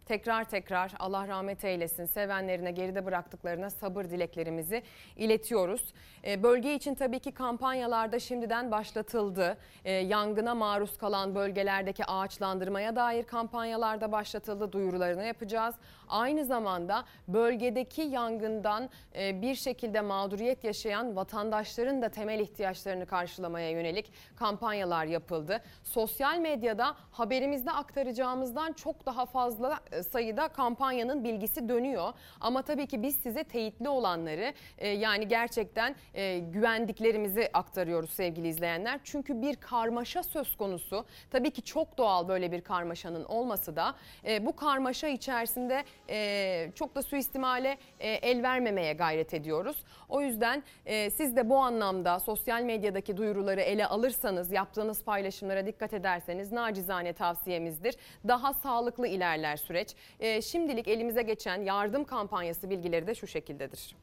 Tekrar 0.05 0.43
tekrar 0.43 0.91
Allah 0.99 1.27
rahmet 1.27 1.63
eylesin 1.63 2.05
sevenlerine 2.05 2.71
geride 2.71 3.05
bıraktıklarına 3.05 3.69
sabır 3.69 4.05
dileklerimizi 4.05 4.83
iletiyoruz. 5.15 5.93
Ee, 6.25 6.43
bölge 6.43 6.75
için 6.75 6.95
tabii 6.95 7.19
ki 7.19 7.31
kampanyalarda 7.31 8.19
şimdiden 8.19 8.71
başlatıldı. 8.71 9.57
Ee, 9.85 9.91
yangına 9.91 10.55
maruz 10.55 10.97
kalan 10.97 11.35
bölgelerdeki 11.35 12.05
ağaçlandırmaya 12.05 12.95
dair 12.95 13.23
kampanyalarda 13.23 14.11
başlatıldı. 14.11 14.71
Duyurularını 14.71 15.23
yapacağız. 15.23 15.75
Aynı 16.09 16.45
zamanda 16.45 17.05
bölgedeki 17.27 18.01
yangından 18.01 18.89
e, 19.15 19.41
bir 19.41 19.55
şekilde 19.55 20.01
mağduriyet 20.01 20.63
yaşayan 20.63 21.15
vatandaşların 21.15 22.01
da 22.01 22.09
temel 22.09 22.39
ihtiyaçlarını 22.39 23.05
karşılamaya 23.05 23.69
yönelik 23.69 24.11
kampanyalar 24.35 25.05
yapıldı. 25.05 25.61
Sosyal 25.83 26.37
medyada 26.37 26.95
haberimizde 27.11 27.71
aktaracağımızdan 27.71 28.73
çok 28.73 29.05
daha 29.05 29.25
fazla 29.25 29.79
e, 29.91 30.03
sayıda 30.03 30.47
kampanyanın 30.47 31.23
bilgisi 31.23 31.69
dönüyor. 31.69 32.13
Ama 32.41 32.61
tabii 32.61 32.87
ki 32.87 33.03
biz 33.03 33.15
size 33.15 33.43
teyitli 33.43 33.89
olanları 33.89 34.53
e, 34.77 34.87
yani 34.87 35.27
gerçekten 35.27 35.95
güvendiklerimizi 36.51 37.49
aktarıyoruz 37.53 38.09
sevgili 38.09 38.47
izleyenler. 38.47 38.99
Çünkü 39.03 39.41
bir 39.41 39.55
karmaşa 39.55 40.23
söz 40.23 40.57
konusu. 40.57 41.05
Tabii 41.31 41.51
ki 41.51 41.61
çok 41.61 41.97
doğal 41.97 42.27
böyle 42.27 42.51
bir 42.51 42.61
karmaşanın 42.61 43.23
olması 43.23 43.75
da 43.75 43.95
bu 44.41 44.55
karmaşa 44.55 45.07
içerisinde 45.07 45.83
çok 46.75 46.95
da 46.95 47.01
suistimale 47.01 47.77
el 47.99 48.43
vermemeye 48.43 48.93
gayret 48.93 49.33
ediyoruz. 49.33 49.83
O 50.09 50.21
yüzden 50.21 50.63
siz 50.87 51.35
de 51.35 51.49
bu 51.49 51.57
anlamda 51.57 52.19
sosyal 52.19 52.61
medyadaki 52.61 53.17
duyuruları 53.17 53.61
ele 53.61 53.87
alırsanız, 53.87 54.51
yaptığınız 54.51 55.03
paylaşımlara 55.03 55.65
dikkat 55.65 55.93
ederseniz 55.93 56.51
nacizane 56.51 57.13
tavsiyemizdir. 57.13 57.95
Daha 58.27 58.53
sağlıklı 58.53 59.07
ilerler 59.07 59.57
süreç. 59.57 59.95
E, 60.19 60.41
şimdilik 60.41 60.87
elimize 60.87 61.21
geçen 61.21 61.61
yardım 61.61 62.03
kampanyası 62.03 62.69
bilgileri 62.69 63.07
de 63.07 63.15
şu 63.15 63.27
şekildedir. 63.27 63.95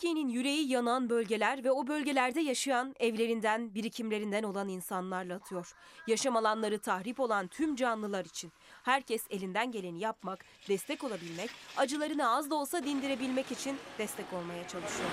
Türkiye'nin 0.00 0.28
yüreği 0.28 0.68
yanan 0.68 1.10
bölgeler 1.10 1.64
ve 1.64 1.70
o 1.70 1.86
bölgelerde 1.86 2.40
yaşayan 2.40 2.94
evlerinden, 3.00 3.74
birikimlerinden 3.74 4.42
olan 4.42 4.68
insanlarla 4.68 5.34
atıyor. 5.34 5.72
Yaşam 6.06 6.36
alanları 6.36 6.78
tahrip 6.78 7.20
olan 7.20 7.48
tüm 7.48 7.76
canlılar 7.76 8.24
için. 8.24 8.52
Herkes 8.82 9.22
elinden 9.30 9.72
geleni 9.72 10.00
yapmak, 10.00 10.44
destek 10.68 11.04
olabilmek, 11.04 11.50
acılarını 11.76 12.30
az 12.30 12.50
da 12.50 12.54
olsa 12.54 12.84
dindirebilmek 12.84 13.52
için 13.52 13.76
destek 13.98 14.32
olmaya 14.32 14.68
çalışıyor. 14.68 15.10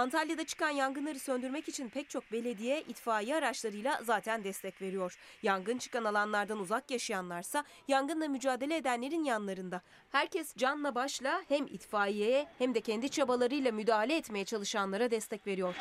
Antalya'da 0.00 0.44
çıkan 0.44 0.70
yangınları 0.70 1.18
söndürmek 1.18 1.68
için 1.68 1.88
pek 1.88 2.10
çok 2.10 2.32
belediye 2.32 2.82
itfaiye 2.82 3.36
araçlarıyla 3.36 4.00
zaten 4.02 4.44
destek 4.44 4.82
veriyor. 4.82 5.16
Yangın 5.42 5.78
çıkan 5.78 6.04
alanlardan 6.04 6.58
uzak 6.58 6.90
yaşayanlarsa 6.90 7.64
yangınla 7.88 8.28
mücadele 8.28 8.76
edenlerin 8.76 9.24
yanlarında. 9.24 9.80
Herkes 10.10 10.56
canla 10.56 10.94
başla 10.94 11.42
hem 11.48 11.66
itfaiyeye 11.66 12.46
hem 12.58 12.74
de 12.74 12.80
kendi 12.80 13.08
çabalarıyla 13.08 13.72
müdahale 13.72 14.16
etmeye 14.16 14.44
çalışanlara 14.44 15.10
destek 15.10 15.46
veriyor. 15.46 15.74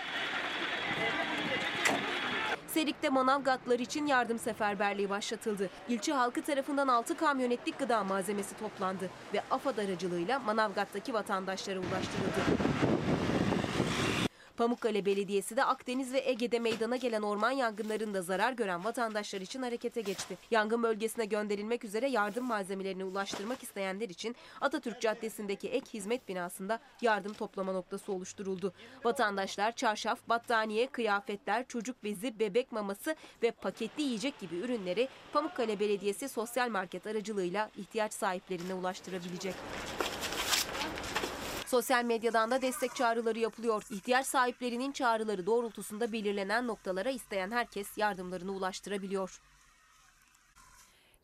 Serik'te 2.68 3.10
Manavgatlar 3.10 3.80
için 3.80 4.06
yardım 4.06 4.40
seferberliği 4.40 5.10
başlatıldı. 5.10 5.70
İlçe 5.90 6.14
halkı 6.14 6.42
tarafından 6.42 6.88
6 6.88 7.18
kamyonetlik 7.18 7.80
gıda 7.80 8.04
malzemesi 8.04 8.58
toplandı 8.58 9.10
ve 9.34 9.42
AFAD 9.52 9.78
aracılığıyla 9.78 10.40
Manavgat'taki 10.40 11.14
vatandaşlara 11.14 11.80
ulaştırıldı. 11.80 12.89
Pamukkale 14.60 15.06
Belediyesi 15.06 15.58
de 15.58 15.64
Akdeniz 15.64 16.14
ve 16.14 16.22
Ege'de 16.26 16.60
meydana 16.60 16.96
gelen 16.96 17.22
orman 17.22 17.52
yangınlarında 17.52 18.22
zarar 18.22 18.54
gören 18.54 18.84
vatandaşlar 18.84 19.42
için 19.42 19.62
harekete 19.62 20.02
geçti. 20.02 20.38
Yangın 20.52 20.84
bölgesine 20.84 21.26
gönderilmek 21.26 21.84
üzere 21.86 22.10
yardım 22.10 22.46
malzemelerini 22.46 23.04
ulaştırmak 23.04 23.64
isteyenler 23.64 24.10
için 24.10 24.36
Atatürk 24.62 25.02
Caddesi'ndeki 25.02 25.70
ek 25.70 25.86
hizmet 25.94 26.28
binasında 26.28 26.80
yardım 27.02 27.34
toplama 27.34 27.72
noktası 27.72 28.12
oluşturuldu. 28.12 28.74
Vatandaşlar 29.04 29.76
çarşaf, 29.76 30.20
battaniye, 30.30 30.88
kıyafetler, 30.88 31.68
çocuk 31.68 32.04
bezi, 32.04 32.40
bebek 32.40 32.72
maması 32.72 33.16
ve 33.44 33.52
paketli 33.52 34.04
yiyecek 34.04 34.40
gibi 34.40 34.56
ürünleri 34.56 35.08
Pamukkale 35.34 35.80
Belediyesi 35.80 36.30
sosyal 36.30 36.70
market 36.70 37.08
aracılığıyla 37.08 37.70
ihtiyaç 37.78 38.14
sahiplerine 38.14 38.74
ulaştırabilecek. 38.74 39.56
Sosyal 41.70 42.04
medyadan 42.04 42.52
da 42.52 42.62
destek 42.62 42.96
çağrıları 42.96 43.40
yapılıyor. 43.40 43.84
İhtiyaç 43.90 44.26
sahiplerinin 44.28 44.92
çağrıları 44.92 45.46
doğrultusunda 45.46 46.12
belirlenen 46.12 46.68
noktalara 46.68 47.10
isteyen 47.10 47.52
herkes 47.52 47.98
yardımlarını 47.98 48.52
ulaştırabiliyor. 48.52 49.42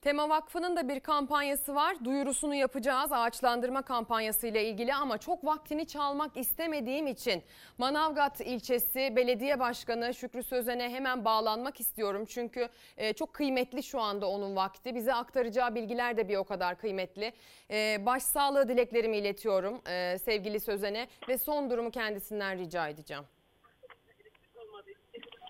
Tema 0.06 0.30
Vakfı'nın 0.30 0.76
da 0.76 0.88
bir 0.90 1.00
kampanyası 1.00 1.76
var. 1.76 2.06
Duyurusunu 2.06 2.56
yapacağız 2.56 3.12
ağaçlandırma 3.12 3.82
kampanyası 3.82 4.48
ile 4.48 4.70
ilgili 4.70 4.94
ama 4.94 5.18
çok 5.18 5.46
vaktini 5.46 5.88
çalmak 5.88 6.38
istemediğim 6.38 7.08
için 7.08 7.44
Manavgat 7.78 8.42
ilçesi 8.42 9.14
belediye 9.16 9.60
başkanı 9.60 10.14
Şükrü 10.14 10.44
Sözen'e 10.44 10.90
hemen 10.90 11.26
bağlanmak 11.26 11.80
istiyorum. 11.80 12.26
Çünkü 12.26 12.70
e, 12.98 13.14
çok 13.14 13.34
kıymetli 13.34 13.84
şu 13.84 14.02
anda 14.02 14.30
onun 14.30 14.56
vakti. 14.56 14.96
Bize 14.96 15.14
aktaracağı 15.14 15.76
bilgiler 15.76 16.18
de 16.18 16.30
bir 16.30 16.38
o 16.38 16.44
kadar 16.44 16.78
kıymetli. 16.78 17.34
E, 17.72 18.06
başsağlığı 18.06 18.68
dileklerimi 18.68 19.18
iletiyorum 19.18 19.82
e, 19.88 20.18
sevgili 20.18 20.60
Sözen'e 20.60 21.08
ve 21.30 21.38
son 21.38 21.70
durumu 21.70 21.92
kendisinden 21.92 22.58
rica 22.58 22.88
edeceğim. 22.88 23.24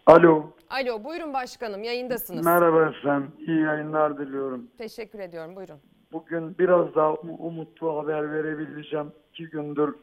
Alo. 0.06 0.44
Alo 0.70 1.04
buyurun 1.04 1.34
başkanım 1.34 1.84
yayındasınız. 1.84 2.46
Merhaba 2.46 2.86
efendim. 2.86 3.32
İyi 3.48 3.62
yayınlar 3.62 4.18
diliyorum. 4.18 4.68
Teşekkür 4.78 5.20
ediyorum 5.20 5.56
buyurun. 5.56 5.80
Bugün 6.12 6.58
biraz 6.58 6.96
daha 6.96 7.14
umutlu 7.14 7.98
haber 7.98 8.32
verebileceğim. 8.32 9.12
İki 9.30 9.50
gündür 9.50 9.96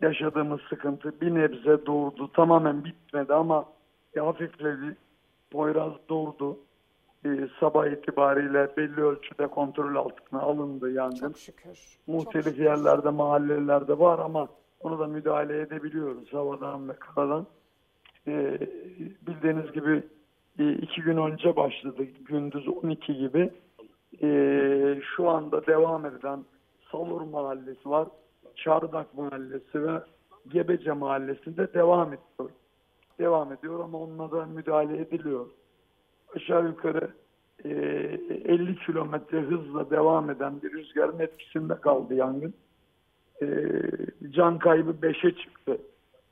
yaşadığımız 0.00 0.60
sıkıntı 0.68 1.20
bir 1.20 1.34
nebze 1.34 1.86
doğurdu. 1.86 2.32
Tamamen 2.32 2.84
bitmedi 2.84 3.34
ama 3.34 3.64
bir 4.16 4.20
hafifledi. 4.20 4.96
Poyraz 5.50 5.92
doğurdu. 6.08 6.58
Ee, 7.26 7.48
sabah 7.60 7.86
itibariyle 7.86 8.76
belli 8.76 9.00
ölçüde 9.00 9.46
kontrol 9.46 9.94
altına 9.96 10.40
alındı 10.40 10.90
yangın. 10.90 11.16
Çok 11.16 11.38
şükür. 11.38 11.98
Muhtelif 12.06 12.44
Çok 12.44 12.52
şükür. 12.52 12.64
yerlerde, 12.64 13.10
mahallelerde 13.10 13.98
var 13.98 14.18
ama 14.18 14.48
onu 14.80 14.98
da 14.98 15.06
müdahale 15.06 15.60
edebiliyoruz 15.60 16.32
havadan 16.32 16.88
ve 16.88 16.92
karadan. 16.92 17.46
Ee, 18.28 18.58
bildiğiniz 19.26 19.72
gibi 19.72 20.02
e, 20.58 20.72
iki 20.72 21.02
gün 21.02 21.16
önce 21.16 21.56
başladı 21.56 22.02
gündüz 22.04 22.68
12 22.68 23.14
gibi. 23.14 23.50
Ee, 24.22 25.00
şu 25.16 25.28
anda 25.28 25.66
devam 25.66 26.06
eden 26.06 26.44
Salur 26.92 27.20
Mahallesi 27.20 27.90
var. 27.90 28.08
Çardak 28.56 29.14
Mahallesi 29.14 29.86
ve 29.86 30.02
Gebece 30.48 30.92
Mahallesi'nde 30.92 31.72
devam 31.74 32.08
ediyor. 32.08 32.50
Devam 33.18 33.52
ediyor 33.52 33.80
ama 33.84 33.98
onunla 33.98 34.30
da 34.30 34.46
müdahale 34.46 35.00
ediliyor. 35.00 35.46
Aşağı 36.36 36.66
yukarı 36.66 37.10
e, 37.64 37.68
50 37.68 38.76
kilometre 38.76 39.40
hızla 39.40 39.90
devam 39.90 40.30
eden 40.30 40.62
bir 40.62 40.72
rüzgarın 40.72 41.18
etkisinde 41.18 41.74
kaldı 41.74 42.14
yangın. 42.14 42.54
E, 43.42 43.46
can 44.30 44.58
kaybı 44.58 44.90
5'e 44.90 45.34
çıktı. 45.34 45.78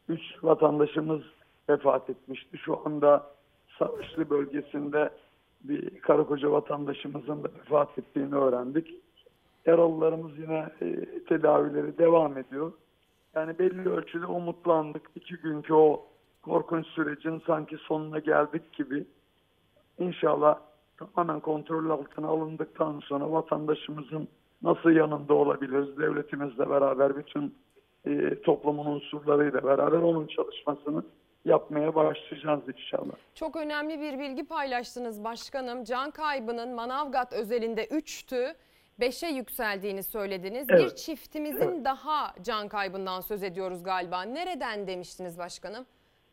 3 0.08 0.20
vatandaşımız 0.42 1.22
vefat 1.68 2.10
etmişti. 2.10 2.58
Şu 2.58 2.80
anda 2.84 3.32
Savaşlı 3.78 4.30
bölgesinde 4.30 5.10
bir 5.64 6.00
karı 6.00 6.26
koca 6.26 6.52
vatandaşımızın 6.52 7.44
da 7.44 7.48
vefat 7.58 7.98
ettiğini 7.98 8.34
öğrendik. 8.34 8.94
Yaralılarımız 9.66 10.38
yine 10.38 10.68
e, 10.80 11.04
tedavileri 11.24 11.98
devam 11.98 12.38
ediyor. 12.38 12.72
Yani 13.34 13.58
belli 13.58 13.88
ölçüde 13.88 14.26
umutlandık. 14.26 15.02
İki 15.14 15.36
günkü 15.36 15.74
o 15.74 16.06
korkunç 16.42 16.86
sürecin 16.86 17.42
sanki 17.46 17.76
sonuna 17.76 18.18
geldik 18.18 18.72
gibi. 18.72 19.04
İnşallah 19.98 20.58
tamamen 20.96 21.40
kontrol 21.40 21.90
altına 21.90 22.28
alındıktan 22.28 23.00
sonra 23.00 23.32
vatandaşımızın 23.32 24.28
nasıl 24.62 24.90
yanında 24.90 25.34
olabiliriz? 25.34 25.98
Devletimizle 25.98 26.70
beraber 26.70 27.16
bütün 27.16 27.54
e, 28.06 28.40
toplumun 28.42 28.86
unsurlarıyla 28.86 29.64
beraber 29.64 29.98
onun 29.98 30.26
çalışmasını 30.26 31.02
yapmaya 31.44 31.94
başlayacağız 31.94 32.60
inşallah. 32.68 33.14
Çok 33.34 33.56
önemli 33.56 34.00
bir 34.00 34.18
bilgi 34.18 34.44
paylaştınız 34.46 35.24
başkanım. 35.24 35.84
Can 35.84 36.10
kaybının 36.10 36.74
Manavgat 36.74 37.32
özelinde 37.32 37.84
3'tü. 37.86 38.54
5'e 39.00 39.28
yükseldiğini 39.28 40.02
söylediniz. 40.02 40.66
Evet. 40.70 40.82
Bir 40.84 40.96
çiftimizin 40.96 41.68
Evet. 41.72 41.84
daha 41.84 42.34
can 42.42 42.68
kaybından 42.68 43.20
söz 43.20 43.42
ediyoruz 43.42 43.82
galiba. 43.84 44.22
Nereden 44.22 44.86
demiştiniz 44.86 45.38
başkanım? 45.38 45.86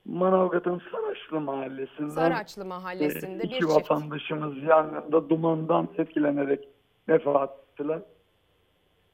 Manavgat'ın 0.05 0.81
Saraçlı 0.91 1.39
mahallesinden 1.41 2.09
Saraçlı 2.09 2.65
mahallesinde 2.65 3.43
e, 3.43 3.45
iki 3.45 3.55
bir 3.55 3.59
çift. 3.67 3.75
vatandaşımız 3.91 4.63
yangında 4.63 5.29
dumandan 5.29 5.87
etkilenerek 5.97 6.67
vefat 7.09 7.49
ettiler. 7.59 7.99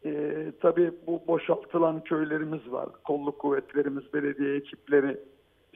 E, 0.06 0.12
tabii 0.62 0.94
bu 1.08 1.22
boşaltılan 1.28 2.04
köylerimiz 2.04 2.72
var. 2.72 2.90
Kolluk 3.04 3.40
kuvvetlerimiz, 3.40 4.14
belediye 4.14 4.56
ekipleri, 4.56 5.20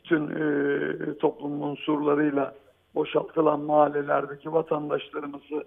bütün 0.10 0.28
e, 0.28 1.18
toplumun 1.18 1.70
unsurlarıyla 1.70 2.56
boşaltılan 2.96 3.60
mahallelerdeki 3.60 4.54
vatandaşlarımızı 4.54 5.64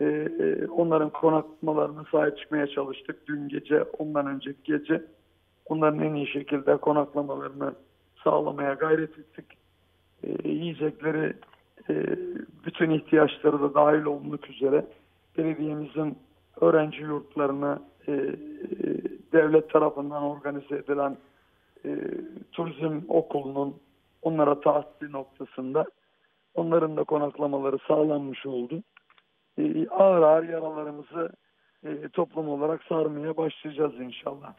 e, 0.00 0.04
e, 0.04 0.66
onların 0.66 1.10
konaklamalarına 1.10 2.04
sahip 2.12 2.38
çıkmaya 2.38 2.66
çalıştık. 2.66 3.28
Dün 3.28 3.48
gece, 3.48 3.82
ondan 3.82 4.26
önceki 4.26 4.58
gece 4.64 5.02
onların 5.66 6.00
en 6.00 6.14
iyi 6.14 6.26
şekilde 6.26 6.76
konaklamalarını 6.76 7.74
sağlamaya 8.24 8.74
gayret 8.74 9.18
ettik. 9.18 9.46
E, 10.24 10.48
yiyecekleri, 10.48 11.36
e, 11.90 11.94
bütün 12.66 12.90
ihtiyaçları 12.90 13.60
da 13.60 13.74
dahil 13.74 14.04
olmak 14.04 14.50
üzere 14.50 14.86
belediyemizin 15.38 16.18
öğrenci 16.60 17.00
yurtlarına 17.00 17.82
e, 18.08 18.12
e, 18.12 18.36
devlet 19.32 19.70
tarafından 19.70 20.22
organize 20.22 20.76
edilen 20.76 21.16
e, 21.84 21.90
turizm 22.52 23.00
okulunun 23.08 23.76
onlara 24.22 24.60
tahsili 24.60 25.12
noktasında 25.12 25.84
onların 26.54 26.96
da 26.96 27.04
konaklamaları 27.04 27.78
sağlanmış 27.88 28.46
oldu. 28.46 28.82
E, 29.58 29.88
ağır 29.88 30.22
ağır 30.22 30.48
yaralarımızı 30.48 31.32
e, 31.84 32.08
toplum 32.08 32.48
olarak 32.48 32.82
sarmaya 32.82 33.36
başlayacağız 33.36 34.00
inşallah. 34.00 34.54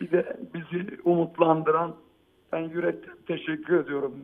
Bir 0.00 0.10
de 0.10 0.36
bizi 0.54 0.98
umutlandıran 1.04 1.94
ben 2.52 2.60
yürekten 2.60 3.16
teşekkür 3.26 3.84
ediyorum. 3.84 4.14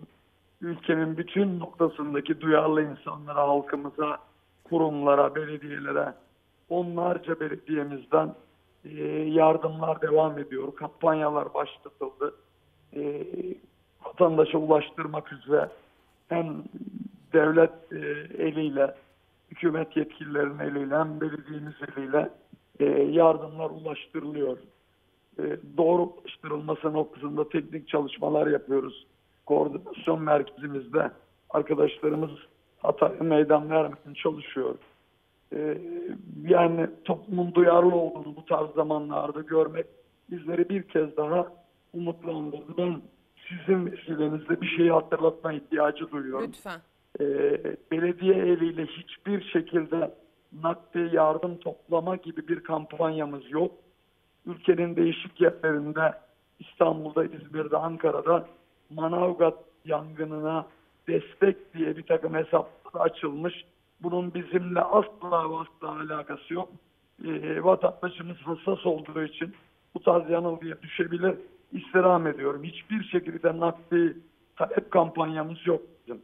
Ülkenin 0.61 1.17
bütün 1.17 1.61
noktasındaki 1.61 2.41
duyarlı 2.41 2.83
insanlara, 2.83 3.49
halkımıza, 3.49 4.19
kurumlara, 4.65 5.35
belediyelere, 5.35 6.15
onlarca 6.69 7.41
belediyemizden 7.41 8.35
e, 8.85 9.05
yardımlar 9.29 10.03
devam 10.03 10.39
ediyor. 10.39 10.77
Kampanyalar 10.77 11.55
başlatıldı. 11.55 12.35
E, 12.97 13.25
vatandaşa 14.05 14.59
ulaştırmak 14.59 15.33
üzere 15.33 15.69
hem 16.29 16.65
devlet 17.33 17.93
e, 17.93 17.99
eliyle, 18.45 18.95
hükümet 19.51 19.97
yetkililerinin 19.97 20.59
eliyle 20.59 20.97
hem 20.97 21.21
belediyemiz 21.21 21.75
eliyle 21.89 22.31
e, 22.81 22.85
yardımlar 23.03 23.71
ulaştırılıyor. 23.71 24.59
E, 25.39 25.43
doğru 25.77 26.03
ulaştırılması 26.03 26.93
noktasında 26.93 27.49
teknik 27.49 27.89
çalışmalar 27.89 28.47
yapıyoruz. 28.47 29.07
Koordinasyon 29.47 30.23
merkezimizde 30.23 31.11
arkadaşlarımız 31.51 32.31
Hatay'a 32.79 33.25
meydan 33.25 33.71
vermeden 33.71 34.15
çalışıyor. 34.15 34.75
E, 35.55 35.79
yani 36.49 36.87
toplumun 37.05 37.55
duyarlı 37.55 37.95
olduğunu 37.95 38.37
bu 38.37 38.45
tarz 38.45 38.71
zamanlarda 38.71 39.41
görmek 39.41 39.87
bizleri 40.31 40.69
bir 40.69 40.83
kez 40.83 41.17
daha 41.17 41.53
umutlandırdı. 41.93 42.77
Ben 42.79 43.03
sizin 43.49 43.87
vesilenizle 43.87 44.61
bir 44.61 44.67
şeyi 44.67 44.91
hatırlatma 44.91 45.53
ihtiyacı 45.53 46.11
duyuyorum. 46.11 46.49
Lütfen. 46.49 46.81
E, 47.21 47.25
belediye 47.91 48.35
eliyle 48.35 48.87
hiçbir 48.87 49.43
şekilde 49.43 50.15
nakdi 50.63 51.11
yardım 51.13 51.57
toplama 51.57 52.17
gibi 52.17 52.49
bir 52.49 52.63
kampanyamız 52.63 53.51
yok. 53.51 53.73
Ülkenin 54.47 54.97
değişik 54.97 55.41
yerlerinde 55.41 56.15
İstanbul'da, 56.59 57.25
İzmir'de, 57.25 57.77
Ankara'da 57.77 58.47
Manavgat 58.91 59.59
yangınına 59.85 60.67
destek 61.09 61.75
diye 61.75 61.97
bir 61.97 62.03
takım 62.03 62.35
hesaplar 62.35 63.01
açılmış. 63.01 63.65
Bunun 64.03 64.35
bizimle 64.35 64.81
asla 64.81 65.61
asla 65.61 66.01
alakası 66.01 66.55
yok. 66.55 66.69
E, 67.25 67.65
vatandaşımız 67.65 68.37
hassas 68.37 68.87
olduğu 68.87 69.23
için 69.23 69.55
bu 69.95 70.03
tarz 70.03 70.31
yanılgıya 70.31 70.83
düşebilir. 70.83 71.35
İstirham 71.73 72.27
ediyorum. 72.27 72.65
Hiçbir 72.65 73.05
şekilde 73.05 73.61
nakdi 73.61 74.17
talep 74.57 74.91
kampanyamız 74.91 75.67
yok 75.67 75.81
bizim. 76.03 76.23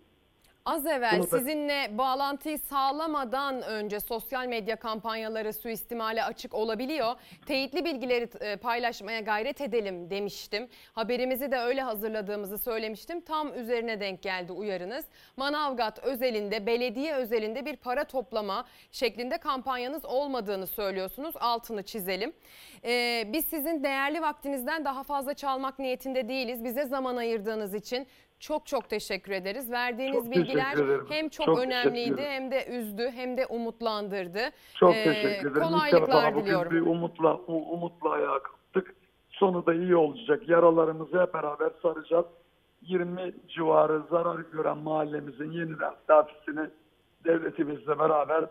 Az 0.67 0.87
evvel 0.87 1.19
Bunu 1.19 1.31
da- 1.31 1.39
sizinle 1.39 1.99
bağlantıyı 1.99 2.59
sağlamadan 2.59 3.63
önce 3.63 4.01
sosyal 4.01 4.47
medya 4.47 4.77
kampanyaları 4.77 5.53
suistimale 5.53 6.25
açık 6.25 6.55
olabiliyor. 6.55 7.15
Teyitli 7.47 7.85
bilgileri 7.85 8.29
e, 8.41 8.57
paylaşmaya 8.57 9.21
gayret 9.21 9.61
edelim 9.61 10.11
demiştim. 10.11 10.69
Haberimizi 10.93 11.53
de 11.53 11.59
öyle 11.59 11.83
hazırladığımızı 11.83 12.59
söylemiştim. 12.59 13.21
Tam 13.21 13.55
üzerine 13.59 14.01
denk 14.01 14.23
geldi 14.23 14.53
uyarınız. 14.53 15.05
Manavgat 15.37 15.99
özelinde, 15.99 16.67
belediye 16.67 17.15
özelinde 17.15 17.65
bir 17.67 17.77
para 17.77 18.05
toplama 18.05 18.65
şeklinde 18.93 19.39
kampanyanız 19.39 20.05
olmadığını 20.05 20.67
söylüyorsunuz. 20.67 21.35
Altını 21.41 21.83
çizelim. 21.83 22.33
Ee, 22.85 23.25
biz 23.33 23.45
sizin 23.45 23.85
değerli 23.85 24.21
vaktinizden 24.23 24.85
daha 24.85 25.03
fazla 25.03 25.35
çalmak 25.35 25.79
niyetinde 25.79 26.29
değiliz. 26.29 26.65
Bize 26.65 26.85
zaman 26.85 27.17
ayırdığınız 27.17 27.75
için 27.75 28.07
çok 28.41 28.67
çok 28.67 28.89
teşekkür 28.89 29.33
ederiz. 29.33 29.73
Verdiğiniz 29.73 30.25
Çok 30.25 30.33
bilgiler 30.33 30.77
hem 31.09 31.29
çok, 31.29 31.47
Çok 31.47 31.59
önemliydi 31.59 32.23
hem 32.23 32.51
de 32.51 32.67
üzdü 32.79 33.11
hem 33.15 33.37
de 33.37 33.47
umutlandırdı. 33.47 34.41
Çok 34.75 34.95
Ee, 34.95 35.05
teşekkür 35.05 35.51
ederim. 35.51 35.69
Kolaylıklar 35.69 36.35
bugün 36.35 36.47
diliyorum. 36.47 36.73
bir 36.73 36.81
umutla, 36.81 37.37
umutla 37.47 38.11
ayağa 38.11 38.39
kalktık. 38.43 38.95
Sonu 39.31 39.67
da 39.67 39.75
iyi 39.75 39.97
olacak. 39.97 40.49
Yaralarımızı 40.49 41.23
hep 41.23 41.35
beraber 41.35 41.71
saracağız. 41.83 42.27
20 42.83 43.35
civarı 43.49 44.03
zarar 44.11 44.39
gören 44.53 44.79
mahallemizin 44.79 45.51
yeniden 45.51 45.93
tedafisini 46.07 46.71
devletimizle 47.25 47.99
beraber 47.99 48.45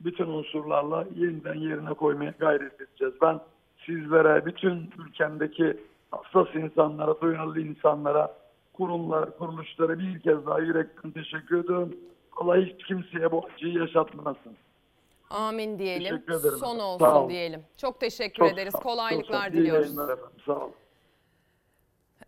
bütün 0.00 0.26
unsurlarla 0.26 1.04
yeniden 1.16 1.54
yerine 1.54 1.94
koymaya 1.94 2.34
gayret 2.38 2.80
edeceğiz. 2.80 3.14
Ben 3.22 3.40
sizlere, 3.86 4.46
bütün 4.46 4.90
ülkemdeki 4.98 5.76
hassas 6.10 6.54
insanlara, 6.54 7.20
duyarlı 7.20 7.60
insanlara, 7.60 8.34
kurumlar, 8.76 9.38
kuruluşlara 9.38 9.98
bir 9.98 10.20
kez 10.20 10.46
daha 10.46 10.58
yürekten 10.60 11.10
teşekkür 11.10 11.64
ediyorum. 11.64 11.96
Allah 12.36 12.56
hiç 12.56 12.84
kimseye 12.86 13.32
bu 13.32 13.46
acıyı 13.54 13.74
yaşatmasın. 13.74 14.56
Amin 15.30 15.78
diyelim. 15.78 16.10
Teşekkür 16.16 16.40
ederim. 16.40 16.58
Son 16.58 16.78
Sağ 16.78 16.84
olsun 16.84 17.06
olun. 17.06 17.28
diyelim. 17.30 17.62
Çok 17.76 18.00
teşekkür 18.00 18.34
Çok 18.44 18.52
ederiz. 18.52 18.72
sağ- 18.72 18.78
çok 18.78 18.82
sağ 18.82 18.88
Kolaylıklar. 18.96 19.48
İyi 19.50 19.52
diliyoruz. 19.52 19.94
Sağ 20.46 20.52
olun. 20.52 20.72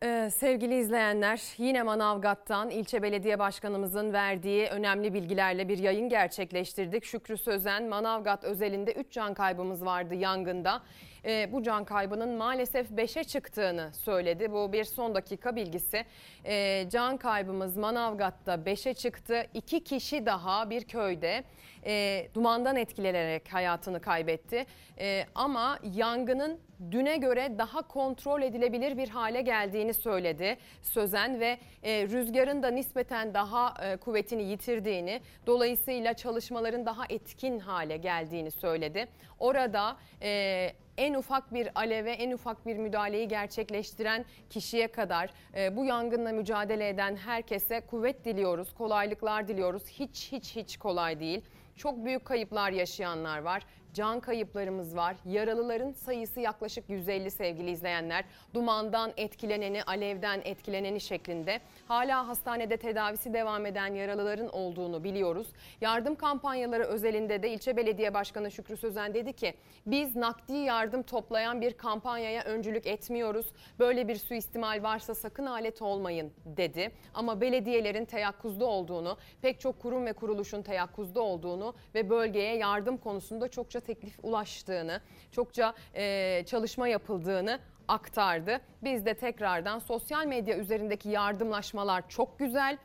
Ee, 0.05 0.31
sevgili 0.33 0.75
izleyenler 0.75 1.43
yine 1.59 1.83
Manavgat'tan 1.83 2.71
ilçe 2.71 3.03
belediye 3.03 3.39
başkanımızın 3.39 4.13
verdiği 4.13 4.67
önemli 4.67 5.15
bilgilerle 5.15 5.69
bir 5.69 5.79
yayın 5.79 6.09
gerçekleştirdik. 6.09 7.05
Şükrü 7.05 7.37
Sözen 7.37 7.89
Manavgat 7.89 8.45
özelinde 8.45 8.93
3 8.93 9.13
can 9.13 9.35
kaybımız 9.35 9.85
vardı 9.85 10.15
yangında. 10.15 10.83
Ee, 11.25 11.49
bu 11.53 11.63
can 11.63 11.85
kaybının 11.85 12.29
maalesef 12.29 12.91
5'e 12.91 13.25
çıktığını 13.25 13.91
söyledi. 13.93 14.53
Bu 14.53 14.73
bir 14.73 14.85
son 14.85 15.15
dakika 15.15 15.57
bilgisi. 15.57 16.05
Ee, 16.45 16.87
can 16.91 17.17
kaybımız 17.17 17.77
Manavgat'ta 17.77 18.55
5'e 18.55 18.95
çıktı. 18.95 19.47
2 19.55 19.85
kişi 19.85 20.27
daha 20.27 20.71
bir 20.71 20.85
köyde 20.85 21.45
e, 21.87 22.27
dumandan 22.35 22.77
etkilenerek 22.77 23.55
hayatını 23.55 24.01
kaybetti. 24.01 24.67
E, 24.99 25.25
ama 25.35 25.79
yangının 25.95 26.61
düne 26.91 27.17
göre 27.17 27.59
daha 27.59 27.83
kontrol 27.83 28.43
edilebilir 28.43 28.99
bir 28.99 29.09
hale 29.09 29.41
geldiğini 29.41 29.95
söyledi 29.95 30.57
Sözen 30.83 31.41
ve 31.41 31.59
e, 31.83 32.07
rüzgarın 32.07 32.63
da 32.63 32.69
nispeten 32.69 33.35
daha 33.35 33.75
e, 33.83 33.97
kuvvetini 33.97 34.43
yitirdiğini 34.43 35.21
dolayısıyla 35.47 36.15
çalışmaların 36.15 36.87
daha 36.87 37.05
etkin 37.09 37.59
hale 37.59 37.97
geldiğini 37.97 38.51
söyledi. 38.51 39.09
Orada 39.39 39.97
e, 40.23 40.73
en 40.99 41.15
ufak 41.15 41.55
bir 41.55 41.69
aleve, 41.75 42.13
en 42.13 42.31
ufak 42.31 42.67
bir 42.67 42.77
müdahaleyi 42.77 43.29
gerçekleştiren 43.29 44.25
kişiye 44.51 44.89
kadar 44.89 45.31
e, 45.57 45.77
bu 45.77 45.85
yangınla 45.85 46.33
mücadele 46.33 46.89
eden 46.89 47.17
herkese 47.17 47.81
kuvvet 47.81 48.25
diliyoruz, 48.25 48.75
kolaylıklar 48.75 49.49
diliyoruz. 49.49 49.83
Hiç 49.89 50.33
hiç 50.33 50.57
hiç 50.57 50.77
kolay 50.77 51.21
değil. 51.21 51.41
Çok 51.77 52.05
büyük 52.05 52.25
kayıplar 52.25 52.71
yaşayanlar 52.71 53.39
var. 53.39 53.63
Can 53.95 54.21
kayıplarımız 54.21 54.97
var. 54.97 55.17
Yaralıların 55.25 55.93
sayısı 55.93 56.41
yaklaşık 56.41 56.91
150 56.91 57.31
sevgili 57.31 57.71
izleyenler. 57.71 58.25
Dumandan 58.55 59.13
etkileneni, 59.17 59.83
alevden 59.83 60.41
etkileneni 60.45 61.01
şeklinde. 61.01 61.61
Hala 61.89 62.29
hastanede 62.29 62.77
tedavisi 62.77 63.35
devam 63.35 63.67
eden 63.67 63.95
yaralıların 63.95 64.49
olduğunu 64.49 65.05
biliyoruz. 65.05 65.49
Yardım 65.81 66.15
kampanyaları 66.15 66.85
özelinde 66.85 67.43
de 67.43 67.51
ilçe 67.51 67.77
belediye 67.77 68.15
başkanı 68.15 68.51
Şükrü 68.51 68.77
Sözen 68.77 69.15
dedi 69.15 69.33
ki 69.33 69.55
biz 69.87 70.17
nakdi 70.17 70.53
yardım 70.53 71.03
toplayan 71.03 71.61
bir 71.61 71.73
kampanyaya 71.73 72.45
öncülük 72.45 72.87
etmiyoruz. 72.87 73.47
Böyle 73.79 74.09
bir 74.09 74.17
suistimal 74.17 74.83
varsa 74.83 75.15
sakın 75.15 75.47
alet 75.47 75.83
olmayın 75.83 76.33
dedi. 76.45 76.93
Ama 77.15 77.41
belediyelerin 77.41 78.05
teyakkuzda 78.05 78.67
olduğunu, 78.67 79.17
pek 79.43 79.61
çok 79.61 79.81
kurum 79.81 80.07
ve 80.07 80.13
kuruluşun 80.13 80.63
teyakkuzda 80.63 81.21
olduğunu 81.21 81.75
ve 81.95 82.11
bölgeye 82.11 82.57
yardım 82.57 82.97
konusunda 82.97 83.49
çokça 83.49 83.81
teklif 83.89 84.19
ulaştığını, 84.23 85.01
çokça 85.33 85.75
e, 85.95 86.45
çalışma 86.47 86.89
yapıldığını 86.89 87.61
aktardı. 87.89 88.61
Biz 88.83 89.07
de 89.07 89.15
tekrardan 89.15 89.79
sosyal 89.79 90.27
medya 90.27 90.57
üzerindeki 90.57 91.09
yardımlaşmalar 91.09 92.09
çok 92.09 92.39
güzel 92.39 92.79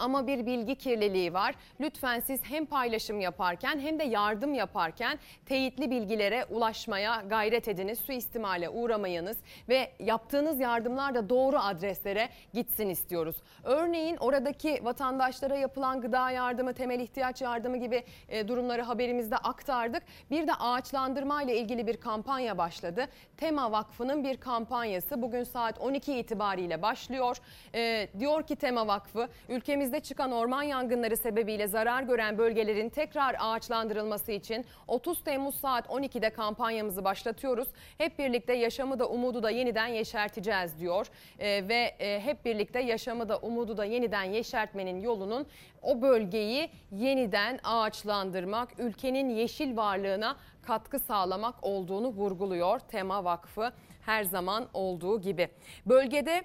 ama 0.00 0.26
bir 0.26 0.46
bilgi 0.46 0.74
kirliliği 0.74 1.34
var. 1.34 1.54
Lütfen 1.80 2.20
siz 2.20 2.40
hem 2.44 2.66
paylaşım 2.66 3.20
yaparken 3.20 3.80
hem 3.80 3.98
de 3.98 4.04
yardım 4.04 4.54
yaparken 4.54 5.18
teyitli 5.46 5.90
bilgilere 5.90 6.44
ulaşmaya 6.44 7.22
gayret 7.26 7.68
ediniz. 7.68 7.98
Suistimale 7.98 8.68
uğramayınız 8.68 9.36
ve 9.68 9.90
yaptığınız 10.00 10.60
yardımlar 10.60 11.14
da 11.14 11.28
doğru 11.28 11.58
adreslere 11.58 12.28
gitsin 12.54 12.88
istiyoruz. 12.88 13.36
Örneğin 13.64 14.16
oradaki 14.16 14.84
vatandaşlara 14.84 15.56
yapılan 15.56 16.00
gıda 16.00 16.30
yardımı, 16.30 16.74
temel 16.74 17.00
ihtiyaç 17.00 17.42
yardımı 17.42 17.76
gibi 17.76 18.04
e, 18.28 18.48
durumları 18.48 18.82
haberimizde 18.82 19.36
aktardık. 19.36 20.02
Bir 20.30 20.46
de 20.46 20.54
ağaçlandırma 20.54 21.42
ile 21.42 21.56
ilgili 21.56 21.86
bir 21.86 21.96
kampanya 21.96 22.58
başladı. 22.58 23.06
Tema 23.36 23.72
Vakfı'nın 23.72 24.24
bir 24.24 24.36
kampanyası 24.36 25.22
bugün 25.22 25.44
saat 25.44 25.78
12 25.78 26.18
itibariyle 26.18 26.82
başlıyor. 26.82 27.36
E, 27.74 28.08
diyor 28.18 28.42
ki 28.42 28.56
Tema 28.56 28.86
Vakfı 28.86 29.28
ülkemizde 29.48 29.89
çıkan 29.98 30.32
orman 30.32 30.62
yangınları 30.62 31.16
sebebiyle 31.16 31.66
zarar 31.66 32.02
gören 32.02 32.38
bölgelerin 32.38 32.88
tekrar 32.88 33.36
ağaçlandırılması 33.38 34.32
için 34.32 34.64
30 34.86 35.24
Temmuz 35.24 35.54
saat 35.54 35.86
12'de 35.86 36.30
kampanyamızı 36.30 37.04
başlatıyoruz. 37.04 37.68
Hep 37.98 38.18
birlikte 38.18 38.52
yaşamı 38.54 38.98
da 38.98 39.08
umudu 39.08 39.42
da 39.42 39.50
yeniden 39.50 39.86
yeşerteceğiz 39.86 40.78
diyor. 40.78 41.06
E, 41.38 41.68
ve 41.68 41.94
e, 41.98 42.20
hep 42.20 42.44
birlikte 42.44 42.80
yaşamı 42.80 43.28
da 43.28 43.38
umudu 43.38 43.76
da 43.76 43.84
yeniden 43.84 44.24
yeşertmenin 44.24 45.00
yolunun 45.00 45.46
o 45.82 46.02
bölgeyi 46.02 46.70
yeniden 46.92 47.60
ağaçlandırmak, 47.64 48.68
ülkenin 48.78 49.28
yeşil 49.28 49.76
varlığına 49.76 50.36
katkı 50.62 50.98
sağlamak 50.98 51.54
olduğunu 51.62 52.08
vurguluyor 52.08 52.78
Tema 52.78 53.24
Vakfı 53.24 53.72
her 54.06 54.24
zaman 54.24 54.68
olduğu 54.74 55.20
gibi. 55.20 55.48
Bölgede 55.86 56.44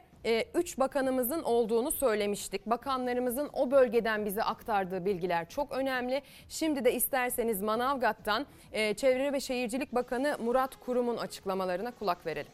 3 0.54 0.80
bakanımızın 0.80 1.44
olduğunu 1.44 1.92
söylemiştik. 1.92 2.66
Bakanlarımızın 2.66 3.50
o 3.54 3.72
bölgeden 3.72 4.26
bize 4.26 4.44
aktardığı 4.44 5.06
bilgiler 5.06 5.50
çok 5.50 5.72
önemli. 5.72 6.22
Şimdi 6.50 6.86
de 6.86 6.94
isterseniz 6.94 7.62
Manavgat'tan 7.62 8.46
e, 8.72 8.94
Çevre 8.94 9.34
ve 9.34 9.40
Şehircilik 9.40 9.96
Bakanı 9.96 10.38
Murat 10.40 10.76
Kurum'un 10.76 11.18
açıklamalarına 11.18 11.92
kulak 11.92 12.26
verelim. 12.26 12.52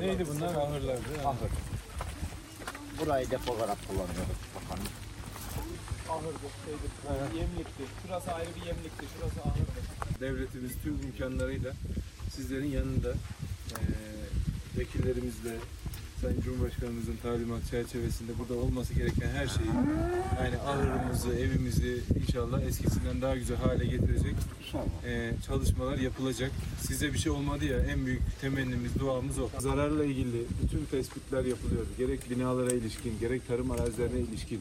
Neydi 0.00 0.26
bunlar? 0.34 0.54
Ahırlardı. 0.54 1.00
Ahır. 1.24 1.50
Burayı 3.00 3.30
depo 3.30 3.52
olarak 3.52 3.76
kullanıyorduk 3.88 4.36
bakanım. 4.54 4.88
Ahırdı, 6.10 6.48
şeydi, 6.64 7.38
yemlikti. 7.38 7.82
Şurası 8.02 8.32
ayrı 8.32 8.48
bir 8.56 8.66
yemlikti, 8.66 9.06
şurası 9.14 9.40
ahırdı. 9.40 10.20
Devletimiz 10.20 10.82
tüm 10.82 10.94
imkanlarıyla 11.02 11.72
sizlerin 12.38 12.70
yanında 12.70 13.08
eee 13.70 14.78
vekillerimizle, 14.78 15.56
Sayın 16.20 16.40
Cumhurbaşkanımızın 16.40 17.16
talimat 17.22 17.70
çerçevesinde 17.70 18.32
burada 18.38 18.54
olması 18.54 18.94
gereken 18.94 19.28
her 19.28 19.46
şeyi 19.46 19.68
yani 20.42 20.56
ahırımızı, 20.56 21.28
evimizi 21.34 22.00
inşallah 22.26 22.62
eskisinden 22.62 23.22
daha 23.22 23.36
güzel 23.36 23.56
hale 23.56 23.84
getirecek 23.86 24.34
eee, 25.06 25.34
çalışmalar 25.46 25.98
yapılacak. 25.98 26.50
Size 26.86 27.12
bir 27.12 27.18
şey 27.18 27.32
olmadı 27.32 27.64
ya 27.64 27.78
en 27.78 28.06
büyük 28.06 28.22
temennimiz, 28.40 28.94
duamız 28.98 29.38
o. 29.38 29.48
Zararla 29.58 30.04
ilgili 30.04 30.44
bütün 30.62 30.84
tespitler 30.90 31.44
yapılıyor. 31.44 31.86
Gerek 31.98 32.30
binalara 32.30 32.72
ilişkin, 32.72 33.12
gerek 33.20 33.48
tarım 33.48 33.70
arazilerine 33.70 34.20
ilişkin 34.20 34.60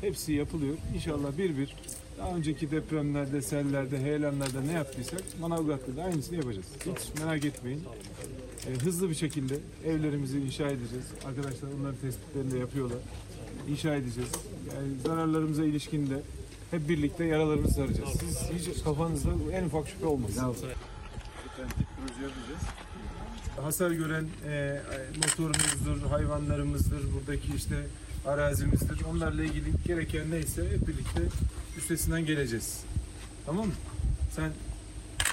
hepsi 0.00 0.32
yapılıyor. 0.32 0.74
İnşallah 0.94 1.38
bir 1.38 1.56
bir 1.58 1.76
daha 2.18 2.36
önceki 2.36 2.70
depremlerde, 2.70 3.42
sellerde, 3.42 3.98
heyelanlarda 3.98 4.60
ne 4.60 4.72
yaptıysak 4.72 5.22
Manavgat'ta 5.40 5.96
da 5.96 6.04
aynısını 6.04 6.36
yapacağız. 6.36 6.66
Hiç 6.80 7.20
merak 7.20 7.44
etmeyin. 7.44 7.82
E, 8.68 8.84
hızlı 8.84 9.10
bir 9.10 9.14
şekilde 9.14 9.58
evlerimizi 9.86 10.38
inşa 10.38 10.68
edeceğiz. 10.68 11.06
Arkadaşlar 11.26 11.68
onların 11.80 11.96
tespitlerini 12.00 12.50
de 12.52 12.58
yapıyorlar. 12.58 12.98
inşa 13.68 13.94
edeceğiz. 13.94 14.30
Yani 14.74 14.88
zararlarımıza 15.06 15.64
ilişkin 15.64 16.10
de 16.10 16.20
hep 16.70 16.88
birlikte 16.88 17.24
yaralarımızı 17.24 17.74
saracağız. 17.74 18.10
Siz 18.20 18.66
hiç 18.66 18.82
kafanızda 18.84 19.30
en 19.52 19.64
ufak 19.64 19.88
şüphe 19.88 20.06
olmasın. 20.06 20.42
Alternatif 20.42 21.86
proje 21.96 22.22
yapacağız. 22.22 22.62
Hasar 23.62 23.90
gören 23.90 24.26
e, 24.46 24.80
motorumuzdur, 25.16 26.08
hayvanlarımızdır, 26.10 27.02
buradaki 27.14 27.56
işte 27.56 27.76
arazimizdir. 28.26 29.04
Onlarla 29.12 29.42
ilgili 29.42 29.72
gereken 29.86 30.30
neyse 30.30 30.62
hep 30.70 30.88
birlikte 30.88 31.20
üstesinden 31.78 32.26
geleceğiz. 32.26 32.80
Tamam 33.46 33.66
mı? 33.66 33.72
Sen 34.36 34.50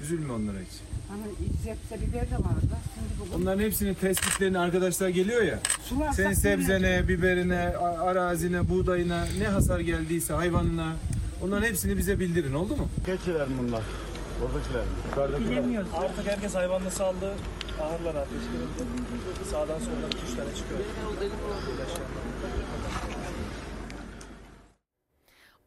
üzülme 0.02 0.34
onlara 0.34 0.58
hiç. 0.58 0.76
Hani 1.10 1.22
zepse 1.64 2.08
biber 2.08 2.22
de 2.32 2.36
vardı. 2.36 2.78
Şimdi 2.96 3.32
bugün 3.32 3.44
Onların 3.44 3.64
hepsinin 3.64 3.94
tespitlerini 3.94 4.60
arkadaşlar 4.60 5.10
geliyor 5.10 5.42
ya. 5.42 5.60
Sularsak 5.84 6.16
Senin 6.16 6.34
sebzene, 6.34 7.08
biberine, 7.08 7.74
a- 7.78 8.00
arazine, 8.06 8.70
buğdayına 8.70 9.26
ne 9.40 9.48
hasar 9.48 9.80
geldiyse 9.80 10.34
hayvanına 10.34 10.94
onların 11.44 11.68
hepsini 11.68 11.98
bize 11.98 12.20
bildirin 12.20 12.54
oldu 12.54 12.76
mu? 12.76 12.88
Keçiler 13.06 13.48
bunlar. 13.62 13.84
Buradakiler. 14.42 15.50
Bilemiyoruz. 15.50 15.90
Artık 15.94 16.28
herkes 16.28 16.56
hayvanını 16.56 16.92
saldı. 16.92 17.34
Ahırlara 17.82 18.20
ateş 18.20 18.34
verildi. 18.34 19.50
Sağdan 19.52 19.80
soldan 19.80 20.10
2-3 20.12 20.36
tane 20.38 20.56
çıkıyor. 20.56 20.80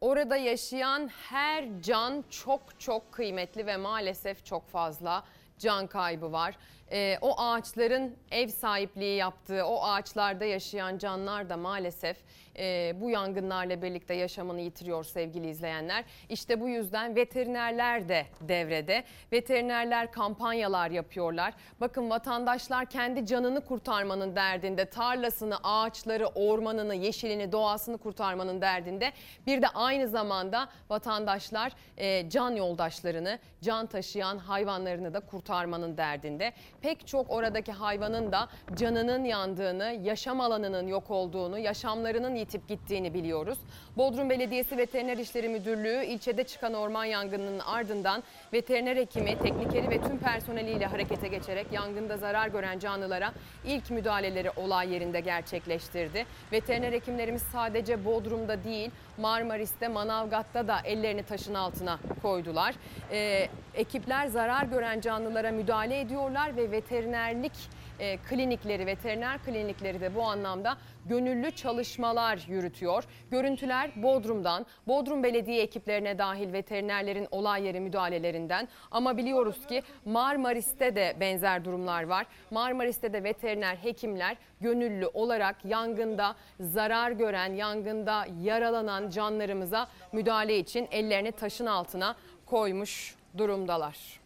Orada 0.01 0.37
yaşayan 0.37 1.07
her 1.29 1.65
can 1.81 2.23
çok 2.29 2.79
çok 2.79 3.11
kıymetli 3.11 3.65
ve 3.65 3.77
maalesef 3.77 4.45
çok 4.45 4.67
fazla 4.67 5.23
can 5.57 5.87
kaybı 5.87 6.31
var. 6.31 6.55
Ee, 6.91 7.17
o 7.21 7.41
ağaçların 7.41 8.15
ev 8.31 8.47
sahipliği 8.47 9.17
yaptığı, 9.17 9.65
o 9.65 9.83
ağaçlarda 9.83 10.45
yaşayan 10.45 10.97
canlar 10.97 11.49
da 11.49 11.57
maalesef 11.57 12.17
e, 12.59 12.93
bu 13.01 13.09
yangınlarla 13.09 13.81
birlikte 13.81 14.13
yaşamını 14.13 14.61
yitiriyor 14.61 15.03
sevgili 15.03 15.49
izleyenler. 15.49 16.03
İşte 16.29 16.61
bu 16.61 16.69
yüzden 16.69 17.15
veterinerler 17.15 18.09
de 18.09 18.25
devrede. 18.41 19.03
Veterinerler 19.31 20.11
kampanyalar 20.11 20.91
yapıyorlar. 20.91 21.53
Bakın 21.81 22.09
vatandaşlar 22.09 22.85
kendi 22.85 23.25
canını 23.25 23.61
kurtarmanın 23.61 24.35
derdinde, 24.35 24.85
tarlasını, 24.85 25.57
ağaçları, 25.63 26.27
ormanını, 26.27 26.95
yeşilini, 26.95 27.51
doğasını 27.51 27.97
kurtarmanın 27.97 28.61
derdinde. 28.61 29.11
Bir 29.47 29.61
de 29.61 29.67
aynı 29.67 30.07
zamanda 30.07 30.69
vatandaşlar 30.89 31.71
e, 31.97 32.29
can 32.29 32.51
yoldaşlarını, 32.51 33.39
can 33.61 33.85
taşıyan 33.85 34.37
hayvanlarını 34.37 35.13
da 35.13 35.19
kurtarmanın 35.19 35.97
derdinde. 35.97 36.53
Pek 36.81 37.07
çok 37.07 37.29
oradaki 37.29 37.71
hayvanın 37.71 38.31
da 38.31 38.49
canının 38.75 39.23
yandığını, 39.23 39.99
yaşam 40.03 40.41
alanının 40.41 40.87
yok 40.87 41.11
olduğunu, 41.11 41.59
yaşamlarının 41.59 42.35
yitip 42.49 42.67
gittiğini 42.67 43.13
biliyoruz. 43.13 43.57
Bodrum 43.97 44.29
Belediyesi 44.29 44.77
Veteriner 44.77 45.17
İşleri 45.17 45.49
Müdürlüğü 45.49 46.05
ilçede 46.05 46.43
çıkan 46.43 46.73
orman 46.73 47.05
yangınının 47.05 47.59
ardından 47.59 48.23
veteriner 48.53 48.95
hekimi, 48.95 49.39
teknikeri 49.39 49.89
ve 49.89 50.01
tüm 50.01 50.17
personeliyle 50.17 50.85
harekete 50.85 51.27
geçerek 51.27 51.67
yangında 51.71 52.17
zarar 52.17 52.47
gören 52.47 52.79
canlılara 52.79 53.33
ilk 53.65 53.91
müdahaleleri 53.91 54.51
olay 54.51 54.93
yerinde 54.93 55.19
gerçekleştirdi. 55.19 56.25
Veteriner 56.51 56.91
hekimlerimiz 56.91 57.41
sadece 57.41 58.05
Bodrum'da 58.05 58.63
değil 58.63 58.91
Marmaris'te, 59.17 59.87
Manavgat'ta 59.87 60.67
da 60.67 60.79
ellerini 60.83 61.23
taşın 61.23 61.53
altına 61.53 61.99
koydular. 62.21 62.75
Ee, 63.11 63.47
ekipler 63.75 64.27
zarar 64.27 64.63
gören 64.63 65.01
canlılara 65.01 65.51
müdahale 65.51 65.99
ediyorlar 65.99 66.55
ve 66.55 66.71
veterinerlik 66.71 67.53
e, 67.99 68.17
klinikleri, 68.17 68.85
veteriner 68.85 69.43
klinikleri 69.43 70.01
de 70.01 70.15
bu 70.15 70.21
anlamda 70.23 70.77
gönüllü 71.05 71.51
çalışmalar 71.51 72.45
yürütüyor. 72.47 73.03
Görüntüler 73.31 73.91
Bodrum'dan, 73.95 74.65
Bodrum 74.87 75.23
Belediye 75.23 75.61
ekiplerine 75.61 76.17
dahil 76.17 76.53
veterinerlerin 76.53 77.27
olay 77.31 77.65
yeri 77.65 77.79
müdahalelerinden 77.79 78.67
ama 78.91 79.17
biliyoruz 79.17 79.67
ki 79.67 79.81
Marmaris'te 80.05 80.95
de 80.95 81.15
benzer 81.19 81.65
durumlar 81.65 82.03
var. 82.03 82.25
Marmaris'te 82.51 83.13
de 83.13 83.23
veteriner 83.23 83.75
hekimler 83.75 84.37
gönüllü 84.61 85.07
olarak 85.07 85.65
yangında 85.65 86.35
zarar 86.59 87.11
gören, 87.11 87.53
yangında 87.53 88.25
yaralanan 88.41 89.09
canlarımıza 89.09 89.87
müdahale 90.11 90.59
için 90.59 90.87
ellerini 90.91 91.31
taşın 91.31 91.65
altına 91.65 92.15
koymuş 92.45 93.15
durumdalar. 93.37 94.18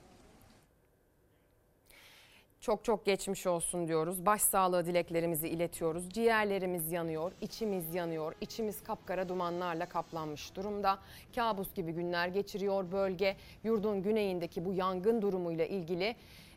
Çok 2.63 2.85
çok 2.85 3.05
geçmiş 3.05 3.47
olsun 3.47 3.87
diyoruz. 3.87 4.25
Başsağlığı 4.25 4.85
dileklerimizi 4.85 5.47
iletiyoruz. 5.49 6.09
Ciğerlerimiz 6.09 6.91
yanıyor, 6.91 7.31
içimiz 7.41 7.95
yanıyor. 7.95 8.33
İçimiz 8.41 8.83
kapkara 8.83 9.29
dumanlarla 9.29 9.85
kaplanmış 9.85 10.55
durumda. 10.55 10.99
Kabus 11.35 11.73
gibi 11.73 11.91
günler 11.91 12.27
geçiriyor 12.27 12.91
bölge. 12.91 13.35
Yurdun 13.63 14.03
güneyindeki 14.03 14.65
bu 14.65 14.73
yangın 14.73 15.21
durumuyla 15.21 15.65
ilgili 15.65 16.15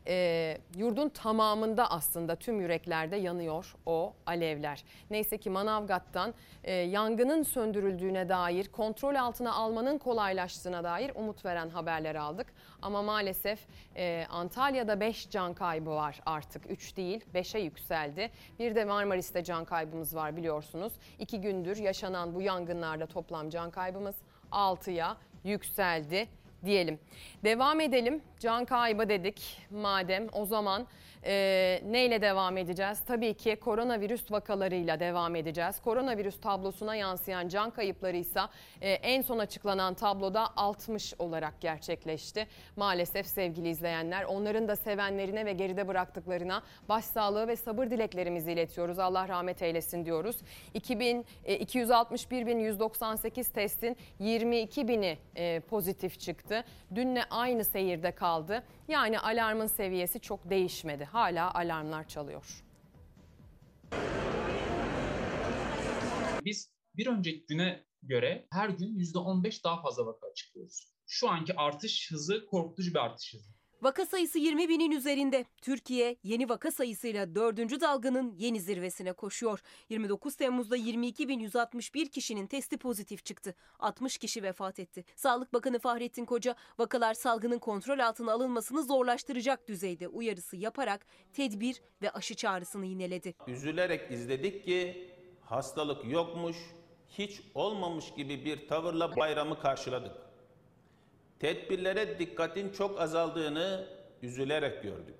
e, 0.08 0.58
yurdun 0.76 1.08
tamamında 1.08 1.90
aslında 1.90 2.36
tüm 2.36 2.60
yüreklerde 2.60 3.16
yanıyor 3.16 3.74
o 3.86 4.12
alevler. 4.26 4.84
Neyse 5.10 5.38
ki 5.38 5.50
Manavgat'tan 5.50 6.34
e, 6.64 6.72
yangının 6.74 7.42
söndürüldüğüne 7.42 8.28
dair, 8.28 8.68
kontrol 8.68 9.14
altına 9.14 9.52
almanın 9.52 9.98
kolaylaştığına 9.98 10.84
dair 10.84 11.12
umut 11.14 11.44
veren 11.44 11.68
haberler 11.68 12.14
aldık. 12.14 12.46
Ama 12.82 13.02
maalesef 13.02 13.60
e, 13.96 14.26
Antalya'da 14.30 15.00
5 15.00 15.30
can 15.30 15.54
kaybı 15.54 15.90
var 15.90 16.20
artık 16.26 16.70
3 16.70 16.96
değil 16.96 17.24
5'e 17.34 17.60
yükseldi. 17.60 18.30
Bir 18.58 18.74
de 18.74 18.84
Marmaris'te 18.84 19.44
can 19.44 19.64
kaybımız 19.64 20.14
var 20.14 20.36
biliyorsunuz. 20.36 20.92
2 21.18 21.40
gündür 21.40 21.76
yaşanan 21.76 22.34
bu 22.34 22.42
yangınlarda 22.42 23.06
toplam 23.06 23.50
can 23.50 23.70
kaybımız 23.70 24.14
6'ya 24.52 25.16
yükseldi 25.44 26.28
diyelim. 26.66 26.98
Devam 27.44 27.80
edelim. 27.80 28.22
Can 28.40 28.64
kaybı 28.64 29.08
dedik 29.08 29.58
madem 29.70 30.26
o 30.32 30.46
zaman 30.46 30.86
e, 31.26 31.80
neyle 31.84 32.22
devam 32.22 32.56
edeceğiz? 32.56 33.00
Tabii 33.06 33.34
ki 33.34 33.56
koronavirüs 33.56 34.32
vakalarıyla 34.32 35.00
devam 35.00 35.36
edeceğiz. 35.36 35.80
Koronavirüs 35.80 36.40
tablosuna 36.40 36.96
yansıyan 36.96 37.48
can 37.48 37.70
kayıpları 37.70 38.16
ise 38.16 38.40
e, 38.80 38.90
en 38.92 39.22
son 39.22 39.38
açıklanan 39.38 39.94
tabloda 39.94 40.48
60 40.56 41.14
olarak 41.18 41.60
gerçekleşti. 41.60 42.46
Maalesef 42.76 43.26
sevgili 43.26 43.68
izleyenler 43.68 44.24
onların 44.24 44.68
da 44.68 44.76
sevenlerine 44.76 45.46
ve 45.46 45.52
geride 45.52 45.88
bıraktıklarına 45.88 46.62
başsağlığı 46.88 47.48
ve 47.48 47.56
sabır 47.56 47.90
dileklerimizi 47.90 48.52
iletiyoruz. 48.52 48.98
Allah 48.98 49.28
rahmet 49.28 49.62
eylesin 49.62 50.04
diyoruz. 50.04 50.36
2000, 50.74 51.24
e, 51.44 51.56
261.198 51.64 53.52
testin 53.52 53.96
22 54.18 54.88
bini 54.88 55.18
e, 55.36 55.60
pozitif 55.60 56.20
çıktı. 56.20 56.64
Dünle 56.94 57.24
aynı 57.30 57.64
seyirde 57.64 58.10
kaldı. 58.12 58.62
Yani 58.88 59.20
alarmın 59.20 59.66
seviyesi 59.66 60.20
çok 60.20 60.50
değişmedi. 60.50 61.04
Hala 61.16 61.54
alarmlar 61.54 62.08
çalıyor. 62.08 62.64
Biz 66.44 66.70
bir 66.96 67.06
önceki 67.06 67.46
güne 67.46 67.86
göre 68.02 68.46
her 68.52 68.68
gün 68.68 68.98
%15 68.98 69.64
daha 69.64 69.82
fazla 69.82 70.06
vaka 70.06 70.26
açıklıyoruz. 70.26 70.92
Şu 71.06 71.30
anki 71.30 71.56
artış 71.56 72.10
hızı 72.10 72.46
korkutucu 72.46 72.90
bir 72.90 72.98
artış 72.98 73.34
hızı. 73.34 73.55
Vaka 73.82 74.06
sayısı 74.06 74.38
20 74.38 74.68
binin 74.68 74.90
üzerinde. 74.90 75.44
Türkiye 75.62 76.16
yeni 76.24 76.48
vaka 76.48 76.70
sayısıyla 76.70 77.34
dördüncü 77.34 77.80
dalganın 77.80 78.34
yeni 78.38 78.60
zirvesine 78.60 79.12
koşuyor. 79.12 79.62
29 79.88 80.36
Temmuz'da 80.36 80.76
22.161 80.76 82.08
kişinin 82.08 82.46
testi 82.46 82.76
pozitif 82.78 83.24
çıktı. 83.24 83.54
60 83.78 84.18
kişi 84.18 84.42
vefat 84.42 84.78
etti. 84.78 85.04
Sağlık 85.16 85.52
Bakanı 85.52 85.78
Fahrettin 85.78 86.24
Koca 86.24 86.54
vakalar 86.78 87.14
salgının 87.14 87.58
kontrol 87.58 87.98
altına 87.98 88.32
alınmasını 88.32 88.82
zorlaştıracak 88.82 89.68
düzeyde 89.68 90.08
uyarısı 90.08 90.56
yaparak 90.56 91.06
tedbir 91.32 91.82
ve 92.02 92.10
aşı 92.10 92.34
çağrısını 92.34 92.86
yineledi. 92.86 93.34
Üzülerek 93.46 94.12
izledik 94.12 94.64
ki 94.64 95.10
hastalık 95.40 96.04
yokmuş, 96.04 96.56
hiç 97.08 97.40
olmamış 97.54 98.14
gibi 98.16 98.44
bir 98.44 98.68
tavırla 98.68 99.16
bayramı 99.16 99.60
karşıladık. 99.60 100.25
Tedbirlere 101.38 102.18
dikkatin 102.18 102.70
çok 102.72 103.00
azaldığını 103.00 103.86
üzülerek 104.22 104.82
gördük. 104.82 105.14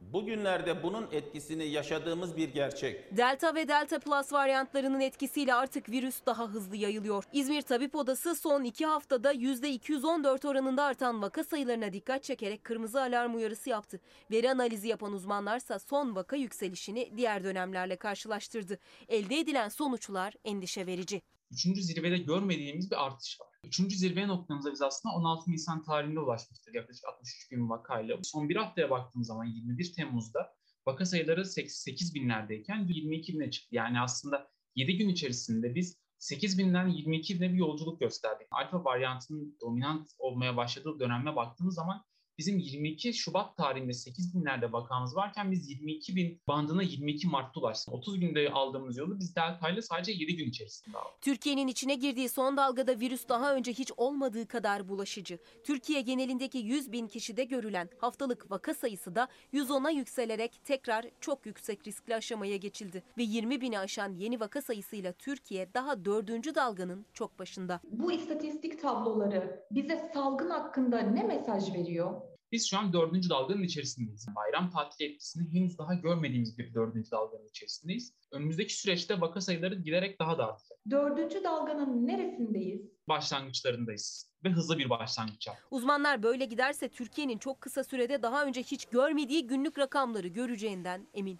Bugünlerde 0.00 0.82
bunun 0.82 1.08
etkisini 1.12 1.66
yaşadığımız 1.66 2.36
bir 2.36 2.48
gerçek. 2.48 3.16
Delta 3.16 3.54
ve 3.54 3.68
Delta 3.68 3.98
Plus 3.98 4.32
varyantlarının 4.32 5.00
etkisiyle 5.00 5.54
artık 5.54 5.88
virüs 5.90 6.20
daha 6.26 6.48
hızlı 6.48 6.76
yayılıyor. 6.76 7.24
İzmir 7.32 7.62
Tabip 7.62 7.94
Odası 7.94 8.34
son 8.34 8.64
iki 8.64 8.86
haftada 8.86 9.32
%214 9.32 10.48
oranında 10.48 10.84
artan 10.84 11.22
vaka 11.22 11.44
sayılarına 11.44 11.92
dikkat 11.92 12.22
çekerek 12.22 12.64
kırmızı 12.64 13.00
alarm 13.02 13.34
uyarısı 13.34 13.70
yaptı. 13.70 14.00
Veri 14.30 14.50
analizi 14.50 14.88
yapan 14.88 15.12
uzmanlarsa 15.12 15.78
son 15.78 16.16
vaka 16.16 16.36
yükselişini 16.36 17.12
diğer 17.16 17.44
dönemlerle 17.44 17.96
karşılaştırdı. 17.96 18.78
Elde 19.08 19.38
edilen 19.38 19.68
sonuçlar 19.68 20.34
endişe 20.44 20.86
verici. 20.86 21.22
Üçüncü 21.50 21.82
zirvede 21.82 22.18
görmediğimiz 22.18 22.90
bir 22.90 23.06
artış 23.06 23.40
var. 23.40 23.49
Üçüncü 23.64 23.96
zirve 23.96 24.28
noktamıza 24.28 24.72
biz 24.72 24.82
aslında 24.82 25.14
16 25.14 25.50
Nisan 25.50 25.82
tarihinde 25.82 26.20
ulaşmıştık 26.20 26.74
yaklaşık 26.74 27.04
63 27.04 27.52
bin 27.52 27.70
vakayla. 27.70 28.18
Son 28.22 28.48
bir 28.48 28.56
haftaya 28.56 28.90
baktığım 28.90 29.24
zaman 29.24 29.44
21 29.44 29.92
Temmuz'da 29.92 30.54
vaka 30.86 31.06
sayıları 31.06 31.44
88 31.44 32.14
binlerdeyken 32.14 32.86
22 32.88 33.34
bine 33.34 33.50
çıktı. 33.50 33.68
Yani 33.74 34.00
aslında 34.00 34.50
7 34.74 34.96
gün 34.96 35.08
içerisinde 35.08 35.74
biz 35.74 36.00
8 36.18 36.58
binden 36.58 36.88
22 36.88 37.40
bine 37.40 37.52
bir 37.52 37.58
yolculuk 37.58 38.00
gösterdik. 38.00 38.46
Alfa 38.50 38.84
varyantının 38.84 39.56
dominant 39.60 40.10
olmaya 40.18 40.56
başladığı 40.56 41.00
dönemde 41.00 41.36
baktığımız 41.36 41.74
zaman 41.74 42.04
bizim 42.40 42.58
22 42.58 43.14
Şubat 43.14 43.56
tarihinde 43.56 43.92
8 43.92 44.34
binlerde 44.34 44.72
vakamız 44.72 45.16
varken 45.16 45.52
biz 45.52 45.70
22 45.70 46.16
bin 46.16 46.40
bandına 46.48 46.82
22 46.82 47.28
Mart'ta 47.28 47.60
ulaştık. 47.60 47.94
30 47.94 48.20
günde 48.20 48.50
aldığımız 48.50 48.96
yolu 48.96 49.18
biz 49.18 49.36
Delta 49.36 49.70
ile 49.70 49.82
sadece 49.82 50.12
7 50.12 50.36
gün 50.36 50.48
içerisinde 50.48 50.98
aldık. 50.98 51.20
Türkiye'nin 51.20 51.68
içine 51.68 51.94
girdiği 51.94 52.28
son 52.28 52.56
dalgada 52.56 53.00
virüs 53.00 53.28
daha 53.28 53.54
önce 53.54 53.72
hiç 53.72 53.92
olmadığı 53.96 54.46
kadar 54.46 54.88
bulaşıcı. 54.88 55.38
Türkiye 55.64 56.00
genelindeki 56.00 56.58
100 56.58 56.92
bin 56.92 57.06
kişide 57.06 57.44
görülen 57.44 57.88
haftalık 57.98 58.50
vaka 58.50 58.74
sayısı 58.74 59.14
da 59.14 59.28
110'a 59.52 59.90
yükselerek 59.90 60.60
tekrar 60.64 61.06
çok 61.20 61.46
yüksek 61.46 61.86
riskli 61.86 62.14
aşamaya 62.14 62.56
geçildi. 62.56 63.02
Ve 63.18 63.22
20 63.22 63.60
bini 63.60 63.78
aşan 63.78 64.14
yeni 64.14 64.40
vaka 64.40 64.62
sayısıyla 64.62 65.12
Türkiye 65.12 65.74
daha 65.74 66.04
dördüncü 66.04 66.54
dalganın 66.54 67.06
çok 67.12 67.38
başında. 67.38 67.80
Bu 67.92 68.12
istatistik 68.12 68.82
tabloları 68.82 69.64
bize 69.70 70.10
salgın 70.14 70.50
hakkında 70.50 70.98
ne 70.98 71.22
mesaj 71.22 71.74
veriyor? 71.74 72.29
Biz 72.52 72.70
şu 72.70 72.78
an 72.78 72.92
dördüncü 72.92 73.30
dalganın 73.30 73.62
içerisindeyiz. 73.62 74.26
Bayram 74.36 74.70
tatili 74.70 75.12
etkisini 75.12 75.54
henüz 75.54 75.78
daha 75.78 75.94
görmediğimiz 75.94 76.58
bir 76.58 76.74
dördüncü 76.74 77.10
dalganın 77.10 77.48
içerisindeyiz. 77.48 78.14
Önümüzdeki 78.32 78.74
süreçte 78.74 79.20
vaka 79.20 79.40
sayıları 79.40 79.74
giderek 79.74 80.18
daha 80.20 80.38
da 80.38 80.46
artacak. 80.46 80.78
Dördüncü 80.90 81.44
dalganın 81.44 82.06
neresindeyiz? 82.06 82.82
Başlangıçlarındayız 83.08 84.32
ve 84.44 84.48
hızlı 84.50 84.78
bir 84.78 84.90
başlangıç 84.90 85.46
yaptık. 85.46 85.66
Uzmanlar 85.70 86.22
böyle 86.22 86.44
giderse 86.44 86.88
Türkiye'nin 86.88 87.38
çok 87.38 87.60
kısa 87.60 87.84
sürede 87.84 88.22
daha 88.22 88.44
önce 88.44 88.62
hiç 88.62 88.84
görmediği 88.86 89.46
günlük 89.46 89.78
rakamları 89.78 90.28
göreceğinden 90.28 91.06
emin. 91.14 91.38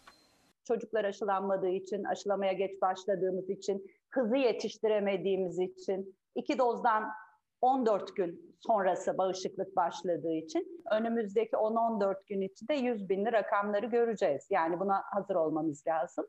Çocuklar 0.65 1.05
aşılanmadığı 1.05 1.71
için, 1.71 2.05
aşılamaya 2.05 2.53
geç 2.53 2.83
başladığımız 2.83 3.51
için, 3.51 3.91
hızı 4.11 4.37
yetiştiremediğimiz 4.37 5.59
için, 5.59 6.17
iki 6.35 6.59
dozdan 6.59 7.05
14 7.61 8.17
gün 8.17 8.57
sonrası 8.61 9.19
bağışıklık 9.19 9.77
başladığı 9.77 10.33
için 10.33 10.85
önümüzdeki 10.93 11.57
10-14 11.57 12.15
gün 12.27 12.41
içinde 12.41 12.75
100 12.75 13.09
binli 13.09 13.33
rakamları 13.33 13.87
göreceğiz. 13.87 14.47
Yani 14.51 14.81
buna 14.81 15.03
hazır 15.11 15.35
olmamız 15.35 15.87
lazım. 15.87 16.27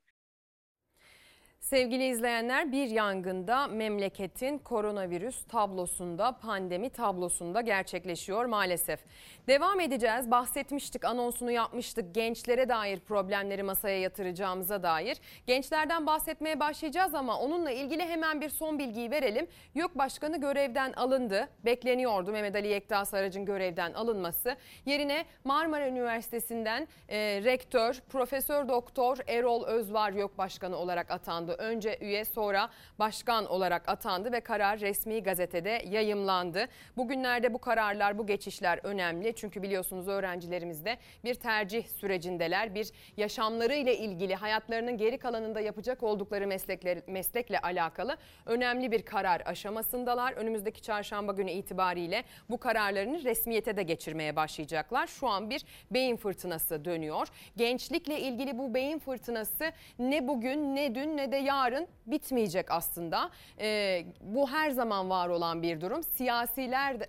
Sevgili 1.61 2.07
izleyenler 2.07 2.71
bir 2.71 2.87
yangında 2.87 3.67
memleketin 3.67 4.57
koronavirüs 4.57 5.43
tablosunda, 5.43 6.31
pandemi 6.31 6.89
tablosunda 6.89 7.61
gerçekleşiyor 7.61 8.45
maalesef. 8.45 8.99
Devam 9.47 9.79
edeceğiz. 9.79 10.31
Bahsetmiştik, 10.31 11.05
anonsunu 11.05 11.51
yapmıştık. 11.51 12.15
Gençlere 12.15 12.69
dair 12.69 12.99
problemleri 12.99 13.63
masaya 13.63 13.99
yatıracağımıza 13.99 14.83
dair. 14.83 15.17
Gençlerden 15.47 16.07
bahsetmeye 16.07 16.59
başlayacağız 16.59 17.15
ama 17.15 17.39
onunla 17.39 17.71
ilgili 17.71 18.03
hemen 18.03 18.41
bir 18.41 18.49
son 18.49 18.79
bilgiyi 18.79 19.11
verelim. 19.11 19.47
YÖK 19.75 19.97
Başkanı 19.97 20.41
görevden 20.41 20.93
alındı. 20.93 21.49
Bekleniyordu 21.65 22.31
Mehmet 22.31 22.55
Ali 22.55 22.67
Yekta 22.67 23.05
Sarac'ın 23.05 23.45
görevden 23.45 23.93
alınması. 23.93 24.55
Yerine 24.85 25.25
Marmara 25.43 25.87
Üniversitesi'nden 25.87 26.87
e, 27.09 27.17
rektör, 27.43 28.01
Profesör 28.09 28.67
Doktor 28.67 29.17
Erol 29.27 29.65
Özvar 29.65 30.11
YÖK 30.11 30.37
Başkanı 30.37 30.77
olarak 30.77 31.11
atandı. 31.11 31.50
Önce 31.57 31.97
üye 32.01 32.25
sonra 32.25 32.69
başkan 32.99 33.45
olarak 33.45 33.89
atandı 33.89 34.31
ve 34.31 34.39
karar 34.39 34.79
resmi 34.79 35.23
gazetede 35.23 35.81
yayımlandı. 35.89 36.65
Bugünlerde 36.97 37.53
bu 37.53 37.57
kararlar, 37.57 38.17
bu 38.17 38.27
geçişler 38.27 38.79
önemli. 38.83 39.35
Çünkü 39.35 39.61
biliyorsunuz 39.61 40.07
öğrencilerimiz 40.07 40.85
de 40.85 40.97
bir 41.23 41.35
tercih 41.35 41.87
sürecindeler. 41.87 42.75
Bir 42.75 42.91
yaşamları 43.17 43.73
ile 43.73 43.97
ilgili 43.97 44.35
hayatlarının 44.35 44.97
geri 44.97 45.17
kalanında 45.17 45.59
yapacak 45.61 46.03
oldukları 46.03 46.47
meslekler, 46.47 46.97
meslekle 47.07 47.59
alakalı 47.59 48.17
önemli 48.45 48.91
bir 48.91 49.01
karar 49.01 49.41
aşamasındalar. 49.45 50.33
Önümüzdeki 50.33 50.81
çarşamba 50.81 51.31
günü 51.31 51.51
itibariyle 51.51 52.23
bu 52.49 52.57
kararlarını 52.57 53.23
resmiyete 53.23 53.77
de 53.77 53.83
geçirmeye 53.83 54.35
başlayacaklar. 54.35 55.07
Şu 55.07 55.27
an 55.27 55.49
bir 55.49 55.65
beyin 55.91 56.17
fırtınası 56.17 56.85
dönüyor. 56.85 57.27
Gençlikle 57.57 58.19
ilgili 58.19 58.57
bu 58.57 58.73
beyin 58.73 58.99
fırtınası 58.99 59.71
ne 59.99 60.27
bugün 60.27 60.75
ne 60.75 60.95
dün 60.95 61.17
ne 61.17 61.31
de 61.31 61.37
yarın 61.41 61.87
bitmeyecek 62.07 62.71
aslında. 62.71 63.31
Ee, 63.59 64.05
bu 64.21 64.49
her 64.49 64.71
zaman 64.71 65.09
var 65.09 65.29
olan 65.29 65.61
bir 65.61 65.81
durum. 65.81 66.03
Siyasiler 66.03 66.99
de 66.99 67.07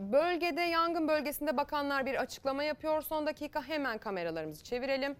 bölgede 0.00 0.60
yangın 0.60 1.08
bölgesinde 1.08 1.56
bakanlar 1.56 2.06
bir 2.06 2.14
açıklama 2.14 2.62
yapıyor. 2.62 3.02
Son 3.02 3.26
dakika 3.26 3.62
hemen 3.62 3.98
kameralarımızı 3.98 4.64
çevirelim. 4.64 5.16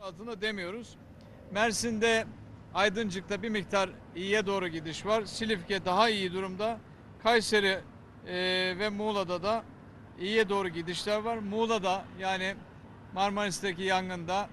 Altında 0.00 0.40
demiyoruz. 0.40 0.96
Mersin'de 1.50 2.24
Aydıncık'ta 2.74 3.42
bir 3.42 3.48
miktar 3.48 3.90
iyiye 4.16 4.46
doğru 4.46 4.68
gidiş 4.68 5.06
var. 5.06 5.24
Silifke 5.24 5.84
daha 5.84 6.08
iyi 6.08 6.32
durumda. 6.32 6.78
Kayseri 7.22 7.78
e, 8.26 8.34
ve 8.78 8.88
Muğla'da 8.88 9.42
da 9.42 9.62
iyiye 10.20 10.48
doğru 10.48 10.68
gidişler 10.68 11.18
var. 11.18 11.38
Muğla'da 11.38 12.04
yani 12.18 12.54
Marmaris'teki 13.14 13.82
yangında 13.82 14.48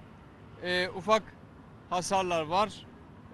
e, 0.64 0.90
ufak 0.90 1.24
hasarlar 1.90 2.42
var. 2.42 2.86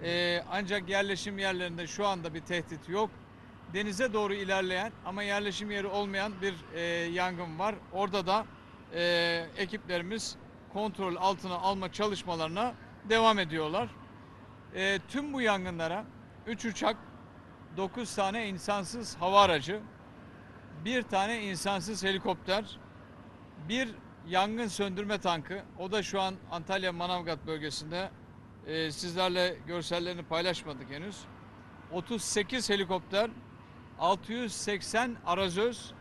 E, 0.02 0.42
ancak 0.50 0.88
yerleşim 0.88 1.38
yerlerinde 1.38 1.86
şu 1.86 2.06
anda 2.06 2.34
bir 2.34 2.40
tehdit 2.40 2.88
yok. 2.88 3.10
Denize 3.74 4.12
doğru 4.12 4.34
ilerleyen 4.34 4.92
ama 5.04 5.22
yerleşim 5.22 5.70
yeri 5.70 5.86
olmayan 5.86 6.32
bir 6.42 6.54
e, 6.74 6.80
yangın 7.12 7.58
var. 7.58 7.74
Orada 7.92 8.26
da 8.26 8.46
e, 8.94 9.46
ekiplerimiz 9.56 10.36
kontrol 10.72 11.16
altına 11.16 11.54
alma 11.54 11.92
çalışmalarına 11.92 12.74
devam 13.08 13.38
ediyorlar. 13.38 13.88
E, 14.74 14.98
tüm 15.08 15.32
bu 15.32 15.40
yangınlara 15.40 16.04
3 16.46 16.64
uçak, 16.64 16.96
9 17.76 18.14
tane 18.14 18.48
insansız 18.48 19.16
hava 19.16 19.40
aracı, 19.42 19.80
bir 20.84 21.02
tane 21.02 21.42
insansız 21.42 22.04
helikopter, 22.04 22.78
bir 23.68 23.88
yangın 24.28 24.66
söndürme 24.66 25.18
tankı. 25.18 25.62
O 25.78 25.92
da 25.92 26.02
şu 26.02 26.20
an 26.20 26.34
Antalya 26.50 26.92
Manavgat 26.92 27.46
bölgesinde. 27.46 28.10
E, 28.66 28.90
sizlerle 28.90 29.56
görsellerini 29.66 30.22
paylaşmadık 30.22 30.90
henüz. 30.90 31.16
38 31.92 32.70
helikopter, 32.70 33.30
680 33.98 35.16
arazöz, 35.26 35.92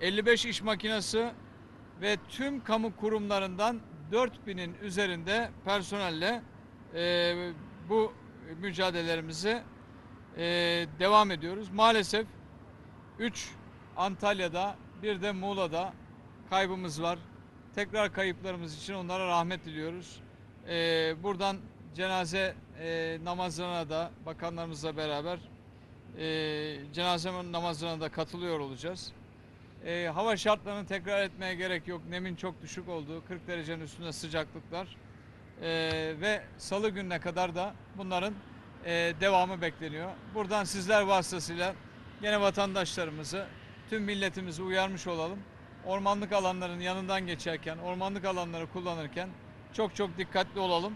55 0.00 0.46
iş 0.46 0.62
makinesi 0.62 1.30
ve 2.00 2.16
tüm 2.28 2.64
kamu 2.64 2.96
kurumlarından 2.96 3.80
4000'in 4.12 4.74
üzerinde 4.82 5.50
personelle 5.64 6.42
e, 6.94 7.34
bu 7.88 8.12
mücadelelerimizi 8.60 9.62
e, 10.36 10.42
devam 10.98 11.30
ediyoruz. 11.30 11.70
Maalesef 11.70 12.26
3 13.18 13.50
Antalya'da 13.96 14.76
bir 15.02 15.22
de 15.22 15.32
Muğla'da 15.32 15.92
kaybımız 16.50 17.02
var. 17.02 17.18
Tekrar 17.74 18.12
kayıplarımız 18.12 18.82
için 18.82 18.94
onlara 18.94 19.26
rahmet 19.26 19.64
diliyoruz. 19.64 20.20
E, 20.68 21.14
buradan 21.22 21.56
cenaze 21.94 22.54
e, 22.80 23.18
namazlarına 23.24 23.90
da 23.90 24.10
bakanlarımızla 24.26 24.96
beraber 24.96 25.38
e, 26.18 26.92
cenaze 26.92 27.32
namazlarına 27.52 28.00
da 28.00 28.08
katılıyor 28.08 28.60
olacağız. 28.60 29.12
E, 29.86 30.10
hava 30.14 30.36
şartlarını 30.36 30.86
tekrar 30.86 31.22
etmeye 31.22 31.54
gerek 31.54 31.88
yok. 31.88 32.02
Nemin 32.10 32.36
çok 32.36 32.62
düşük 32.62 32.88
olduğu 32.88 33.24
40 33.24 33.46
derecenin 33.46 33.84
üstünde 33.84 34.12
sıcaklıklar 34.12 34.96
e, 35.62 35.68
ve 36.20 36.42
salı 36.58 36.88
gününe 36.88 37.20
kadar 37.20 37.54
da 37.54 37.74
bunların 37.98 38.34
e, 38.84 39.14
devamı 39.20 39.60
bekleniyor. 39.60 40.10
Buradan 40.34 40.64
sizler 40.64 41.02
vasıtasıyla 41.02 41.74
gene 42.22 42.40
vatandaşlarımızı, 42.40 43.46
tüm 43.90 44.02
milletimizi 44.02 44.62
uyarmış 44.62 45.06
olalım. 45.06 45.38
Ormanlık 45.86 46.32
alanların 46.32 46.80
yanından 46.80 47.26
geçerken, 47.26 47.78
ormanlık 47.78 48.24
alanları 48.24 48.66
kullanırken 48.66 49.28
çok 49.72 49.96
çok 49.96 50.18
dikkatli 50.18 50.60
olalım. 50.60 50.94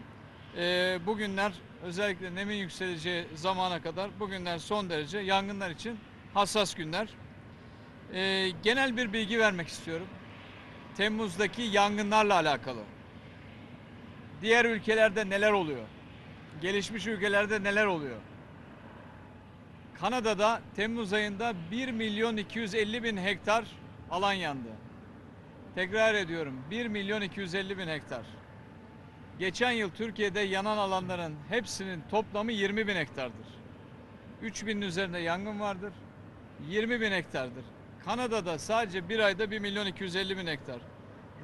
E, 0.59 0.99
bugünler 1.07 1.53
özellikle 1.83 2.35
nemin 2.35 2.57
yükseleceği 2.57 3.25
zamana 3.35 3.83
kadar 3.83 4.21
bugünler 4.21 4.59
son 4.59 4.91
derece 4.91 5.19
yangınlar 5.19 5.71
için 5.71 5.99
hassas 6.35 6.75
günler. 6.75 7.09
E, 8.13 8.51
genel 8.63 8.97
bir 8.97 9.13
bilgi 9.13 9.39
vermek 9.39 9.69
istiyorum. 9.69 10.07
Temmuz'daki 10.97 11.63
yangınlarla 11.63 12.35
alakalı. 12.35 12.81
Diğer 14.43 14.65
ülkelerde 14.65 15.31
neler 15.31 15.53
oluyor? 15.53 15.87
Gelişmiş 16.61 17.07
ülkelerde 17.07 17.63
neler 17.63 17.87
oluyor? 17.87 18.17
Kanada'da 20.01 20.61
Temmuz 20.77 21.13
ayında 21.13 21.55
1 21.71 21.91
milyon 21.91 22.37
250 22.37 23.03
bin 23.03 23.17
hektar 23.17 23.65
alan 24.11 24.33
yandı. 24.33 24.69
Tekrar 25.75 26.15
ediyorum 26.15 26.65
1 26.71 26.87
milyon 26.87 27.21
250 27.21 27.79
bin 27.79 27.89
hektar. 27.89 28.23
Geçen 29.39 29.71
yıl 29.73 29.91
Türkiye'de 29.91 30.41
yanan 30.41 30.77
alanların 30.77 31.35
hepsinin 31.49 32.03
toplamı 32.11 32.53
20 32.53 32.87
bin 32.87 32.97
hektardır. 32.97 33.47
3 34.43 34.67
binin 34.67 34.81
üzerinde 34.81 35.19
yangın 35.19 35.61
vardır. 35.61 35.93
20 36.69 37.01
bin 37.01 37.13
hektardır. 37.13 37.65
Kanada'da 38.05 38.59
sadece 38.59 39.09
bir 39.09 39.19
ayda 39.19 39.51
1 39.51 39.59
milyon 39.59 39.87
250 39.87 40.39
bin 40.39 40.47
hektar. 40.47 40.79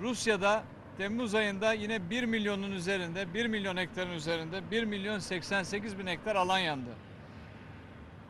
Rusya'da 0.01 0.65
Temmuz 0.99 1.35
ayında 1.35 1.73
yine 1.73 2.11
1 2.11 2.25
milyonun 2.25 2.73
üzerinde, 2.73 3.35
1 3.35 3.47
milyon 3.47 3.77
hektarın 3.77 4.11
üzerinde 4.11 4.71
1 4.71 4.85
milyon 4.85 5.19
88 5.19 5.99
bin 5.99 6.07
hektar 6.07 6.37
alan 6.37 6.59
yandı. 6.59 6.91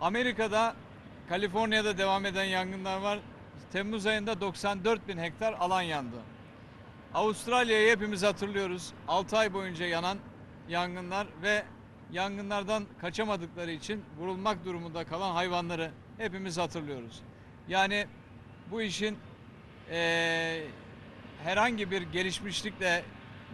Amerika'da, 0.01 0.75
Kaliforniya'da 1.29 1.99
devam 1.99 2.27
eden 2.27 2.45
yangınlar 2.45 3.01
var. 3.01 3.19
Temmuz 3.73 4.07
ayında 4.07 4.41
94 4.41 5.09
bin 5.09 5.19
hektar 5.19 5.53
alan 5.53 5.83
yandı. 5.83 6.17
Avustralya'yı 7.15 7.91
hepimiz 7.91 8.23
hatırlıyoruz. 8.23 8.93
6 9.09 9.39
ay 9.39 9.53
boyunca 9.55 9.87
yanan 9.87 10.19
yangınlar 10.69 11.27
ve 11.43 11.63
yangınlardan 12.13 12.85
kaçamadıkları 13.01 13.71
için 13.71 14.05
vurulmak 14.19 14.65
durumunda 14.65 15.05
kalan 15.05 15.33
hayvanları 15.35 15.91
hepimiz 16.19 16.59
hatırlıyoruz. 16.59 17.21
Yani 17.69 18.07
bu 18.71 18.83
işin 18.83 19.19
eee, 19.91 20.67
herhangi 21.45 21.91
bir 21.91 22.03
gelişmişlikle 22.03 23.03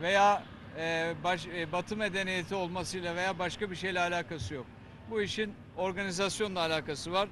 veya 0.01 0.43
eee, 0.79 1.15
baş, 1.25 1.47
eee, 1.47 1.73
batı 1.73 1.97
medeniyeti 1.97 2.55
olmasıyla 2.55 3.17
veya 3.17 3.39
başka 3.39 3.71
bir 3.71 3.77
şeyle 3.77 4.01
alakası 4.01 4.55
yok. 4.55 4.67
Bu 5.11 5.21
işin 5.23 5.55
organizasyonla 5.77 6.61
alakası 6.61 7.13
var. 7.13 7.29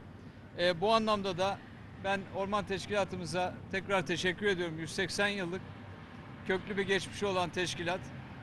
Eee, 0.58 0.80
bu 0.80 0.92
anlamda 0.94 1.38
da 1.38 1.58
ben 2.04 2.20
Orman 2.36 2.64
Teşkilatımıza 2.66 3.54
tekrar 3.70 4.06
teşekkür 4.06 4.46
ediyorum. 4.46 4.78
180 4.78 5.28
yıllık 5.28 5.60
köklü 6.46 6.76
bir 6.76 6.82
geçmişi 6.82 7.26
olan 7.26 7.50
teşkilat. 7.50 8.00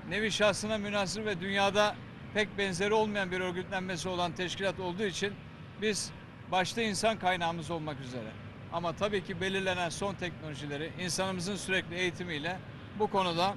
Nevi 0.10 0.32
şahsına 0.32 0.78
münasır 0.78 1.26
ve 1.26 1.42
dünyada 1.42 1.96
pek 2.34 2.58
benzeri 2.58 2.94
olmayan 2.94 3.32
bir 3.32 3.40
örgütlenmesi 3.40 4.10
olan 4.10 4.32
teşkilat 4.32 4.80
olduğu 4.80 5.04
için 5.04 5.34
biz 5.82 6.12
başta 6.52 6.82
insan 6.82 7.20
kaynağımız 7.20 7.72
olmak 7.72 8.00
üzere 8.00 8.32
ama 8.74 8.94
tabii 8.94 9.24
ki 9.24 9.42
belirlenen 9.42 9.90
son 9.90 10.16
teknolojileri 10.16 10.92
insanımızın 11.00 11.56
sürekli 11.56 11.96
eğitimiyle 11.96 12.60
bu 13.00 13.08
konuda 13.08 13.56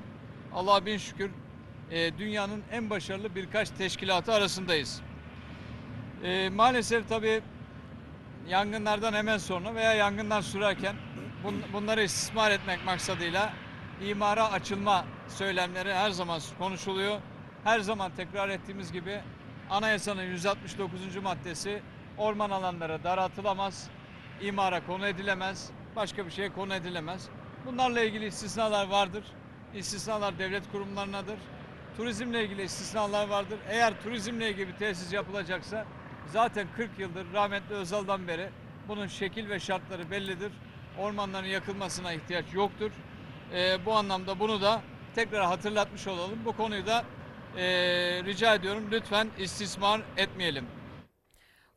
Allah'a 0.54 0.86
bin 0.86 0.98
şükür 0.98 1.30
e, 1.90 2.18
dünyanın 2.18 2.62
en 2.72 2.90
başarılı 2.90 3.34
birkaç 3.34 3.70
teşkilatı 3.70 4.32
arasındayız. 4.32 5.00
E, 6.24 6.48
maalesef 6.48 7.08
tabii 7.08 7.42
yangınlardan 8.48 9.12
hemen 9.12 9.38
sonra 9.38 9.74
veya 9.74 9.94
yangından 9.94 10.40
sürerken 10.40 10.96
bun- 11.44 11.72
bunları 11.72 12.02
istismar 12.02 12.50
etmek 12.50 12.84
maksadıyla 12.84 13.52
imara 14.02 14.52
açılma 14.52 15.04
söylemleri 15.28 15.94
her 15.94 16.10
zaman 16.10 16.40
konuşuluyor. 16.58 17.20
Her 17.64 17.80
zaman 17.80 18.12
tekrar 18.16 18.48
ettiğimiz 18.48 18.92
gibi 18.92 19.20
anayasanın 19.70 20.22
169. 20.22 21.16
maddesi 21.22 21.82
orman 22.18 22.50
alanları 22.50 23.04
daraltılamaz, 23.04 23.90
imara 24.42 24.86
konu 24.86 25.06
edilemez, 25.06 25.70
başka 25.96 26.26
bir 26.26 26.30
şeye 26.30 26.52
konu 26.52 26.74
edilemez. 26.74 27.28
Bunlarla 27.66 28.00
ilgili 28.00 28.26
istisnalar 28.26 28.86
vardır. 28.88 29.24
İstisnalar 29.74 30.38
devlet 30.38 30.72
kurumlarınadır. 30.72 31.38
Turizmle 31.96 32.44
ilgili 32.44 32.62
istisnalar 32.62 33.28
vardır. 33.28 33.58
Eğer 33.68 34.02
turizmle 34.02 34.50
ilgili 34.50 34.68
bir 34.68 34.76
tesis 34.76 35.12
yapılacaksa 35.12 35.86
zaten 36.26 36.66
40 36.76 36.98
yıldır 36.98 37.32
rahmetli 37.32 37.74
Özal'dan 37.74 38.28
beri 38.28 38.50
bunun 38.88 39.06
şekil 39.06 39.48
ve 39.48 39.60
şartları 39.60 40.10
bellidir. 40.10 40.52
Ormanların 40.98 41.46
yakılmasına 41.46 42.12
ihtiyaç 42.12 42.44
yoktur. 42.54 42.90
Ee, 43.54 43.86
bu 43.86 43.92
anlamda 43.92 44.40
bunu 44.40 44.60
da 44.60 44.80
tekrar 45.14 45.46
hatırlatmış 45.46 46.08
olalım. 46.08 46.38
Bu 46.44 46.56
konuyu 46.56 46.86
da 46.86 47.04
ee, 47.56 47.64
rica 48.24 48.54
ediyorum 48.54 48.88
lütfen 48.90 49.28
istismar 49.38 50.00
etmeyelim. 50.16 50.66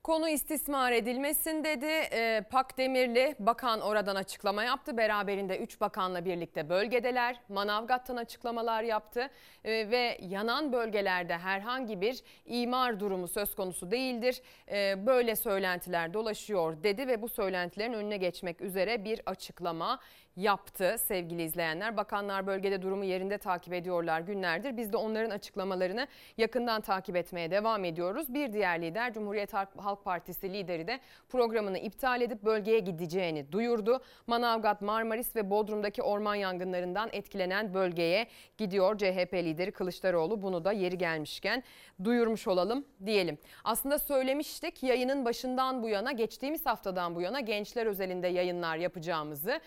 Konu 0.04 0.30
istismar 0.30 0.92
edilmesin 0.92 1.64
dedi. 1.64 1.86
Ee, 1.86 2.44
Pak 2.52 2.78
Demirli 2.78 3.36
bakan 3.40 3.82
oradan 3.82 4.16
açıklama 4.16 4.64
yaptı. 4.64 4.98
Beraberinde 4.98 5.58
3 5.58 5.82
bakanla 5.82 6.26
birlikte 6.26 6.70
bölgedeler. 6.70 7.36
Manavgat'tan 7.50 8.16
açıklamalar 8.16 8.84
yaptı. 8.84 9.30
Ee, 9.64 9.72
ve 9.72 10.18
yanan 10.22 10.74
bölgelerde 10.74 11.38
herhangi 11.38 12.02
bir 12.02 12.24
imar 12.46 13.00
durumu 13.00 13.28
söz 13.28 13.56
konusu 13.56 13.92
değildir. 13.92 14.42
Ee, 14.72 15.06
böyle 15.06 15.36
söylentiler 15.36 16.14
dolaşıyor 16.14 16.84
dedi 16.84 17.08
ve 17.08 17.22
bu 17.22 17.30
söylentilerin 17.30 17.94
önüne 17.94 18.18
geçmek 18.18 18.62
üzere 18.62 19.06
bir 19.06 19.22
açıklama 19.26 20.00
yaptı 20.38 20.96
sevgili 20.98 21.44
izleyenler. 21.44 21.98
Bakanlar 21.98 22.48
bölgede 22.48 22.82
durumu 22.82 23.04
yerinde 23.06 23.38
takip 23.38 23.74
ediyorlar 23.74 24.20
günlerdir. 24.20 24.78
Biz 24.78 24.94
de 24.94 24.98
onların 24.98 25.30
açıklamalarını 25.30 26.08
yakından 26.38 26.82
takip 26.82 27.16
etmeye 27.16 27.52
devam 27.52 27.86
ediyoruz. 27.86 28.34
Bir 28.34 28.54
diğer 28.54 28.82
lider 28.82 29.14
Cumhuriyet 29.14 29.54
Halk 29.54 30.04
Partisi 30.04 30.54
lideri 30.54 30.88
de 30.88 31.00
programını 31.30 31.78
iptal 31.78 32.22
edip 32.22 32.44
bölgeye 32.44 32.80
gideceğini 32.80 33.52
duyurdu. 33.52 34.02
Manavgat, 34.28 34.82
Marmaris 34.82 35.36
ve 35.36 35.50
Bodrum'daki 35.50 36.02
orman 36.02 36.36
yangınlarından 36.36 37.10
etkilenen 37.12 37.74
bölgeye 37.74 38.28
gidiyor 38.58 38.98
CHP 38.98 39.34
lideri 39.34 39.72
Kılıçdaroğlu. 39.72 40.42
Bunu 40.42 40.66
da 40.66 40.72
yeri 40.72 40.98
gelmişken 40.98 41.64
duyurmuş 42.04 42.48
olalım 42.48 42.86
diyelim. 43.06 43.38
Aslında 43.64 44.00
söylemiştik 44.00 44.84
yayının 44.84 45.26
başından 45.26 45.84
bu 45.84 45.90
yana 45.90 46.12
geçtiğimiz 46.12 46.66
haftadan 46.66 47.16
bu 47.16 47.22
yana 47.22 47.40
gençler 47.40 47.86
özelinde 47.86 48.28
yayınlar 48.28 48.78
yapacağımızı. 48.78 49.60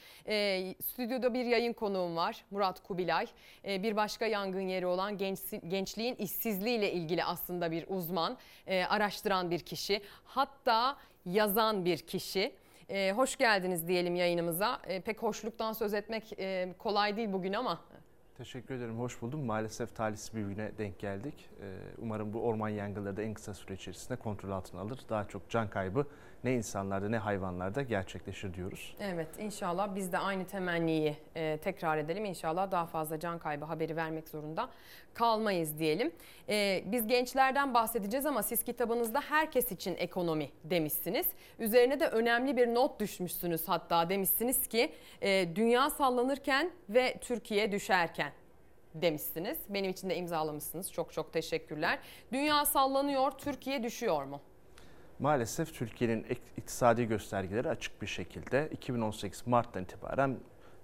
Stüdyoda 0.85 1.35
bir 1.35 1.45
yayın 1.45 1.73
konuğum 1.73 2.17
var 2.17 2.45
Murat 2.51 2.83
Kubilay. 2.83 3.27
Ee, 3.65 3.83
bir 3.83 3.97
başka 3.97 4.27
yangın 4.27 4.61
yeri 4.61 4.87
olan 4.87 5.19
genç, 5.19 5.39
gençliğin 5.69 6.15
işsizliğiyle 6.15 6.93
ilgili 6.93 7.25
aslında 7.25 7.71
bir 7.71 7.85
uzman, 7.89 8.37
e, 8.67 8.85
araştıran 8.85 9.51
bir 9.51 9.59
kişi. 9.61 10.01
Hatta 10.25 10.97
yazan 11.27 11.85
bir 11.85 11.99
kişi. 11.99 12.53
Ee, 12.89 13.13
hoş 13.17 13.37
geldiniz 13.37 13.89
diyelim 13.89 14.17
yayınımıza. 14.17 14.81
Ee, 14.87 15.01
pek 15.01 15.23
hoşluktan 15.23 15.73
söz 15.73 15.95
etmek 15.95 16.33
e, 16.39 16.75
kolay 16.79 17.17
değil 17.17 17.33
bugün 17.33 17.53
ama 17.53 17.81
Teşekkür 18.41 18.75
ederim, 18.75 18.99
hoş 18.99 19.23
buldum. 19.23 19.45
Maalesef 19.45 19.97
talihsiz 19.97 20.37
bir 20.37 20.43
güne 20.43 20.79
denk 20.79 20.99
geldik. 20.99 21.49
Ee, 21.63 21.77
Umarım 21.99 22.33
bu 22.33 22.41
orman 22.43 22.69
yangınları 22.69 23.17
da 23.17 23.23
en 23.23 23.35
kısa 23.35 23.55
süre 23.55 23.75
içerisinde 23.75 24.17
kontrol 24.17 24.51
altına 24.51 24.81
alır. 24.81 25.01
Daha 25.09 25.29
çok 25.29 25.51
can 25.51 25.71
kaybı 25.71 26.07
ne 26.45 26.55
insanlarda 26.55 27.09
ne 27.09 27.19
hayvanlarda 27.19 27.83
gerçekleşir 27.83 28.55
diyoruz. 28.55 28.97
Evet 29.01 29.29
inşallah 29.39 29.95
biz 29.95 30.13
de 30.13 30.19
aynı 30.19 30.47
temenniyi 30.47 31.17
e, 31.37 31.59
tekrar 31.59 31.99
edelim. 31.99 32.25
İnşallah 32.25 32.71
daha 32.71 32.87
fazla 32.87 33.21
can 33.21 33.39
kaybı 33.39 33.65
haberi 33.65 33.97
vermek 33.97 34.29
zorunda 34.29 34.69
kalmayız 35.15 35.79
diyelim. 35.79 36.13
E, 36.49 36.83
biz 36.87 37.07
gençlerden 37.07 37.75
bahsedeceğiz 37.75 38.27
ama 38.27 38.43
siz 38.43 38.63
kitabınızda 38.63 39.21
herkes 39.21 39.73
için 39.73 39.97
ekonomi 39.97 40.51
demişsiniz. 40.65 41.27
Üzerine 41.59 42.01
de 42.01 42.07
önemli 42.07 42.57
bir 42.57 42.75
not 42.75 43.01
düşmüşsünüz 43.01 43.69
hatta 43.69 44.09
demişsiniz 44.09 44.67
ki 44.67 44.93
e, 45.23 45.57
dünya 45.57 45.91
sallanırken 45.91 46.71
ve 46.89 47.17
Türkiye 47.21 47.73
düşerken 47.73 48.33
demişsiniz. 48.95 49.59
Benim 49.69 49.91
için 49.91 50.11
de 50.11 50.17
imzalamışsınız. 50.17 50.93
Çok 50.93 51.13
çok 51.13 51.33
teşekkürler. 51.33 51.99
Dünya 52.33 52.67
sallanıyor, 52.67 53.31
Türkiye 53.31 53.83
düşüyor 53.83 54.25
mu? 54.25 54.41
Maalesef 55.21 55.75
Türkiye'nin 55.75 56.27
iktisadi 56.57 57.05
göstergeleri 57.05 57.69
açık 57.69 58.03
bir 58.03 58.07
şekilde 58.07 58.69
2018 58.73 59.47
Mart'tan 59.47 59.83
itibaren 59.83 60.37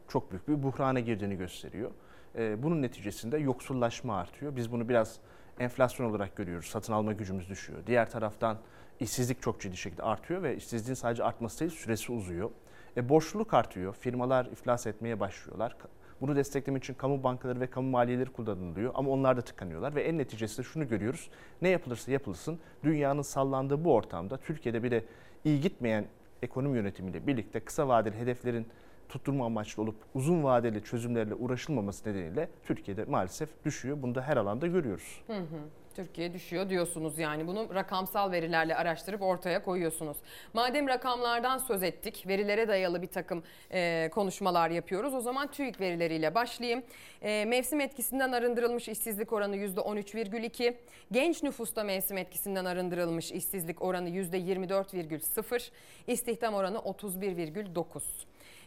çok 0.08 0.30
büyük 0.30 0.48
bir 0.48 0.62
buhrana 0.62 1.00
girdiğini 1.00 1.36
gösteriyor. 1.36 1.90
Ee, 2.38 2.62
Bunun 2.62 2.82
neticesinde 2.82 3.38
yoksullaşma 3.38 4.16
artıyor. 4.18 4.56
Biz 4.56 4.72
bunu 4.72 4.88
biraz 4.88 5.16
enflasyon 5.58 6.10
olarak 6.10 6.36
görüyoruz. 6.36 6.66
Satın 6.66 6.92
alma 6.92 7.12
gücümüz 7.12 7.48
düşüyor. 7.48 7.78
Diğer 7.86 8.10
taraftan 8.10 8.58
işsizlik 9.00 9.42
çok 9.42 9.60
ciddi 9.60 9.76
şekilde 9.76 10.02
artıyor 10.02 10.42
ve 10.42 10.56
işsizliğin 10.56 10.94
sadece 10.94 11.24
artması 11.24 11.60
değil 11.60 11.70
süresi 11.70 12.12
uzuyor. 12.12 12.50
E, 12.96 13.08
borçluluk 13.08 13.54
artıyor. 13.54 13.94
Firmalar 13.94 14.46
iflas 14.46 14.86
etmeye 14.86 15.20
başlıyorlar. 15.20 15.76
Bunu 16.20 16.36
desteklemek 16.36 16.84
için 16.84 16.94
kamu 16.94 17.22
bankaları 17.22 17.60
ve 17.60 17.66
kamu 17.66 17.90
maliyeleri 17.90 18.30
kullanılıyor 18.30 18.92
ama 18.94 19.10
onlar 19.10 19.36
da 19.36 19.40
tıkanıyorlar 19.40 19.94
ve 19.94 20.02
en 20.02 20.18
neticesinde 20.18 20.66
şunu 20.66 20.88
görüyoruz. 20.88 21.30
Ne 21.62 21.68
yapılırsa 21.68 22.12
yapılsın 22.12 22.58
dünyanın 22.84 23.22
sallandığı 23.22 23.84
bu 23.84 23.94
ortamda 23.94 24.36
Türkiye'de 24.36 24.82
bir 24.82 24.90
de 24.90 25.04
iyi 25.44 25.60
gitmeyen 25.60 26.04
ekonomi 26.42 26.76
yönetimiyle 26.76 27.26
birlikte 27.26 27.60
kısa 27.60 27.88
vadeli 27.88 28.16
hedeflerin 28.16 28.66
tutturma 29.08 29.46
amaçlı 29.46 29.82
olup 29.82 29.96
uzun 30.14 30.44
vadeli 30.44 30.84
çözümlerle 30.84 31.34
uğraşılmaması 31.34 32.08
nedeniyle 32.08 32.48
Türkiye'de 32.64 33.04
maalesef 33.04 33.64
düşüyor. 33.64 34.02
Bunu 34.02 34.14
da 34.14 34.22
her 34.22 34.36
alanda 34.36 34.66
görüyoruz. 34.66 35.22
Hı 35.26 35.36
hı. 35.36 35.60
Türkiye 35.96 36.32
düşüyor 36.32 36.68
diyorsunuz 36.68 37.18
yani 37.18 37.46
bunu 37.46 37.74
rakamsal 37.74 38.32
verilerle 38.32 38.76
araştırıp 38.76 39.22
ortaya 39.22 39.62
koyuyorsunuz. 39.62 40.16
Madem 40.54 40.88
rakamlardan 40.88 41.58
söz 41.58 41.82
ettik, 41.82 42.24
verilere 42.26 42.68
dayalı 42.68 43.02
bir 43.02 43.06
takım 43.06 43.42
e, 43.72 44.10
konuşmalar 44.12 44.70
yapıyoruz. 44.70 45.14
O 45.14 45.20
zaman 45.20 45.50
TÜİK 45.50 45.80
verileriyle 45.80 46.34
başlayayım. 46.34 46.82
E, 47.22 47.44
mevsim 47.44 47.80
etkisinden 47.80 48.32
arındırılmış 48.32 48.88
işsizlik 48.88 49.32
oranı 49.32 49.56
%13,2. 49.56 50.74
Genç 51.12 51.42
nüfusta 51.42 51.84
mevsim 51.84 52.18
etkisinden 52.18 52.64
arındırılmış 52.64 53.32
işsizlik 53.32 53.82
oranı 53.82 54.08
%24,0. 54.08 55.70
İstihdam 56.06 56.54
oranı 56.54 56.78
31,9. 56.78 58.02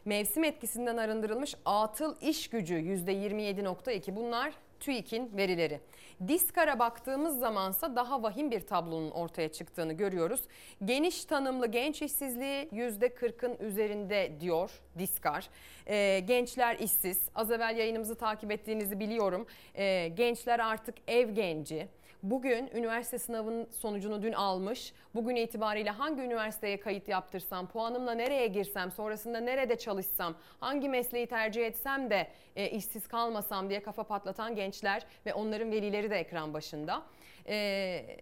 Mevsim 0.06 0.44
etkisinden 0.44 0.98
arındırılmış 0.98 1.56
atıl 1.66 2.16
iş 2.22 2.48
gücü 2.48 2.76
%27,2. 2.76 4.16
Bunlar 4.16 4.54
TÜİK'in 4.80 5.38
verileri. 5.38 5.80
Diskar'a 6.28 6.80
baktığımız 6.80 7.40
zamansa 7.40 7.96
daha 7.96 8.24
vahim 8.24 8.52
bir 8.52 8.62
tablonun 8.62 9.12
ortaya 9.12 9.52
çıktığını 9.52 9.94
görüyoruz. 9.94 10.42
Geniş 10.86 11.26
tanımlı 11.26 11.68
genç 11.68 12.02
işsizliği 12.02 12.70
%40'ın 12.70 13.58
üzerinde 13.68 14.32
diyor 14.40 14.72
Diskar. 14.98 15.50
Ee, 15.88 16.20
gençler 16.20 16.76
işsiz. 16.80 17.22
Az 17.36 17.52
evvel 17.52 17.78
yayınımızı 17.78 18.16
takip 18.16 18.52
ettiğinizi 18.52 19.00
biliyorum. 19.00 19.48
Ee, 19.76 20.08
gençler 20.16 20.60
artık 20.60 20.96
ev 21.08 21.30
genci. 21.30 21.88
Bugün 22.24 22.70
üniversite 22.74 23.20
sınavının 23.20 23.68
sonucunu 23.72 24.22
dün 24.22 24.34
almış. 24.34 24.94
Bugün 25.16 25.36
itibariyle 25.36 25.90
hangi 25.90 26.22
üniversiteye 26.22 26.80
kayıt 26.80 27.08
yaptırsam, 27.08 27.68
puanımla 27.68 28.12
nereye 28.12 28.48
girsem, 28.48 28.92
sonrasında 28.92 29.40
nerede 29.40 29.78
çalışsam, 29.78 30.36
hangi 30.60 30.90
mesleği 30.90 31.28
tercih 31.28 31.66
etsem 31.66 32.10
de 32.10 32.28
e, 32.56 32.70
işsiz 32.70 33.08
kalmasam 33.08 33.70
diye 33.70 33.84
kafa 33.84 34.04
patlatan 34.04 34.56
gençler 34.56 35.06
ve 35.26 35.34
onların 35.34 35.72
velileri 35.72 36.10
de 36.10 36.20
ekran 36.20 36.54
başında. 36.54 37.04
E, 37.48 38.18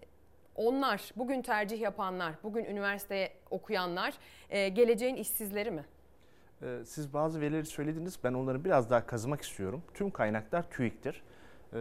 onlar, 0.56 1.12
bugün 1.16 1.42
tercih 1.42 1.82
yapanlar, 1.82 2.34
bugün 2.44 2.66
üniversiteye 2.66 3.34
okuyanlar 3.52 4.14
e, 4.50 4.70
geleceğin 4.70 5.16
işsizleri 5.16 5.72
mi? 5.72 5.86
Ee, 6.62 6.80
Siz 6.86 7.14
bazı 7.14 7.42
verileri 7.42 7.66
söylediniz. 7.66 8.20
Ben 8.24 8.34
onları 8.34 8.66
biraz 8.66 8.90
daha 8.90 9.06
kazımak 9.06 9.42
istiyorum. 9.42 9.84
Tüm 9.94 10.12
kaynaklar 10.12 10.70
TÜİK'tir. 10.70 11.24
Ee, 11.74 11.78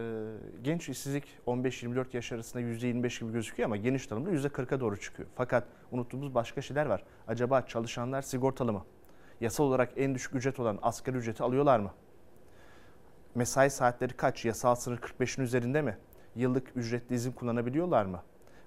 Genç 0.61 0.89
işsizlik 0.89 1.23
15-24 1.47 2.05
yaş 2.13 2.31
arasında 2.31 2.61
%25 2.63 3.19
gibi 3.19 3.31
gözüküyor 3.33 3.69
ama 3.69 3.77
geniş 3.77 4.07
tanımda 4.07 4.31
%40'a 4.31 4.79
doğru 4.79 4.99
çıkıyor. 4.99 5.29
Fakat 5.35 5.67
unuttuğumuz 5.91 6.35
başka 6.35 6.61
şeyler 6.61 6.85
var. 6.85 7.03
Acaba 7.27 7.61
çalışanlar 7.61 8.21
sigortalı 8.21 8.73
mı? 8.73 8.85
Yasal 9.41 9.63
olarak 9.63 9.91
en 9.95 10.15
düşük 10.15 10.35
ücret 10.35 10.59
olan 10.59 10.79
asgari 10.81 11.17
ücreti 11.17 11.43
alıyorlar 11.43 11.79
mı? 11.79 11.93
Mesai 13.35 13.69
saatleri 13.69 14.13
kaç? 14.13 14.45
Yasal 14.45 14.75
sınır 14.75 14.97
45'in 14.97 15.43
üzerinde 15.43 15.81
mi? 15.81 15.97
Yıllık 16.35 16.77
ücretli 16.77 17.15
izin 17.15 17.31
kullanabiliyorlar 17.31 18.05
mı? 18.05 18.23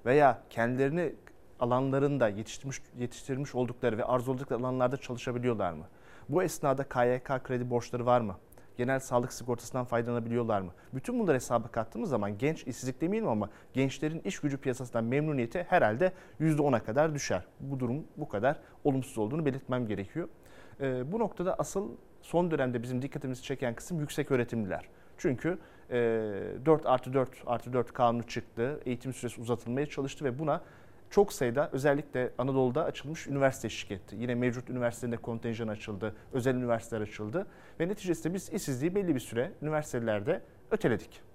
Veya 0.06 0.42
kendilerini 0.50 1.14
alanlarında 1.60 2.28
yetiştirmiş, 2.28 2.82
yetiştirmiş 2.98 3.54
oldukları 3.54 3.98
ve 3.98 4.04
arzuladıkları 4.04 4.60
alanlarda 4.60 4.96
çalışabiliyorlar 4.96 5.72
mı? 5.72 5.84
Bu 6.28 6.42
esnada 6.42 6.84
KYK 6.84 7.44
kredi 7.44 7.70
borçları 7.70 8.06
var 8.06 8.20
mı? 8.20 8.36
Genel 8.80 9.00
sağlık 9.00 9.32
sigortasından 9.32 9.84
faydalanabiliyorlar 9.84 10.60
mı? 10.60 10.72
Bütün 10.94 11.18
bunları 11.18 11.36
hesaba 11.36 11.68
kattığımız 11.68 12.10
zaman 12.10 12.38
genç 12.38 12.66
işsizlik 12.66 13.00
demeyelim 13.00 13.28
ama 13.28 13.50
gençlerin 13.72 14.20
iş 14.24 14.38
gücü 14.40 14.58
piyasasından 14.58 15.04
memnuniyeti 15.04 15.66
herhalde 15.68 16.12
%10'a 16.40 16.84
kadar 16.84 17.14
düşer. 17.14 17.46
Bu 17.60 17.80
durum 17.80 18.04
bu 18.16 18.28
kadar 18.28 18.56
olumsuz 18.84 19.18
olduğunu 19.18 19.46
belirtmem 19.46 19.86
gerekiyor. 19.86 20.28
Ee, 20.80 21.12
bu 21.12 21.18
noktada 21.18 21.54
asıl 21.54 21.88
son 22.22 22.50
dönemde 22.50 22.82
bizim 22.82 23.02
dikkatimizi 23.02 23.42
çeken 23.42 23.74
kısım 23.74 24.00
yüksek 24.00 24.30
öğretimliler. 24.30 24.88
Çünkü 25.18 25.58
e, 25.90 25.96
4 26.66 26.86
artı 26.86 27.12
4 27.12 27.30
artı 27.46 27.72
4 27.72 27.92
kanunu 27.92 28.22
çıktı. 28.22 28.80
Eğitim 28.86 29.12
süresi 29.12 29.40
uzatılmaya 29.40 29.86
çalıştı 29.86 30.24
ve 30.24 30.38
buna 30.38 30.60
çok 31.10 31.32
sayıda 31.32 31.70
özellikle 31.72 32.30
Anadolu'da 32.38 32.84
açılmış 32.84 33.26
üniversite 33.26 33.66
eşlik 33.66 33.90
etti. 33.90 34.16
Yine 34.18 34.34
mevcut 34.34 34.70
üniversitelerinde 34.70 35.16
kontenjan 35.16 35.68
açıldı, 35.68 36.14
özel 36.32 36.54
üniversiteler 36.54 37.00
açıldı 37.02 37.46
ve 37.80 37.88
neticesinde 37.88 38.34
biz 38.34 38.52
işsizliği 38.52 38.94
belli 38.94 39.14
bir 39.14 39.20
süre 39.20 39.52
üniversitelerde 39.62 40.42
öteledik. 40.70 41.29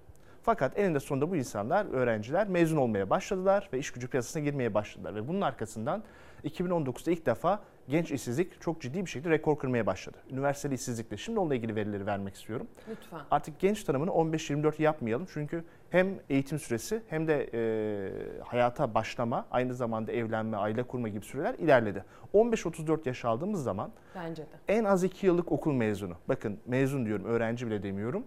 Fakat 0.45 0.79
eninde 0.79 0.99
sonunda 0.99 1.31
bu 1.31 1.35
insanlar, 1.35 1.85
öğrenciler 1.85 2.47
mezun 2.47 2.77
olmaya 2.77 3.09
başladılar 3.09 3.69
ve 3.73 3.79
iş 3.79 3.91
gücü 3.91 4.07
piyasasına 4.07 4.43
girmeye 4.43 4.73
başladılar. 4.73 5.15
Ve 5.15 5.27
bunun 5.27 5.41
arkasından 5.41 6.03
2019'da 6.43 7.11
ilk 7.11 7.25
defa 7.25 7.59
genç 7.89 8.11
işsizlik 8.11 8.61
çok 8.61 8.81
ciddi 8.81 9.05
bir 9.05 9.09
şekilde 9.09 9.29
rekor 9.29 9.57
kırmaya 9.59 9.85
başladı. 9.85 10.17
Üniversiteli 10.31 10.73
işsizlikte. 10.73 11.17
Şimdi 11.17 11.39
onunla 11.39 11.55
ilgili 11.55 11.75
verileri 11.75 12.05
vermek 12.05 12.35
istiyorum. 12.35 12.67
Lütfen. 12.89 13.19
Artık 13.31 13.59
genç 13.59 13.83
tanımını 13.83 14.09
15-24 14.11 14.81
yapmayalım. 14.81 15.27
Çünkü 15.33 15.63
hem 15.89 16.07
eğitim 16.29 16.59
süresi 16.59 17.01
hem 17.09 17.27
de 17.27 17.49
e, 17.53 18.41
hayata 18.43 18.93
başlama, 18.93 19.45
aynı 19.51 19.73
zamanda 19.73 20.11
evlenme, 20.11 20.57
aile 20.57 20.83
kurma 20.83 21.07
gibi 21.09 21.25
süreler 21.25 21.53
ilerledi. 21.53 22.03
15-34 22.33 23.07
yaş 23.07 23.25
aldığımız 23.25 23.63
zaman 23.63 23.91
Bence 24.15 24.43
de. 24.43 24.47
en 24.67 24.83
az 24.83 25.03
2 25.03 25.25
yıllık 25.25 25.51
okul 25.51 25.73
mezunu. 25.73 26.13
Bakın 26.27 26.59
mezun 26.65 27.05
diyorum, 27.05 27.25
öğrenci 27.25 27.67
bile 27.67 27.83
demiyorum. 27.83 28.25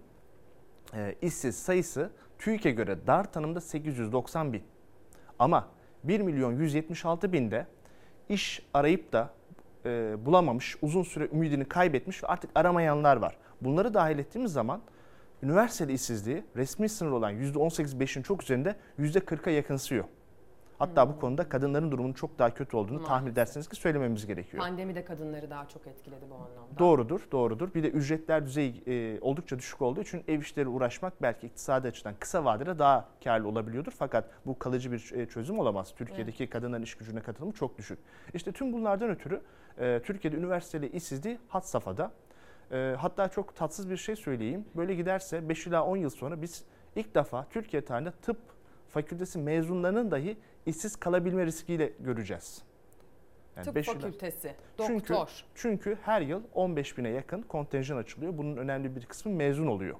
E, 0.93 1.15
işsiz 1.21 1.55
sayısı 1.55 2.11
TÜİK'e 2.39 2.71
göre 2.71 2.97
dar 3.07 3.31
tanımda 3.31 3.61
890 3.61 4.53
bin. 4.53 4.63
Ama 5.39 5.67
1 6.03 6.19
milyon 6.19 6.53
176 6.53 7.33
binde 7.33 7.67
iş 8.29 8.65
arayıp 8.73 9.13
da 9.13 9.33
e, 9.85 10.15
bulamamış, 10.25 10.77
uzun 10.81 11.03
süre 11.03 11.29
ümidini 11.33 11.65
kaybetmiş 11.65 12.23
ve 12.23 12.27
artık 12.27 12.51
aramayanlar 12.55 13.17
var. 13.17 13.37
Bunları 13.61 13.93
dahil 13.93 14.19
ettiğimiz 14.19 14.53
zaman 14.53 14.81
üniversiteli 15.43 15.93
işsizliği 15.93 16.43
resmi 16.55 16.89
sınır 16.89 17.11
olan 17.11 17.33
%18-5'in 17.33 18.23
çok 18.23 18.43
üzerinde 18.43 18.75
%40'a 18.99 19.51
yakınsıyor. 19.51 20.05
Hatta 20.79 21.09
bu 21.09 21.19
konuda 21.19 21.49
kadınların 21.49 21.91
durumunun 21.91 22.13
çok 22.13 22.39
daha 22.39 22.53
kötü 22.53 22.77
olduğunu 22.77 23.03
tahmin 23.03 23.31
edersiniz 23.31 23.69
ki 23.69 23.75
söylememiz 23.75 24.27
gerekiyor. 24.27 24.63
Pandemi 24.63 24.95
de 24.95 25.05
kadınları 25.05 25.49
daha 25.49 25.67
çok 25.67 25.87
etkiledi 25.87 26.25
bu 26.29 26.35
anlamda. 26.35 26.79
Doğrudur, 26.79 27.21
doğrudur. 27.31 27.73
Bir 27.73 27.83
de 27.83 27.89
ücretler 27.89 28.45
düzeyi 28.45 28.83
e, 28.87 29.19
oldukça 29.21 29.59
düşük 29.59 29.81
olduğu 29.81 30.01
için 30.01 30.23
ev 30.27 30.39
işleri 30.39 30.67
uğraşmak 30.67 31.21
belki 31.21 31.47
iktisadi 31.47 31.87
açıdan 31.87 32.13
kısa 32.19 32.45
vadede 32.45 32.79
daha 32.79 33.07
karlı 33.23 33.47
olabiliyordur. 33.47 33.91
Fakat 33.97 34.29
bu 34.45 34.59
kalıcı 34.59 34.91
bir 34.91 35.11
e, 35.15 35.25
çözüm 35.25 35.59
olamaz. 35.59 35.93
Türkiye'deki 35.95 36.49
kadınların 36.49 36.83
iş 36.83 36.95
gücüne 36.95 37.21
katılımı 37.21 37.53
çok 37.53 37.77
düşük. 37.77 37.99
İşte 38.33 38.51
tüm 38.51 38.73
bunlardan 38.73 39.09
ötürü 39.09 39.41
e, 39.79 40.01
Türkiye'de 40.03 40.37
üniversiteli 40.37 40.89
işsizliği 40.89 41.39
had 41.47 41.61
safhada. 41.61 42.11
E, 42.71 42.95
hatta 42.99 43.29
çok 43.29 43.55
tatsız 43.55 43.89
bir 43.89 43.97
şey 43.97 44.15
söyleyeyim. 44.15 44.65
Böyle 44.75 44.95
giderse 44.95 45.49
5 45.49 45.67
ila 45.67 45.85
10 45.85 45.97
yıl 45.97 46.09
sonra 46.09 46.41
biz 46.41 46.63
ilk 46.95 47.15
defa 47.15 47.45
Türkiye 47.49 47.85
tarihinde 47.85 48.11
tıp 48.11 48.37
fakültesi 48.89 49.39
mezunlarının 49.39 50.11
dahi 50.11 50.37
işsiz 50.69 50.95
kalabilme 50.95 51.45
riskiyle 51.45 51.93
göreceğiz. 51.99 52.61
Yani 53.55 53.65
Tıp 53.65 53.75
yıl- 53.75 53.83
fakültesi, 53.83 54.55
Çünkü, 54.87 55.13
doktor. 55.13 55.43
çünkü 55.55 55.97
her 56.01 56.21
yıl 56.21 56.41
15 56.53 56.97
bine 56.97 57.09
yakın 57.09 57.41
kontenjan 57.41 57.97
açılıyor. 57.97 58.37
Bunun 58.37 58.57
önemli 58.57 58.95
bir 58.95 59.05
kısmı 59.05 59.31
mezun 59.31 59.67
oluyor. 59.67 59.95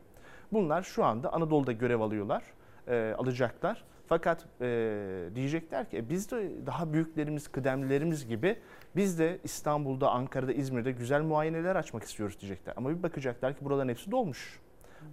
Bunlar 0.53 0.81
şu 0.83 1.05
anda 1.05 1.33
Anadolu'da 1.33 1.71
görev 1.71 1.99
alıyorlar, 1.99 2.43
e, 2.87 3.15
alacaklar. 3.17 3.83
Fakat 4.07 4.45
e, 4.61 5.29
diyecekler 5.35 5.89
ki 5.89 5.97
"E, 5.97 6.09
biz 6.09 6.31
de 6.31 6.51
daha 6.65 6.93
büyüklerimiz, 6.93 7.47
kıdemlilerimiz 7.47 8.27
gibi 8.27 8.59
biz 8.95 9.19
de 9.19 9.39
İstanbul'da, 9.43 10.11
Ankara'da, 10.11 10.53
İzmir'de 10.53 10.91
güzel 10.91 11.21
muayeneler 11.21 11.75
açmak 11.75 12.03
istiyoruz 12.03 12.39
diyecekler. 12.41 12.73
Ama 12.77 12.89
bir 12.89 13.03
bakacaklar 13.03 13.57
ki 13.57 13.65
buraların 13.65 13.89
hepsi 13.89 14.11
dolmuş. 14.11 14.59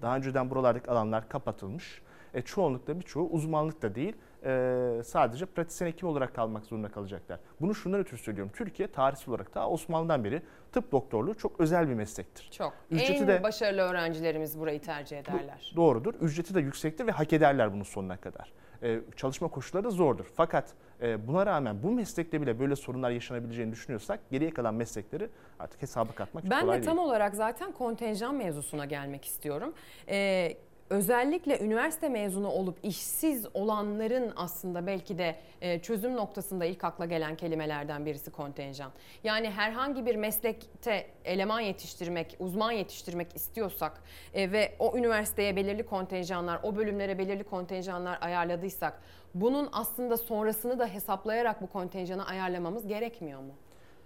Daha 0.02 0.16
önceden 0.16 0.50
buralardaki 0.50 0.90
alanlar 0.90 1.28
kapatılmış. 1.28 2.02
E, 2.34 2.42
çoğunlukla 2.42 3.00
birçoğu 3.00 3.28
uzmanlık 3.28 3.82
da 3.82 3.94
değil, 3.94 4.16
e, 4.46 5.02
sadece 5.04 5.46
pratisyen 5.46 5.88
hekim 5.88 6.08
olarak 6.08 6.34
kalmak 6.34 6.64
zorunda 6.66 6.88
kalacaklar. 6.88 7.40
Bunu 7.60 7.74
şundan 7.74 8.00
ötürü 8.00 8.20
söylüyorum. 8.20 8.52
Türkiye 8.56 8.88
tarihsel 8.92 9.28
olarak 9.28 9.54
daha 9.54 9.70
Osmanlı'dan 9.70 10.24
beri 10.24 10.42
tıp 10.72 10.92
doktorluğu 10.92 11.34
çok 11.34 11.60
özel 11.60 11.88
bir 11.88 11.94
meslektir. 11.94 12.48
Çok. 12.50 12.72
Ücreti 12.90 13.12
en 13.12 13.28
de- 13.28 13.42
başarılı 13.42 13.80
öğrencilerimiz 13.80 14.58
burayı 14.60 14.80
tercih 14.80 15.18
ederler. 15.18 15.72
Doğrudur. 15.76 16.14
Ücreti 16.14 16.54
de 16.54 16.60
yüksektir 16.60 17.06
ve 17.06 17.10
hak 17.10 17.32
ederler 17.32 17.72
bunun 17.72 17.82
sonuna 17.82 18.16
kadar. 18.16 18.52
Ee, 18.82 19.00
çalışma 19.16 19.48
koşulları 19.48 19.84
da 19.84 19.90
zordur. 19.90 20.24
Fakat 20.36 20.72
e, 21.02 21.26
buna 21.28 21.46
rağmen 21.46 21.82
bu 21.82 21.90
meslekte 21.90 22.40
bile 22.42 22.60
böyle 22.60 22.76
sorunlar 22.76 23.10
yaşanabileceğini 23.10 23.72
düşünüyorsak 23.72 24.20
geriye 24.30 24.50
kalan 24.50 24.74
meslekleri 24.74 25.28
artık 25.58 25.82
hesaba 25.82 26.12
katmak 26.12 26.50
Ben 26.50 26.60
kolay 26.60 26.78
de 26.78 26.84
tam 26.84 26.96
değil. 26.96 27.08
olarak 27.08 27.34
zaten 27.34 27.72
kontenjan 27.72 28.34
mevzusuna 28.34 28.84
gelmek 28.84 29.24
istiyorum. 29.24 29.74
Ee, 30.08 30.56
özellikle 30.90 31.60
üniversite 31.60 32.08
mezunu 32.08 32.48
olup 32.48 32.78
işsiz 32.82 33.46
olanların 33.54 34.32
aslında 34.36 34.86
belki 34.86 35.18
de 35.18 35.36
e, 35.60 35.78
çözüm 35.78 36.16
noktasında 36.16 36.64
ilk 36.64 36.84
akla 36.84 37.06
gelen 37.06 37.36
kelimelerden 37.36 38.06
birisi 38.06 38.30
kontenjan. 38.30 38.92
Yani 39.24 39.50
herhangi 39.50 40.06
bir 40.06 40.16
meslekte 40.16 41.06
eleman 41.24 41.60
yetiştirmek, 41.60 42.36
uzman 42.38 42.72
yetiştirmek 42.72 43.36
istiyorsak 43.36 44.02
e, 44.34 44.52
ve 44.52 44.74
o 44.78 44.96
üniversiteye 44.96 45.56
belirli 45.56 45.86
kontenjanlar, 45.86 46.60
o 46.62 46.76
bölümlere 46.76 47.18
belirli 47.18 47.44
kontenjanlar 47.44 48.18
ayarladıysak 48.20 49.00
bunun 49.34 49.68
aslında 49.72 50.16
sonrasını 50.16 50.78
da 50.78 50.86
hesaplayarak 50.86 51.62
bu 51.62 51.66
kontenjanı 51.66 52.26
ayarlamamız 52.26 52.86
gerekmiyor 52.86 53.40
mu? 53.40 53.54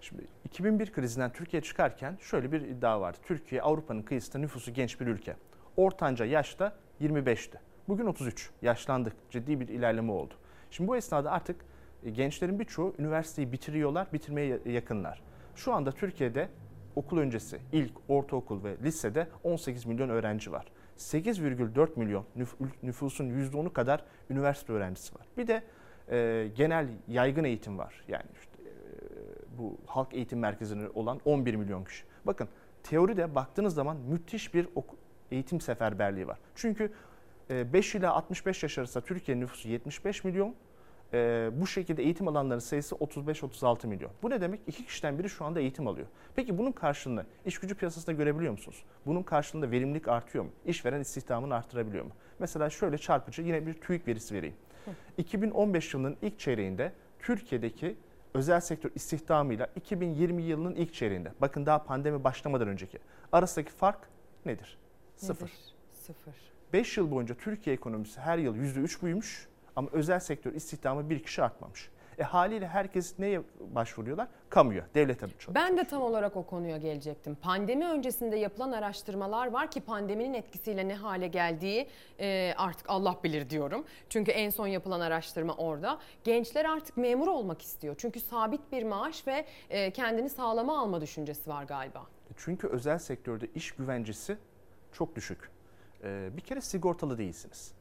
Şimdi 0.00 0.26
2001 0.44 0.92
krizinden 0.92 1.32
Türkiye 1.32 1.62
çıkarken 1.62 2.18
şöyle 2.20 2.52
bir 2.52 2.60
iddia 2.60 3.00
vardı. 3.00 3.18
Türkiye 3.22 3.62
Avrupa'nın 3.62 4.02
kıyısında 4.02 4.38
nüfusu 4.38 4.72
genç 4.72 5.00
bir 5.00 5.06
ülke. 5.06 5.36
Ortanca 5.76 6.24
yaşta 6.24 6.72
25'ti. 7.00 7.56
Bugün 7.88 8.06
33. 8.06 8.50
Yaşlandık. 8.62 9.12
Ciddi 9.30 9.60
bir 9.60 9.68
ilerleme 9.68 10.12
oldu. 10.12 10.34
Şimdi 10.70 10.88
bu 10.88 10.96
esnada 10.96 11.30
artık 11.30 11.64
e, 12.04 12.10
gençlerin 12.10 12.58
birçoğu 12.58 12.94
üniversiteyi 12.98 13.52
bitiriyorlar, 13.52 14.12
bitirmeye 14.12 14.46
ya- 14.46 14.72
yakınlar. 14.72 15.22
Şu 15.54 15.72
anda 15.72 15.92
Türkiye'de 15.92 16.48
okul 16.96 17.18
öncesi 17.18 17.58
ilk, 17.72 17.92
ortaokul 18.08 18.64
ve 18.64 18.76
lisede 18.82 19.28
18 19.44 19.86
milyon 19.86 20.08
öğrenci 20.08 20.52
var. 20.52 20.66
8,4 20.96 21.96
milyon 21.98 22.24
nüf- 22.38 22.68
nüfusun 22.82 23.24
%10'u 23.30 23.72
kadar 23.72 24.04
üniversite 24.30 24.72
öğrencisi 24.72 25.14
var. 25.14 25.26
Bir 25.36 25.46
de 25.48 25.62
e, 26.10 26.48
genel 26.56 26.88
yaygın 27.08 27.44
eğitim 27.44 27.78
var. 27.78 28.04
Yani 28.08 28.24
işte, 28.40 28.52
e, 28.62 28.68
bu 29.58 29.76
halk 29.86 30.14
eğitim 30.14 30.38
merkezleri 30.38 30.88
olan 30.88 31.20
11 31.24 31.54
milyon 31.54 31.84
kişi. 31.84 32.04
Bakın 32.26 32.48
teoride 32.82 33.34
baktığınız 33.34 33.74
zaman 33.74 33.96
müthiş 33.96 34.54
bir 34.54 34.68
eğitim 35.30 35.60
seferberliği 35.60 36.28
var. 36.28 36.38
Çünkü 36.54 36.92
5 37.50 37.94
ila 37.94 38.12
65 38.12 38.62
yaş 38.62 38.78
arası 38.78 39.00
Türkiye 39.00 39.40
nüfusu 39.40 39.68
75 39.68 40.24
milyon. 40.24 40.54
Ee, 41.12 41.50
bu 41.52 41.66
şekilde 41.66 42.02
eğitim 42.02 42.28
alanların 42.28 42.58
sayısı 42.58 42.94
35-36 42.94 43.86
milyon. 43.86 44.10
Bu 44.22 44.30
ne 44.30 44.40
demek? 44.40 44.60
İki 44.66 44.86
kişiden 44.86 45.18
biri 45.18 45.28
şu 45.28 45.44
anda 45.44 45.60
eğitim 45.60 45.86
alıyor. 45.86 46.06
Peki 46.36 46.58
bunun 46.58 46.72
karşılığını 46.72 47.26
iş 47.46 47.58
gücü 47.58 47.74
piyasasında 47.74 48.12
görebiliyor 48.12 48.52
musunuz? 48.52 48.84
Bunun 49.06 49.22
karşılığında 49.22 49.70
verimlilik 49.70 50.08
artıyor 50.08 50.44
mu? 50.44 50.50
İşveren 50.66 51.00
istihdamını 51.00 51.54
artırabiliyor 51.54 52.04
mu? 52.04 52.10
Mesela 52.38 52.70
şöyle 52.70 52.98
çarpıcı 52.98 53.42
yine 53.42 53.66
bir 53.66 53.74
TÜİK 53.74 54.08
verisi 54.08 54.34
vereyim. 54.34 54.56
2015 55.18 55.94
yılının 55.94 56.16
ilk 56.22 56.38
çeyreğinde 56.38 56.92
Türkiye'deki 57.18 57.96
özel 58.34 58.60
sektör 58.60 58.90
istihdamıyla 58.94 59.66
2020 59.76 60.42
yılının 60.42 60.74
ilk 60.74 60.94
çeyreğinde 60.94 61.32
bakın 61.40 61.66
daha 61.66 61.84
pandemi 61.84 62.24
başlamadan 62.24 62.68
önceki 62.68 62.98
arasındaki 63.32 63.70
fark 63.70 63.98
nedir? 64.46 64.78
Sıfır. 65.20 65.50
Sıfır. 66.06 66.34
5 66.72 66.96
yıl 66.96 67.10
boyunca 67.10 67.34
Türkiye 67.34 67.76
ekonomisi 67.76 68.20
her 68.20 68.38
yıl 68.38 68.56
%3 68.56 69.02
büyümüş 69.02 69.48
ama 69.76 69.88
özel 69.92 70.20
sektör 70.20 70.52
istihdamı 70.52 71.10
bir 71.10 71.22
kişi 71.22 71.42
artmamış. 71.42 71.90
E 72.18 72.22
haliyle 72.22 72.68
herkes 72.68 73.18
neye 73.18 73.42
başvuruyorlar? 73.60 74.28
Kamuya, 74.48 74.86
devlete 74.94 75.20
çalışıyor. 75.20 75.54
Ben 75.54 75.76
de 75.76 75.84
tam 75.84 76.02
olarak 76.02 76.36
o 76.36 76.46
konuya 76.46 76.76
gelecektim. 76.76 77.34
Pandemi 77.34 77.86
öncesinde 77.86 78.36
yapılan 78.36 78.72
araştırmalar 78.72 79.46
var 79.46 79.70
ki 79.70 79.80
pandeminin 79.80 80.34
etkisiyle 80.34 80.88
ne 80.88 80.94
hale 80.94 81.26
geldiği 81.26 81.88
e, 82.20 82.54
artık 82.56 82.90
Allah 82.90 83.16
bilir 83.24 83.50
diyorum. 83.50 83.84
Çünkü 84.08 84.30
en 84.30 84.50
son 84.50 84.66
yapılan 84.66 85.00
araştırma 85.00 85.54
orada. 85.54 85.98
Gençler 86.24 86.64
artık 86.64 86.96
memur 86.96 87.28
olmak 87.28 87.62
istiyor. 87.62 87.94
Çünkü 87.98 88.20
sabit 88.20 88.72
bir 88.72 88.82
maaş 88.82 89.26
ve 89.26 89.44
e, 89.70 89.90
kendini 89.90 90.28
sağlama 90.28 90.78
alma 90.78 91.00
düşüncesi 91.00 91.50
var 91.50 91.64
galiba. 91.64 92.06
Çünkü 92.36 92.66
özel 92.66 92.98
sektörde 92.98 93.46
iş 93.54 93.72
güvencesi 93.72 94.36
çok 94.92 95.16
düşük. 95.16 95.50
E, 96.04 96.30
bir 96.36 96.42
kere 96.42 96.60
sigortalı 96.60 97.18
değilsiniz. 97.18 97.72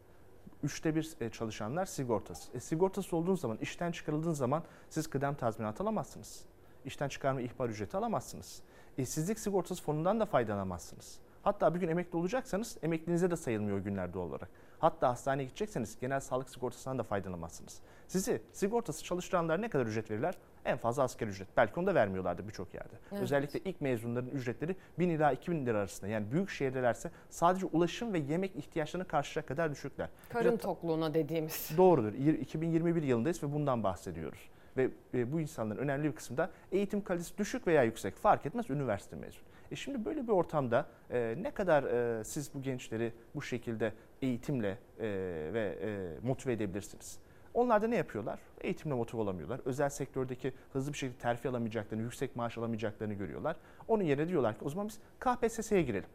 Üçte 0.64 0.96
bir 0.96 1.16
e, 1.22 1.30
çalışanlar 1.30 1.86
sigortası. 1.86 2.58
E, 2.58 2.60
sigortası 2.60 3.16
olduğunuz 3.16 3.42
zaman, 3.42 3.58
işten 3.58 3.92
çıkarıldığınız 3.92 4.38
zaman 4.38 4.64
siz 4.90 5.08
kıdem 5.08 5.36
tazminatı 5.36 5.84
alamazsınız. 5.84 6.46
İşten 6.86 7.10
çıkarma 7.10 7.42
ihbar 7.42 7.70
ücreti 7.70 7.98
alamazsınız. 7.98 8.62
İşsizlik 8.98 9.40
sigortası 9.40 9.84
fonundan 9.84 10.20
da 10.20 10.26
faydalanamazsınız. 10.26 11.20
Hatta 11.44 11.76
bir 11.76 11.80
gün 11.80 11.88
emekli 11.88 12.18
olacaksanız 12.18 12.78
emekliliğinize 12.82 13.32
de 13.32 13.36
sayılmıyor 13.36 13.80
o 13.80 13.84
günler 13.84 14.14
doğal 14.14 14.28
olarak. 14.28 14.50
Hatta 14.80 15.10
hastaneye 15.10 15.44
gidecekseniz 15.44 16.00
genel 16.00 16.20
sağlık 16.20 16.50
sigortasından 16.50 16.98
da 16.98 17.04
faydalanamazsınız. 17.04 17.82
Sizi 18.08 18.42
sigortası 18.54 19.04
çalıştıranlar 19.04 19.62
ne 19.62 19.70
kadar 19.70 19.86
ücret 19.86 20.12
verirler? 20.12 20.36
En 20.66 20.78
fazla 20.78 21.04
asgari 21.04 21.30
ücret. 21.30 21.48
Belki 21.58 21.80
onu 21.80 21.88
da 21.88 21.96
vermiyorlardı 21.96 22.48
birçok 22.48 22.74
yerde. 22.74 22.94
Evet. 23.12 23.22
Özellikle 23.24 23.60
ilk 23.60 23.82
mezunların 23.82 24.30
ücretleri 24.30 24.76
1000 25.00 25.10
ila 25.10 25.32
2000 25.32 25.66
lira 25.66 25.78
arasında. 25.78 26.08
Yani 26.12 26.32
büyük 26.32 26.50
şehirdelerse 26.50 27.12
sadece 27.30 27.66
ulaşım 27.66 28.14
ve 28.14 28.20
yemek 28.20 28.56
ihtiyaçlarını 28.56 29.08
karşılayacak 29.08 29.48
kadar 29.48 29.72
düşükler. 29.72 30.10
Karın 30.30 30.52
de- 30.52 30.58
tokluğuna 30.58 31.14
dediğimiz. 31.14 31.72
Doğrudur. 31.78 32.14
Yir- 32.14 32.40
2021 32.40 33.04
yılındayız 33.04 33.44
ve 33.44 33.54
bundan 33.54 33.84
bahsediyoruz. 33.84 34.50
Ve 34.78 34.90
e, 35.14 35.32
bu 35.32 35.40
insanların 35.42 35.80
önemli 35.80 36.08
bir 36.08 36.16
kısmı 36.16 36.38
da 36.38 36.50
eğitim 36.72 37.04
kalitesi 37.04 37.38
düşük 37.38 37.68
veya 37.68 37.84
yüksek 37.84 38.16
fark 38.16 38.46
etmez 38.46 38.70
üniversite 38.70 39.16
mezunu. 39.16 39.44
E 39.72 39.76
şimdi 39.76 40.06
böyle 40.06 40.24
bir 40.24 40.32
ortamda 40.32 40.86
e, 41.12 41.36
ne 41.42 41.52
kadar 41.52 41.84
e, 42.20 42.24
siz 42.24 42.54
bu 42.54 42.62
gençleri 42.62 43.14
bu 43.36 43.42
şekilde 43.42 43.94
eğitimle 44.22 44.70
e, 45.00 45.08
ve 45.54 45.78
e, 45.82 46.28
motive 46.28 46.54
edebilirsiniz? 46.54 47.18
Onlar 47.54 47.82
da 47.82 47.88
ne 47.88 47.96
yapıyorlar? 47.96 48.40
Eğitimle 48.62 48.96
motive 48.96 49.22
olamıyorlar. 49.22 49.60
Özel 49.66 49.90
sektördeki 49.90 50.54
hızlı 50.74 50.94
bir 50.94 50.98
şekilde 50.98 51.20
terfi 51.20 51.50
alamayacaklarını, 51.50 52.04
yüksek 52.04 52.36
maaş 52.36 52.58
alamayacaklarını 52.58 53.14
görüyorlar. 53.14 53.56
Onun 53.88 54.04
yerine 54.04 54.28
diyorlar 54.28 54.60
ki 54.60 54.66
o 54.66 54.70
zaman 54.70 54.88
biz 54.88 55.00
KPSS'ye 55.20 55.82
girelim. 55.82 56.10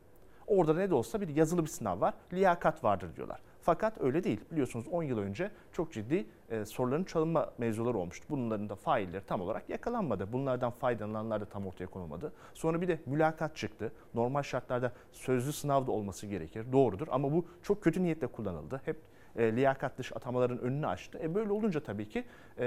Orada 0.47 0.74
ne 0.74 0.90
de 0.90 0.94
olsa 0.94 1.20
bir 1.20 1.28
yazılı 1.28 1.62
bir 1.62 1.70
sınav 1.70 2.01
var, 2.01 2.15
liyakat 2.32 2.85
vardır 2.85 3.16
diyorlar. 3.16 3.40
Fakat 3.62 4.01
öyle 4.01 4.24
değil. 4.24 4.40
Biliyorsunuz 4.52 4.86
10 4.89 5.02
yıl 5.02 5.19
önce 5.19 5.51
çok 5.73 5.93
ciddi 5.93 6.27
e, 6.51 6.65
soruların 6.65 7.05
çalınma 7.05 7.51
mevzuları 7.59 7.98
olmuştu. 7.98 8.27
Bunların 8.31 8.69
da 8.69 8.74
failleri 8.74 9.24
tam 9.27 9.40
olarak 9.40 9.69
yakalanmadı. 9.69 10.32
Bunlardan 10.32 10.70
faydalananlar 10.70 11.40
da 11.40 11.44
tam 11.44 11.66
ortaya 11.66 11.86
konulmadı. 11.86 12.32
Sonra 12.55 12.81
bir 12.81 12.89
de 12.89 12.98
mülakat 13.06 13.56
çıktı. 13.56 13.93
Normal 14.15 14.43
şartlarda 14.43 14.93
sözlü 15.12 15.52
sınav 15.52 15.86
da 15.86 15.90
olması 15.93 16.27
gerekir. 16.27 16.73
Doğrudur 16.73 17.09
ama 17.11 17.32
bu 17.32 17.47
çok 17.62 17.82
kötü 17.82 18.02
niyetle 18.02 18.27
kullanıldı. 18.27 18.81
Hep 18.85 18.97
e, 19.36 19.56
liyakat 19.56 19.98
dışı 19.98 20.15
atamaların 20.15 20.59
önünü 20.59 20.86
açtı. 20.86 21.19
E, 21.23 21.35
böyle 21.35 21.52
olunca 21.52 21.82
tabii 21.82 22.09
ki 22.09 22.24
e, 22.59 22.66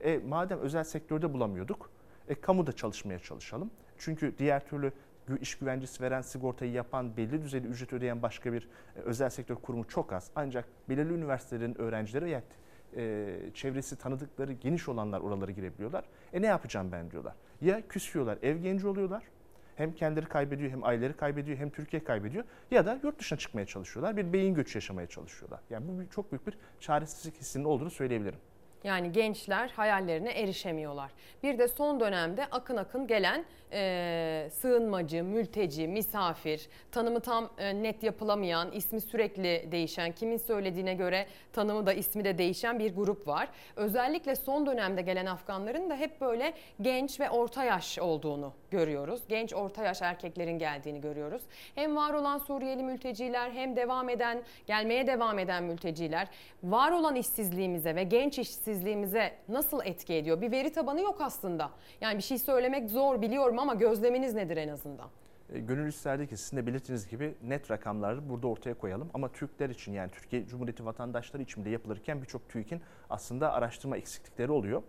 e, 0.00 0.18
madem 0.18 0.58
özel 0.58 0.84
sektörde 0.84 1.32
bulamıyorduk, 1.32 1.90
e, 2.28 2.34
kamuda 2.34 2.72
çalışmaya 2.72 3.18
çalışalım. 3.18 3.70
Çünkü 3.98 4.34
diğer 4.38 4.66
türlü 4.66 4.92
iş 5.40 5.54
güvencesi 5.54 6.02
veren, 6.02 6.20
sigortayı 6.20 6.72
yapan, 6.72 7.16
belli 7.16 7.42
düzeyde 7.42 7.66
ücret 7.66 7.92
ödeyen 7.92 8.22
başka 8.22 8.52
bir 8.52 8.68
e, 8.96 9.00
özel 9.00 9.30
sektör 9.30 9.54
kurumu 9.54 9.88
çok 9.88 10.12
az. 10.12 10.30
Ancak 10.36 10.64
belirli 10.88 11.12
üniversitelerin 11.12 11.80
öğrencileri 11.80 12.24
ve 12.24 12.42
e, 12.96 13.36
çevresi 13.54 13.96
tanıdıkları 13.96 14.52
geniş 14.52 14.88
olanlar 14.88 15.20
oralara 15.20 15.50
girebiliyorlar. 15.50 16.04
E 16.32 16.42
ne 16.42 16.46
yapacağım 16.46 16.92
ben 16.92 17.10
diyorlar. 17.10 17.34
Ya 17.60 17.88
küsüyorlar, 17.88 18.38
ev 18.42 18.56
genci 18.56 18.86
oluyorlar. 18.86 19.22
Hem 19.76 19.92
kendileri 19.92 20.26
kaybediyor, 20.26 20.70
hem 20.70 20.84
aileleri 20.84 21.16
kaybediyor, 21.16 21.58
hem 21.58 21.70
Türkiye 21.70 22.04
kaybediyor. 22.04 22.44
Ya 22.70 22.86
da 22.86 23.00
yurt 23.02 23.18
dışına 23.18 23.38
çıkmaya 23.38 23.66
çalışıyorlar. 23.66 24.16
Bir 24.16 24.32
beyin 24.32 24.54
göçü 24.54 24.78
yaşamaya 24.78 25.06
çalışıyorlar. 25.06 25.60
Yani 25.70 25.86
bu 25.88 26.10
çok 26.10 26.32
büyük 26.32 26.46
bir 26.46 26.58
çaresizlik 26.80 27.40
hissinin 27.40 27.64
olduğunu 27.64 27.90
söyleyebilirim. 27.90 28.38
Yani 28.86 29.12
gençler 29.12 29.68
hayallerine 29.68 30.30
erişemiyorlar. 30.30 31.10
Bir 31.42 31.58
de 31.58 31.68
son 31.68 32.00
dönemde 32.00 32.44
akın 32.44 32.76
akın 32.76 33.06
gelen 33.06 33.44
e, 33.72 34.48
sığınmacı, 34.52 35.24
mülteci, 35.24 35.88
misafir, 35.88 36.68
tanımı 36.92 37.20
tam 37.20 37.50
e, 37.58 37.82
net 37.82 38.02
yapılamayan, 38.02 38.72
ismi 38.72 39.00
sürekli 39.00 39.68
değişen, 39.72 40.12
kimin 40.12 40.36
söylediğine 40.36 40.94
göre 40.94 41.26
tanımı 41.52 41.86
da 41.86 41.92
ismi 41.92 42.24
de 42.24 42.38
değişen 42.38 42.78
bir 42.78 42.94
grup 42.94 43.28
var. 43.28 43.48
Özellikle 43.76 44.36
son 44.36 44.66
dönemde 44.66 45.02
gelen 45.02 45.26
Afganların 45.26 45.90
da 45.90 45.96
hep 45.96 46.20
böyle 46.20 46.54
genç 46.80 47.20
ve 47.20 47.30
orta 47.30 47.64
yaş 47.64 47.98
olduğunu 47.98 48.52
görüyoruz. 48.70 49.20
Genç 49.28 49.54
orta 49.54 49.84
yaş 49.84 50.02
erkeklerin 50.02 50.58
geldiğini 50.58 51.00
görüyoruz. 51.00 51.42
Hem 51.74 51.96
var 51.96 52.14
olan 52.14 52.38
Suriyeli 52.38 52.82
mülteciler 52.82 53.50
hem 53.50 53.76
devam 53.76 54.08
eden, 54.08 54.42
gelmeye 54.66 55.06
devam 55.06 55.38
eden 55.38 55.64
mülteciler 55.64 56.28
var 56.62 56.92
olan 56.92 57.16
işsizliğimize 57.16 57.94
ve 57.94 58.02
genç 58.02 58.38
işsizliğimize 58.38 58.75
nasıl 59.48 59.80
etki 59.84 60.14
ediyor? 60.14 60.40
Bir 60.40 60.50
veri 60.50 60.72
tabanı 60.72 61.00
yok 61.00 61.20
aslında. 61.20 61.70
Yani 62.00 62.16
bir 62.16 62.22
şey 62.22 62.38
söylemek 62.38 62.90
zor 62.90 63.22
biliyorum 63.22 63.58
ama 63.58 63.74
gözleminiz 63.74 64.34
nedir 64.34 64.56
en 64.56 64.68
azından? 64.68 65.08
E, 65.52 65.58
Gönül 65.58 65.88
isterdi 65.88 66.28
ki 66.28 66.36
sizin 66.36 66.56
de 66.56 66.66
belirttiğiniz 66.66 67.08
gibi 67.08 67.34
net 67.42 67.70
rakamları 67.70 68.28
burada 68.28 68.46
ortaya 68.46 68.74
koyalım. 68.74 69.10
Ama 69.14 69.32
Türkler 69.32 69.70
için 69.70 69.92
yani 69.92 70.10
Türkiye 70.10 70.46
Cumhuriyeti 70.46 70.84
vatandaşları 70.86 71.42
için 71.42 71.64
de 71.64 71.70
yapılırken 71.70 72.22
birçok 72.22 72.48
TÜİK'in 72.48 72.80
aslında 73.10 73.52
araştırma 73.52 73.96
eksiklikleri 73.96 74.52
oluyor. 74.52 74.82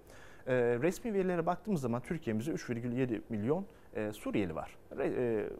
E, 0.48 0.54
resmi 0.56 1.14
verilere 1.14 1.46
baktığımız 1.46 1.82
zaman 1.82 2.02
Türkiye'mizde 2.02 2.52
3,7 2.52 3.22
milyon 3.30 3.66
e, 3.96 4.12
Suriyeli 4.12 4.56
var. 4.56 4.78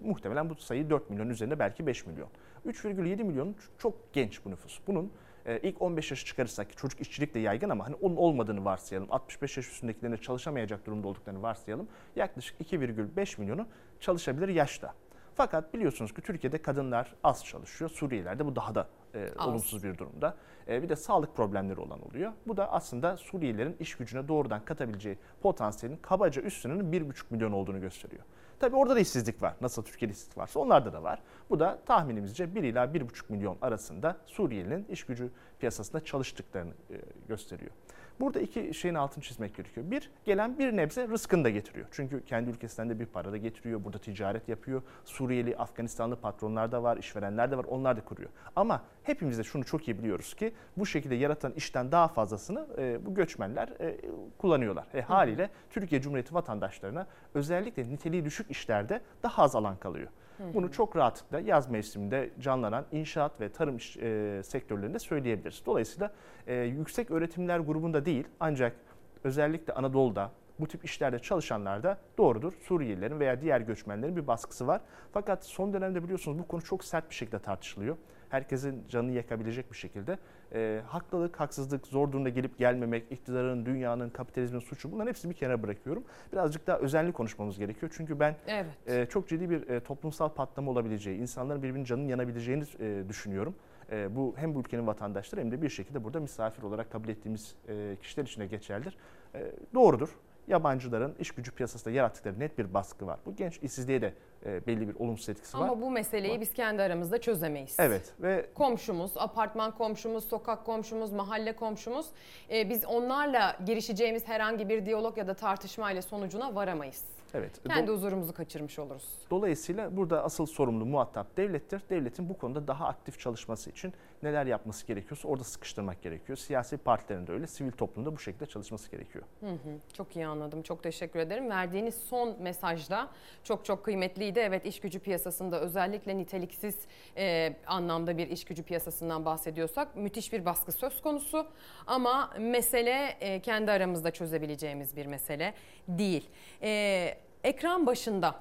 Muhtemelen 0.02 0.50
bu 0.50 0.56
sayı 0.56 0.90
4 0.90 1.10
milyon 1.10 1.30
üzerinde 1.30 1.60
belki 1.60 1.88
5 1.88 2.06
milyon. 2.06 2.30
3,7 2.66 3.24
milyon 3.24 3.56
çok 3.78 4.14
genç 4.14 4.46
bu 4.46 4.52
nüfus. 4.52 4.80
Bunun 4.88 5.12
e, 5.48 5.60
ilk 5.60 5.82
15 5.82 6.12
yaşı 6.12 6.26
çıkarırsak 6.26 6.70
ki 6.70 6.76
çocuk 6.76 7.02
işçilik 7.02 7.34
de 7.34 7.40
yaygın 7.40 7.70
ama 7.70 7.86
hani 7.86 7.96
onun 7.96 8.16
olmadığını 8.16 8.66
varsayalım. 8.66 9.08
65 9.12 9.58
yaş 9.58 9.68
üstündekilerin 9.68 10.14
de 10.14 10.18
çalışamayacak 10.18 10.86
durumda 10.86 11.08
olduklarını 11.08 11.42
varsayalım. 11.42 11.88
Yaklaşık 12.16 12.62
2,5 12.62 13.40
milyonu 13.42 13.68
çalışabilir 14.00 14.48
yaşta. 14.48 14.94
Fakat 15.36 15.74
biliyorsunuz 15.74 16.14
ki 16.14 16.22
Türkiye'de 16.22 16.62
kadınlar 16.62 17.16
az 17.24 17.46
çalışıyor. 17.46 17.90
Suriyelilerde 17.90 18.46
bu 18.46 18.56
daha 18.56 18.76
da 18.76 18.88
e, 19.16 19.30
Az. 19.38 19.48
olumsuz 19.48 19.84
bir 19.84 19.98
durumda. 19.98 20.38
E, 20.68 20.84
bir 20.84 20.90
de 20.90 20.96
sağlık 20.96 21.36
problemleri 21.36 21.80
olan 21.80 22.02
oluyor. 22.02 22.32
Bu 22.48 22.58
da 22.58 22.72
aslında 22.72 23.18
Suriyelilerin 23.18 23.76
iş 23.80 23.96
gücüne 23.96 24.28
doğrudan 24.28 24.66
katabileceği 24.66 25.18
potansiyelin 25.42 25.98
kabaca 25.98 26.42
üstünün 26.42 26.92
1,5 26.92 27.24
milyon 27.30 27.52
olduğunu 27.52 27.82
gösteriyor. 27.82 28.24
Tabii 28.60 28.76
orada 28.76 28.96
da 28.96 29.00
işsizlik 29.00 29.42
var. 29.42 29.56
Nasıl 29.62 29.84
Türkiye'de 29.84 30.14
işsizlik 30.14 30.38
varsa 30.38 30.60
onlarda 30.60 30.94
da 30.94 31.04
var. 31.04 31.20
Bu 31.50 31.60
da 31.60 31.80
tahminimizce 31.86 32.56
1 32.56 32.64
ila 32.64 32.86
1,5 32.86 33.06
milyon 33.30 33.58
arasında 33.62 34.18
Suriyelinin 34.26 34.86
iş 34.90 35.04
gücü 35.04 35.30
piyasasında 35.60 36.04
çalıştıklarını 36.04 36.74
e, 36.90 36.96
gösteriyor. 37.28 37.72
Burada 38.20 38.40
iki 38.40 38.74
şeyin 38.74 38.96
altını 38.96 39.24
çizmek 39.24 39.56
gerekiyor. 39.56 39.92
Bir, 39.92 40.12
gelen 40.26 40.60
bir 40.60 40.78
nebze 40.78 41.08
rızkını 41.08 41.44
da 41.44 41.50
getiriyor. 41.50 41.88
Çünkü 41.92 42.26
kendi 42.26 42.50
ülkesinden 42.50 42.90
de 42.90 43.00
bir 43.00 43.06
para 43.06 43.32
da 43.32 43.38
getiriyor. 43.38 43.84
Burada 43.84 43.98
ticaret 43.98 44.50
yapıyor. 44.50 44.82
Suriyeli, 45.06 45.58
Afganistanlı 45.58 46.16
patronlar 46.16 46.72
da 46.72 46.84
var, 46.84 46.98
işverenler 46.98 47.52
de 47.52 47.58
var. 47.58 47.64
Onlar 47.64 47.98
da 47.98 48.02
kuruyor. 48.06 48.30
Ama 48.56 48.82
hepimiz 49.04 49.38
de 49.38 49.44
şunu 49.44 49.66
çok 49.66 49.88
iyi 49.88 50.00
biliyoruz 50.00 50.34
ki 50.34 50.54
bu 50.78 50.86
şekilde 50.86 51.16
yaratan 51.16 51.54
işten 51.56 51.92
daha 51.92 52.08
fazlasını 52.08 52.68
e, 52.78 53.06
bu 53.06 53.16
göçmenler 53.16 53.68
e, 53.68 53.98
kullanıyorlar. 54.38 54.88
E, 54.94 55.02
haliyle 55.02 55.50
Türkiye 55.70 56.02
Cumhuriyeti 56.02 56.34
vatandaşlarına 56.34 57.08
özellikle 57.34 57.90
niteliği 57.90 58.26
düşük 58.26 58.47
işlerde 58.50 59.02
daha 59.24 59.44
az 59.44 59.56
alan 59.56 59.78
kalıyor. 59.78 60.08
Bunu 60.54 60.72
çok 60.72 60.96
rahatlıkla 60.96 61.40
yaz 61.40 61.70
mevsiminde 61.70 62.30
canlanan 62.40 62.86
inşaat 62.92 63.42
ve 63.42 63.50
tarım 63.50 63.78
iş, 63.78 63.98
e, 63.98 64.42
sektörlerinde 64.44 65.00
söyleyebiliriz. 65.00 65.62
Dolayısıyla 65.66 66.12
e, 66.48 66.56
yüksek 66.56 67.12
öğretimler 67.12 67.60
grubunda 67.60 68.06
değil 68.06 68.28
ancak 68.40 68.76
özellikle 69.24 69.74
Anadolu'da 69.74 70.32
bu 70.60 70.68
tip 70.68 70.86
işlerde 70.86 71.20
çalışanlar 71.20 71.84
da 71.84 71.98
doğrudur. 72.18 72.54
Suriyelilerin 72.54 73.20
veya 73.20 73.42
diğer 73.42 73.62
göçmenlerin 73.62 74.16
bir 74.16 74.28
baskısı 74.28 74.68
var. 74.68 74.82
Fakat 75.12 75.46
son 75.46 75.74
dönemde 75.74 76.04
biliyorsunuz 76.04 76.40
bu 76.40 76.48
konu 76.48 76.62
çok 76.62 76.84
sert 76.84 77.10
bir 77.10 77.16
şekilde 77.16 77.40
tartışılıyor. 77.40 77.98
Herkesin 78.30 78.84
canını 78.90 79.12
yakabilecek 79.12 79.72
bir 79.72 79.78
şekilde. 79.78 80.18
E, 80.54 80.82
haklılık, 80.88 81.40
haksızlık, 81.40 81.88
zor 81.88 82.12
durumda 82.12 82.30
gelip 82.30 82.58
gelmemek, 82.58 83.12
iktidarın, 83.12 83.66
dünyanın, 83.66 84.10
kapitalizmin 84.10 84.60
suçu 84.60 84.92
bunların 84.92 85.08
hepsini 85.10 85.32
bir 85.32 85.36
kenara 85.36 85.64
bırakıyorum. 85.64 86.04
Birazcık 86.34 86.68
daha 86.68 86.78
özenli 86.78 87.12
konuşmamız 87.12 87.58
gerekiyor. 87.58 87.92
Çünkü 87.98 88.20
ben 88.20 88.36
Evet. 88.48 88.66
e, 88.88 89.06
çok 89.06 89.28
ciddi 89.30 89.50
bir 89.50 89.70
e, 89.70 89.80
toplumsal 89.80 90.30
patlama 90.30 90.72
olabileceği, 90.72 91.20
insanların 91.20 91.64
birbirinin 91.64 91.86
canının 91.86 92.08
yanabileceğini 92.08 92.64
e, 92.80 93.04
düşünüyorum. 93.10 93.56
E, 93.92 94.16
bu 94.16 94.34
hem 94.38 94.56
bu 94.56 94.60
ülkenin 94.60 94.88
vatandaşları 94.88 95.42
hem 95.42 95.52
de 95.52 95.62
bir 95.62 95.70
şekilde 95.70 96.04
burada 96.04 96.20
misafir 96.20 96.64
olarak 96.64 96.92
kabul 96.92 97.10
ettiğimiz 97.10 97.56
e, 97.68 97.98
kişiler 98.02 98.24
için 98.26 98.42
de 98.42 98.46
geçerlidir. 98.48 98.98
E, 99.36 99.52
doğrudur. 99.74 100.10
Yabancıların 100.48 101.16
iş 101.20 101.32
gücü 101.32 101.52
piyasasında 101.52 101.94
yarattıkları 101.94 102.40
net 102.40 102.58
bir 102.58 102.74
baskı 102.74 103.08
var. 103.08 103.20
Bu 103.26 103.36
genç 103.36 103.58
işsizliğe 103.64 104.02
de 104.02 104.14
e, 104.46 104.68
belli 104.68 104.88
bir 104.88 104.96
olumsuz 104.96 105.30
etkisi 105.30 105.58
var. 105.58 105.64
Ama 105.64 105.82
bu 105.82 105.92
meseleyi 105.92 106.42
biz 106.42 106.54
kendi 106.54 106.82
aramızda 106.82 107.22
çözemeyiz. 107.22 107.76
Evet 107.80 108.14
ve 108.22 108.46
komşumuz, 108.56 109.12
apartman 109.18 109.72
komşumuz, 109.78 110.24
sokak 110.28 110.66
komşumuz, 110.66 111.12
mahalle 111.12 111.56
komşumuz 111.56 112.06
e, 112.52 112.70
biz 112.70 112.86
onlarla 112.86 113.58
girişeceğimiz 113.66 114.28
herhangi 114.28 114.70
bir 114.70 114.86
diyalog 114.86 115.18
ya 115.18 115.28
da 115.28 115.34
tartışmayla 115.34 116.02
sonucuna 116.02 116.56
varamayız. 116.56 117.04
evet. 117.34 117.52
Kendi 117.68 117.92
do- 117.92 117.94
huzurumuzu 117.94 118.34
kaçırmış 118.34 118.80
oluruz. 118.80 119.10
Dolayısıyla 119.30 119.98
burada 119.98 120.24
asıl 120.24 120.46
sorumlu 120.46 120.86
muhatap 120.86 121.38
devlettir. 121.38 121.82
Devletin 121.90 122.30
bu 122.30 122.38
konuda 122.38 122.68
daha 122.68 122.88
aktif 122.88 123.20
çalışması 123.20 123.70
için 123.70 123.94
neler 124.24 124.46
yapması 124.46 124.88
gerekiyorsa 124.88 125.28
orada 125.28 125.44
sıkıştırmak 125.44 126.02
gerekiyor. 126.02 126.38
Siyasi 126.38 126.78
partilerin 126.78 127.28
de 127.28 127.32
öyle, 127.32 127.48
sivil 127.48 127.72
toplumda 127.72 128.16
bu 128.16 128.20
şekilde 128.20 128.46
çalışması 128.46 128.92
gerekiyor. 128.92 129.26
Hı 129.40 129.50
hı, 129.50 129.78
çok 129.94 130.16
iyi 130.16 130.28
anladım. 130.28 130.62
Çok 130.62 130.84
teşekkür 130.84 131.20
ederim. 131.20 131.50
Verdiğiniz 131.50 131.96
son 131.96 132.42
mesajda 132.42 133.10
çok 133.44 133.66
çok 133.66 133.86
kıymetliydi. 133.86 134.40
Evet 134.40 134.66
iş 134.66 134.80
gücü 134.80 135.00
piyasasında 135.00 135.60
özellikle 135.60 136.18
niteliksiz 136.18 136.80
e, 137.18 137.56
anlamda 137.68 138.18
bir 138.18 138.28
iş 138.28 138.46
gücü 138.46 138.64
piyasasından 138.64 139.26
bahsediyorsak 139.26 139.96
müthiş 139.96 140.34
bir 140.34 140.46
baskı 140.46 140.72
söz 140.72 141.02
konusu. 141.02 141.48
Ama 141.88 142.34
mesele 142.40 143.18
e, 143.20 143.42
kendi 143.42 143.72
aramızda 143.72 144.12
çözebileceğimiz 144.12 144.96
bir 144.96 145.06
mesele 145.06 145.54
değil. 145.88 146.30
E, 146.62 147.18
ekran 147.44 147.86
başında 147.86 148.36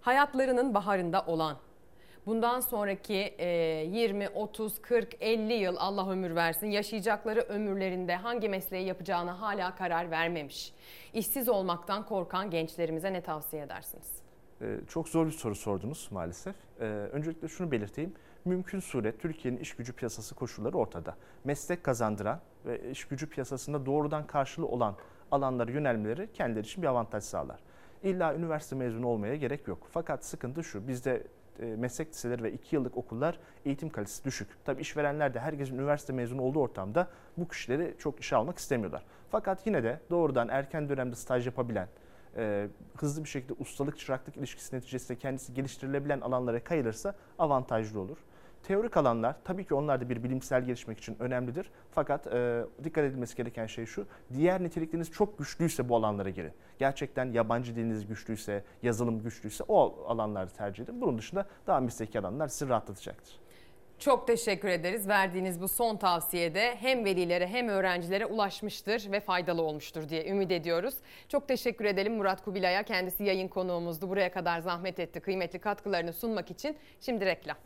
hayatlarının 0.00 0.74
baharında 0.74 1.24
olan 1.26 1.56
bundan 2.26 2.60
sonraki 2.60 3.34
e, 3.38 3.46
20, 3.90 4.28
30, 4.28 4.82
40, 4.82 5.14
50 5.22 5.52
yıl 5.52 5.76
Allah 5.78 6.10
ömür 6.10 6.34
versin 6.34 6.66
yaşayacakları 6.66 7.40
ömürlerinde 7.40 8.16
hangi 8.16 8.48
mesleği 8.48 8.86
yapacağına 8.86 9.40
hala 9.40 9.74
karar 9.74 10.10
vermemiş. 10.10 10.72
İşsiz 11.14 11.48
olmaktan 11.48 12.06
korkan 12.06 12.50
gençlerimize 12.50 13.12
ne 13.12 13.20
tavsiye 13.20 13.62
edersiniz? 13.62 14.22
Ee, 14.62 14.76
Çok 14.88 15.08
zor 15.08 15.26
bir 15.26 15.30
soru 15.32 15.54
sordunuz 15.54 16.08
maalesef. 16.10 16.54
Ee, 16.80 16.84
Öncelikle 16.84 17.48
şunu 17.48 17.70
belirteyim. 17.70 18.14
Mümkün 18.44 18.80
suret 18.80 19.20
Türkiye'nin 19.20 19.58
iş 19.58 19.76
gücü 19.76 19.92
piyasası 19.92 20.34
koşulları 20.34 20.76
ortada. 20.78 21.16
Meslek 21.44 21.84
kazandıran 21.84 22.40
ve 22.66 22.90
iş 22.90 23.04
gücü 23.04 23.28
piyasasında 23.28 23.86
doğrudan 23.86 24.26
karşılığı 24.26 24.66
olan 24.66 24.96
alanlara 25.30 25.70
yönelmeleri 25.70 26.32
kendileri 26.32 26.64
için 26.66 26.82
bir 26.82 26.88
avantaj 26.88 27.24
sağlar. 27.24 27.60
İlla 28.02 28.34
üniversite 28.34 28.76
mezunu 28.76 29.06
olmaya 29.06 29.36
gerek 29.36 29.68
yok. 29.68 29.88
Fakat 29.90 30.24
sıkıntı 30.24 30.64
şu, 30.64 30.88
bizde 30.88 31.14
e, 31.14 31.22
meslek 31.58 32.08
liseleri 32.08 32.42
ve 32.42 32.52
2 32.52 32.76
yıllık 32.76 32.96
okullar 32.96 33.38
eğitim 33.64 33.88
kalitesi 33.88 34.24
düşük. 34.24 34.48
Tabii 34.64 34.82
işverenler 34.82 35.34
de 35.34 35.40
herkesin 35.40 35.74
üniversite 35.74 36.12
mezunu 36.12 36.42
olduğu 36.42 36.60
ortamda 36.60 37.08
bu 37.36 37.48
kişileri 37.48 37.94
çok 37.98 38.20
işe 38.20 38.36
almak 38.36 38.58
istemiyorlar. 38.58 39.02
Fakat 39.30 39.66
yine 39.66 39.82
de 39.82 40.00
doğrudan 40.10 40.48
erken 40.48 40.88
dönemde 40.88 41.16
staj 41.16 41.46
yapabilen, 41.46 41.88
e, 42.36 42.68
hızlı 42.96 43.24
bir 43.24 43.28
şekilde 43.28 43.52
ustalık 43.58 43.98
çıraklık 43.98 44.36
ilişkisi 44.36 44.76
neticesinde 44.76 45.18
kendisi 45.18 45.54
geliştirilebilen 45.54 46.20
alanlara 46.20 46.64
kayılırsa 46.64 47.14
avantajlı 47.38 48.00
olur. 48.00 48.18
Teorik 48.62 48.96
alanlar 48.96 49.36
tabii 49.44 49.64
ki 49.64 49.74
onlar 49.74 50.00
da 50.00 50.08
bir 50.08 50.24
bilimsel 50.24 50.64
gelişmek 50.64 50.98
için 50.98 51.16
önemlidir. 51.20 51.70
Fakat 51.90 52.26
e, 52.26 52.64
dikkat 52.84 53.04
edilmesi 53.04 53.36
gereken 53.36 53.66
şey 53.66 53.86
şu. 53.86 54.06
Diğer 54.34 54.62
nitelikleriniz 54.62 55.10
çok 55.10 55.38
güçlüyse 55.38 55.88
bu 55.88 55.96
alanlara 55.96 56.30
girin. 56.30 56.52
Gerçekten 56.78 57.32
yabancı 57.32 57.76
diliniz 57.76 58.06
güçlüyse, 58.06 58.64
yazılım 58.82 59.22
güçlüyse 59.22 59.64
o 59.68 60.04
alanları 60.08 60.50
tercih 60.50 60.84
edin. 60.84 61.00
Bunun 61.00 61.18
dışında 61.18 61.46
daha 61.66 61.80
mesleki 61.80 62.18
alanlar 62.18 62.48
sizi 62.48 62.68
rahatlatacaktır. 62.68 63.42
Çok 63.98 64.26
teşekkür 64.26 64.68
ederiz. 64.68 65.08
Verdiğiniz 65.08 65.60
bu 65.60 65.68
son 65.68 65.96
tavsiyede 65.96 66.76
hem 66.76 67.04
velilere 67.04 67.46
hem 67.46 67.68
öğrencilere 67.68 68.26
ulaşmıştır 68.26 69.12
ve 69.12 69.20
faydalı 69.20 69.62
olmuştur 69.62 70.08
diye 70.08 70.28
ümit 70.28 70.50
ediyoruz. 70.50 70.94
Çok 71.28 71.48
teşekkür 71.48 71.84
edelim 71.84 72.14
Murat 72.14 72.44
Kubilay'a. 72.44 72.82
Kendisi 72.82 73.24
yayın 73.24 73.48
konuğumuzdu. 73.48 74.08
Buraya 74.08 74.32
kadar 74.32 74.60
zahmet 74.60 74.98
etti 74.98 75.20
kıymetli 75.20 75.58
katkılarını 75.58 76.12
sunmak 76.12 76.50
için. 76.50 76.76
Şimdi 77.00 77.26
reklam. 77.26 77.56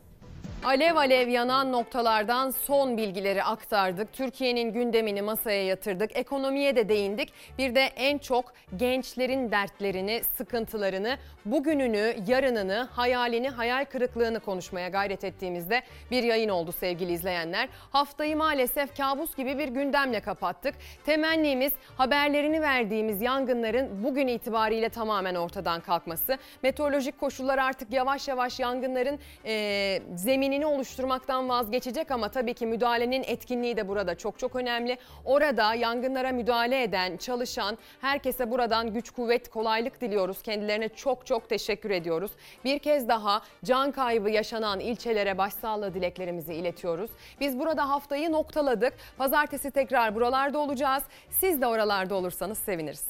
Alev 0.65 0.95
alev 0.95 1.27
yanan 1.27 1.71
noktalardan 1.71 2.49
son 2.49 2.97
bilgileri 2.97 3.43
aktardık. 3.43 4.13
Türkiye'nin 4.13 4.73
gündemini 4.73 5.21
masaya 5.21 5.65
yatırdık. 5.65 6.17
Ekonomiye 6.17 6.75
de 6.75 6.89
değindik. 6.89 7.33
Bir 7.57 7.75
de 7.75 7.81
en 7.81 8.17
çok 8.17 8.53
gençlerin 8.75 9.51
dertlerini, 9.51 10.21
sıkıntılarını, 10.37 11.17
bugününü, 11.45 12.15
yarınını, 12.27 12.87
hayalini, 12.91 13.49
hayal 13.49 13.85
kırıklığını 13.85 14.39
konuşmaya 14.39 14.89
gayret 14.89 15.23
ettiğimizde 15.23 15.81
bir 16.11 16.23
yayın 16.23 16.49
oldu 16.49 16.71
sevgili 16.71 17.11
izleyenler. 17.11 17.69
Haftayı 17.91 18.37
maalesef 18.37 18.97
kabus 18.97 19.35
gibi 19.35 19.57
bir 19.57 19.67
gündemle 19.67 20.19
kapattık. 20.19 20.75
Temennimiz 21.05 21.73
haberlerini 21.97 22.61
verdiğimiz 22.61 23.21
yangınların 23.21 24.03
bugün 24.03 24.27
itibariyle 24.27 24.89
tamamen 24.89 25.35
ortadan 25.35 25.81
kalkması. 25.81 26.37
Meteorolojik 26.63 27.19
koşullar 27.19 27.57
artık 27.57 27.93
yavaş 27.93 28.27
yavaş 28.27 28.59
yangınların 28.59 29.19
e, 29.45 30.01
zeminini 30.47 30.65
oluşturmaktan 30.65 31.49
vazgeçecek 31.49 32.11
ama 32.11 32.29
tabii 32.29 32.53
ki 32.53 32.65
müdahalenin 32.65 33.23
etkinliği 33.23 33.77
de 33.77 33.87
burada 33.87 34.15
çok 34.15 34.39
çok 34.39 34.55
önemli. 34.55 34.97
Orada 35.25 35.73
yangınlara 35.73 36.31
müdahale 36.31 36.83
eden, 36.83 37.17
çalışan 37.17 37.77
herkese 38.01 38.51
buradan 38.51 38.93
güç, 38.93 39.09
kuvvet, 39.09 39.49
kolaylık 39.49 40.01
diliyoruz. 40.01 40.41
Kendilerine 40.41 40.89
çok 40.89 41.25
çok 41.25 41.49
teşekkür 41.49 41.89
ediyoruz. 41.89 42.31
Bir 42.65 42.79
kez 42.79 43.07
daha 43.07 43.41
can 43.63 43.91
kaybı 43.91 44.29
yaşanan 44.29 44.79
ilçelere 44.79 45.37
başsağlığı 45.37 45.93
dileklerimizi 45.93 46.53
iletiyoruz. 46.53 47.11
Biz 47.39 47.59
burada 47.59 47.89
haftayı 47.89 48.31
noktaladık. 48.31 48.93
Pazartesi 49.17 49.71
tekrar 49.71 50.15
buralarda 50.15 50.59
olacağız. 50.59 51.03
Siz 51.29 51.61
de 51.61 51.67
oralarda 51.67 52.15
olursanız 52.15 52.57
seviniriz. 52.57 53.05